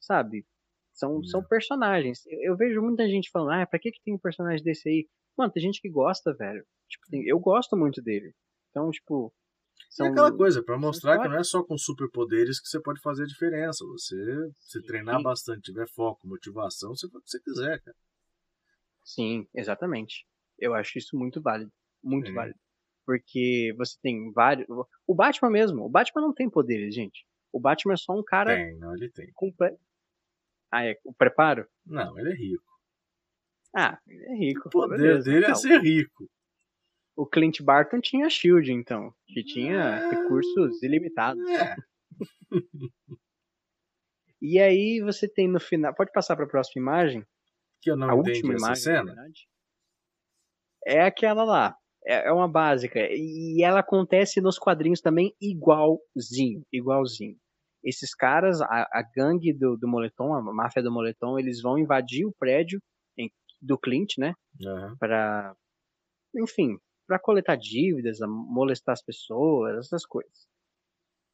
sabe? 0.00 0.44
São, 0.92 1.22
são 1.24 1.40
Não. 1.40 1.48
personagens. 1.48 2.26
Eu, 2.26 2.40
eu 2.52 2.56
vejo 2.56 2.82
muita 2.82 3.08
gente 3.08 3.30
falando, 3.30 3.52
ah, 3.62 3.66
pra 3.66 3.78
que, 3.78 3.90
que 3.90 4.02
tem 4.04 4.14
um 4.14 4.18
personagem 4.18 4.62
desse 4.64 4.88
aí? 4.88 5.06
Mano, 5.36 5.52
tem 5.52 5.62
gente 5.62 5.80
que 5.80 5.88
gosta, 5.90 6.34
velho. 6.34 6.64
Tipo, 6.88 7.04
tem- 7.10 7.26
eu 7.26 7.38
gosto 7.38 7.76
muito 7.76 8.02
dele. 8.02 8.32
Então, 8.70 8.90
tipo. 8.90 9.32
É 9.82 9.84
São, 9.90 10.06
aquela 10.08 10.30
coisa, 10.36 10.62
pra 10.62 10.74
são 10.74 10.80
mostrar 10.80 11.20
que 11.20 11.28
não 11.28 11.36
é 11.38 11.44
só 11.44 11.62
com 11.62 11.76
superpoderes 11.78 12.60
que 12.60 12.68
você 12.68 12.80
pode 12.80 13.00
fazer 13.00 13.22
a 13.24 13.26
diferença. 13.26 13.84
Você, 13.86 14.16
se 14.60 14.82
treinar 14.82 15.22
bastante, 15.22 15.62
tiver 15.72 15.88
foco, 15.88 16.26
motivação, 16.26 16.94
você 16.94 17.08
faz 17.08 17.22
o 17.22 17.24
que 17.24 17.30
você 17.30 17.40
quiser, 17.40 17.80
cara. 17.82 17.96
Sim, 19.04 19.46
exatamente. 19.54 20.26
Eu 20.58 20.74
acho 20.74 20.98
isso 20.98 21.16
muito 21.16 21.40
válido. 21.40 21.72
Muito 22.02 22.30
É. 22.30 22.34
válido. 22.34 22.58
Porque 23.06 23.72
você 23.78 23.96
tem 24.02 24.32
vários. 24.32 24.66
O 25.06 25.14
Batman 25.14 25.50
mesmo. 25.50 25.84
O 25.84 25.88
Batman 25.88 26.22
não 26.22 26.34
tem 26.34 26.50
poderes, 26.50 26.94
gente. 26.94 27.24
O 27.52 27.60
Batman 27.60 27.94
é 27.94 27.96
só 27.96 28.12
um 28.12 28.22
cara 28.24 28.54
Tem, 28.56 28.76
não, 28.78 28.94
ele 28.94 29.08
tem. 29.10 29.30
completo. 29.32 29.78
Ah, 30.70 30.84
é. 30.84 30.98
O 31.04 31.14
preparo? 31.14 31.66
Não, 31.86 32.18
ele 32.18 32.32
é 32.32 32.34
rico. 32.34 32.64
Ah, 33.74 33.98
ele 34.06 34.24
é 34.24 34.34
rico. 34.34 34.68
O 34.68 34.70
poder 34.70 34.96
beleza. 34.98 35.30
dele 35.30 35.44
é 35.44 35.48
Não, 35.48 35.54
ser 35.54 35.80
rico. 35.80 36.28
O 37.16 37.26
Clint 37.26 37.62
Barton 37.62 38.00
tinha 38.00 38.28
Shield, 38.28 38.70
então. 38.72 39.12
Que 39.26 39.42
tinha 39.42 39.80
Ah. 39.96 40.10
recursos 40.10 40.82
ilimitados. 40.82 41.42
É. 41.48 41.74
E 44.40 44.58
aí 44.60 45.00
você 45.00 45.26
tem 45.28 45.48
no 45.48 45.58
final. 45.58 45.94
Pode 45.94 46.12
passar 46.12 46.36
para 46.36 46.44
a 46.44 46.48
próxima 46.48 46.82
imagem? 46.82 47.24
Que 47.80 47.90
eu 47.90 47.96
não 47.96 48.10
a 48.10 48.14
última 48.14 48.52
imagem, 48.54 48.68
na 48.68 48.74
cena. 48.76 49.04
verdade. 49.04 49.48
É 50.86 51.00
aquela 51.02 51.42
lá. 51.44 51.76
É 52.04 52.28
é 52.28 52.32
uma 52.32 52.48
básica. 52.48 53.00
E 53.10 53.62
ela 53.64 53.80
acontece 53.80 54.40
nos 54.40 54.58
quadrinhos 54.58 55.00
também 55.00 55.34
igualzinho. 55.40 56.62
Igualzinho. 56.72 57.36
Esses 57.82 58.14
caras, 58.14 58.60
a, 58.60 58.82
a 58.92 59.02
gangue 59.14 59.52
do, 59.52 59.76
do 59.76 59.88
moletom, 59.88 60.34
a 60.34 60.42
máfia 60.42 60.82
do 60.82 60.92
moletom, 60.92 61.38
eles 61.38 61.62
vão 61.62 61.78
invadir 61.78 62.26
o 62.26 62.34
prédio 62.38 62.80
em- 63.16 63.30
do 63.62 63.78
Clint, 63.78 64.18
né? 64.18 64.34
Aham. 64.64 64.96
Pra. 64.98 65.54
Enfim, 66.36 66.76
pra 67.06 67.18
coletar 67.18 67.56
dívidas, 67.56 68.20
a 68.20 68.26
molestar 68.26 68.92
as 68.92 69.02
pessoas, 69.02 69.78
essas 69.78 70.04
coisas. 70.04 70.46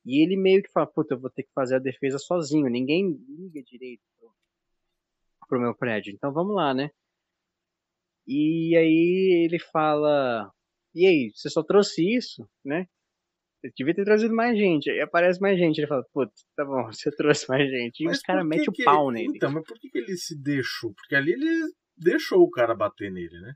E 0.05 0.23
ele 0.23 0.37
meio 0.37 0.63
que 0.63 0.71
fala, 0.71 0.87
puta, 0.87 1.15
eu 1.15 1.21
vou 1.21 1.31
ter 1.31 1.45
que 1.45 1.53
fazer 1.55 1.77
a 1.77 1.81
defesa 1.81 2.19
sozinho. 2.19 2.69
Ninguém 2.69 3.13
liga 3.29 3.63
direito 3.63 4.03
pro, 4.19 4.35
pro 5.49 5.61
meu 5.61 5.75
prédio. 5.75 6.13
Então 6.13 6.33
vamos 6.33 6.55
lá, 6.55 6.75
né? 6.75 6.91
E 8.27 8.77
aí 8.77 9.45
ele 9.45 9.59
fala, 9.59 10.53
e 10.95 11.07
aí, 11.07 11.33
você 11.35 11.49
só 11.49 11.63
trouxe 11.63 12.03
isso, 12.03 12.49
né? 12.65 12.87
Eu 13.63 13.71
devia 13.77 13.95
ter 13.95 14.05
trazido 14.05 14.35
mais 14.35 14.59
gente. 14.59 14.91
Aí 14.91 15.01
aparece 15.01 15.41
mais 15.41 15.59
gente. 15.59 15.79
Ele 15.79 15.87
fala, 15.87 16.05
putz, 16.13 16.45
tá 16.57 16.65
bom, 16.65 16.85
você 16.93 17.11
trouxe 17.15 17.49
mais 17.49 17.71
gente. 17.71 18.01
E 18.01 18.05
Mas 18.05 18.19
os 18.19 18.23
caras 18.23 18.47
metem 18.47 18.69
o 18.69 18.85
pau 18.85 19.11
nele. 19.11 19.37
Então, 19.37 19.51
mas 19.51 19.65
por 19.65 19.79
que, 19.79 19.89
que 19.89 19.99
ele 19.99 20.17
se 20.17 20.37
deixou? 20.37 20.93
Porque 20.95 21.15
ali 21.15 21.33
ele 21.33 21.73
deixou 21.97 22.43
o 22.43 22.51
cara 22.51 22.75
bater 22.75 23.11
nele, 23.11 23.41
né? 23.41 23.55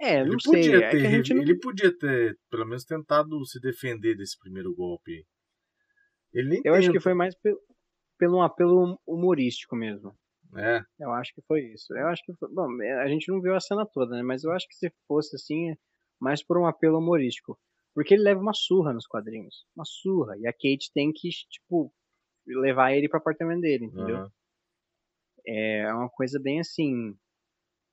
É, 0.00 0.20
Ele 0.20 0.30
não 0.30 0.40
sei. 0.40 0.52
podia, 0.62 0.76
É 0.84 0.90
ter, 0.90 1.34
não... 1.34 1.42
ele 1.42 1.58
podia 1.58 1.98
ter, 1.98 2.38
pelo 2.50 2.64
menos, 2.66 2.84
tentado 2.84 3.44
se 3.44 3.60
defender 3.60 4.16
desse 4.16 4.38
primeiro 4.38 4.74
golpe. 4.74 5.26
Ele 6.32 6.48
nem 6.48 6.62
Eu 6.64 6.74
acho 6.74 6.86
que 6.88 6.92
tenta, 6.94 7.02
foi 7.02 7.14
mais 7.14 7.34
pelo, 7.36 7.60
pelo 8.18 8.38
um 8.38 8.42
apelo 8.42 8.98
humorístico 9.06 9.76
mesmo. 9.76 10.14
né? 10.52 10.82
Eu 10.98 11.10
acho 11.12 11.34
que 11.34 11.42
foi 11.42 11.60
isso. 11.72 11.94
Eu 11.96 12.06
acho 12.08 12.22
que 12.24 12.32
foi... 12.34 12.48
Bom, 12.52 12.80
é, 12.82 13.02
a 13.02 13.08
gente 13.08 13.30
não 13.30 13.40
viu 13.42 13.54
a 13.54 13.60
cena 13.60 13.84
toda, 13.86 14.16
né? 14.16 14.22
Mas 14.22 14.42
eu 14.42 14.52
acho 14.52 14.66
que 14.66 14.74
se 14.74 14.90
fosse 15.06 15.36
assim, 15.36 15.70
é 15.72 15.76
mais 16.20 16.42
por 16.42 16.56
um 16.58 16.66
apelo 16.66 16.98
humorístico. 16.98 17.58
Porque 17.94 18.14
ele 18.14 18.22
leva 18.22 18.40
uma 18.40 18.54
surra 18.54 18.92
nos 18.92 19.06
quadrinhos. 19.06 19.66
Uma 19.76 19.84
surra. 19.84 20.34
E 20.38 20.46
a 20.46 20.52
Kate 20.52 20.90
tem 20.94 21.12
que, 21.12 21.28
tipo, 21.28 21.92
levar 22.46 22.92
ele 22.92 23.08
pro 23.08 23.18
apartamento 23.18 23.60
dele, 23.60 23.86
entendeu? 23.86 24.16
Aham. 24.16 24.30
É 25.46 25.92
uma 25.92 26.08
coisa 26.08 26.38
bem 26.40 26.60
assim. 26.60 27.14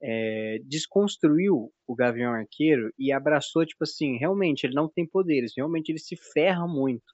É, 0.02 0.60
desconstruiu 0.66 1.72
o 1.88 1.96
Gavião 1.96 2.34
Arqueiro 2.34 2.94
e 2.98 3.12
abraçou, 3.12 3.66
tipo 3.66 3.84
assim, 3.84 4.18
realmente, 4.18 4.66
ele 4.66 4.76
não 4.76 4.88
tem 4.90 5.08
poderes, 5.08 5.54
realmente 5.56 5.90
ele 5.90 6.00
se 6.00 6.16
ferra 6.34 6.68
muito. 6.68 7.06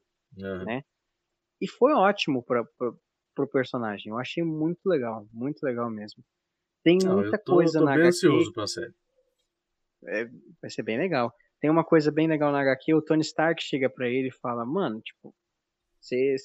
aham. 0.42 0.66
né? 0.66 0.84
E 1.62 1.68
foi 1.68 1.94
ótimo 1.94 2.44
pra, 2.44 2.64
pra, 2.78 2.92
pro 3.34 3.48
personagem. 3.48 4.12
Eu 4.12 4.20
achei 4.20 4.44
muito 4.44 4.86
legal, 4.86 5.26
muito 5.32 5.64
legal 5.64 5.90
mesmo. 5.90 6.24
Tem 6.84 7.00
Não, 7.02 7.16
muita 7.16 7.38
eu 7.38 7.44
tô, 7.44 7.56
coisa 7.56 7.80
tô 7.80 7.86
na 7.86 7.94
bem 7.94 8.04
HQ. 8.04 8.08
ansioso 8.10 8.54
pra 8.54 8.68
série. 8.68 8.94
Vai 10.62 10.70
ser 10.70 10.84
bem 10.84 10.98
legal. 10.98 11.34
Tem 11.62 11.70
uma 11.70 11.84
coisa 11.84 12.12
bem 12.12 12.28
legal 12.28 12.52
na 12.52 12.60
HQ. 12.60 12.94
O 12.94 13.02
Tony 13.02 13.22
Stark 13.22 13.64
chega 13.64 13.90
pra 13.90 14.10
ele 14.10 14.28
e 14.28 14.40
fala: 14.42 14.66
Mano, 14.66 15.00
tipo, 15.00 15.34
Você, 16.02 16.36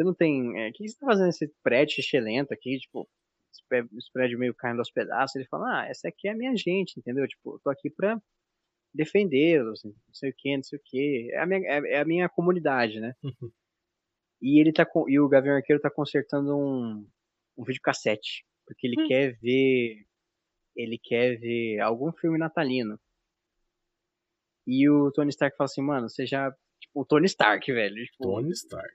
não 0.00 0.14
tem. 0.14 0.56
É, 0.60 0.68
o 0.68 0.72
que 0.72 0.88
você 0.88 0.96
tá 0.96 1.06
fazendo 1.06 1.26
nesse 1.26 1.52
prédio 1.64 1.96
xixelento 1.96 2.54
aqui? 2.54 2.78
Tipo, 2.78 3.08
esse 3.96 4.12
prédio 4.12 4.38
meio 4.38 4.54
caindo 4.54 4.78
aos 4.78 4.90
pedaços. 4.90 5.36
Ele 5.36 5.46
fala, 5.46 5.80
ah, 5.80 5.86
essa 5.86 6.08
aqui 6.08 6.28
é 6.28 6.32
a 6.32 6.36
minha 6.36 6.54
gente, 6.56 6.98
entendeu? 6.98 7.26
Tipo, 7.26 7.54
eu 7.54 7.60
tô 7.60 7.70
aqui 7.70 7.90
pra 7.90 8.20
defendê-los, 8.92 9.82
não 9.84 9.94
sei 10.12 10.30
o 10.30 10.34
que, 10.36 10.56
não 10.56 10.62
sei 10.62 10.78
o 10.78 10.82
que. 10.84 11.30
É 11.32 11.40
a 11.40 11.46
minha, 11.46 11.60
é, 11.60 11.92
é 11.94 12.00
a 12.00 12.04
minha 12.04 12.28
comunidade, 12.28 13.00
né? 13.00 13.14
e 14.40 14.60
ele 14.60 14.72
tá 14.72 14.86
e 15.08 15.18
o 15.18 15.28
Gavião 15.28 15.56
Arqueiro 15.56 15.82
tá 15.82 15.90
consertando 15.90 16.56
um, 16.56 17.06
um 17.56 17.64
videocassete, 17.64 18.44
porque 18.66 18.86
ele 18.86 19.02
hum. 19.02 19.08
quer 19.08 19.36
ver 19.40 20.06
ele 20.76 20.98
quer 20.98 21.38
ver 21.38 21.80
algum 21.80 22.12
filme 22.12 22.38
natalino. 22.38 22.98
E 24.66 24.88
o 24.88 25.10
Tony 25.12 25.30
Stark 25.30 25.56
fala 25.56 25.66
assim, 25.66 25.82
mano, 25.82 26.08
você 26.08 26.26
já. 26.26 26.50
Tipo, 26.80 27.02
o 27.02 27.04
Tony 27.04 27.26
Stark, 27.26 27.70
velho. 27.72 28.04
Tipo, 28.04 28.24
Tony 28.24 28.50
Stark. 28.50 28.94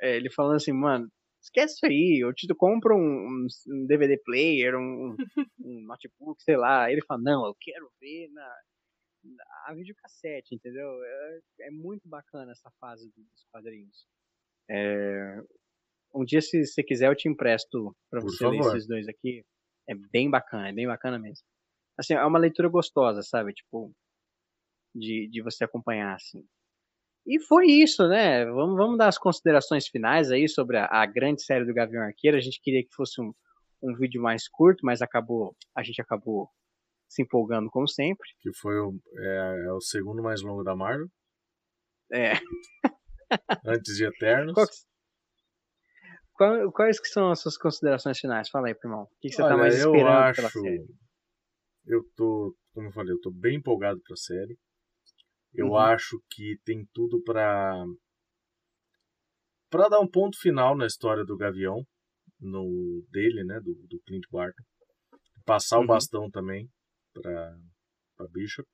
É, 0.00 0.16
ele 0.16 0.30
falando 0.30 0.56
assim, 0.56 0.72
mano, 0.72 1.10
esquece 1.46 1.74
isso 1.74 1.86
aí, 1.86 2.20
eu 2.22 2.32
te 2.34 2.46
compro 2.54 2.96
um, 2.96 3.46
um 3.68 3.86
DVD 3.86 4.18
player, 4.24 4.76
um, 4.76 5.16
um, 5.60 5.80
notebook, 5.82 6.42
sei 6.42 6.56
lá. 6.56 6.90
Ele 6.90 7.02
fala, 7.06 7.20
não, 7.22 7.46
eu 7.46 7.56
quero 7.60 7.90
ver 8.00 8.28
na, 8.30 8.56
na 9.24 9.74
videocassete, 9.74 10.54
entendeu? 10.54 10.88
É, 11.04 11.40
é 11.62 11.70
muito 11.70 12.08
bacana 12.08 12.52
essa 12.52 12.70
fase 12.80 13.10
dos 13.16 13.46
quadrinhos. 13.50 14.06
É, 14.68 15.40
um 16.14 16.24
dia, 16.24 16.40
se 16.40 16.64
você 16.64 16.82
quiser, 16.82 17.08
eu 17.08 17.16
te 17.16 17.28
empresto 17.28 17.94
pra 18.10 18.20
Por 18.20 18.30
você 18.30 18.44
favor. 18.44 18.52
ler 18.52 18.60
esses 18.60 18.86
dois 18.86 19.08
aqui. 19.08 19.44
É 19.88 19.94
bem 19.94 20.28
bacana, 20.28 20.68
é 20.68 20.72
bem 20.72 20.86
bacana 20.86 21.18
mesmo. 21.18 21.44
Assim, 21.96 22.14
é 22.14 22.24
uma 22.24 22.38
leitura 22.38 22.68
gostosa, 22.68 23.22
sabe? 23.22 23.52
Tipo, 23.52 23.92
de, 24.94 25.28
de 25.28 25.42
você 25.42 25.64
acompanhar, 25.64 26.14
assim. 26.14 26.44
E 27.26 27.40
foi 27.40 27.66
isso, 27.66 28.06
né? 28.06 28.44
Vamos, 28.44 28.76
vamos 28.76 28.98
dar 28.98 29.08
as 29.08 29.18
considerações 29.18 29.88
finais 29.88 30.30
aí 30.30 30.48
sobre 30.48 30.76
a, 30.78 30.86
a 30.86 31.04
grande 31.06 31.42
série 31.42 31.64
do 31.64 31.74
Gavião 31.74 32.02
Arqueiro. 32.02 32.36
A 32.36 32.40
gente 32.40 32.60
queria 32.62 32.84
que 32.84 32.94
fosse 32.94 33.20
um, 33.20 33.32
um 33.82 33.94
vídeo 33.96 34.22
mais 34.22 34.48
curto, 34.48 34.84
mas 34.84 35.02
acabou, 35.02 35.56
a 35.76 35.82
gente 35.82 36.00
acabou 36.00 36.48
se 37.08 37.22
empolgando 37.22 37.68
como 37.68 37.88
sempre. 37.88 38.28
Que 38.40 38.50
foi 38.54 38.78
o, 38.78 38.94
é, 39.18 39.64
é 39.66 39.72
o 39.72 39.80
segundo 39.80 40.22
mais 40.22 40.40
longo 40.40 40.62
da 40.62 40.76
Marvel. 40.76 41.08
É. 42.12 42.34
Antes 43.66 43.96
de 43.96 44.04
Eternos. 44.04 44.54
Qual, 46.34 46.70
quais 46.70 47.00
que 47.00 47.08
são 47.08 47.30
as 47.30 47.40
suas 47.40 47.56
considerações 47.56 48.20
finais? 48.20 48.48
Fala 48.48 48.68
aí, 48.68 48.76
irmão. 48.84 49.02
O 49.02 49.08
que, 49.20 49.28
que 49.28 49.34
você 49.34 49.42
tá 49.42 49.46
Olha, 49.46 49.56
tá 49.56 49.60
mais 49.62 49.74
esperando 49.74 50.00
eu 50.00 50.08
acho, 50.08 50.36
pela 50.36 50.50
série? 50.50 50.86
Eu 51.86 52.04
tô, 52.14 52.54
como 52.72 52.88
eu 52.88 52.92
falei, 52.92 53.12
eu 53.12 53.20
tô 53.20 53.30
bem 53.32 53.56
empolgado 53.56 54.00
pra 54.06 54.16
série. 54.16 54.56
Eu 55.56 55.68
uhum. 55.68 55.76
acho 55.76 56.22
que 56.30 56.58
tem 56.64 56.86
tudo 56.92 57.22
para 57.22 57.84
para 59.70 59.88
dar 59.88 60.00
um 60.00 60.08
ponto 60.08 60.38
final 60.38 60.76
na 60.76 60.86
história 60.86 61.24
do 61.24 61.36
Gavião, 61.36 61.84
no 62.38 63.04
dele, 63.10 63.42
né, 63.44 63.58
do, 63.60 63.74
do 63.88 64.00
Clint 64.06 64.24
Barton. 64.30 64.62
Passar 65.44 65.78
uhum. 65.78 65.84
o 65.84 65.86
bastão 65.86 66.30
também 66.30 66.68
para 67.12 67.58
para 68.16 68.28
Bishop. 68.28 68.68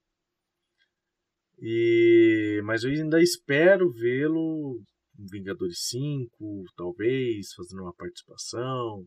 E 1.59 2.61
mas 2.65 2.83
eu 2.83 2.91
ainda 2.91 3.21
espero 3.23 3.91
vê-lo 3.93 4.83
em 5.19 5.27
Vingadores 5.27 5.87
5, 5.89 6.65
talvez, 6.77 7.53
fazendo 7.55 7.83
uma 7.83 7.95
participação. 7.95 9.07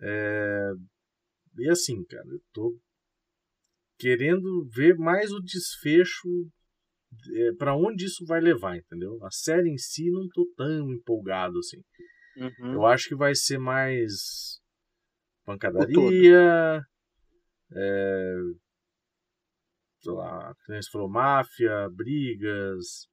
É... 0.00 0.72
E 1.58 1.68
assim, 1.68 2.02
cara, 2.04 2.26
eu 2.28 2.40
tô 2.52 2.78
querendo 4.02 4.68
ver 4.74 4.96
mais 4.96 5.30
o 5.30 5.38
desfecho 5.38 6.28
é, 7.36 7.52
para 7.56 7.76
onde 7.76 8.04
isso 8.04 8.26
vai 8.26 8.40
levar, 8.40 8.76
entendeu? 8.76 9.16
A 9.24 9.30
série 9.30 9.70
em 9.70 9.78
si 9.78 10.10
não 10.10 10.26
tô 10.34 10.44
tão 10.56 10.90
empolgado 10.90 11.56
assim. 11.60 11.80
Uhum. 12.36 12.72
Eu 12.72 12.86
acho 12.86 13.08
que 13.08 13.14
vai 13.14 13.32
ser 13.36 13.58
mais 13.58 14.60
pancadaria, 15.44 16.80
é, 17.72 18.34
sei 20.00 20.12
lá, 20.12 20.52
como 20.66 20.82
você 20.82 20.90
falou, 20.90 21.08
máfia, 21.08 21.88
brigas. 21.90 23.06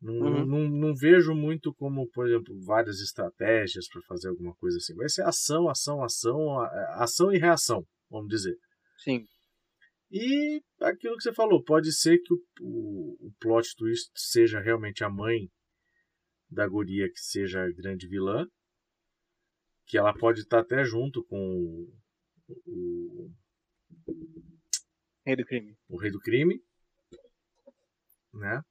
Não, 0.00 0.14
uhum. 0.14 0.44
não, 0.44 0.68
não 0.68 0.94
vejo 0.94 1.34
muito 1.34 1.72
como, 1.74 2.08
por 2.10 2.26
exemplo, 2.26 2.52
várias 2.64 2.98
estratégias 3.00 3.86
para 3.88 4.02
fazer 4.08 4.28
alguma 4.28 4.54
coisa 4.56 4.78
assim. 4.78 4.94
Vai 4.96 5.08
ser 5.08 5.22
ação, 5.22 5.68
ação, 5.68 6.02
ação, 6.02 6.60
ação 6.94 7.32
e 7.32 7.38
reação, 7.38 7.86
vamos 8.10 8.28
dizer. 8.28 8.56
Sim. 9.04 9.24
E 10.10 10.62
aquilo 10.80 11.16
que 11.16 11.22
você 11.22 11.32
falou, 11.32 11.62
pode 11.62 11.92
ser 11.92 12.18
que 12.18 12.32
o, 12.32 12.38
o, 12.60 13.26
o 13.28 13.32
plot 13.38 13.76
twist 13.76 14.10
seja 14.14 14.58
realmente 14.58 15.04
a 15.04 15.10
mãe 15.10 15.50
da 16.50 16.66
guria 16.66 17.10
que 17.10 17.20
seja 17.20 17.62
a 17.62 17.72
grande 17.72 18.08
vilã, 18.08 18.46
que 19.86 19.98
ela 19.98 20.14
pode 20.14 20.40
estar 20.40 20.60
até 20.60 20.82
junto 20.84 21.22
com 21.24 21.38
o, 22.48 22.66
o 22.66 23.30
Rei 25.26 25.36
do 25.36 25.44
Crime. 25.44 25.76
O 25.88 25.98
Rei 25.98 26.10
do 26.10 26.20
Crime, 26.20 26.58
né? 28.32 28.62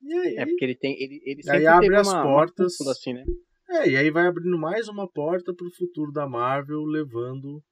E 0.00 0.12
aí, 0.12 0.36
é 0.38 0.46
porque 0.46 0.64
ele 0.64 0.76
tem 0.76 1.00
ele, 1.00 1.20
ele 1.24 1.42
sempre 1.42 1.58
aí 1.58 1.66
abre 1.66 1.96
as 1.96 2.08
uma, 2.08 2.22
portas 2.22 2.80
uma 2.80 2.92
assim, 2.92 3.12
né? 3.12 3.24
É, 3.70 3.90
e 3.90 3.96
aí 3.96 4.10
vai 4.10 4.26
abrindo 4.26 4.58
mais 4.58 4.88
uma 4.88 5.08
porta 5.08 5.54
para 5.54 5.66
o 5.66 5.74
futuro 5.74 6.10
da 6.10 6.26
Marvel, 6.26 6.84
levando 6.84 7.62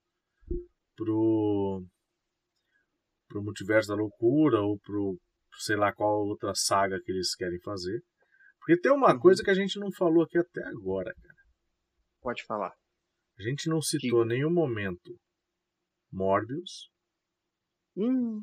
pro 0.94 1.84
pro 3.36 3.44
Multiverso 3.44 3.88
da 3.88 3.94
Loucura 3.94 4.62
ou 4.62 4.78
pro 4.78 5.18
sei 5.58 5.76
lá 5.76 5.92
qual 5.92 6.26
outra 6.26 6.52
saga 6.54 7.00
que 7.02 7.12
eles 7.12 7.34
querem 7.34 7.60
fazer. 7.60 8.02
Porque 8.58 8.80
tem 8.80 8.92
uma 8.92 9.12
uhum. 9.12 9.20
coisa 9.20 9.42
que 9.42 9.50
a 9.50 9.54
gente 9.54 9.78
não 9.78 9.92
falou 9.92 10.24
aqui 10.24 10.38
até 10.38 10.64
agora, 10.64 11.14
cara. 11.14 11.42
Pode 12.20 12.44
falar. 12.44 12.72
A 13.38 13.42
gente 13.42 13.68
não 13.68 13.80
citou 13.80 14.24
em 14.24 14.28
nenhum 14.28 14.52
momento 14.52 15.14
Morbius. 16.10 16.90
Hum. 17.96 18.42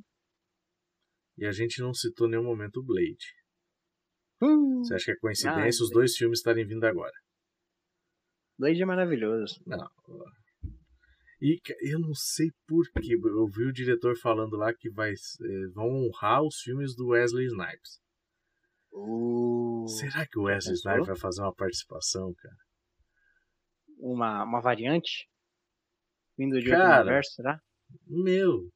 E 1.37 1.45
a 1.45 1.51
gente 1.51 1.81
não 1.81 1.93
citou 1.93 2.27
nenhum 2.27 2.43
momento 2.43 2.83
Blade. 2.83 3.33
Hum. 4.41 4.83
Você 4.83 4.93
acha 4.93 5.05
que 5.05 5.11
é 5.11 5.19
coincidência 5.19 5.83
ah, 5.83 5.85
os 5.85 5.89
dois 5.89 6.15
filmes 6.15 6.39
estarem 6.39 6.65
vindo 6.65 6.83
agora? 6.85 7.13
Blade 8.57 8.81
é 8.81 8.85
maravilhoso. 8.85 9.61
Não. 9.65 9.87
E 11.43 11.59
eu 11.81 11.99
não 11.99 12.13
sei 12.15 12.47
porquê. 12.65 13.15
Eu 13.15 13.47
vi 13.47 13.65
o 13.65 13.73
diretor 13.73 14.17
falando 14.17 14.55
lá 14.55 14.73
que 14.73 14.89
vai, 14.89 15.11
eh, 15.11 15.67
vão 15.73 15.89
honrar 15.89 16.41
os 16.41 16.61
filmes 16.61 16.95
do 16.95 17.09
Wesley 17.09 17.47
Snipes. 17.47 17.99
Uh, 18.93 19.85
Será 19.89 20.25
que 20.25 20.39
o 20.39 20.43
Wesley 20.43 20.75
Snipes 20.75 21.07
vai 21.07 21.17
fazer 21.17 21.41
uma 21.41 21.53
participação, 21.53 22.33
cara? 22.33 22.55
Uma, 23.99 24.45
uma 24.45 24.61
variante? 24.61 25.27
Vindo 26.37 26.57
de 26.61 26.69
cara, 26.69 26.83
outro 26.83 27.01
universo, 27.01 27.33
será? 27.33 27.59
Meu. 28.07 28.69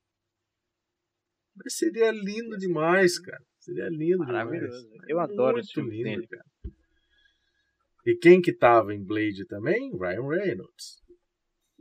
Mas 1.56 1.78
seria 1.78 2.12
lindo 2.12 2.58
demais, 2.58 3.18
cara. 3.18 3.44
Seria 3.60 3.88
lindo 3.88 4.20
Maravilhoso. 4.20 4.90
demais. 4.90 5.10
Eu 5.10 5.20
adoro 5.22 5.60
esse 5.60 5.72
filme 5.72 6.04
lindo, 6.04 6.04
dele. 6.04 6.28
cara. 6.28 6.46
E 8.06 8.18
quem 8.18 8.42
que 8.42 8.54
tava 8.54 8.94
em 8.94 9.02
Blade 9.02 9.46
também? 9.46 9.90
Ryan 9.98 10.28
Reynolds. 10.28 11.07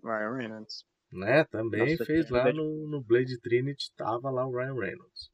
Ryan 0.07 0.37
Reynolds. 0.37 0.85
Né? 1.13 1.45
Também 1.45 1.93
Nossa, 1.93 2.05
fez 2.05 2.31
lá 2.31 2.53
no, 2.53 2.89
no 2.89 3.03
Blade 3.03 3.39
Trinity, 3.41 3.93
tava 3.97 4.31
lá 4.31 4.47
o 4.47 4.57
Ryan 4.57 4.75
Reynolds. 4.75 5.31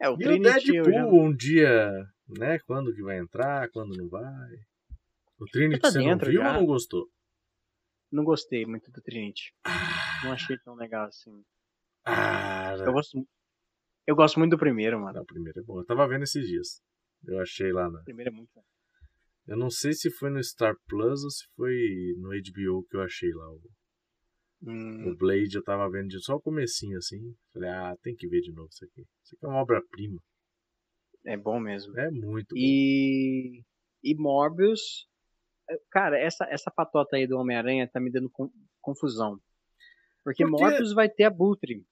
É, 0.00 0.08
o 0.08 0.14
e 0.14 0.18
Trinity 0.18 0.80
o 0.80 0.82
Deadpool 0.82 0.92
já... 0.92 1.06
um 1.06 1.34
dia, 1.34 1.90
né? 2.28 2.58
Quando 2.60 2.94
que 2.94 3.02
vai 3.02 3.18
entrar, 3.18 3.68
quando 3.70 3.96
não 3.96 4.08
vai. 4.08 4.50
O 5.38 5.44
Trinity 5.46 5.80
tá 5.80 5.90
você 5.90 5.98
não 5.98 6.18
viu 6.18 6.42
já. 6.42 6.48
ou 6.48 6.54
não 6.54 6.66
gostou? 6.66 7.06
Não 8.10 8.24
gostei 8.24 8.66
muito 8.66 8.90
do 8.90 9.00
Trinity. 9.00 9.52
Ah. 9.64 10.20
Não 10.24 10.32
achei 10.32 10.58
tão 10.58 10.74
legal 10.74 11.06
assim. 11.06 11.42
Ah, 12.04 12.74
eu 12.78 12.92
gosto, 12.92 13.26
eu 14.06 14.16
gosto 14.16 14.38
muito 14.38 14.52
do 14.52 14.58
primeiro, 14.58 14.98
mano. 14.98 15.14
Não, 15.14 15.22
o 15.22 15.26
primeiro 15.26 15.60
é 15.60 15.62
bom. 15.62 15.78
Eu 15.78 15.84
tava 15.84 16.08
vendo 16.08 16.24
esses 16.24 16.46
dias. 16.46 16.82
Eu 17.26 17.40
achei 17.40 17.72
lá 17.72 17.90
na. 17.90 18.00
O 18.00 18.04
primeiro 18.04 18.30
é 18.30 18.34
muito 18.34 18.50
bom. 18.54 18.64
Eu 19.50 19.56
não 19.56 19.68
sei 19.68 19.92
se 19.92 20.08
foi 20.12 20.30
no 20.30 20.40
Star 20.40 20.76
Plus 20.86 21.24
ou 21.24 21.30
se 21.30 21.44
foi 21.56 21.74
no 22.18 22.28
HBO 22.28 22.86
que 22.88 22.96
eu 22.96 23.02
achei 23.02 23.32
lá. 23.32 23.50
O, 23.50 23.60
hum. 24.62 25.10
o 25.10 25.16
Blade 25.16 25.56
eu 25.56 25.64
tava 25.64 25.90
vendo 25.90 26.12
só 26.22 26.36
o 26.36 26.40
comecinho 26.40 26.96
assim. 26.96 27.34
Falei, 27.52 27.68
ah, 27.68 27.96
tem 28.00 28.14
que 28.14 28.28
ver 28.28 28.42
de 28.42 28.52
novo 28.52 28.68
isso 28.70 28.84
aqui. 28.84 29.00
Isso 29.00 29.34
aqui 29.34 29.44
é 29.44 29.48
uma 29.48 29.60
obra-prima. 29.60 30.20
É 31.26 31.36
bom 31.36 31.58
mesmo. 31.58 31.98
É 31.98 32.08
muito 32.12 32.56
e... 32.56 33.56
bom. 33.56 33.62
E 34.04 34.14
Morbius. 34.16 35.08
É, 35.68 35.76
cara, 35.90 36.16
essa, 36.16 36.46
essa 36.48 36.70
patota 36.70 37.16
aí 37.16 37.26
do 37.26 37.36
Homem-Aranha 37.36 37.90
tá 37.92 37.98
me 37.98 38.12
dando 38.12 38.30
confusão. 38.80 39.32
Porque, 40.22 40.44
Porque 40.44 40.46
Morbius 40.46 40.92
vai 40.92 41.08
ter 41.08 41.24
Abutre. 41.24 41.84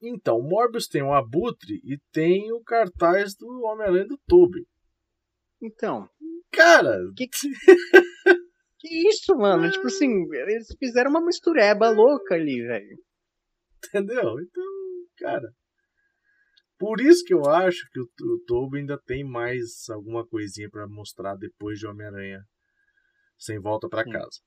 Então, 0.00 0.40
Morbius 0.40 0.88
tem 0.88 1.02
o 1.02 1.12
Abutre 1.12 1.78
e 1.84 1.98
tem 2.10 2.50
o 2.54 2.62
cartaz 2.62 3.34
do 3.34 3.46
Homem-Aranha 3.64 4.06
do 4.06 4.18
Tube. 4.26 4.66
Então, 5.60 6.08
Cara! 6.52 6.98
Que, 7.16 7.28
que 8.78 9.08
isso, 9.08 9.34
mano? 9.36 9.70
tipo 9.70 9.86
assim, 9.86 10.26
eles 10.34 10.68
fizeram 10.78 11.10
uma 11.10 11.24
mistureba 11.24 11.90
louca 11.90 12.34
ali, 12.34 12.62
velho. 12.62 12.98
Entendeu? 13.86 14.40
Então, 14.40 14.64
cara. 15.18 15.52
Por 16.78 17.00
isso 17.00 17.24
que 17.24 17.32
eu 17.32 17.44
acho 17.48 17.88
que 17.92 18.00
o, 18.00 18.04
o 18.04 18.44
Toby 18.44 18.78
ainda 18.78 18.98
tem 18.98 19.24
mais 19.24 19.88
alguma 19.88 20.26
coisinha 20.26 20.68
para 20.68 20.86
mostrar 20.88 21.36
depois 21.36 21.78
de 21.78 21.86
Homem-Aranha 21.86 22.40
sem 23.38 23.58
volta 23.60 23.88
para 23.88 24.04
casa. 24.04 24.40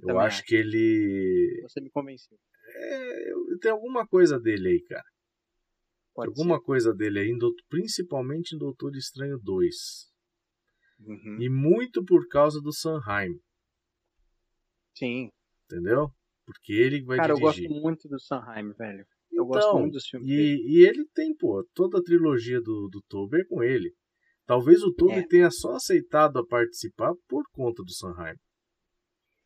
Eu 0.00 0.08
Também 0.08 0.22
acho 0.22 0.38
acho. 0.38 0.44
que 0.44 0.54
ele. 0.54 1.60
Você 1.62 1.80
me 1.80 1.90
convenceu. 1.90 2.36
É, 2.76 3.30
tem 3.60 3.70
alguma 3.70 4.06
coisa 4.06 4.38
dele 4.38 4.68
aí, 4.68 4.82
cara. 4.82 5.04
Pode 6.14 6.28
alguma 6.28 6.62
coisa 6.62 6.94
dele 6.94 7.18
aí, 7.20 7.38
principalmente 7.68 8.54
em 8.54 8.58
Doutor 8.58 8.94
Estranho 8.96 9.38
2. 9.42 10.13
Uhum. 11.00 11.38
E 11.40 11.48
muito 11.48 12.04
por 12.04 12.26
causa 12.28 12.60
do 12.60 12.72
Sanheim, 12.72 13.38
Sim. 14.94 15.30
entendeu? 15.66 16.08
Porque 16.46 16.72
ele 16.72 17.02
vai 17.02 17.16
Cara, 17.16 17.32
eu 17.32 17.36
dirigir. 17.36 17.68
gosto 17.68 17.82
muito 17.82 18.08
do 18.08 18.20
Sanheim, 18.20 18.72
velho. 18.72 19.04
Eu 19.32 19.44
gosto 19.46 19.66
Então, 19.68 19.80
muito 19.80 19.94
dos 19.94 20.06
filmes. 20.06 20.28
E, 20.28 20.32
e 20.66 20.86
ele 20.86 21.04
tem, 21.12 21.34
pô, 21.36 21.66
toda 21.74 21.98
a 21.98 22.02
trilogia 22.02 22.60
do, 22.60 22.88
do 22.88 23.02
Tobey 23.08 23.40
é 23.40 23.44
com 23.44 23.62
ele. 23.62 23.92
Talvez 24.46 24.82
o 24.82 24.92
Tobey 24.92 25.20
É. 25.20 25.26
tenha 25.26 25.50
só 25.50 25.72
aceitado 25.74 26.38
a 26.38 26.46
participar 26.46 27.12
por 27.28 27.42
conta 27.50 27.82
do 27.82 27.90
Sanheim. 27.90 28.36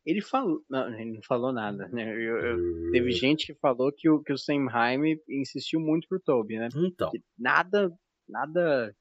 Ele 0.05 0.21
falou. 0.21 0.63
Não, 0.69 0.93
ele 0.93 1.13
não 1.13 1.21
falou 1.23 1.51
nada, 1.51 1.87
né? 1.89 2.09
Eu- 2.13 2.37
eu- 2.37 2.91
Teve 2.91 3.11
gente 3.11 3.47
que 3.47 3.59
falou 3.59 3.91
que 3.95 4.09
o, 4.09 4.21
que 4.21 4.33
o 4.33 4.37
Sanheim 4.37 5.17
insistiu 5.27 5.79
muito 5.79 6.07
pro 6.07 6.19
Toby, 6.19 6.57
né? 6.57 6.69
Então, 6.75 7.09
Que 7.11 7.21
nada, 7.37 7.91
nada 8.27 8.93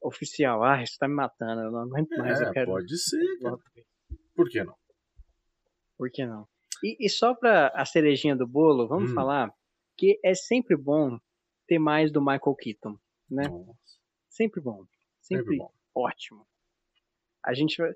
oficial. 0.00 0.62
Ah, 0.64 0.82
isso 0.82 0.96
tá 0.98 1.06
me 1.08 1.14
matando. 1.14 1.62
Eu 1.62 1.70
não 1.70 1.80
aguento 1.80 2.10
mais. 2.16 2.40
é, 2.40 2.48
eu 2.48 2.52
quero. 2.52 2.70
pode 2.72 2.98
ser, 2.98 3.38
cara. 3.40 3.58
Por 4.34 4.48
que 4.48 4.62
não? 4.64 4.74
Por 5.96 6.10
que 6.10 6.24
não? 6.26 6.48
E, 6.82 6.96
e 7.06 7.08
só 7.10 7.34
pra 7.34 7.68
a 7.74 7.84
cerejinha 7.84 8.34
do 8.34 8.46
bolo, 8.46 8.88
vamos 8.88 9.10
Hum. 9.10 9.14
falar 9.14 9.52
que 9.96 10.18
é 10.24 10.34
sempre 10.34 10.76
bom 10.76 11.18
ter 11.66 11.78
mais 11.78 12.10
do 12.10 12.20
Michael 12.20 12.54
Keaton, 12.58 12.98
né? 13.30 13.48
Nossa, 13.48 13.74
Sempre 14.30 14.60
bom. 14.60 14.84
sempre 15.20 15.42
Sempre 15.44 15.56
bom. 15.58 15.72
ótimo. 15.94 16.46
A 17.44 17.52
gente 17.52 17.76
vai. 17.76 17.92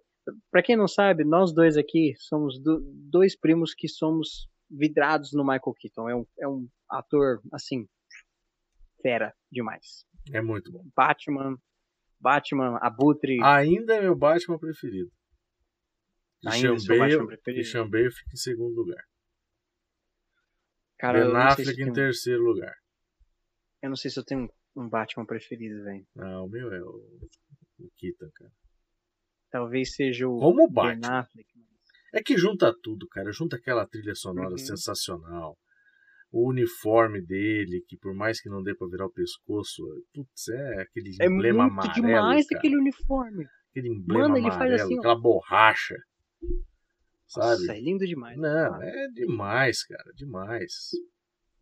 Pra 0.51 0.63
quem 0.63 0.77
não 0.77 0.89
sabe, 0.89 1.25
nós 1.25 1.53
dois 1.55 1.77
aqui 1.77 2.15
somos 2.19 2.59
do- 2.59 2.81
dois 3.11 3.35
primos 3.37 3.75
que 3.75 3.89
somos 3.89 4.49
vidrados 4.71 5.33
no 5.33 5.43
Michael 5.43 5.75
Keaton. 5.79 6.09
É 6.09 6.15
um, 6.17 6.27
é 6.41 6.49
um 6.49 6.69
ator, 6.89 7.43
assim, 7.53 7.87
fera 9.03 9.35
demais. 9.51 10.07
É 10.33 10.41
muito 10.41 10.73
bom. 10.73 10.85
Batman, 10.97 11.59
Batman, 12.29 12.79
Abutre. 12.81 13.39
Ainda 13.43 13.97
é 13.97 14.01
meu 14.01 14.17
Batman 14.17 14.59
preferido. 14.59 15.11
Ainda 16.47 16.69
é 16.69 16.99
Batman? 16.99 17.37
Christian 17.45 17.89
Bale 17.91 18.11
fica 18.11 18.31
em 18.33 18.37
segundo 18.37 18.75
lugar. 18.75 19.05
cara, 20.99 21.21
ben 21.21 21.31
se 21.33 21.37
Affleck 21.63 21.81
eu, 21.81 21.89
em 21.89 21.93
terceiro 21.93 22.43
lugar. 22.43 22.75
eu 23.83 23.89
não 23.91 23.97
sei 23.97 24.11
se 24.11 24.19
eu 24.19 24.25
tenho 24.25 24.49
um, 24.75 24.89
Batman 24.89 25.27
preferido, 25.27 25.85
velho. 25.85 26.07
Não, 26.17 26.47
o 26.47 26.49
meu 26.49 26.73
é 26.73 26.81
o, 26.83 27.29
o 27.79 27.91
Keaton, 27.99 28.31
cara. 28.35 28.53
Talvez 29.51 29.95
seja 29.95 30.27
o 30.27 30.39
Como 30.39 30.65
o 30.65 30.67
Ben 30.71 30.99
Batman. 30.99 31.19
Affleck. 31.21 31.49
É 32.15 32.23
que 32.23 32.37
junta 32.39 32.73
tudo, 32.83 33.07
cara. 33.09 33.31
Junta 33.33 33.57
aquela 33.57 33.87
trilha 33.87 34.15
sonora 34.15 34.51
Uhum. 34.51 34.59
sensacional. 34.59 35.59
O 36.37 36.49
uniforme 36.49 37.23
dele, 37.25 37.81
que 37.87 37.97
por 37.97 38.13
mais 38.13 38.41
que 38.41 38.49
não 38.49 38.61
dê 38.61 38.75
pra 38.75 38.89
virar 38.89 39.07
o 39.07 39.13
pescoço, 39.13 39.85
putz, 40.13 40.49
é 40.49 40.83
aquele 40.83 41.17
É 41.21 41.27
emblema 41.27 41.69
muito 41.69 41.79
amarelo. 41.85 41.95
demais 41.95 42.47
cara. 42.49 42.59
aquele 42.59 42.77
uniforme. 42.77 43.47
Aquele 43.71 43.89
emblema 43.91 44.23
Mano, 44.31 44.37
ele 44.39 44.49
faz 44.49 44.57
amarelo, 44.63 44.83
assim, 44.83 44.97
ó. 44.97 44.99
aquela 44.99 45.21
borracha. 45.21 45.95
Sabe? 47.29 47.47
Nossa, 47.61 47.77
é 47.77 47.81
lindo 47.81 48.05
demais. 48.05 48.37
Não, 48.37 48.71
cara. 48.73 48.85
é 48.85 49.09
demais, 49.13 49.85
cara, 49.87 50.13
demais. 50.17 50.73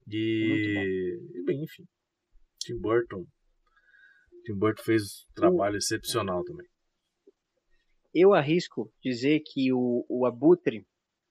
E, 0.09 1.19
e 1.35 1.45
bem, 1.45 1.63
enfim. 1.65 1.85
Tim 2.59 2.79
Burton. 2.79 3.27
Tim 4.47 4.55
Burton 4.55 4.83
fez 4.83 5.03
um 5.31 5.35
trabalho 5.35 5.77
excepcional 5.77 6.43
também. 6.45 6.67
Eu 8.15 8.33
arrisco 8.33 8.91
dizer 9.03 9.41
que 9.45 9.71
o, 9.71 10.07
o 10.09 10.25
Abutre 10.25 10.87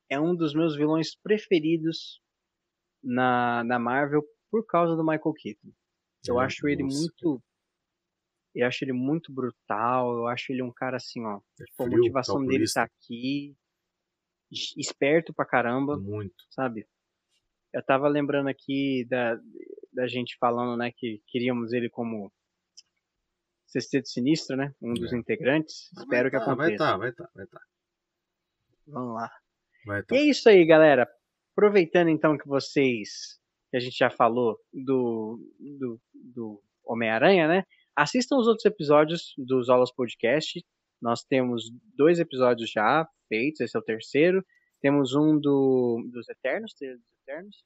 é 0.09 0.19
um 0.19 0.35
dos 0.35 0.53
meus 0.53 0.75
vilões 0.75 1.15
preferidos 1.15 2.21
na, 3.03 3.63
na 3.63 3.79
Marvel 3.79 4.23
por 4.49 4.65
causa 4.65 4.95
do 4.95 5.03
Michael 5.03 5.33
Keaton. 5.33 5.71
Eu 6.27 6.39
É, 6.39 6.45
acho 6.45 6.67
ele 6.67 6.83
nossa, 6.83 6.97
muito. 6.99 7.43
Eu 8.53 8.67
acho 8.67 8.83
ele 8.83 8.93
muito 8.93 9.31
brutal. 9.33 10.13
Eu 10.13 10.27
acho 10.27 10.51
ele 10.51 10.61
um 10.61 10.71
cara 10.71 10.97
assim, 10.97 11.23
ó. 11.25 11.37
é 11.59 11.63
A 11.63 11.83
frio, 11.83 11.97
motivação 11.97 12.45
dele 12.45 12.65
tá 12.71 12.83
aqui. 12.83 13.55
es- 14.51 14.75
Esperto 14.77 15.33
pra 15.33 15.45
caramba, 15.45 15.97
Muito. 15.97 16.43
sabe? 16.49 16.85
Eu 17.73 17.81
tava 17.81 18.09
lembrando 18.09 18.49
aqui 18.49 19.05
da, 19.09 19.39
da 19.93 20.05
gente 20.07 20.35
falando, 20.37 20.75
né, 20.77 20.91
que 20.91 21.21
queríamos 21.27 21.71
ele 21.71 21.89
como 21.89 22.29
Sexteto 23.65 24.09
Sinistro, 24.09 24.57
né? 24.57 24.75
Um 24.81 24.93
dos 24.93 25.13
É. 25.13 25.15
integrantes. 25.15 25.89
Mas 25.93 26.03
Espero 26.03 26.29
vai 26.29 26.31
que 26.39 26.45
tá, 26.45 26.51
aconteça. 26.51 26.57
Vai 26.57 26.73
estar, 26.73 26.97
vai 26.97 27.09
estar, 27.09 27.29
vai 27.33 27.45
estar. 27.45 27.61
Vamos 28.87 29.13
lá. 29.15 29.31
Vai 29.85 30.01
E 30.01 30.03
tá. 30.03 30.15
é 30.17 30.21
isso 30.23 30.49
aí, 30.49 30.65
galera. 30.65 31.07
Aproveitando 31.55 32.09
então 32.09 32.37
que 32.37 32.47
vocês, 32.47 33.39
que 33.69 33.77
a 33.77 33.79
gente 33.79 33.97
já 33.97 34.09
falou 34.09 34.57
do, 34.73 35.39
do, 35.59 36.01
do 36.13 36.63
Homem-Aranha, 36.85 37.47
né? 37.47 37.63
Assistam 37.95 38.37
os 38.37 38.47
outros 38.47 38.65
episódios 38.65 39.33
dos 39.37 39.69
Aulas 39.69 39.93
Podcast. 39.93 40.63
Nós 41.01 41.23
temos 41.23 41.69
dois 41.95 42.19
episódios 42.19 42.71
já 42.71 43.07
feitos, 43.27 43.61
esse 43.61 43.75
é 43.75 43.79
o 43.79 43.83
terceiro. 43.83 44.45
Temos 44.81 45.13
um 45.13 45.39
do, 45.39 46.07
dos 46.11 46.27
Eternos, 46.29 46.73
dos 46.73 47.19
Eternos. 47.21 47.63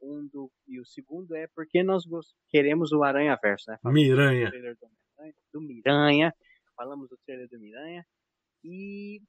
Um 0.00 0.28
do, 0.32 0.50
e 0.68 0.80
o 0.80 0.84
segundo 0.84 1.34
é 1.34 1.46
porque 1.54 1.82
nós 1.82 2.04
queremos 2.48 2.92
o 2.92 3.02
Aranha 3.02 3.36
Verso, 3.42 3.70
né? 3.70 3.78
Falamos 3.82 4.02
do 4.02 4.10
Miranha. 4.10 4.50
do, 4.50 5.60
do 5.60 5.60
Miranha. 5.60 6.34
Falamos 6.76 7.08
do 7.08 7.18
trailer 7.24 7.48
do 7.48 7.58
Miranha. 7.58 8.04
E 8.62 9.20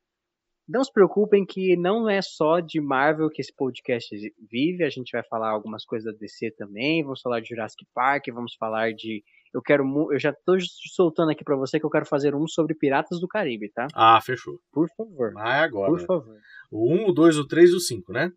não 0.67 0.83
se 0.83 0.91
preocupem 0.91 1.45
que 1.45 1.75
não 1.77 2.09
é 2.09 2.21
só 2.21 2.59
de 2.59 2.79
Marvel 2.81 3.29
que 3.29 3.41
esse 3.41 3.53
podcast 3.55 4.09
vive. 4.51 4.83
A 4.83 4.89
gente 4.89 5.11
vai 5.11 5.23
falar 5.23 5.49
algumas 5.49 5.85
coisas 5.85 6.11
da 6.11 6.17
DC 6.19 6.51
também. 6.51 7.03
Vamos 7.03 7.21
falar 7.21 7.39
de 7.39 7.49
Jurassic 7.49 7.85
Park. 7.93 8.25
Vamos 8.33 8.53
falar 8.55 8.91
de. 8.93 9.23
Eu 9.53 9.61
quero. 9.61 9.83
Eu 10.11 10.19
já 10.19 10.33
tô 10.33 10.57
soltando 10.93 11.31
aqui 11.31 11.43
pra 11.43 11.55
você 11.55 11.79
que 11.79 11.85
eu 11.85 11.89
quero 11.89 12.05
fazer 12.05 12.35
um 12.35 12.45
sobre 12.47 12.75
Piratas 12.75 13.19
do 13.19 13.27
Caribe, 13.27 13.71
tá? 13.71 13.87
Ah, 13.93 14.19
fechou. 14.21 14.59
Por 14.71 14.89
favor. 14.95 15.33
Ah, 15.37 15.57
é 15.57 15.59
agora. 15.61 15.89
Por 15.89 16.01
favor. 16.05 16.37
O 16.69 16.93
1, 16.93 17.09
o 17.09 17.13
2, 17.13 17.37
o 17.37 17.47
3 17.47 17.69
e 17.69 17.75
o 17.75 17.79
5, 17.79 18.11
né? 18.11 18.31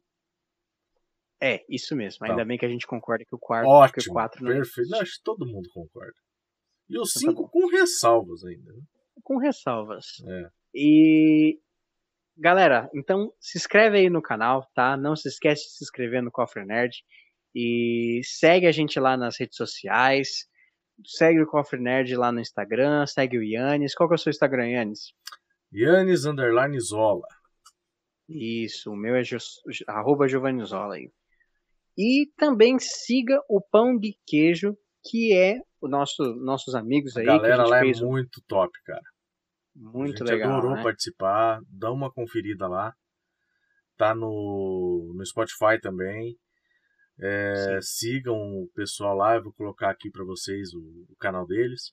É, 1.43 1.65
isso 1.69 1.97
mesmo. 1.97 2.19
Tá. 2.21 2.27
Ainda 2.33 2.45
bem 2.45 2.59
que 2.59 2.67
a 2.67 2.69
gente 2.69 2.87
concorda 2.87 3.25
que 3.25 3.35
o 3.35 3.39
quarto. 3.39 3.67
Ótimo. 3.69 4.11
o 4.11 4.13
quatro 4.13 4.45
não 4.45 4.53
perfeito. 4.53 4.95
Acho 4.97 5.13
que 5.17 5.23
todo 5.25 5.47
mundo 5.47 5.69
concorda. 5.73 6.15
E 6.89 6.99
o 6.99 7.03
Então 7.03 7.05
tá 7.05 7.19
5 7.21 7.49
com 7.51 7.67
ressalvas 7.67 8.45
ainda. 8.45 8.73
né? 8.73 8.81
Com 9.23 9.39
ressalvas. 9.39 10.07
É. 10.27 10.51
E 10.75 11.59
galera, 12.37 12.91
então 12.95 13.33
se 13.41 13.59
inscreve 13.59 13.99
aí 13.99 14.11
no 14.11 14.23
canal, 14.23 14.69
tá? 14.75 14.97
Não 14.97 15.15
se 15.15 15.29
esquece 15.29 15.65
de 15.65 15.71
se 15.71 15.85
inscrever 15.85 16.23
no 16.23 16.31
Cofre 16.31 16.65
Nerd 16.65 16.97
e 17.55 18.21
segue 18.25 18.67
a 18.67 18.73
gente 18.73 18.99
lá 18.99 19.17
nas 19.17 19.39
redes 19.39 19.57
sociais. 19.57 20.49
Segue 21.05 21.41
o 21.41 21.47
Cofre 21.47 21.81
Nerd 21.81 22.15
lá 22.17 22.31
no 22.31 22.41
Instagram, 22.41 23.07
segue 23.07 23.39
o 23.39 23.43
Yannis. 23.43 23.95
Qual 23.95 24.09
que 24.09 24.15
é 24.15 24.17
o 24.17 24.19
seu 24.19 24.31
Instagram, 24.31 24.69
Yannis? 24.69 25.13
Yannis 25.73 26.25
Underline 26.27 26.79
Zola. 26.81 27.27
Isso, 28.29 28.93
o 28.93 28.97
meu 28.97 29.17
é 29.17 29.23
arroba 29.89 30.29
Giovannizola 30.29 30.95
aí. 30.95 31.11
E 31.99 32.31
também 32.37 32.79
siga 32.79 33.43
o 33.49 33.61
Pão 33.61 33.99
de 33.99 34.17
Queijo, 34.27 34.77
que 35.05 35.37
é 35.37 35.61
o 35.81 35.89
nosso 35.89 36.23
nossos 36.37 36.75
amigos 36.75 37.17
A 37.17 37.21
aí 37.21 37.27
que 37.27 37.31
a 37.31 37.37
galera 37.37 37.63
gente 37.63 37.71
lá 37.71 37.79
é 37.79 37.81
fez 37.81 38.01
muito 38.01 38.41
top, 38.47 38.73
cara. 38.85 39.03
Muito 39.81 40.23
a 40.23 40.27
gente 40.27 40.37
legal, 40.37 40.59
adorou 40.59 40.77
né? 40.77 40.83
participar. 40.83 41.61
Dá 41.69 41.91
uma 41.91 42.13
conferida 42.13 42.69
lá. 42.69 42.93
Tá 43.97 44.15
no, 44.15 45.13
no 45.15 45.27
Spotify 45.27 45.81
também. 45.81 46.37
É, 47.19 47.79
sigam 47.83 48.37
o 48.37 48.71
pessoal 48.75 49.17
lá. 49.17 49.37
Eu 49.37 49.45
vou 49.45 49.53
colocar 49.55 49.91
aqui 49.91 50.11
para 50.11 50.25
vocês 50.25 50.73
o, 50.75 50.81
o 51.09 51.17
canal 51.19 51.47
deles. 51.47 51.93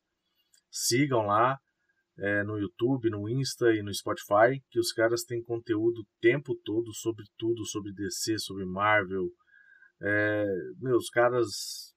Sigam 0.69 1.25
lá 1.25 1.57
é, 2.19 2.43
no 2.43 2.57
YouTube, 2.57 3.09
no 3.09 3.29
Insta 3.29 3.73
e 3.73 3.81
no 3.81 3.93
Spotify. 3.93 4.61
Que 4.69 4.79
os 4.79 4.91
caras 4.91 5.23
têm 5.23 5.41
conteúdo 5.41 6.01
o 6.01 6.07
tempo 6.21 6.55
todo 6.63 6.93
sobre 6.93 7.25
tudo, 7.37 7.65
sobre 7.65 7.93
DC, 7.93 8.37
sobre 8.39 8.65
Marvel. 8.65 9.27
É, 10.01 10.45
meu, 10.79 10.97
os 10.97 11.09
caras 11.09 11.95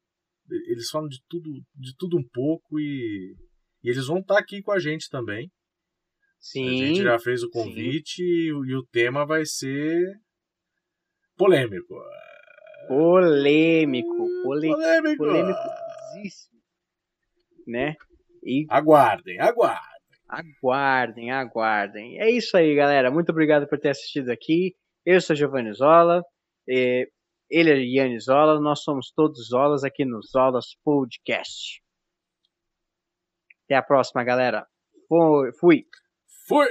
eles 0.66 0.90
falam 0.90 1.08
de 1.08 1.20
tudo, 1.28 1.62
de 1.74 1.94
tudo 1.96 2.18
um 2.18 2.28
pouco 2.32 2.80
e, 2.80 3.36
e 3.82 3.88
eles 3.88 4.06
vão 4.06 4.18
estar 4.18 4.38
aqui 4.38 4.62
com 4.62 4.72
a 4.72 4.78
gente 4.78 5.08
também. 5.08 5.50
Sim. 6.40 6.68
A 6.82 6.86
gente 6.86 7.02
já 7.02 7.18
fez 7.18 7.42
o 7.42 7.50
convite 7.50 8.22
e, 8.22 8.52
o- 8.52 8.64
e 8.64 8.74
o 8.74 8.82
tema 8.86 9.26
vai 9.26 9.44
ser 9.44 10.02
polêmico. 11.36 11.94
Polêmico, 12.88 14.26
pole, 14.42 14.68
Polêmico. 14.68 15.16
polêmicosíssimo, 15.24 16.60
né? 17.66 17.94
E 18.42 18.66
Aguardem, 18.68 19.38
aguardem. 19.38 19.80
aguardem, 20.28 21.30
aguardem. 21.30 22.20
É 22.20 22.30
isso 22.30 22.56
aí, 22.56 22.74
galera. 22.74 23.10
Muito 23.10 23.30
obrigado 23.30 23.68
por 23.68 23.78
ter 23.78 23.90
assistido 23.90 24.30
aqui. 24.30 24.74
Eu 25.04 25.20
sou 25.20 25.36
Giovanni 25.36 25.72
Zola. 25.74 26.22
Ele 26.66 27.70
é 27.70 27.76
Yannis 27.84 28.24
Zola, 28.24 28.58
nós 28.60 28.82
somos 28.82 29.12
todos 29.14 29.48
Zolas 29.48 29.84
aqui 29.84 30.04
no 30.04 30.20
Zolas 30.22 30.74
Podcast. 30.84 31.80
Até 33.66 33.74
a 33.76 33.82
próxima, 33.82 34.24
galera. 34.24 34.66
Fui. 35.60 35.84
Fui. 36.51 36.66